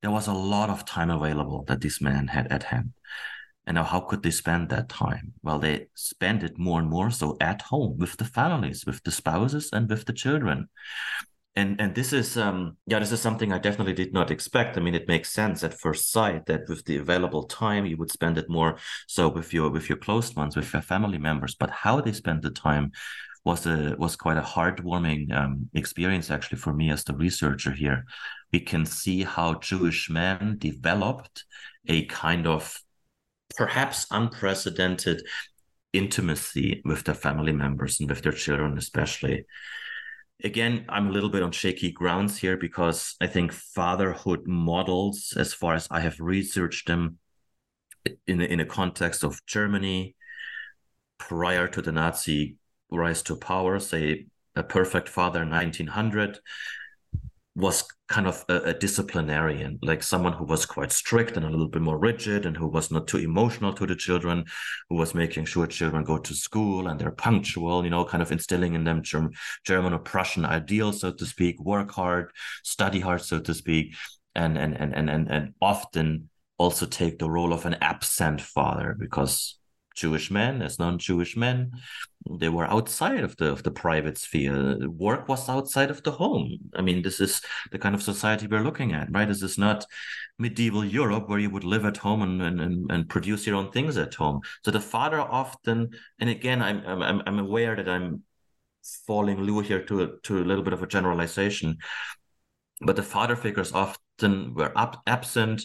there 0.00 0.10
was 0.10 0.26
a 0.26 0.32
lot 0.32 0.70
of 0.70 0.84
time 0.84 1.10
available 1.10 1.64
that 1.68 1.80
these 1.80 2.00
men 2.00 2.28
had 2.28 2.46
at 2.52 2.64
hand. 2.64 2.92
And 3.66 3.76
now, 3.76 3.84
how 3.84 4.00
could 4.00 4.24
they 4.24 4.32
spend 4.32 4.70
that 4.70 4.88
time? 4.88 5.34
Well, 5.42 5.60
they 5.60 5.86
spend 5.94 6.42
it 6.42 6.58
more 6.58 6.80
and 6.80 6.90
more 6.90 7.10
so 7.10 7.36
at 7.40 7.62
home 7.62 7.96
with 7.96 8.16
the 8.16 8.24
families, 8.24 8.84
with 8.84 9.02
the 9.04 9.12
spouses, 9.12 9.70
and 9.72 9.88
with 9.88 10.04
the 10.04 10.12
children 10.12 10.68
and 11.54 11.80
and 11.80 11.94
this 11.94 12.12
is 12.12 12.36
um 12.38 12.76
yeah 12.86 12.98
this 12.98 13.12
is 13.12 13.20
something 13.20 13.52
i 13.52 13.58
definitely 13.58 13.92
did 13.92 14.12
not 14.12 14.30
expect. 14.30 14.76
I 14.76 14.80
mean 14.80 14.94
it 14.94 15.08
makes 15.08 15.30
sense 15.30 15.62
at 15.62 15.78
first 15.78 16.10
sight 16.10 16.46
that 16.46 16.62
with 16.68 16.84
the 16.84 16.96
available 16.96 17.44
time 17.44 17.84
you 17.84 17.96
would 17.98 18.10
spend 18.10 18.38
it 18.38 18.48
more 18.48 18.78
so 19.06 19.28
with 19.28 19.52
your 19.52 19.70
with 19.70 19.88
your 19.88 19.98
close 19.98 20.34
ones 20.34 20.56
with 20.56 20.72
your 20.72 20.82
family 20.82 21.18
members. 21.18 21.54
But 21.54 21.70
how 21.70 22.00
they 22.00 22.12
spend 22.12 22.42
the 22.42 22.50
time 22.50 22.92
was 23.44 23.66
a 23.66 23.96
was 23.98 24.16
quite 24.16 24.38
a 24.38 24.42
heartwarming 24.42 25.32
um, 25.32 25.68
experience 25.74 26.30
actually 26.30 26.58
for 26.58 26.72
me 26.72 26.90
as 26.90 27.04
the 27.04 27.14
researcher 27.14 27.72
here. 27.72 28.04
We 28.52 28.60
can 28.60 28.86
see 28.86 29.22
how 29.22 29.54
jewish 29.54 30.08
men 30.08 30.56
developed 30.58 31.44
a 31.86 32.06
kind 32.06 32.46
of 32.46 32.78
perhaps 33.56 34.06
unprecedented 34.10 35.22
intimacy 35.92 36.80
with 36.86 37.04
their 37.04 37.14
family 37.14 37.52
members 37.52 38.00
and 38.00 38.08
with 38.08 38.22
their 38.22 38.32
children 38.32 38.78
especially 38.78 39.44
again, 40.44 40.84
I'm 40.88 41.08
a 41.08 41.12
little 41.12 41.28
bit 41.28 41.42
on 41.42 41.52
shaky 41.52 41.90
grounds 41.90 42.38
here 42.38 42.56
because 42.56 43.16
I 43.20 43.26
think 43.26 43.52
fatherhood 43.52 44.46
models, 44.46 45.34
as 45.36 45.54
far 45.54 45.74
as 45.74 45.88
I 45.90 46.00
have 46.00 46.20
researched 46.20 46.86
them, 46.86 47.18
in 48.26 48.40
in 48.40 48.60
a 48.60 48.66
context 48.66 49.22
of 49.22 49.44
Germany 49.46 50.16
prior 51.18 51.68
to 51.68 51.82
the 51.82 51.92
Nazi 51.92 52.56
rise 52.90 53.22
to 53.22 53.36
power, 53.36 53.78
say 53.78 54.26
a 54.56 54.62
perfect 54.62 55.08
father 55.08 55.44
1900, 55.46 56.40
was 57.54 57.84
kind 58.08 58.26
of 58.26 58.44
a, 58.48 58.60
a, 58.60 58.74
disciplinarian, 58.74 59.78
like 59.82 60.02
someone 60.02 60.32
who 60.32 60.44
was 60.44 60.64
quite 60.64 60.90
strict 60.90 61.36
and 61.36 61.44
a 61.44 61.50
little 61.50 61.68
bit 61.68 61.82
more 61.82 61.98
rigid 61.98 62.46
and 62.46 62.56
who 62.56 62.66
was 62.66 62.90
not 62.90 63.06
too 63.06 63.18
emotional 63.18 63.74
to 63.74 63.86
the 63.86 63.94
children, 63.94 64.44
who 64.88 64.96
was 64.96 65.14
making 65.14 65.44
sure 65.44 65.66
children 65.66 66.02
go 66.02 66.16
to 66.16 66.34
school 66.34 66.88
and 66.88 66.98
they're 66.98 67.10
punctual, 67.10 67.84
you 67.84 67.90
know, 67.90 68.04
kind 68.04 68.22
of 68.22 68.32
instilling 68.32 68.74
in 68.74 68.84
them 68.84 69.02
German, 69.02 69.32
German 69.66 69.92
or 69.92 69.98
Prussian 69.98 70.46
ideals, 70.46 71.00
so 71.00 71.12
to 71.12 71.26
speak, 71.26 71.60
work 71.60 71.90
hard, 71.90 72.30
study 72.62 73.00
hard, 73.00 73.20
so 73.20 73.38
to 73.38 73.52
speak, 73.52 73.94
and 74.34 74.56
and 74.56 74.74
and 74.74 74.94
and 74.94 75.10
and, 75.10 75.30
and 75.30 75.54
often 75.60 76.30
also 76.56 76.86
take 76.86 77.18
the 77.18 77.28
role 77.28 77.52
of 77.52 77.66
an 77.66 77.76
absent 77.82 78.40
father 78.40 78.96
because 78.98 79.58
Jewish 79.94 80.30
men 80.30 80.62
as 80.62 80.78
non-Jewish 80.78 81.36
men. 81.36 81.72
They 82.38 82.48
were 82.48 82.66
outside 82.66 83.24
of 83.24 83.36
the 83.36 83.50
of 83.50 83.62
the 83.62 83.70
private 83.70 84.16
sphere. 84.18 84.88
Work 84.88 85.28
was 85.28 85.48
outside 85.48 85.90
of 85.90 86.02
the 86.02 86.12
home. 86.12 86.58
I 86.74 86.82
mean, 86.82 87.02
this 87.02 87.20
is 87.20 87.40
the 87.72 87.78
kind 87.78 87.94
of 87.94 88.02
society 88.02 88.46
we're 88.46 88.62
looking 88.62 88.92
at, 88.92 89.08
right? 89.10 89.28
This 89.28 89.42
is 89.42 89.58
not 89.58 89.84
medieval 90.38 90.84
Europe 90.84 91.28
where 91.28 91.40
you 91.40 91.50
would 91.50 91.64
live 91.64 91.84
at 91.84 91.96
home 91.96 92.22
and 92.22 92.60
and, 92.60 92.90
and 92.90 93.08
produce 93.08 93.46
your 93.46 93.56
own 93.56 93.70
things 93.72 93.96
at 93.96 94.14
home. 94.14 94.40
So 94.64 94.70
the 94.70 94.80
father 94.80 95.20
often, 95.20 95.90
and 96.20 96.30
again, 96.30 96.62
I'm 96.62 96.86
I'm 96.86 97.22
I'm 97.26 97.38
aware 97.38 97.76
that 97.76 97.88
I'm 97.88 98.22
falling 99.06 99.44
low 99.46 99.60
here 99.60 99.84
to 99.84 100.02
a, 100.02 100.08
to 100.22 100.38
a 100.38 100.44
little 100.44 100.64
bit 100.64 100.72
of 100.72 100.82
a 100.82 100.86
generalization, 100.86 101.78
but 102.80 102.96
the 102.96 103.02
father 103.02 103.36
figures 103.36 103.72
often 103.72 104.54
were 104.54 104.72
up, 104.76 105.02
absent 105.06 105.64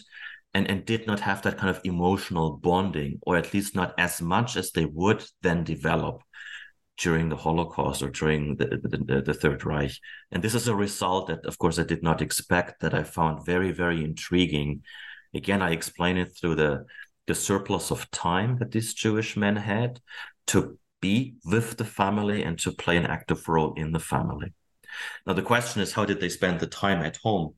and, 0.54 0.68
and 0.70 0.84
did 0.84 1.06
not 1.06 1.20
have 1.20 1.42
that 1.42 1.58
kind 1.58 1.70
of 1.70 1.80
emotional 1.84 2.56
bonding, 2.56 3.18
or 3.22 3.36
at 3.36 3.52
least 3.52 3.74
not 3.74 3.94
as 3.98 4.20
much 4.20 4.56
as 4.56 4.72
they 4.72 4.84
would 4.84 5.24
then 5.42 5.64
develop 5.64 6.22
during 6.98 7.28
the 7.28 7.36
Holocaust 7.36 8.02
or 8.02 8.10
during 8.10 8.56
the, 8.56 8.66
the, 8.82 9.22
the, 9.24 9.34
Third 9.34 9.64
Reich. 9.64 9.92
And 10.32 10.42
this 10.42 10.54
is 10.54 10.66
a 10.66 10.74
result 10.74 11.28
that, 11.28 11.46
of 11.46 11.56
course, 11.58 11.78
I 11.78 11.84
did 11.84 12.02
not 12.02 12.20
expect, 12.20 12.80
that 12.80 12.92
I 12.92 13.04
found 13.04 13.46
very, 13.46 13.70
very 13.70 14.02
intriguing. 14.02 14.82
Again, 15.32 15.62
I 15.62 15.70
explain 15.70 16.16
it 16.16 16.36
through 16.36 16.56
the, 16.56 16.86
the 17.28 17.36
surplus 17.36 17.92
of 17.92 18.10
time 18.10 18.58
that 18.58 18.72
these 18.72 18.94
Jewish 18.94 19.36
men 19.36 19.54
had 19.54 20.00
to 20.48 20.76
be 21.00 21.36
with 21.44 21.76
the 21.76 21.84
family 21.84 22.42
and 22.42 22.58
to 22.60 22.72
play 22.72 22.96
an 22.96 23.06
active 23.06 23.46
role 23.48 23.74
in 23.74 23.92
the 23.92 24.00
family. 24.00 24.52
Now, 25.24 25.34
the 25.34 25.42
question 25.42 25.82
is, 25.82 25.92
how 25.92 26.04
did 26.04 26.20
they 26.20 26.28
spend 26.28 26.58
the 26.58 26.66
time 26.66 27.02
at 27.02 27.18
home? 27.18 27.54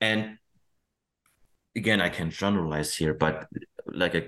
And 0.00 0.38
again, 1.76 2.00
I 2.00 2.08
can 2.08 2.30
generalize 2.30 2.94
here, 2.94 3.14
but 3.14 3.46
like 3.86 4.14
I 4.14 4.26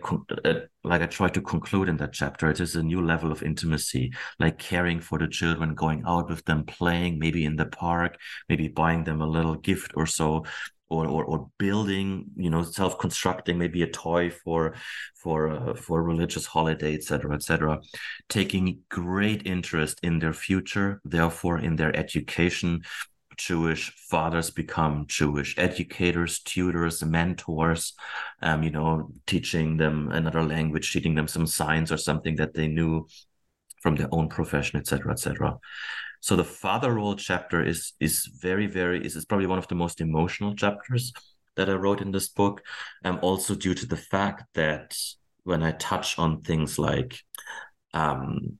like 0.84 1.02
I 1.02 1.06
try 1.06 1.28
to 1.28 1.40
conclude 1.40 1.88
in 1.88 1.96
that 1.98 2.12
chapter, 2.12 2.50
it 2.50 2.60
is 2.60 2.76
a 2.76 2.82
new 2.82 3.04
level 3.04 3.32
of 3.32 3.42
intimacy, 3.42 4.12
like 4.38 4.58
caring 4.58 5.00
for 5.00 5.18
the 5.18 5.28
children, 5.28 5.74
going 5.74 6.02
out 6.06 6.28
with 6.28 6.44
them, 6.44 6.64
playing, 6.64 7.18
maybe 7.18 7.44
in 7.44 7.56
the 7.56 7.66
park, 7.66 8.18
maybe 8.48 8.68
buying 8.68 9.04
them 9.04 9.20
a 9.20 9.26
little 9.26 9.54
gift 9.54 9.92
or 9.96 10.06
so, 10.06 10.44
or 10.88 11.06
or, 11.06 11.24
or 11.24 11.50
building, 11.58 12.26
you 12.36 12.50
know, 12.50 12.62
self-constructing 12.62 13.58
maybe 13.58 13.82
a 13.82 13.90
toy 13.90 14.30
for 14.30 14.74
for 15.14 15.50
uh, 15.50 15.74
for 15.74 16.02
religious 16.02 16.46
holiday, 16.46 16.94
etc., 16.94 17.34
etc. 17.34 17.80
Taking 18.28 18.80
great 18.90 19.46
interest 19.46 20.00
in 20.02 20.18
their 20.18 20.34
future, 20.34 21.00
therefore 21.04 21.58
in 21.58 21.76
their 21.76 21.96
education, 21.96 22.82
Jewish 23.36 23.90
fathers 24.08 24.50
become 24.50 25.06
Jewish 25.06 25.56
educators, 25.58 26.40
tutors, 26.40 27.04
mentors, 27.04 27.94
um, 28.42 28.62
you 28.62 28.70
know, 28.70 29.10
teaching 29.26 29.76
them 29.76 30.10
another 30.10 30.42
language, 30.42 30.92
teaching 30.92 31.14
them 31.14 31.28
some 31.28 31.46
science 31.46 31.92
or 31.92 31.96
something 31.96 32.36
that 32.36 32.54
they 32.54 32.68
knew 32.68 33.06
from 33.82 33.96
their 33.96 34.08
own 34.12 34.28
profession, 34.28 34.78
etc., 34.78 35.12
etc. 35.12 35.58
So 36.20 36.34
the 36.34 36.44
father 36.44 36.94
role 36.94 37.14
chapter 37.14 37.62
is 37.64 37.92
is 38.00 38.26
very, 38.40 38.66
very 38.66 39.04
is, 39.04 39.16
is 39.16 39.24
probably 39.24 39.46
one 39.46 39.58
of 39.58 39.68
the 39.68 39.74
most 39.74 40.00
emotional 40.00 40.54
chapters 40.54 41.12
that 41.56 41.70
I 41.70 41.74
wrote 41.74 42.00
in 42.00 42.10
this 42.10 42.28
book. 42.28 42.62
Um, 43.04 43.18
also 43.22 43.54
due 43.54 43.74
to 43.74 43.86
the 43.86 43.96
fact 43.96 44.44
that 44.54 44.96
when 45.44 45.62
I 45.62 45.72
touch 45.72 46.18
on 46.18 46.42
things 46.42 46.78
like 46.78 47.20
um, 47.94 48.58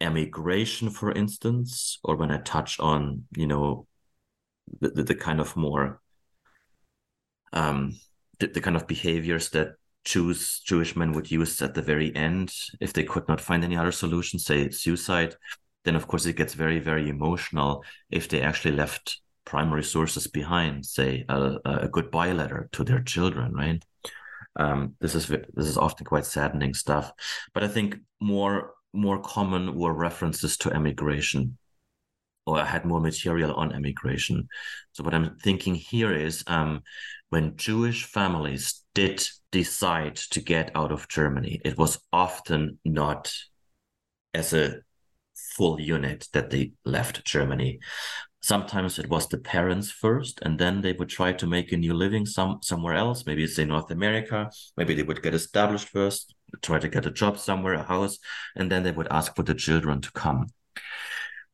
emigration, 0.00 0.90
for 0.90 1.12
instance, 1.12 1.98
or 2.04 2.16
when 2.16 2.30
I 2.30 2.38
touch 2.38 2.78
on, 2.78 3.24
you 3.36 3.46
know, 3.46 3.86
the, 4.80 4.90
the, 4.90 5.02
the 5.02 5.14
kind 5.14 5.40
of 5.40 5.56
more 5.56 6.00
um 7.52 7.98
the, 8.38 8.46
the 8.46 8.60
kind 8.60 8.76
of 8.76 8.86
behaviors 8.86 9.50
that 9.50 9.74
Jews 10.04 10.60
Jewish 10.64 10.96
men 10.96 11.12
would 11.12 11.30
use 11.30 11.60
at 11.60 11.74
the 11.74 11.82
very 11.82 12.14
end 12.14 12.52
if 12.80 12.92
they 12.92 13.04
could 13.04 13.28
not 13.28 13.40
find 13.40 13.64
any 13.64 13.76
other 13.76 13.92
solution, 13.92 14.38
say 14.38 14.70
suicide, 14.70 15.34
then 15.84 15.96
of 15.96 16.06
course 16.06 16.24
it 16.26 16.36
gets 16.36 16.54
very 16.54 16.78
very 16.78 17.08
emotional 17.08 17.84
if 18.10 18.28
they 18.28 18.40
actually 18.40 18.74
left 18.74 19.20
primary 19.44 19.82
sources 19.82 20.26
behind, 20.26 20.84
say 20.84 21.24
a, 21.28 21.56
a 21.64 21.88
goodbye 21.88 22.32
letter 22.32 22.68
to 22.72 22.84
their 22.84 23.00
children, 23.00 23.54
right? 23.54 23.82
Um, 24.56 24.94
this 25.00 25.14
is 25.14 25.26
this 25.26 25.66
is 25.66 25.78
often 25.78 26.04
quite 26.04 26.26
saddening 26.26 26.74
stuff, 26.74 27.12
but 27.54 27.64
I 27.64 27.68
think 27.68 27.96
more 28.20 28.72
more 28.92 29.20
common 29.20 29.74
were 29.74 29.92
references 29.92 30.56
to 30.58 30.72
emigration 30.72 31.58
or 32.48 32.58
I 32.58 32.64
had 32.64 32.86
more 32.86 33.00
material 33.00 33.52
on 33.54 33.72
emigration. 33.72 34.48
So 34.92 35.04
what 35.04 35.14
I'm 35.14 35.36
thinking 35.36 35.74
here 35.74 36.12
is 36.12 36.42
um, 36.46 36.82
when 37.28 37.56
Jewish 37.56 38.04
families 38.04 38.84
did 38.94 39.28
decide 39.52 40.16
to 40.16 40.40
get 40.40 40.70
out 40.74 40.90
of 40.90 41.08
Germany, 41.08 41.60
it 41.62 41.76
was 41.76 41.98
often 42.10 42.78
not 42.86 43.32
as 44.32 44.54
a 44.54 44.78
full 45.56 45.78
unit 45.78 46.28
that 46.32 46.48
they 46.48 46.72
left 46.86 47.26
Germany. 47.26 47.80
Sometimes 48.40 48.98
it 48.98 49.10
was 49.10 49.28
the 49.28 49.38
parents 49.38 49.90
first, 49.90 50.38
and 50.40 50.58
then 50.58 50.80
they 50.80 50.94
would 50.94 51.10
try 51.10 51.32
to 51.34 51.46
make 51.46 51.70
a 51.72 51.76
new 51.76 51.92
living 51.92 52.24
some 52.24 52.60
somewhere 52.62 52.94
else. 52.94 53.26
Maybe 53.26 53.44
it's 53.44 53.58
in 53.58 53.68
North 53.68 53.90
America. 53.90 54.50
Maybe 54.76 54.94
they 54.94 55.02
would 55.02 55.22
get 55.22 55.34
established 55.34 55.88
first, 55.88 56.34
try 56.62 56.78
to 56.78 56.88
get 56.88 57.04
a 57.04 57.10
job 57.10 57.36
somewhere, 57.36 57.74
a 57.74 57.82
house, 57.82 58.18
and 58.56 58.70
then 58.72 58.84
they 58.84 58.92
would 58.92 59.08
ask 59.10 59.36
for 59.36 59.42
the 59.42 59.54
children 59.54 60.00
to 60.00 60.12
come. 60.12 60.46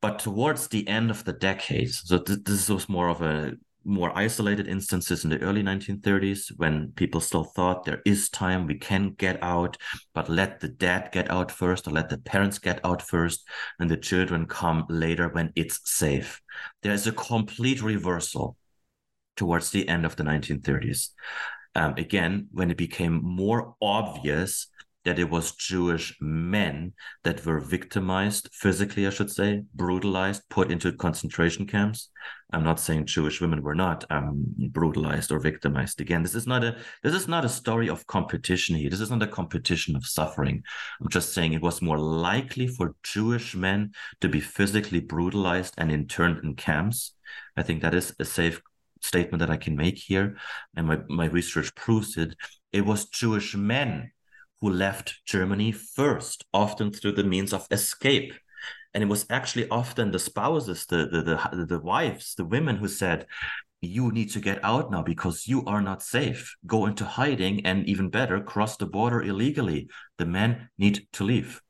But 0.05 0.19
towards 0.19 0.69
the 0.69 0.87
end 0.87 1.11
of 1.11 1.25
the 1.25 1.33
decade, 1.33 1.91
so 1.91 2.19
th- 2.19 2.41
this 2.45 2.69
was 2.69 2.91
more 2.91 3.09
of 3.09 3.23
a 3.23 3.55
more 3.87 4.13
isolated 4.15 4.69
instances 4.69 5.25
in 5.25 5.31
the 5.31 5.41
early 5.41 5.63
1930s 5.63 6.53
when 6.59 6.93
people 6.93 7.23
still 7.23 7.45
thought 7.45 7.87
there 7.87 8.03
is 8.05 8.29
time 8.29 8.67
we 8.67 8.75
can 8.75 9.13
get 9.13 9.43
out 9.43 9.79
but 10.13 10.29
let 10.29 10.61
the 10.61 10.69
dad 10.69 11.09
get 11.11 11.31
out 11.31 11.51
first 11.51 11.89
or 11.89 11.91
let 11.91 12.11
the 12.11 12.19
parents 12.19 12.59
get 12.59 12.85
out 12.85 13.01
first 13.01 13.49
and 13.79 13.91
the 13.91 13.97
children 13.97 14.45
come 14.45 14.85
later 14.91 15.31
when 15.31 15.51
it's 15.57 15.81
safe. 15.85 16.43
There's 16.83 17.07
a 17.07 17.13
complete 17.13 17.81
reversal 17.81 18.59
towards 19.37 19.71
the 19.71 19.89
end 19.89 20.05
of 20.05 20.17
the 20.17 20.23
1930s 20.23 21.13
um, 21.77 21.95
again 21.97 22.49
when 22.53 22.71
it 22.71 22.77
became 22.77 23.25
more 23.25 23.75
obvious 23.81 24.67
that 25.05 25.19
it 25.19 25.29
was 25.29 25.53
Jewish 25.53 26.17
men 26.21 26.93
that 27.25 27.45
were 27.45 27.61
victimized 27.61 28.49
physically, 28.53 29.07
I 29.07 29.11
should 29.11 29.31
say, 29.31 29.63
brutalized, 29.75 30.49
put 30.49 30.71
into 30.71 30.93
concentration 30.93 31.67
camps. 31.67 32.11
I'm 32.53 32.65
not 32.65 32.81
saying 32.81 33.07
Jewish 33.07 33.41
women 33.41 33.63
were 33.63 33.75
not 33.75 34.05
um, 34.11 34.47
brutalized 34.71 35.31
or 35.33 35.39
victimized. 35.39 36.01
Again, 36.01 36.23
this 36.23 36.35
is 36.35 36.47
not 36.47 36.65
a 36.65 36.77
this 37.03 37.15
is 37.15 37.29
not 37.29 37.45
a 37.45 37.49
story 37.49 37.89
of 37.89 38.07
competition 38.07 38.77
here. 38.77 38.89
This 38.89 39.01
is 39.01 39.11
not 39.11 39.23
a 39.23 39.27
competition 39.27 39.97
of 39.97 40.07
suffering. 40.07 40.63
I'm 41.01 41.09
just 41.09 41.35
saying 41.35 41.53
it 41.53 41.63
was 41.63 41.83
more 41.83 41.99
likely 41.99 42.67
for 42.67 42.95
Jewish 43.03 43.55
men 43.55 43.93
to 44.21 44.29
be 44.29 44.41
physically 44.41 45.01
brutalized 45.01 45.75
and 45.79 45.91
interned 45.91 46.45
in 46.45 46.55
camps. 46.55 47.15
I 47.57 47.63
think 47.63 47.83
that 47.83 47.95
is 47.95 48.15
a 48.19 48.25
safe 48.25 48.63
statement 49.03 49.41
that 49.41 49.51
I 49.51 49.57
can 49.57 49.77
make 49.77 49.99
here, 49.99 50.37
and 50.77 50.87
my, 50.87 50.99
my 51.09 51.27
research 51.27 51.75
proves 51.75 52.17
it. 52.17 52.35
It 52.73 52.87
was 52.87 53.07
Jewish 53.07 53.55
men 53.55 54.11
who 54.65 54.71
left 54.71 55.21
Germany 55.27 55.71
first, 55.73 56.47
often 56.55 56.91
through 56.91 57.13
the 57.13 57.23
means 57.23 57.53
of 57.53 57.67
escape. 57.71 58.33
And 58.95 59.05
it 59.05 59.09
was 59.09 59.27
actually 59.29 59.69
often 59.69 60.11
the 60.11 60.19
spouses, 60.19 60.87
the, 60.87 61.07
the, 61.07 61.23
the, 61.55 61.67
the 61.67 61.79
wives, 61.81 62.35
the 62.35 62.47
women 62.47 62.77
who 62.77 62.89
said, 62.89 63.27
you 63.83 64.11
need 64.11 64.31
to 64.31 64.41
get 64.41 64.65
out 64.65 64.91
now 64.91 65.03
because 65.03 65.47
you 65.47 65.67
are 65.67 65.83
not 65.83 66.03
safe. 66.03 66.57
Go 66.65 66.87
into 66.87 67.05
hiding 67.05 67.67
and 67.67 67.87
even 67.87 68.09
better, 68.09 68.41
cross 68.41 68.79
the 68.79 68.87
border 68.87 69.21
illegally. 69.21 69.91
The 70.17 70.25
men 70.25 70.71
need 70.79 71.09
to 71.13 71.25
leave. 71.25 71.61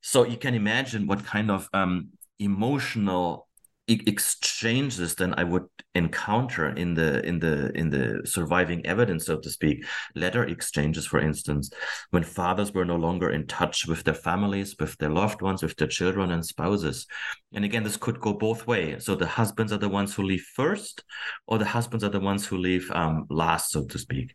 So 0.00 0.24
you 0.24 0.36
can 0.36 0.54
imagine 0.54 1.08
what 1.08 1.26
kind 1.26 1.50
of 1.50 1.68
um, 1.72 2.10
emotional 2.38 3.47
exchanges 3.88 5.14
than 5.14 5.34
I 5.34 5.44
would 5.44 5.64
encounter 5.94 6.68
in 6.68 6.94
the 6.94 7.24
in 7.26 7.38
the 7.38 7.72
in 7.76 7.88
the 7.88 8.22
surviving 8.24 8.84
evidence, 8.84 9.26
so 9.26 9.38
to 9.38 9.50
speak. 9.50 9.84
Letter 10.14 10.44
exchanges, 10.44 11.06
for 11.06 11.18
instance, 11.18 11.70
when 12.10 12.22
fathers 12.22 12.72
were 12.72 12.84
no 12.84 12.96
longer 12.96 13.30
in 13.30 13.46
touch 13.46 13.86
with 13.86 14.04
their 14.04 14.14
families, 14.14 14.76
with 14.78 14.96
their 14.98 15.08
loved 15.10 15.40
ones, 15.40 15.62
with 15.62 15.76
their 15.76 15.88
children 15.88 16.30
and 16.30 16.44
spouses. 16.44 17.06
And 17.54 17.64
again, 17.64 17.82
this 17.82 17.96
could 17.96 18.20
go 18.20 18.34
both 18.34 18.66
ways. 18.66 19.06
So 19.06 19.14
the 19.14 19.26
husbands 19.26 19.72
are 19.72 19.78
the 19.78 19.88
ones 19.88 20.14
who 20.14 20.22
leave 20.22 20.46
first, 20.54 21.02
or 21.46 21.56
the 21.56 21.64
husbands 21.64 22.04
are 22.04 22.10
the 22.10 22.20
ones 22.20 22.46
who 22.46 22.58
leave 22.58 22.90
um, 22.92 23.26
last, 23.30 23.70
so 23.70 23.86
to 23.86 23.98
speak, 23.98 24.34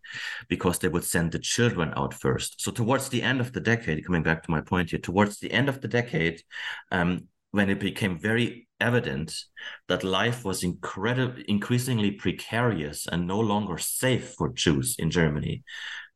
because 0.50 0.80
they 0.80 0.88
would 0.88 1.04
send 1.04 1.32
the 1.32 1.40
children 1.40 1.94
out 1.96 2.16
first. 2.16 2.60
So 2.60 2.72
towards 2.72 3.10
the 3.10 3.22
end 3.22 3.40
of 3.40 3.54
the 3.54 3.62
decade, 3.62 4.04
coming 4.04 4.24
back 4.24 4.42
to 4.44 4.52
my 4.52 4.62
point 4.62 4.90
here, 4.90 5.00
towards 5.00 5.40
the 5.40 5.52
end 5.52 5.70
of 5.70 5.80
the 5.80 5.88
decade, 5.88 6.42
um, 6.92 7.28
when 7.52 7.70
it 7.70 7.80
became 7.80 8.18
very 8.18 8.68
evident 8.84 9.34
that 9.88 10.04
life 10.04 10.44
was 10.44 10.64
incredibly 10.64 11.44
increasingly 11.48 12.12
precarious 12.12 13.08
and 13.08 13.26
no 13.26 13.40
longer 13.40 13.78
safe 13.78 14.34
for 14.38 14.50
Jews 14.50 14.96
in 15.00 15.10
Germany, 15.10 15.64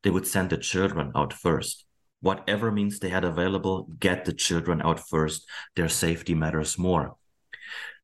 they 0.04 0.12
would 0.12 0.28
send 0.28 0.50
the 0.50 0.58
children 0.58 1.12
out 1.16 1.34
first. 1.34 1.86
Whatever 2.20 2.72
means 2.72 3.00
they 3.00 3.10
had 3.10 3.24
available, 3.24 3.88
get 4.00 4.26
the 4.26 4.34
children 4.34 4.82
out 4.82 5.00
first. 5.00 5.48
Their 5.76 5.90
safety 5.90 6.34
matters 6.36 6.78
more. 6.78 7.16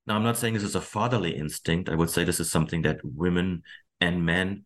Now, 0.06 0.16
I'm 0.16 0.24
not 0.24 0.38
saying 0.38 0.54
this 0.54 0.72
is 0.72 0.76
a 0.76 0.82
fatherly 0.82 1.36
instinct. 1.36 1.90
I 1.90 1.96
would 1.96 2.10
say 2.10 2.24
this 2.24 2.40
is 2.40 2.52
something 2.52 2.82
that 2.84 3.00
women 3.04 3.64
and 4.02 4.26
men, 4.26 4.66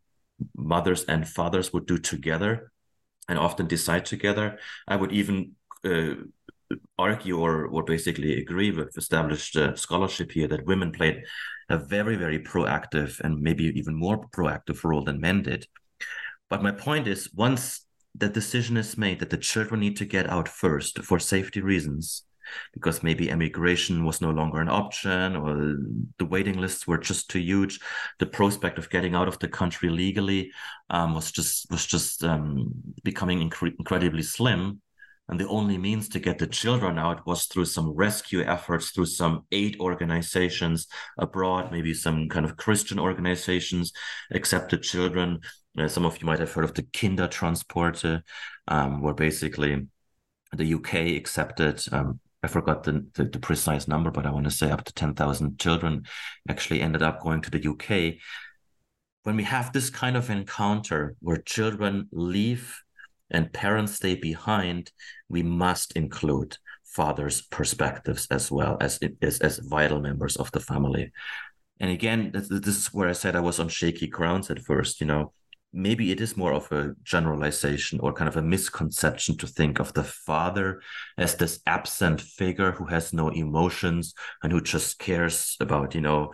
mothers 0.56 1.04
and 1.06 1.28
fathers 1.28 1.72
would 1.74 1.86
do 1.86 1.98
together 1.98 2.72
and 3.28 3.38
often 3.40 3.68
decide 3.68 4.06
together. 4.06 4.60
I 4.88 4.96
would 4.96 5.12
even 5.12 5.56
uh, 5.86 6.16
argue 6.98 7.40
or, 7.40 7.68
or 7.68 7.84
basically 7.84 8.40
agree 8.42 8.72
with 8.72 8.98
established 8.98 9.56
uh, 9.56 9.76
scholarship 9.76 10.32
here 10.32 10.48
that 10.48 10.66
women 10.66 10.92
played 10.92 11.24
a 11.70 11.78
very, 11.78 12.16
very 12.16 12.40
proactive 12.40 13.20
and 13.22 13.42
maybe 13.42 13.66
even 13.78 13.96
more 13.96 14.28
proactive 14.30 14.84
role 14.84 15.04
than 15.04 15.20
men 15.20 15.44
did. 15.44 15.68
But 16.50 16.64
my 16.64 16.72
point 16.72 17.08
is, 17.08 17.34
once 17.34 17.86
the 18.16 18.30
decision 18.30 18.78
is 18.78 18.98
made 18.98 19.20
that 19.20 19.30
the 19.30 19.38
children 19.38 19.80
need 19.80 19.98
to 19.98 20.06
get 20.06 20.30
out 20.30 20.48
first 20.48 21.04
for 21.04 21.20
safety 21.20 21.62
reasons, 21.62 22.24
because 22.74 23.04
maybe 23.04 23.30
emigration 23.30 24.06
was 24.06 24.22
no 24.22 24.32
longer 24.32 24.62
an 24.62 24.70
option 24.70 25.36
or 25.36 25.78
the 26.18 26.26
waiting 26.26 26.58
lists 26.58 26.88
were 26.88 26.98
just 26.98 27.30
too 27.30 27.40
huge 27.40 27.80
the 28.20 28.26
prospect 28.26 28.78
of 28.78 28.90
getting 28.90 29.16
out 29.16 29.28
of 29.28 29.38
the 29.40 29.48
country 29.48 29.90
legally 29.90 30.52
um, 30.90 31.14
was 31.14 31.32
just 31.32 31.70
was 31.72 31.86
just 31.86 32.24
um, 32.24 32.72
becoming 33.04 33.50
incre- 33.50 33.76
incredibly 33.78 34.24
slim 34.24 34.82
and 35.30 35.40
the 35.40 35.48
only 35.48 35.78
means 35.78 36.08
to 36.10 36.20
get 36.20 36.38
the 36.38 36.48
children 36.48 36.98
out 36.98 37.26
was 37.28 37.46
through 37.46 37.66
some 37.66 37.92
rescue 37.92 38.42
efforts, 38.42 38.92
through 38.92 39.08
some 39.08 39.46
aid 39.52 39.78
organizations 39.80 40.88
abroad, 41.18 41.72
maybe 41.72 41.94
some 41.94 42.30
kind 42.30 42.46
of 42.46 42.56
Christian 42.56 42.98
organizations 42.98 43.92
accepted 44.32 44.84
children. 44.84 45.40
Uh, 45.78 45.88
some 45.88 46.06
of 46.06 46.20
you 46.20 46.26
might 46.26 46.40
have 46.40 46.52
heard 46.54 46.64
of 46.64 46.74
the 46.74 46.84
Kindertransporte, 46.84 48.22
um, 48.70 49.02
where 49.02 49.14
basically 49.14 49.88
the 50.54 50.74
UK 50.74 51.18
accepted. 51.18 51.84
Um, 51.92 52.20
I 52.42 52.48
forgot 52.48 52.84
the, 52.84 53.06
the, 53.16 53.26
the 53.26 53.40
precise 53.40 53.88
number, 53.88 54.12
but 54.12 54.26
I 54.26 54.32
want 54.32 54.46
to 54.46 54.52
say 54.52 54.72
up 54.72 54.86
to 54.86 54.94
ten 54.94 55.14
thousand 55.14 55.60
children 55.60 56.06
actually 56.48 56.82
ended 56.82 57.04
up 57.04 57.22
going 57.22 57.42
to 57.42 57.52
the 57.52 57.68
UK 57.68 58.20
when 59.24 59.36
we 59.36 59.44
have 59.44 59.74
this 59.74 59.90
kind 59.90 60.16
of 60.16 60.30
encounter 60.30 61.18
where 61.20 61.36
children 61.36 62.08
leave 62.14 62.82
and 63.32 63.52
parents 63.54 63.94
stay 63.94 64.16
behind, 64.16 64.92
we 65.30 65.44
must 65.44 65.94
include 65.94 66.58
father's 66.84 67.42
perspectives 67.42 68.28
as 68.32 68.52
well 68.52 68.78
as 68.82 69.00
as, 69.22 69.40
as 69.40 69.60
vital 69.60 70.00
members 70.02 70.36
of 70.38 70.52
the 70.52 70.60
family. 70.60 71.12
And 71.80 71.92
again, 71.92 72.32
this, 72.34 72.48
this 72.50 72.78
is 72.78 72.94
where 72.94 73.10
I 73.10 73.14
said 73.14 73.36
I 73.36 73.42
was 73.42 73.60
on 73.60 73.70
shaky 73.70 74.08
grounds 74.08 74.50
at 74.50 74.64
first. 74.64 75.00
You 75.00 75.08
know, 75.08 75.34
maybe 75.74 76.12
it 76.12 76.22
is 76.22 76.38
more 76.38 76.54
of 76.54 76.72
a 76.72 76.96
generalization 77.04 78.00
or 78.00 78.14
kind 78.14 78.28
of 78.28 78.38
a 78.38 78.42
misconception 78.42 79.38
to 79.38 79.48
think 79.48 79.80
of 79.80 79.94
the 79.94 80.04
father 80.04 80.82
as 81.18 81.36
this 81.36 81.60
absent 81.68 82.22
figure 82.22 82.72
who 82.72 82.86
has 82.86 83.14
no 83.14 83.30
emotions 83.30 84.14
and 84.42 84.52
who 84.52 84.62
just 84.62 84.98
cares 84.98 85.56
about, 85.60 85.94
you 85.94 86.02
know, 86.02 86.34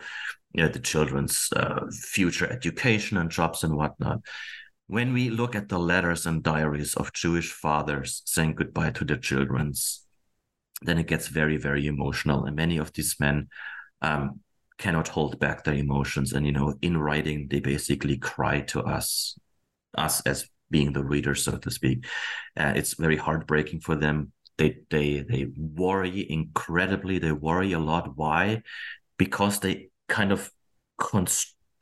you 0.54 0.62
know 0.62 0.68
the 0.68 0.78
children's 0.78 1.48
uh, 1.56 1.80
future 1.90 2.50
education 2.50 3.16
and 3.18 3.30
jobs 3.30 3.64
and 3.64 3.76
whatnot. 3.76 4.20
When 4.86 5.12
we 5.12 5.30
look 5.30 5.54
at 5.54 5.68
the 5.68 5.78
letters 5.78 6.26
and 6.26 6.42
diaries 6.42 6.94
of 6.94 7.12
Jewish 7.12 7.52
fathers 7.52 8.22
saying 8.26 8.54
goodbye 8.56 8.90
to 8.90 9.04
their 9.04 9.16
children's, 9.16 10.04
then 10.82 10.98
it 10.98 11.06
gets 11.06 11.28
very, 11.28 11.56
very 11.56 11.86
emotional. 11.86 12.44
And 12.44 12.54
many 12.54 12.76
of 12.76 12.92
these 12.92 13.16
men 13.18 13.48
um, 14.02 14.40
cannot 14.78 15.08
hold 15.08 15.38
back 15.38 15.64
their 15.64 15.74
emotions. 15.74 16.32
And, 16.32 16.44
you 16.44 16.52
know, 16.52 16.74
in 16.82 16.98
writing, 16.98 17.48
they 17.50 17.60
basically 17.60 18.18
cry 18.18 18.60
to 18.62 18.82
us, 18.82 19.38
us 19.96 20.20
as 20.26 20.48
being 20.70 20.92
the 20.92 21.04
reader, 21.04 21.34
so 21.34 21.56
to 21.56 21.70
speak. 21.70 22.06
Uh, 22.56 22.74
it's 22.76 22.94
very 22.94 23.16
heartbreaking 23.16 23.80
for 23.80 23.96
them. 23.96 24.32
They, 24.58 24.78
they, 24.90 25.24
they 25.28 25.46
worry 25.56 26.30
incredibly. 26.30 27.18
They 27.18 27.32
worry 27.32 27.72
a 27.72 27.78
lot. 27.78 28.16
Why? 28.16 28.62
Because 29.16 29.60
they 29.60 29.88
kind 30.08 30.32
of 30.32 30.50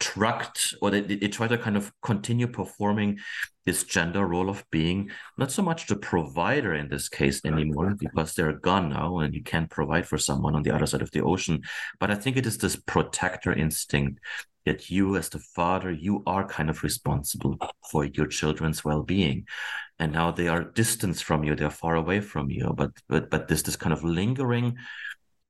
construct 0.03 0.75
or 0.81 0.91
they, 0.91 1.01
they 1.01 1.29
try 1.29 1.47
to 1.47 1.59
kind 1.59 1.77
of 1.77 1.93
continue 2.03 2.47
performing 2.47 3.19
this 3.65 3.85
gender 3.85 4.27
role 4.27 4.49
of 4.49 4.65
being 4.71 5.11
not 5.39 5.53
so 5.53 5.63
much 5.63 5.87
the 5.87 5.97
provider 5.97 6.75
in 6.75 6.89
this 6.89 7.09
case 7.09 7.41
anymore 7.45 7.95
because 7.99 8.35
they're 8.35 8.53
gone 8.53 8.89
now 8.89 9.19
and 9.19 9.35
you 9.35 9.43
can't 9.43 9.71
provide 9.71 10.07
for 10.07 10.19
someone 10.19 10.55
on 10.55 10.63
the 10.63 10.75
other 10.75 10.87
side 10.87 11.03
of 11.03 11.11
the 11.13 11.23
ocean. 11.23 11.63
But 12.01 12.11
i 12.11 12.15
think 12.15 12.37
it 12.37 12.47
is 12.47 12.59
this 12.59 12.77
protector 12.77 13.53
instinct 13.53 14.19
that 14.67 14.91
you 14.91 15.17
as 15.17 15.29
the 15.29 15.41
father 15.41 15.91
you 15.91 16.23
are 16.27 16.47
kind 16.47 16.71
of 16.71 16.83
responsible 16.83 17.57
for 17.91 18.05
your 18.05 18.27
children's 18.27 18.85
well-being. 18.85 19.47
And 19.99 20.13
now 20.13 20.33
they 20.33 20.49
are 20.49 20.65
distanced 20.65 21.25
from 21.25 21.45
you 21.45 21.55
they're 21.55 21.71
far 21.71 21.95
away 21.95 22.21
from 22.21 22.51
you 22.51 22.73
but 22.77 22.91
but 23.09 23.31
but 23.31 23.47
this 23.47 23.63
this 23.63 23.77
kind 23.77 23.93
of 23.93 24.03
lingering 24.03 24.77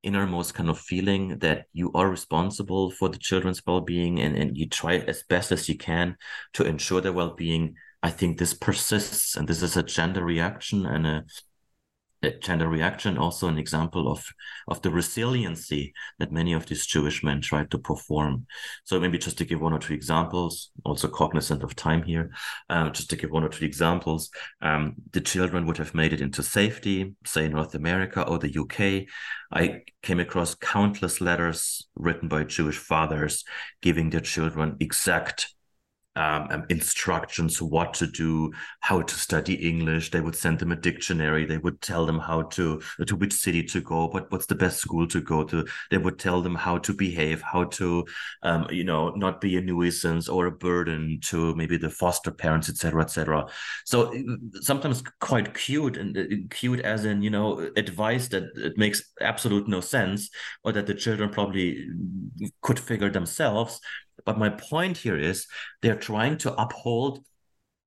innermost 0.02 0.54
kind 0.54 0.68
of 0.68 0.78
feeling 0.78 1.38
that 1.38 1.66
you 1.72 1.92
are 1.94 2.08
responsible 2.08 2.90
for 2.90 3.08
the 3.08 3.18
children's 3.18 3.62
well-being 3.66 4.20
and, 4.20 4.36
and 4.36 4.56
you 4.56 4.68
try 4.68 4.96
as 4.96 5.22
best 5.28 5.52
as 5.52 5.68
you 5.68 5.76
can 5.76 6.16
to 6.54 6.64
ensure 6.64 7.00
their 7.00 7.12
well-being. 7.12 7.76
I 8.02 8.10
think 8.10 8.38
this 8.38 8.54
persists 8.54 9.36
and 9.36 9.46
this 9.48 9.62
is 9.62 9.76
a 9.76 9.82
gender 9.82 10.24
reaction 10.24 10.86
and 10.86 11.06
a 11.06 11.24
gender 12.30 12.68
reaction 12.68 13.18
also 13.18 13.48
an 13.48 13.58
example 13.58 14.10
of 14.10 14.24
of 14.68 14.80
the 14.82 14.90
resiliency 14.90 15.92
that 16.18 16.32
many 16.32 16.52
of 16.52 16.66
these 16.66 16.86
Jewish 16.86 17.24
men 17.24 17.40
tried 17.40 17.70
to 17.70 17.78
perform. 17.78 18.46
So 18.84 19.00
maybe 19.00 19.18
just 19.18 19.38
to 19.38 19.44
give 19.44 19.60
one 19.60 19.72
or 19.72 19.78
two 19.78 19.94
examples, 19.94 20.70
also 20.84 21.08
cognizant 21.08 21.62
of 21.62 21.74
time 21.74 22.02
here, 22.02 22.30
um, 22.68 22.92
just 22.92 23.10
to 23.10 23.16
give 23.16 23.30
one 23.30 23.44
or 23.44 23.48
two 23.48 23.64
examples, 23.64 24.30
um, 24.60 24.94
the 25.12 25.20
children 25.20 25.66
would 25.66 25.78
have 25.78 25.94
made 25.94 26.12
it 26.12 26.20
into 26.20 26.42
safety, 26.42 27.14
say 27.24 27.48
North 27.48 27.74
America 27.74 28.22
or 28.22 28.38
the 28.38 28.56
UK. 28.56 29.06
I 29.52 29.82
came 30.02 30.20
across 30.20 30.54
countless 30.54 31.20
letters 31.20 31.88
written 31.94 32.28
by 32.28 32.44
Jewish 32.44 32.78
fathers 32.78 33.44
giving 33.82 34.10
their 34.10 34.20
children 34.20 34.76
exact 34.80 35.54
um, 36.16 36.48
um, 36.50 36.64
instructions 36.68 37.62
what 37.62 37.94
to 37.94 38.06
do, 38.06 38.52
how 38.80 39.00
to 39.02 39.14
study 39.14 39.54
English. 39.54 40.10
They 40.10 40.20
would 40.20 40.36
send 40.36 40.58
them 40.58 40.72
a 40.72 40.76
dictionary. 40.76 41.46
They 41.46 41.58
would 41.58 41.80
tell 41.80 42.04
them 42.04 42.18
how 42.18 42.42
to 42.42 42.82
to 43.06 43.16
which 43.16 43.32
city 43.32 43.62
to 43.64 43.80
go, 43.80 44.08
what 44.08 44.30
what's 44.30 44.46
the 44.46 44.54
best 44.54 44.78
school 44.78 45.06
to 45.08 45.20
go 45.20 45.44
to. 45.44 45.66
They 45.90 45.98
would 45.98 46.18
tell 46.18 46.42
them 46.42 46.54
how 46.54 46.78
to 46.78 46.92
behave, 46.92 47.40
how 47.40 47.64
to, 47.64 48.04
um, 48.42 48.66
you 48.70 48.84
know, 48.84 49.10
not 49.10 49.40
be 49.40 49.56
a 49.56 49.60
nuisance 49.60 50.28
or 50.28 50.46
a 50.46 50.50
burden 50.50 51.18
to 51.28 51.54
maybe 51.54 51.76
the 51.76 51.90
foster 51.90 52.30
parents, 52.30 52.68
etc., 52.68 53.02
etc. 53.02 53.46
So 53.86 54.14
sometimes 54.60 55.02
quite 55.20 55.54
cute 55.54 55.96
and 55.96 56.16
uh, 56.16 56.24
cute 56.50 56.80
as 56.80 57.04
in 57.04 57.22
you 57.22 57.30
know 57.30 57.70
advice 57.76 58.28
that 58.28 58.44
it 58.56 58.76
makes 58.76 59.02
absolute 59.20 59.68
no 59.68 59.80
sense 59.80 60.30
or 60.64 60.72
that 60.72 60.86
the 60.86 60.94
children 60.94 61.30
probably 61.30 61.86
could 62.60 62.78
figure 62.78 63.10
themselves 63.10 63.80
but 64.24 64.38
my 64.38 64.50
point 64.50 64.96
here 64.98 65.16
is 65.16 65.46
they're 65.80 65.96
trying 65.96 66.38
to 66.38 66.54
uphold 66.54 67.24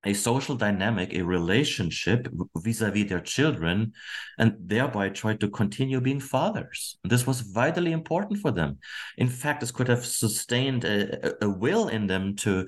a 0.06 0.14
social 0.14 0.56
dynamic, 0.56 1.14
a 1.14 1.22
relationship 1.24 2.28
vis-a-vis 2.58 3.10
their 3.10 3.20
children, 3.20 3.92
and 4.38 4.56
thereby 4.60 5.10
try 5.10 5.36
to 5.36 5.50
continue 5.50 6.00
being 6.00 6.20
fathers. 6.20 6.98
This 7.04 7.26
was 7.26 7.42
vitally 7.42 7.92
important 7.92 8.40
for 8.40 8.52
them. 8.52 8.78
In 9.18 9.28
fact, 9.28 9.62
this 9.62 9.72
could 9.72 9.88
have 9.88 10.06
sustained 10.06 10.84
a, 10.86 11.44
a 11.44 11.50
will 11.50 11.88
in 11.88 12.06
them 12.06 12.36
to, 12.38 12.68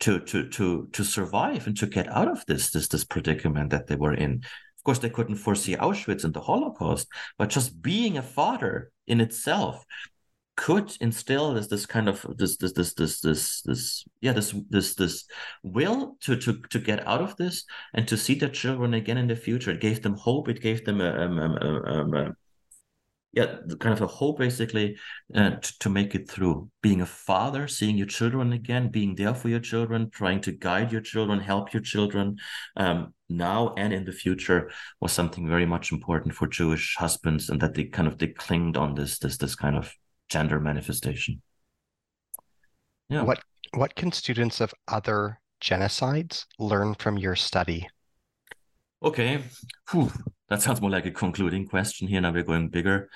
to, 0.00 0.18
to, 0.20 0.48
to, 0.48 0.88
to 0.92 1.04
survive 1.04 1.66
and 1.66 1.76
to 1.76 1.86
get 1.86 2.08
out 2.08 2.28
of 2.28 2.44
this, 2.46 2.70
this, 2.70 2.88
this 2.88 3.04
predicament 3.04 3.70
that 3.70 3.86
they 3.86 3.96
were 3.96 4.14
in. 4.14 4.42
Of 4.78 4.84
course, 4.84 4.98
they 5.00 5.10
couldn't 5.10 5.36
foresee 5.36 5.76
Auschwitz 5.76 6.24
and 6.24 6.32
the 6.32 6.40
Holocaust, 6.40 7.08
but 7.36 7.50
just 7.50 7.82
being 7.82 8.16
a 8.16 8.22
father 8.22 8.90
in 9.06 9.20
itself 9.20 9.84
could 10.58 10.90
instill 11.00 11.54
this 11.54 11.68
this 11.68 11.86
kind 11.86 12.08
of 12.08 12.26
this 12.36 12.56
this 12.56 12.72
this 12.72 12.92
this 12.94 13.20
this 13.20 13.62
this 13.62 14.04
yeah 14.20 14.32
this 14.32 14.52
this 14.68 14.96
this 14.96 15.24
will 15.62 16.16
to 16.20 16.34
to 16.34 16.60
to 16.68 16.80
get 16.80 17.06
out 17.06 17.22
of 17.22 17.36
this 17.36 17.64
and 17.94 18.08
to 18.08 18.16
see 18.16 18.34
their 18.34 18.48
children 18.48 18.92
again 18.94 19.18
in 19.18 19.28
the 19.28 19.36
future. 19.36 19.70
It 19.70 19.80
gave 19.80 20.02
them 20.02 20.14
hope. 20.14 20.48
It 20.48 20.60
gave 20.60 20.84
them 20.84 21.00
a, 21.00 21.12
um 21.12 22.12
uh, 22.12 22.30
yeah 23.32 23.58
kind 23.78 23.92
of 23.92 24.00
a 24.00 24.06
hope 24.08 24.38
basically 24.38 24.96
uh, 25.32 25.50
to, 25.50 25.78
to 25.78 25.88
make 25.88 26.16
it 26.16 26.28
through. 26.28 26.68
Being 26.82 27.02
a 27.02 27.06
father 27.06 27.68
seeing 27.68 27.96
your 27.96 28.08
children 28.08 28.52
again 28.52 28.88
being 28.88 29.14
there 29.14 29.34
for 29.34 29.48
your 29.48 29.60
children 29.60 30.10
trying 30.10 30.40
to 30.40 30.50
guide 30.50 30.90
your 30.90 31.02
children 31.02 31.38
help 31.38 31.72
your 31.72 31.82
children 31.82 32.36
um, 32.76 33.14
now 33.28 33.74
and 33.76 33.92
in 33.92 34.04
the 34.04 34.18
future 34.24 34.72
was 35.00 35.12
something 35.12 35.46
very 35.46 35.66
much 35.66 35.92
important 35.92 36.34
for 36.34 36.46
jewish 36.48 36.96
husbands 36.96 37.50
and 37.50 37.60
that 37.60 37.74
they 37.74 37.84
kind 37.84 38.08
of 38.08 38.16
they 38.16 38.28
clinged 38.28 38.76
on 38.76 38.94
this 38.94 39.18
this 39.18 39.36
this 39.36 39.54
kind 39.54 39.76
of 39.76 39.94
gender 40.28 40.60
manifestation. 40.60 41.42
Yeah. 43.08 43.22
What 43.22 43.40
what 43.74 43.94
can 43.94 44.12
students 44.12 44.60
of 44.60 44.74
other 44.86 45.40
genocides 45.60 46.46
learn 46.58 46.94
from 46.94 47.18
your 47.18 47.36
study? 47.36 47.88
Okay, 49.02 49.42
Whew. 49.90 50.10
that 50.48 50.62
sounds 50.62 50.80
more 50.80 50.90
like 50.90 51.06
a 51.06 51.10
concluding 51.10 51.66
question 51.66 52.08
here. 52.08 52.20
Now 52.20 52.32
we're 52.32 52.42
going 52.42 52.68
bigger. 52.68 53.08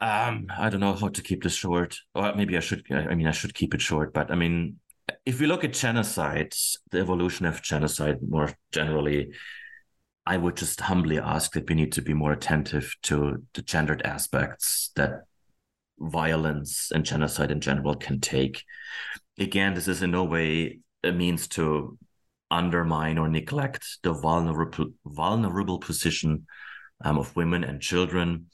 Um, 0.00 0.48
I 0.56 0.68
don't 0.68 0.80
know 0.80 0.94
how 0.94 1.08
to 1.08 1.22
keep 1.22 1.42
this 1.42 1.54
short, 1.54 1.96
or 2.14 2.34
maybe 2.34 2.56
I 2.56 2.60
should. 2.60 2.84
I 2.90 3.14
mean, 3.14 3.26
I 3.26 3.30
should 3.30 3.54
keep 3.54 3.74
it 3.74 3.80
short. 3.80 4.12
But 4.12 4.30
I 4.30 4.34
mean, 4.34 4.80
if 5.24 5.40
we 5.40 5.46
look 5.46 5.64
at 5.64 5.70
genocides, 5.70 6.76
the 6.90 6.98
evolution 6.98 7.46
of 7.46 7.62
genocide 7.62 8.18
more 8.28 8.52
generally, 8.72 9.32
I 10.26 10.36
would 10.36 10.56
just 10.56 10.80
humbly 10.80 11.18
ask 11.18 11.52
that 11.52 11.68
we 11.68 11.74
need 11.74 11.92
to 11.92 12.02
be 12.02 12.14
more 12.14 12.32
attentive 12.32 12.96
to 13.02 13.42
the 13.54 13.62
gendered 13.62 14.02
aspects 14.02 14.90
that 14.96 15.24
violence 15.98 16.90
and 16.94 17.04
genocide 17.04 17.50
in 17.50 17.60
general 17.60 17.94
can 17.94 18.20
take. 18.20 18.62
Again, 19.38 19.74
this 19.74 19.88
is 19.88 20.02
in 20.02 20.10
no 20.10 20.24
way 20.24 20.80
a 21.02 21.12
means 21.12 21.48
to 21.48 21.98
undermine 22.50 23.18
or 23.18 23.28
neglect 23.28 23.98
the 24.02 24.12
vulnerable 24.12 24.90
vulnerable 25.04 25.78
position 25.78 26.46
um, 27.04 27.18
of 27.18 27.34
women 27.34 27.64
and 27.64 27.80
children 27.80 28.46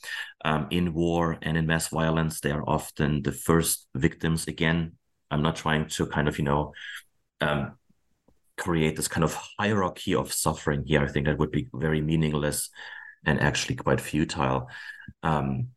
um, 0.45 0.67
in 0.71 0.95
war 0.95 1.39
and 1.43 1.57
in 1.57 1.67
mass 1.67 1.89
violence. 1.89 2.41
They 2.41 2.51
are 2.51 2.69
often 2.69 3.23
the 3.23 3.33
first 3.33 3.87
victims. 3.95 4.47
Again, 4.47 4.93
I'm 5.31 5.43
not 5.43 5.57
trying 5.57 5.89
to 5.89 6.07
kind 6.07 6.29
of 6.29 6.39
you 6.39 6.45
know 6.45 6.73
um, 7.41 7.79
create 8.57 8.97
this 8.97 9.09
kind 9.09 9.25
of 9.25 9.35
hierarchy 9.59 10.15
of 10.15 10.33
suffering 10.33 10.85
here. 10.87 11.03
I 11.03 11.09
think 11.09 11.27
that 11.27 11.39
would 11.39 11.51
be 11.51 11.69
very 11.73 12.01
meaningless 12.01 12.71
and 13.25 13.41
actually 13.41 13.77
quite 13.77 14.01
futile. 14.01 14.69
Um, 15.23 15.69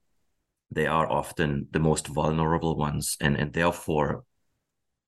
they 0.73 0.87
are 0.87 1.09
often 1.09 1.67
the 1.71 1.79
most 1.79 2.07
vulnerable 2.07 2.75
ones 2.75 3.17
and 3.21 3.35
and 3.37 3.53
therefore 3.53 4.23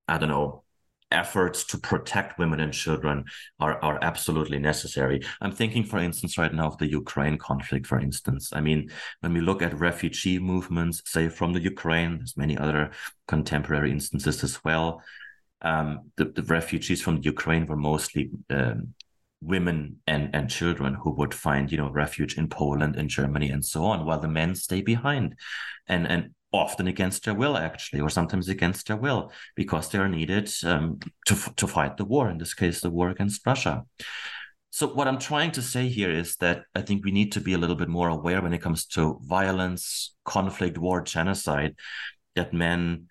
i 0.08 0.18
don't 0.18 0.30
know 0.30 0.64
efforts 1.12 1.64
to 1.64 1.78
protect 1.78 2.38
women 2.40 2.60
and 2.60 2.74
children 2.74 3.26
are, 3.60 3.82
are 3.84 4.00
absolutely 4.02 4.60
necessary. 4.60 5.22
I'm 5.42 5.52
thinking, 5.52 5.84
for 5.84 6.00
instance, 6.00 6.38
right 6.38 6.54
now 6.54 6.68
of 6.68 6.78
the 6.78 6.90
Ukraine 6.90 7.38
conflict, 7.38 7.88
for 7.88 8.00
instance. 8.00 8.50
I 8.54 8.62
mean, 8.62 8.92
when 9.22 9.34
we 9.34 9.42
look 9.42 9.62
at 9.62 9.80
refugee 9.80 10.40
movements, 10.40 11.02
say 11.06 11.30
from 11.30 11.54
the 11.54 11.62
Ukraine, 11.62 12.18
there's 12.18 12.38
many 12.38 12.58
other 12.58 12.92
contemporary 13.28 13.92
instances 13.92 14.44
as 14.44 14.64
well. 14.64 15.02
Um, 15.62 16.12
the, 16.18 16.26
the 16.26 16.44
refugees 16.44 17.02
from 17.02 17.18
the 17.18 17.24
Ukraine 17.24 17.66
were 17.66 17.78
mostly 17.78 18.32
um, 18.50 18.94
women 19.42 19.98
and, 20.08 20.30
and 20.34 20.50
children 20.50 20.96
who 20.96 21.12
would 21.12 21.34
find 21.34 21.72
you 21.72 21.78
know 21.78 21.92
refuge 21.92 22.38
in 22.38 22.48
Poland 22.48 22.96
and 22.96 23.10
Germany 23.10 23.50
and 23.50 23.64
so 23.64 23.84
on 23.84 24.06
while 24.06 24.20
the 24.20 24.28
men 24.28 24.56
stay 24.56 24.82
behind 24.82 25.36
and 25.88 26.08
and 26.08 26.32
often 26.56 26.88
against 26.88 27.26
their 27.26 27.34
will, 27.34 27.58
actually, 27.58 28.00
or 28.00 28.10
sometimes 28.10 28.48
against 28.48 28.88
their 28.88 28.96
will, 28.96 29.32
because 29.56 29.90
they 29.90 30.00
are 30.00 30.08
needed 30.08 30.50
um, 30.64 31.00
to, 31.28 31.36
to 31.58 31.68
fight 31.68 31.98
the 31.98 32.06
war, 32.06 32.30
in 32.30 32.38
this 32.38 32.54
case, 32.54 32.80
the 32.80 32.90
war 32.90 33.10
against 33.10 33.46
Russia. 33.46 33.84
So, 34.70 34.88
what 34.88 35.08
I'm 35.08 35.20
trying 35.20 35.52
to 35.52 35.62
say 35.62 35.88
here 35.88 36.12
is 36.12 36.38
that 36.38 36.64
I 36.74 36.82
think 36.82 37.04
we 37.04 37.12
need 37.12 37.32
to 37.34 37.42
be 37.42 37.54
a 37.54 37.58
little 37.58 37.76
bit 37.76 37.90
more 37.90 38.10
aware 38.10 38.42
when 38.42 38.54
it 38.54 38.62
comes 38.62 38.86
to 38.88 39.20
violence, 39.24 40.16
conflict, 40.24 40.78
war, 40.78 41.02
genocide, 41.02 41.76
that 42.36 42.54
men 42.54 43.08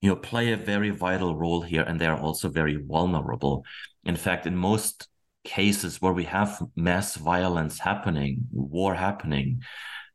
you 0.00 0.10
know 0.10 0.16
play 0.16 0.52
a 0.52 0.56
very 0.56 0.90
vital 0.90 1.36
role 1.36 1.62
here 1.62 1.82
and 1.82 2.00
they're 2.00 2.18
also 2.18 2.48
very 2.48 2.76
vulnerable 2.76 3.64
in 4.04 4.16
fact 4.16 4.46
in 4.46 4.56
most 4.56 5.06
cases 5.44 6.00
where 6.00 6.12
we 6.12 6.24
have 6.24 6.62
mass 6.76 7.16
violence 7.16 7.78
happening 7.78 8.46
war 8.52 8.94
happening 8.94 9.60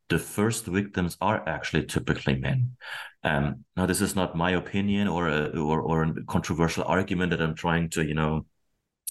the 0.08 0.18
first 0.18 0.66
victims 0.66 1.16
are 1.20 1.46
actually 1.46 1.84
typically 1.84 2.36
men. 2.36 2.76
Um, 3.24 3.64
now 3.76 3.86
this 3.86 4.00
is 4.00 4.16
not 4.16 4.36
my 4.36 4.52
opinion 4.52 5.08
or 5.08 5.28
a, 5.28 5.48
or, 5.58 5.80
or 5.80 6.04
a 6.04 6.24
controversial 6.24 6.84
argument 6.84 7.30
that 7.30 7.42
i'm 7.42 7.54
trying 7.54 7.90
to 7.90 8.04
you 8.04 8.14
know 8.14 8.46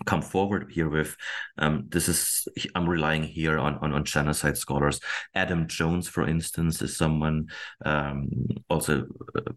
come 0.05 0.21
forward 0.21 0.71
here 0.71 0.89
with. 0.89 1.15
Um, 1.57 1.85
this 1.89 2.07
is 2.07 2.47
i'm 2.75 2.87
relying 2.87 3.23
here 3.23 3.59
on, 3.59 3.75
on, 3.79 3.93
on 3.93 4.05
genocide 4.05 4.57
scholars. 4.57 4.99
Adam 5.35 5.67
jones 5.67 6.07
for 6.07 6.27
instance 6.27 6.81
is 6.81 6.97
someone 6.97 7.47
um, 7.85 8.29
also 8.69 9.05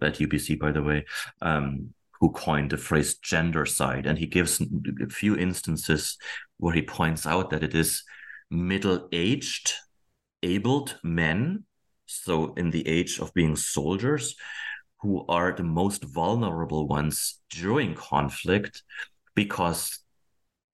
at 0.02 0.18
ubc 0.18 0.58
by 0.58 0.72
the 0.72 0.82
way 0.82 1.04
um, 1.42 1.94
who 2.20 2.30
coined 2.32 2.70
the 2.70 2.76
phrase 2.76 3.18
gendercide 3.18 4.06
and 4.06 4.18
he 4.18 4.26
gives 4.26 4.60
a 5.02 5.08
few 5.08 5.36
instances 5.36 6.18
where 6.60 6.74
he 6.74 6.82
points 6.82 7.26
out 7.26 7.50
that 7.50 7.64
it 7.64 7.74
is 7.74 8.04
middle-aged 8.50 9.72
abled 10.42 10.98
men 11.02 11.64
so 12.06 12.54
in 12.54 12.70
the 12.70 12.86
age 12.86 13.18
of 13.18 13.34
being 13.34 13.56
soldiers 13.56 14.36
who 15.00 15.24
are 15.28 15.52
the 15.52 15.62
most 15.62 16.04
vulnerable 16.04 16.86
ones 16.86 17.40
during 17.50 17.94
conflict 17.94 18.82
because 19.34 20.00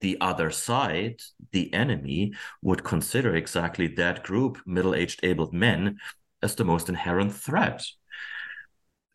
the 0.01 0.17
other 0.21 0.51
side, 0.51 1.21
the 1.51 1.73
enemy, 1.73 2.33
would 2.61 2.83
consider 2.83 3.35
exactly 3.35 3.87
that 3.87 4.23
group, 4.23 4.59
middle 4.65 4.93
aged 4.93 5.21
abled 5.23 5.53
men, 5.53 5.97
as 6.43 6.55
the 6.55 6.65
most 6.65 6.89
inherent 6.89 7.33
threat. 7.33 7.83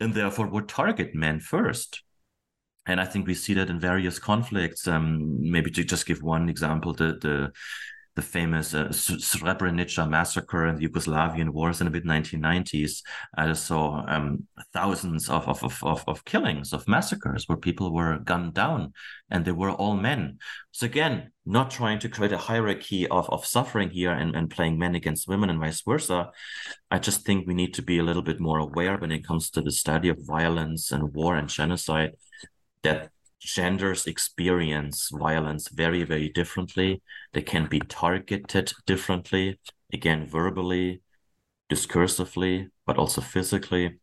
And 0.00 0.14
therefore 0.14 0.48
would 0.48 0.68
target 0.68 1.14
men 1.14 1.38
first. 1.38 2.02
And 2.86 3.00
I 3.00 3.04
think 3.04 3.26
we 3.26 3.34
see 3.34 3.54
that 3.54 3.70
in 3.70 3.78
various 3.78 4.18
conflicts. 4.18 4.88
Um, 4.88 5.38
maybe 5.40 5.70
to 5.70 5.84
just 5.84 6.06
give 6.06 6.22
one 6.22 6.48
example, 6.48 6.92
the 6.92 7.18
the 7.20 7.52
the 8.14 8.22
famous 8.22 8.74
uh, 8.74 8.88
Srebrenica 8.88 10.09
massacre 10.09 10.66
in 10.66 10.76
the 10.76 10.86
Yugoslavian 10.86 11.50
wars 11.50 11.80
in 11.80 11.86
the 11.86 11.90
mid 11.90 12.04
1990s. 12.04 13.02
I 13.36 13.52
saw 13.54 14.04
um, 14.06 14.46
thousands 14.74 15.30
of, 15.30 15.48
of, 15.48 15.62
of, 15.82 16.04
of, 16.06 16.24
killings, 16.26 16.74
of 16.74 16.86
massacres 16.86 17.48
where 17.48 17.56
people 17.56 17.92
were 17.92 18.18
gunned 18.18 18.52
down 18.52 18.92
and 19.30 19.44
they 19.44 19.52
were 19.52 19.70
all 19.70 19.96
men. 19.96 20.38
So, 20.72 20.84
again, 20.84 21.30
not 21.46 21.70
trying 21.70 22.00
to 22.00 22.09
create 22.10 22.32
a 22.32 22.38
hierarchy 22.38 23.09
of, 23.09 23.30
of 23.30 23.46
suffering 23.46 23.88
here 23.88 24.12
and, 24.12 24.36
and 24.36 24.50
playing 24.50 24.78
men 24.78 24.94
against 24.94 25.28
women 25.28 25.48
and 25.48 25.59
vice 25.59 25.80
versa. 25.80 26.30
I 26.90 26.98
just 26.98 27.24
think 27.24 27.46
we 27.46 27.54
need 27.54 27.72
to 27.74 27.82
be 27.82 27.98
a 27.98 28.04
little 28.04 28.22
bit 28.22 28.40
more 28.40 28.59
aware 28.59 28.98
when 28.98 29.10
it 29.10 29.26
comes 29.26 29.48
to 29.50 29.62
the 29.62 29.72
study 29.72 30.10
of 30.10 30.18
violence 30.20 30.92
and 30.92 31.14
war 31.14 31.36
and 31.36 31.48
genocide 31.48 32.12
that 32.82 33.10
genders 33.40 34.06
experience 34.06 35.10
violence 35.12 35.68
very, 35.68 36.04
very 36.04 36.28
differently. 36.28 37.02
They 37.32 37.42
can 37.42 37.66
be 37.66 37.80
targeted 37.80 38.72
differently, 38.86 39.59
again, 39.92 40.26
verbally, 40.26 41.02
discursively, 41.70 42.68
but 42.86 42.98
also 42.98 43.20
physically. 43.20 43.98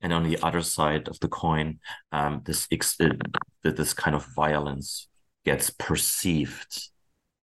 And 0.00 0.12
on 0.12 0.24
the 0.24 0.38
other 0.42 0.62
side 0.62 1.08
of 1.08 1.20
the 1.20 1.28
coin, 1.28 1.78
um, 2.10 2.42
this 2.44 2.66
ex- 2.72 3.00
uh, 3.00 3.10
this 3.62 3.92
kind 3.92 4.16
of 4.16 4.26
violence 4.34 5.08
gets 5.44 5.70
perceived 5.70 6.90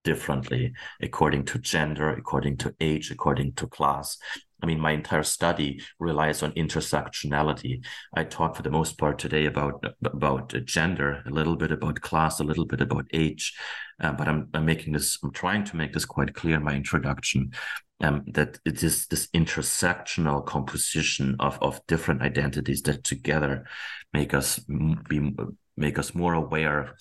differently 0.03 0.73
according 1.01 1.43
to 1.43 1.59
gender, 1.59 2.09
according 2.09 2.57
to 2.57 2.73
age, 2.79 3.11
according 3.11 3.53
to 3.53 3.67
class. 3.67 4.17
I 4.61 4.65
mean, 4.65 4.79
my 4.79 4.91
entire 4.91 5.23
study 5.23 5.81
relies 5.99 6.41
on 6.41 6.51
intersectionality. 6.53 7.85
I 8.15 8.23
talk 8.23 8.55
for 8.55 8.63
the 8.63 8.71
most 8.71 8.97
part 8.97 9.19
today 9.19 9.45
about 9.45 9.85
about 10.03 10.53
gender, 10.65 11.23
a 11.25 11.29
little 11.29 11.55
bit 11.55 11.71
about 11.71 12.01
class, 12.01 12.39
a 12.39 12.43
little 12.43 12.65
bit 12.65 12.81
about 12.81 13.05
age, 13.13 13.53
uh, 14.01 14.13
but 14.13 14.27
I'm, 14.27 14.49
I'm 14.53 14.65
making 14.65 14.93
this. 14.93 15.17
I'm 15.23 15.31
trying 15.31 15.63
to 15.65 15.77
make 15.77 15.93
this 15.93 16.05
quite 16.05 16.33
clear 16.33 16.55
in 16.55 16.63
my 16.63 16.73
introduction. 16.73 17.51
Um, 17.99 18.25
that 18.27 18.59
it 18.63 18.83
is 18.83 19.07
this 19.07 19.27
intersectional 19.27 20.45
composition 20.45 21.35
of 21.39 21.57
of 21.61 21.81
different 21.87 22.21
identities 22.21 22.83
that 22.83 23.03
together 23.03 23.65
make 24.13 24.33
us 24.35 24.59
be 24.59 25.33
make 25.75 25.97
us 25.97 26.13
more 26.13 26.33
aware 26.33 26.95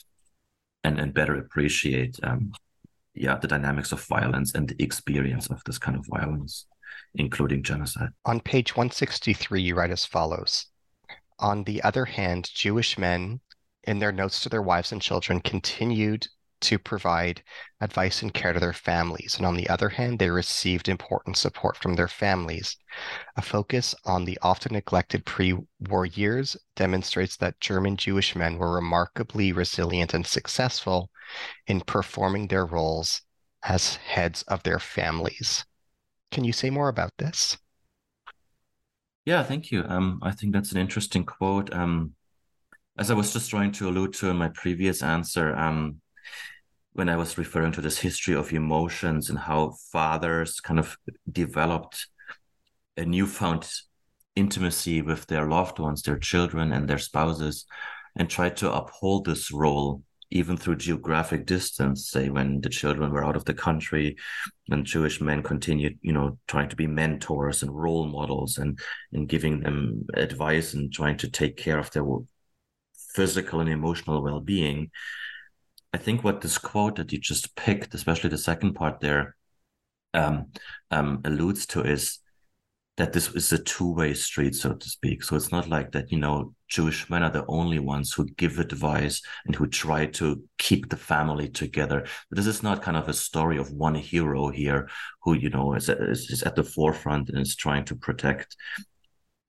and 0.85 0.99
and 0.99 1.13
better 1.13 1.37
appreciate 1.37 2.19
um, 2.23 2.53
yeah 3.15 3.37
the 3.37 3.49
dynamics 3.49 3.93
of 3.93 4.01
violence 4.07 4.55
and 4.55 4.69
the 4.69 4.83
experience 4.83 5.49
of 5.49 5.63
this 5.65 5.79
kind 5.79 5.99
of 5.99 6.07
violence 6.09 6.67
including 7.15 7.63
genocide. 7.63 8.11
On 8.25 8.41
page 8.41 8.77
163, 8.77 9.61
you 9.61 9.75
write 9.75 9.91
as 9.91 10.05
follows 10.05 10.67
On 11.39 11.65
the 11.65 11.83
other 11.83 12.05
hand, 12.05 12.51
Jewish 12.55 12.99
men, 12.99 13.41
in 13.85 13.99
their 13.99 14.13
notes 14.13 14.41
to 14.41 14.49
their 14.49 14.63
wives 14.63 14.93
and 14.93 15.03
children, 15.03 15.41
continued 15.41 16.29
to 16.61 16.79
provide 16.79 17.43
advice 17.81 18.23
and 18.23 18.33
care 18.33 18.53
to 18.53 18.61
their 18.61 18.73
families. 18.73 19.37
And 19.37 19.47
on 19.47 19.57
the 19.57 19.69
other 19.69 19.91
hand, 19.91 20.19
they 20.19 20.31
received 20.31 20.89
important 20.89 21.37
support 21.37 21.77
from 21.77 21.95
their 21.95 22.09
families. 22.09 22.77
A 23.37 23.43
focus 23.43 23.95
on 24.05 24.25
the 24.25 24.39
often 24.43 24.73
neglected 24.73 25.27
pre 25.27 25.55
war 25.81 26.07
years 26.07 26.57
demonstrates 26.75 27.37
that 27.37 27.61
German 27.61 27.97
Jewish 27.97 28.35
men 28.35 28.57
were 28.59 28.75
remarkably 28.75 29.53
resilient 29.53 30.15
and 30.15 30.27
successful 30.27 31.11
in 31.67 31.81
performing 31.83 32.49
their 32.49 32.65
roles 32.65 33.23
as 33.63 33.97
heads 33.97 34.43
of 34.43 34.63
their 34.63 34.79
families. 34.79 35.65
Can 36.31 36.45
you 36.45 36.53
say 36.53 36.71
more 36.71 36.89
about 36.89 37.13
this? 37.19 37.57
Yeah, 39.25 39.43
thank 39.43 39.73
you. 39.73 39.85
Um, 39.89 40.21
I 40.23 40.31
think 40.31 40.53
that's 40.53 40.73
an 40.73 40.79
interesting 40.79 41.25
quote. 41.25 41.73
Um, 41.75 42.15
as 42.99 43.11
I 43.11 43.15
was 43.15 43.33
just 43.33 43.51
trying 43.51 43.73
to 43.73 43.89
allude 43.89 44.15
to 44.15 44.31
in 44.31 44.37
my 44.37 44.49
previous 44.49 45.03
answer, 45.03 45.55
um, 45.55 46.01
when 46.93 47.09
I 47.09 47.17
was 47.17 47.37
referring 47.37 47.73
to 47.73 47.81
this 47.81 47.99
history 47.99 48.35
of 48.35 48.53
emotions 48.53 49.29
and 49.29 49.39
how 49.39 49.75
fathers 49.93 50.61
kind 50.61 50.79
of 50.79 50.97
developed 51.31 52.07
a 52.97 53.05
newfound 53.05 53.69
intimacy 54.35 55.03
with 55.03 55.27
their 55.27 55.47
loved 55.47 55.79
ones, 55.79 56.03
their 56.03 56.19
children, 56.19 56.73
and 56.73 56.89
their 56.89 56.99
spouses, 56.99 57.67
and 58.17 58.31
tried 58.31 58.57
to 58.59 58.73
uphold 58.73 59.27
this 59.27 59.53
role 59.53 60.03
even 60.31 60.57
through 60.57 60.77
geographic 60.77 61.47
distance, 61.47 62.11
say 62.11 62.29
when 62.29 62.61
the 62.61 62.69
children 62.69 63.13
were 63.13 63.25
out 63.25 63.37
of 63.37 63.45
the 63.45 63.55
country 63.55 64.17
and 64.69 64.85
Jewish 64.85 65.21
men 65.21 65.43
continued, 65.43 65.99
you 66.03 66.13
know, 66.13 66.39
trying 66.49 66.69
to 66.69 66.77
be 66.77 66.87
mentors 66.87 67.63
and 67.63 67.71
role 67.71 68.07
models 68.07 68.59
and, 68.59 68.79
and 69.13 69.29
giving 69.29 69.61
them 69.61 70.07
advice 70.15 70.75
and 70.75 70.93
trying 70.93 71.17
to 71.19 71.31
take 71.31 71.57
care 71.57 71.79
of 71.79 71.91
their 71.93 72.05
physical 73.15 73.61
and 73.61 73.71
emotional 73.71 74.23
well-being. 74.23 74.91
I 75.93 75.99
think 75.99 76.25
what 76.25 76.41
this 76.41 76.59
quote 76.59 76.97
that 76.97 77.13
you 77.13 77.19
just 77.19 77.55
picked, 77.55 77.95
especially 77.95 78.31
the 78.31 78.39
second 78.39 78.75
part 78.75 79.01
there, 79.01 79.37
um, 80.13 80.47
um, 80.91 81.21
alludes 81.25 81.67
to 81.67 81.83
is 81.83 82.19
that 82.97 83.13
this 83.13 83.29
is 83.35 83.53
a 83.53 83.59
two-way 83.59 84.15
street, 84.15 84.55
so 84.55 84.73
to 84.73 84.89
speak. 84.89 85.23
So 85.23 85.37
it's 85.37 85.53
not 85.53 85.69
like 85.69 85.93
that, 85.93 86.11
you 86.11 86.19
know, 86.19 86.55
Jewish 86.69 87.09
men 87.11 87.23
are 87.23 87.31
the 87.31 87.45
only 87.47 87.79
ones 87.79 88.13
who 88.13 88.25
give 88.25 88.59
advice 88.59 89.21
and 89.45 89.55
who 89.55 89.67
try 89.67 90.07
to 90.07 90.43
keep 90.59 90.89
the 90.89 90.97
family 90.97 91.49
together. 91.49 92.07
But 92.31 92.37
this 92.37 92.47
is 92.47 92.63
not 92.63 92.83
kind 92.83 92.97
of 92.97 93.09
a 93.09 93.13
story 93.13 93.59
of 93.59 93.71
one 93.71 93.95
hero 93.95 94.49
here 94.49 94.89
who, 95.23 95.35
you 95.35 95.51
know, 95.51 95.75
is, 95.75 95.89
is 95.91 96.43
at 96.43 96.57
the 96.57 96.65
forefront 96.65 97.29
and 97.29 97.39
is 97.39 97.55
trying 97.55 97.85
to 97.85 97.95
protect. 97.95 98.57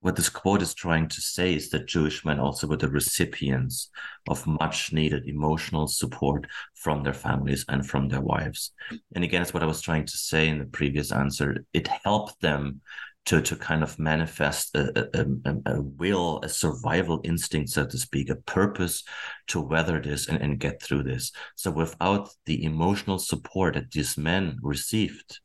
What 0.02 0.16
this 0.16 0.30
quote 0.30 0.62
is 0.62 0.76
trying 0.76 1.08
to 1.08 1.22
say 1.22 1.56
is 1.56 1.70
that 1.72 1.88
Jewish 1.88 2.24
men 2.24 2.40
also 2.40 2.68
were 2.68 2.78
the 2.78 2.90
recipients 2.90 3.90
of 4.30 4.46
much 4.46 4.94
needed 4.94 5.28
emotional 5.28 5.88
support 5.88 6.46
from 6.76 7.02
their 7.02 7.14
families 7.14 7.66
and 7.68 7.86
from 7.86 8.08
their 8.10 8.22
wives. 8.22 8.74
And 9.16 9.24
again, 9.24 9.42
it's 9.42 9.54
what 9.54 9.64
I 9.64 9.68
was 9.68 9.82
trying 9.82 10.06
to 10.06 10.18
say 10.18 10.50
in 10.50 10.60
the 10.60 10.66
previous 10.66 11.12
answer. 11.12 11.66
It 11.74 11.88
helped 11.88 12.42
them 12.42 12.82
to 13.28 13.42
to 13.42 13.56
kind 13.58 13.84
of 13.84 14.00
manifest 14.00 14.74
a, 14.76 15.10
a, 15.14 15.26
a, 15.66 15.82
will, 15.82 16.40
a 16.44 16.50
survival 16.50 17.20
instinct, 17.26 17.70
so 17.70 17.86
to 17.86 17.98
speak, 17.98 18.30
a 18.30 18.36
purpose 18.36 19.04
to 19.48 19.60
weather 19.60 20.02
this 20.02 20.30
and, 20.30 20.42
and 20.42 20.60
get 20.60 20.82
through 20.82 21.04
this. 21.04 21.34
So 21.56 21.70
without 21.70 22.30
the 22.46 22.64
emotional 22.64 23.20
support 23.20 23.74
that 23.74 23.92
these 23.92 24.18
men 24.18 24.58
received, 24.62 25.40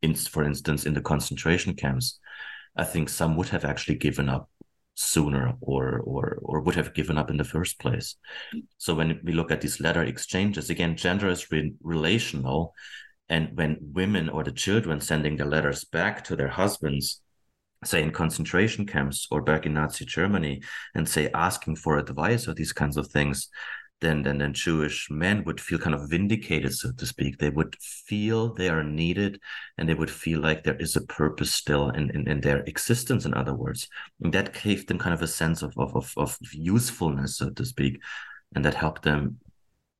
in, 0.00 0.14
for 0.14 0.42
instance, 0.42 0.86
in 0.86 0.94
the 0.94 1.02
concentration 1.02 1.74
camps, 1.74 2.18
I 2.76 2.84
think 2.84 3.08
some 3.08 3.36
would 3.36 3.50
have 3.50 3.66
actually 3.66 3.96
given 3.96 4.28
up 4.28 4.48
sooner 4.94 5.52
or 5.60 6.00
or 6.00 6.38
or 6.42 6.62
would 6.62 6.74
have 6.76 6.94
given 6.94 7.18
up 7.18 7.28
in 7.28 7.36
the 7.36 7.44
first 7.44 7.78
place. 7.78 8.16
So 8.78 8.94
when 8.94 9.20
we 9.22 9.32
look 9.32 9.50
at 9.50 9.60
these 9.60 9.80
letter 9.80 10.02
exchanges, 10.02 10.70
again, 10.70 10.96
gender 10.96 11.28
is 11.28 11.50
re- 11.50 11.74
relational 11.82 12.72
and 13.28 13.56
when 13.56 13.78
women 13.80 14.28
or 14.28 14.44
the 14.44 14.52
children 14.52 15.00
sending 15.00 15.36
the 15.36 15.44
letters 15.44 15.84
back 15.84 16.24
to 16.24 16.36
their 16.36 16.48
husbands 16.48 17.20
say 17.84 18.02
in 18.02 18.10
concentration 18.10 18.86
camps 18.86 19.26
or 19.30 19.42
back 19.42 19.66
in 19.66 19.74
Nazi 19.74 20.04
Germany 20.04 20.62
and 20.94 21.08
say 21.08 21.30
asking 21.34 21.76
for 21.76 21.98
advice 21.98 22.48
or 22.48 22.54
these 22.54 22.72
kinds 22.72 22.96
of 22.96 23.08
things, 23.08 23.48
then 24.00 24.22
then 24.22 24.38
then 24.38 24.52
Jewish 24.52 25.08
men 25.10 25.42
would 25.44 25.60
feel 25.60 25.78
kind 25.78 25.94
of 25.94 26.10
vindicated, 26.10 26.74
so 26.74 26.92
to 26.92 27.06
speak. 27.06 27.38
They 27.38 27.50
would 27.50 27.76
feel 27.80 28.52
they 28.52 28.68
are 28.68 28.84
needed 28.84 29.40
and 29.78 29.88
they 29.88 29.94
would 29.94 30.10
feel 30.10 30.40
like 30.40 30.64
there 30.64 30.76
is 30.76 30.96
a 30.96 31.06
purpose 31.06 31.52
still 31.52 31.90
in, 31.90 32.10
in, 32.10 32.28
in 32.28 32.40
their 32.40 32.60
existence, 32.64 33.24
in 33.24 33.34
other 33.34 33.54
words. 33.54 33.88
And 34.20 34.32
that 34.34 34.52
gave 34.62 34.86
them 34.86 34.98
kind 34.98 35.14
of 35.14 35.22
a 35.22 35.26
sense 35.26 35.62
of, 35.62 35.72
of, 35.78 35.96
of, 35.96 36.12
of 36.16 36.38
usefulness, 36.52 37.38
so 37.38 37.50
to 37.50 37.64
speak. 37.64 38.00
And 38.54 38.64
that 38.64 38.74
helped 38.74 39.02
them 39.02 39.38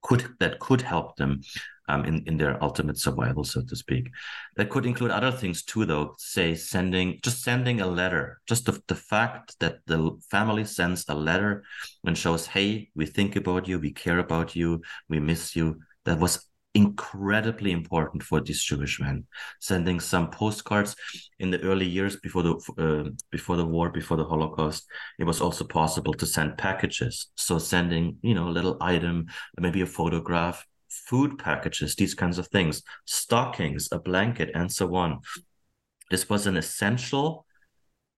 could 0.02 0.34
that 0.40 0.58
could 0.60 0.82
help 0.82 1.16
them 1.16 1.40
um, 1.88 2.04
in, 2.04 2.22
in 2.26 2.36
their 2.36 2.62
ultimate 2.62 2.98
survival, 2.98 3.44
so 3.44 3.62
to 3.62 3.76
speak. 3.76 4.10
That 4.56 4.70
could 4.70 4.86
include 4.86 5.10
other 5.10 5.32
things 5.32 5.62
too, 5.62 5.84
though, 5.84 6.14
say 6.18 6.54
sending, 6.54 7.20
just 7.22 7.42
sending 7.42 7.80
a 7.80 7.86
letter, 7.86 8.40
just 8.46 8.66
the, 8.66 8.80
the 8.88 8.94
fact 8.94 9.56
that 9.60 9.78
the 9.86 10.18
family 10.30 10.64
sends 10.64 11.04
a 11.08 11.14
letter 11.14 11.64
and 12.04 12.16
shows, 12.16 12.46
hey, 12.46 12.90
we 12.94 13.06
think 13.06 13.36
about 13.36 13.68
you, 13.68 13.78
we 13.78 13.92
care 13.92 14.18
about 14.18 14.56
you, 14.56 14.82
we 15.08 15.20
miss 15.20 15.54
you. 15.56 15.80
That 16.04 16.18
was 16.18 16.46
incredibly 16.76 17.72
important 17.72 18.22
for 18.22 18.40
these 18.40 18.62
Jewish 18.62 19.00
men. 19.00 19.26
Sending 19.60 19.98
some 19.98 20.30
postcards 20.30 20.94
in 21.38 21.50
the 21.50 21.60
early 21.62 21.86
years 21.86 22.16
before 22.16 22.42
the 22.42 22.54
uh, 22.78 23.10
before 23.30 23.56
the 23.56 23.64
war, 23.64 23.88
before 23.88 24.18
the 24.18 24.24
Holocaust, 24.24 24.86
it 25.18 25.24
was 25.24 25.40
also 25.40 25.64
possible 25.64 26.12
to 26.12 26.26
send 26.26 26.58
packages. 26.58 27.28
So 27.34 27.58
sending, 27.58 28.18
you 28.22 28.34
know, 28.34 28.48
a 28.48 28.56
little 28.56 28.76
item, 28.80 29.26
maybe 29.58 29.80
a 29.80 29.86
photograph, 29.86 30.66
food 31.08 31.38
packages, 31.38 31.94
these 31.94 32.14
kinds 32.14 32.38
of 32.38 32.48
things, 32.48 32.82
stockings, 33.04 33.88
a 33.92 33.98
blanket, 33.98 34.50
and 34.54 34.70
so 34.70 34.94
on. 34.94 35.20
This 36.10 36.28
was 36.28 36.46
an 36.46 36.56
essential 36.56 37.46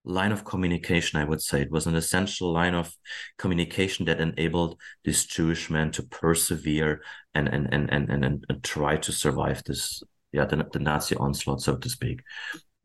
line 0.05 0.33
of 0.33 0.45
communication, 0.45 1.21
I 1.21 1.25
would 1.25 1.43
say. 1.43 1.63
It 1.63 1.71
was 1.71 1.87
an 1.87 1.95
essential 1.95 2.53
line 2.53 2.75
of 2.75 2.97
communication 3.37 4.07
that 4.07 4.21
enabled 4.21 4.81
these 5.05 5.25
Jewish 5.25 5.71
men 5.71 5.91
to 5.93 6.03
persevere 6.03 7.03
and 7.35 7.49
and 7.49 7.69
and 7.73 7.91
and 7.93 8.11
and, 8.11 8.45
and 8.49 8.65
try 8.65 8.97
to 8.97 9.13
survive 9.13 9.63
this, 9.65 10.03
yeah, 10.33 10.45
the, 10.45 10.67
the 10.73 10.79
Nazi 10.79 11.17
onslaught, 11.17 11.61
so 11.61 11.77
to 11.77 11.89
speak. 11.89 12.21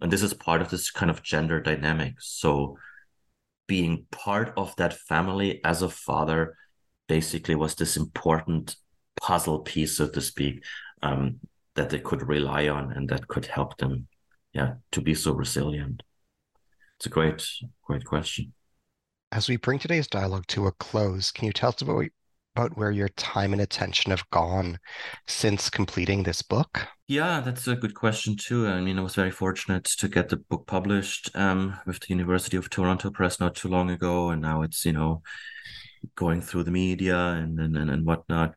And 0.01 0.11
this 0.11 0.23
is 0.23 0.33
part 0.33 0.61
of 0.61 0.69
this 0.69 0.91
kind 0.91 1.09
of 1.09 1.23
gender 1.23 1.61
dynamic. 1.61 2.15
So 2.19 2.77
being 3.67 4.05
part 4.11 4.53
of 4.57 4.75
that 4.75 4.93
family 4.93 5.61
as 5.63 5.81
a 5.81 5.89
father 5.89 6.57
basically 7.07 7.55
was 7.55 7.75
this 7.75 7.95
important 7.95 8.75
puzzle 9.22 9.60
piece, 9.60 9.98
so 9.98 10.07
to 10.10 10.22
speak, 10.22 10.64
um, 11.02 11.40
that 11.76 11.90
they 11.90 11.99
could 11.99 12.27
rely 12.27 12.68
on 12.68 12.91
and 12.94 13.10
that 13.10 13.27
could 13.27 13.45
help 13.45 13.77
them, 13.77 14.07
yeah, 14.53 14.76
to 14.91 15.02
be 15.02 15.14
so 15.14 15.34
resilient. 15.34 16.03
It's 16.98 17.07
a 17.07 17.10
great, 17.10 17.45
great 17.84 18.06
question. 18.06 18.53
As 19.31 19.49
we 19.49 19.57
bring 19.57 19.80
today's 19.80 20.07
dialogue 20.07 20.45
to 20.48 20.68
a 20.68 20.72
close, 20.73 21.31
can 21.31 21.48
you 21.48 21.53
tell 21.53 21.69
us 21.69 21.81
about 21.81 22.06
about 22.56 22.77
where 22.77 22.91
your 22.91 23.10
time 23.10 23.52
and 23.52 23.61
attention 23.61 24.11
have 24.11 24.30
gone 24.30 24.77
since 25.27 25.69
completing 25.69 26.23
this 26.23 26.41
book? 26.41 26.88
Yeah, 27.07 27.41
that's 27.41 27.68
a 27.68 27.76
good 27.76 27.95
question 27.95 28.35
too. 28.38 28.68
I 28.68 28.80
mean, 28.80 28.99
I 28.99 29.02
was 29.02 29.15
very 29.15 29.31
fortunate 29.31 29.85
to 29.85 30.07
get 30.07 30.30
the 30.30 30.38
book 30.38 30.68
published 30.68 31.35
um, 31.35 31.77
with 31.85 31.99
the 31.99 32.10
University 32.10 32.57
of 32.57 32.69
Toronto 32.69 33.10
Press 33.10 33.40
not 33.40 33.56
too 33.56 33.69
long 33.69 33.90
ago, 33.90 34.30
and 34.30 34.41
now 34.41 34.61
it's 34.61 34.85
you 34.85 34.94
know 34.94 35.22
going 36.15 36.41
through 36.41 36.63
the 36.63 36.71
media 36.71 37.17
and 37.17 37.59
and, 37.59 37.77
and 37.77 38.05
whatnot. 38.05 38.55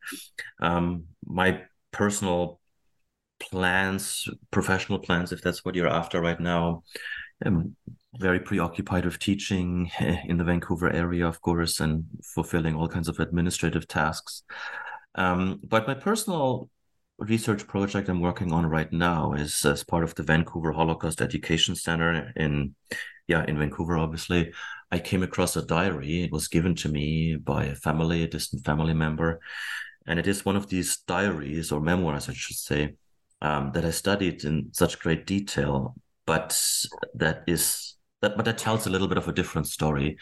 Um, 0.61 1.05
my 1.25 1.63
personal 1.93 2.61
plans, 3.39 4.29
professional 4.51 4.99
plans, 4.99 5.33
if 5.33 5.43
that's 5.43 5.65
what 5.65 5.75
you're 5.75 5.89
after 5.89 6.21
right 6.21 6.41
now, 6.41 6.83
I'm 7.45 7.77
very 8.19 8.41
preoccupied 8.41 9.05
with 9.05 9.19
teaching 9.19 9.91
in 10.01 10.39
the 10.39 10.45
Vancouver 10.45 10.91
area, 10.91 11.27
of 11.27 11.41
course, 11.41 11.81
and 11.81 12.05
fulfilling 12.35 12.75
all 12.75 12.89
kinds 12.89 13.09
of 13.09 13.21
administrative 13.21 13.87
tasks. 13.87 14.43
Um, 15.15 15.61
but 15.67 15.87
my 15.87 15.95
personal 15.95 16.71
research 17.19 17.67
project 17.67 18.09
I'm 18.09 18.21
working 18.21 18.53
on 18.53 18.67
right 18.67 18.93
now 18.93 19.33
is 19.33 19.65
as 19.65 19.85
part 19.85 20.05
of 20.05 20.15
the 20.15 20.23
Vancouver 20.23 20.73
Holocaust 20.73 21.23
Education 21.23 21.75
Center 21.75 22.33
in 22.37 22.75
yeah, 23.29 23.45
in 23.49 23.59
Vancouver, 23.59 23.99
obviously. 23.99 24.53
I 24.93 24.99
came 25.01 25.23
across 25.23 25.57
a 25.57 25.67
diary. 25.67 26.23
It 26.23 26.33
was 26.33 26.47
given 26.49 26.77
to 26.77 26.89
me 26.89 27.37
by 27.37 27.65
a 27.65 27.75
family, 27.75 28.23
a 28.23 28.29
distant 28.29 28.65
family 28.65 28.95
member. 28.95 29.41
And 30.07 30.21
it 30.21 30.29
is 30.29 30.45
one 30.45 30.55
of 30.55 30.69
these 30.69 30.99
diaries 30.99 31.73
or 31.73 31.81
memoirs, 31.81 32.29
I 32.29 32.35
should 32.35 32.57
say, 32.57 32.95
um, 33.43 33.73
that 33.73 33.85
I 33.85 33.91
studied 33.91 34.45
in 34.45 34.69
such 34.73 35.01
great 35.01 35.27
detail, 35.27 35.97
but 36.25 36.57
that 37.15 37.43
is 37.49 37.97
that 38.23 38.37
but 38.37 38.45
that 38.45 38.59
tells 38.59 38.87
a 38.87 38.91
little 38.91 39.09
bit 39.09 39.19
of 39.19 39.29
a 39.29 39.33
different 39.33 39.67
story. 39.67 40.17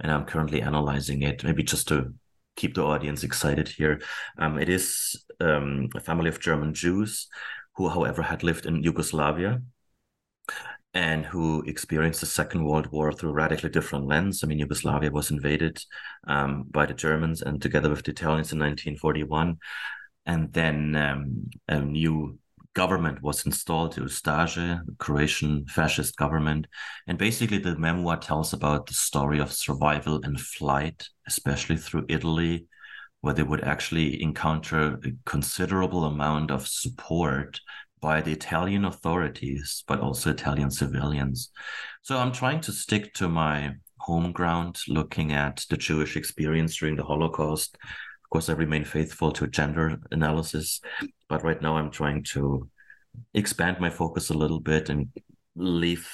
And 0.00 0.12
I'm 0.12 0.26
currently 0.26 0.60
analyzing 0.60 1.22
it, 1.22 1.42
maybe 1.42 1.62
just 1.62 1.88
to 1.88 2.12
keep 2.60 2.74
the 2.74 2.84
audience 2.84 3.24
excited 3.24 3.68
here. 3.68 4.00
Um, 4.38 4.58
it 4.58 4.68
is 4.68 5.24
um, 5.40 5.88
a 5.96 6.00
family 6.00 6.28
of 6.28 6.40
German 6.40 6.74
Jews 6.74 7.28
who, 7.76 7.88
however, 7.88 8.22
had 8.22 8.42
lived 8.42 8.66
in 8.66 8.82
Yugoslavia 8.82 9.62
and 10.92 11.24
who 11.24 11.62
experienced 11.66 12.20
the 12.20 12.26
Second 12.26 12.64
World 12.64 12.88
War 12.92 13.12
through 13.12 13.30
a 13.30 13.32
radically 13.32 13.70
different 13.70 14.06
lens. 14.06 14.42
I 14.42 14.46
mean, 14.46 14.58
Yugoslavia 14.58 15.10
was 15.10 15.30
invaded 15.30 15.82
um, 16.26 16.64
by 16.70 16.84
the 16.84 16.94
Germans 16.94 17.42
and 17.42 17.62
together 17.62 17.88
with 17.88 18.02
the 18.04 18.10
Italians 18.10 18.52
in 18.52 18.58
1941. 18.58 19.56
And 20.26 20.52
then 20.52 20.96
um, 20.96 21.50
a 21.68 21.80
new 21.80 22.38
government 22.74 23.22
was 23.22 23.46
installed, 23.46 23.94
the 23.94 24.02
Ustaše, 24.02 24.84
the 24.86 24.94
Croatian 24.98 25.66
fascist 25.66 26.16
government. 26.16 26.66
And 27.06 27.18
basically, 27.18 27.58
the 27.58 27.76
memoir 27.76 28.16
tells 28.16 28.52
about 28.52 28.86
the 28.86 28.94
story 28.94 29.40
of 29.40 29.52
survival 29.52 30.20
and 30.22 30.40
flight, 30.40 31.08
especially 31.26 31.76
through 31.76 32.06
Italy, 32.08 32.66
where 33.20 33.34
they 33.34 33.42
would 33.42 33.64
actually 33.64 34.22
encounter 34.22 34.98
a 35.04 35.12
considerable 35.26 36.04
amount 36.04 36.50
of 36.50 36.66
support 36.66 37.60
by 38.00 38.20
the 38.22 38.32
Italian 38.32 38.84
authorities, 38.84 39.84
but 39.86 40.00
also 40.00 40.30
Italian 40.30 40.70
civilians. 40.70 41.50
So 42.02 42.16
I'm 42.16 42.32
trying 42.32 42.60
to 42.62 42.72
stick 42.72 43.12
to 43.14 43.28
my 43.28 43.74
home 43.98 44.32
ground, 44.32 44.78
looking 44.88 45.32
at 45.32 45.64
the 45.68 45.76
Jewish 45.76 46.16
experience 46.16 46.78
during 46.78 46.96
the 46.96 47.04
Holocaust. 47.04 47.76
Course, 48.30 48.48
I 48.48 48.52
remain 48.52 48.84
faithful 48.84 49.32
to 49.32 49.48
gender 49.48 49.98
analysis, 50.12 50.80
but 51.28 51.42
right 51.42 51.60
now 51.60 51.76
I'm 51.76 51.90
trying 51.90 52.22
to 52.32 52.68
expand 53.34 53.80
my 53.80 53.90
focus 53.90 54.30
a 54.30 54.34
little 54.34 54.60
bit 54.60 54.88
and 54.88 55.08
leave 55.56 56.08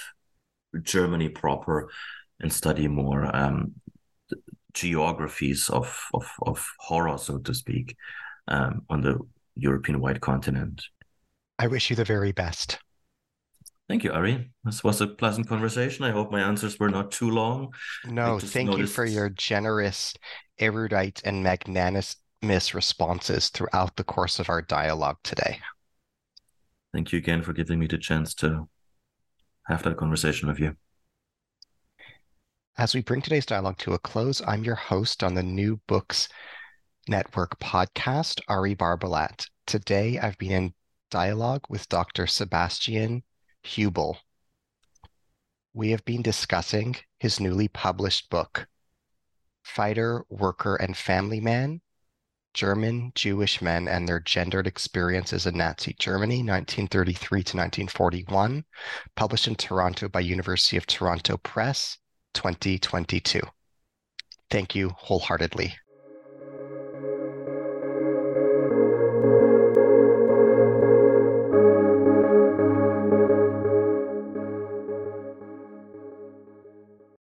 Germany 0.82 1.28
proper 1.28 1.90
and 2.40 2.50
study 2.50 2.88
more 2.88 3.34
um, 3.36 3.74
geographies 4.72 5.68
of, 5.68 6.02
of, 6.14 6.26
of 6.42 6.66
horror, 6.78 7.18
so 7.18 7.38
to 7.38 7.54
speak, 7.54 7.96
um, 8.48 8.82
on 8.88 9.02
the 9.02 9.18
European 9.54 10.00
wide 10.00 10.20
continent. 10.20 10.82
I 11.58 11.66
wish 11.66 11.90
you 11.90 11.96
the 11.96 12.04
very 12.04 12.32
best. 12.32 12.78
Thank 13.88 14.02
you, 14.02 14.12
Ari. 14.12 14.50
This 14.64 14.82
was 14.82 15.00
a 15.00 15.06
pleasant 15.06 15.48
conversation. 15.48 16.04
I 16.04 16.10
hope 16.10 16.32
my 16.32 16.40
answers 16.40 16.78
were 16.78 16.90
not 16.90 17.12
too 17.12 17.30
long. 17.30 17.72
No, 18.04 18.40
thank 18.40 18.70
noticed... 18.70 18.80
you 18.80 18.86
for 18.88 19.04
your 19.04 19.28
generous, 19.30 20.12
erudite, 20.58 21.22
and 21.24 21.44
magnanimous 21.44 22.16
responses 22.74 23.48
throughout 23.50 23.94
the 23.94 24.02
course 24.02 24.40
of 24.40 24.50
our 24.50 24.60
dialogue 24.60 25.18
today. 25.22 25.60
Thank 26.92 27.12
you 27.12 27.18
again 27.18 27.42
for 27.42 27.52
giving 27.52 27.78
me 27.78 27.86
the 27.86 27.98
chance 27.98 28.34
to 28.34 28.68
have 29.68 29.84
that 29.84 29.96
conversation 29.96 30.48
with 30.48 30.58
you. 30.58 30.74
As 32.78 32.92
we 32.92 33.02
bring 33.02 33.22
today's 33.22 33.46
dialogue 33.46 33.78
to 33.78 33.94
a 33.94 33.98
close, 34.00 34.42
I'm 34.46 34.64
your 34.64 34.74
host 34.74 35.22
on 35.22 35.34
the 35.34 35.42
New 35.44 35.80
Books 35.86 36.28
Network 37.06 37.58
podcast, 37.60 38.40
Ari 38.48 38.74
Barbalat. 38.74 39.46
Today, 39.66 40.18
I've 40.18 40.38
been 40.38 40.50
in 40.50 40.74
dialogue 41.10 41.62
with 41.68 41.88
Dr. 41.88 42.26
Sebastian 42.26 43.22
Huebel. 43.66 44.18
We 45.74 45.90
have 45.90 46.04
been 46.04 46.22
discussing 46.22 46.96
his 47.18 47.40
newly 47.40 47.68
published 47.68 48.30
book, 48.30 48.68
Fighter, 49.62 50.24
Worker, 50.30 50.76
and 50.76 50.96
Family 50.96 51.40
Man 51.40 51.80
German 52.56 53.12
Jewish 53.14 53.60
Men 53.60 53.86
and 53.86 54.08
Their 54.08 54.18
Gendered 54.18 54.66
Experiences 54.66 55.44
in 55.44 55.58
Nazi 55.58 55.94
Germany, 55.98 56.36
1933 56.36 57.42
to 57.42 57.56
1941, 57.58 58.64
published 59.14 59.46
in 59.46 59.56
Toronto 59.56 60.08
by 60.08 60.20
University 60.20 60.78
of 60.78 60.86
Toronto 60.86 61.36
Press, 61.36 61.98
2022. 62.32 63.42
Thank 64.48 64.74
you 64.74 64.88
wholeheartedly. 64.88 65.76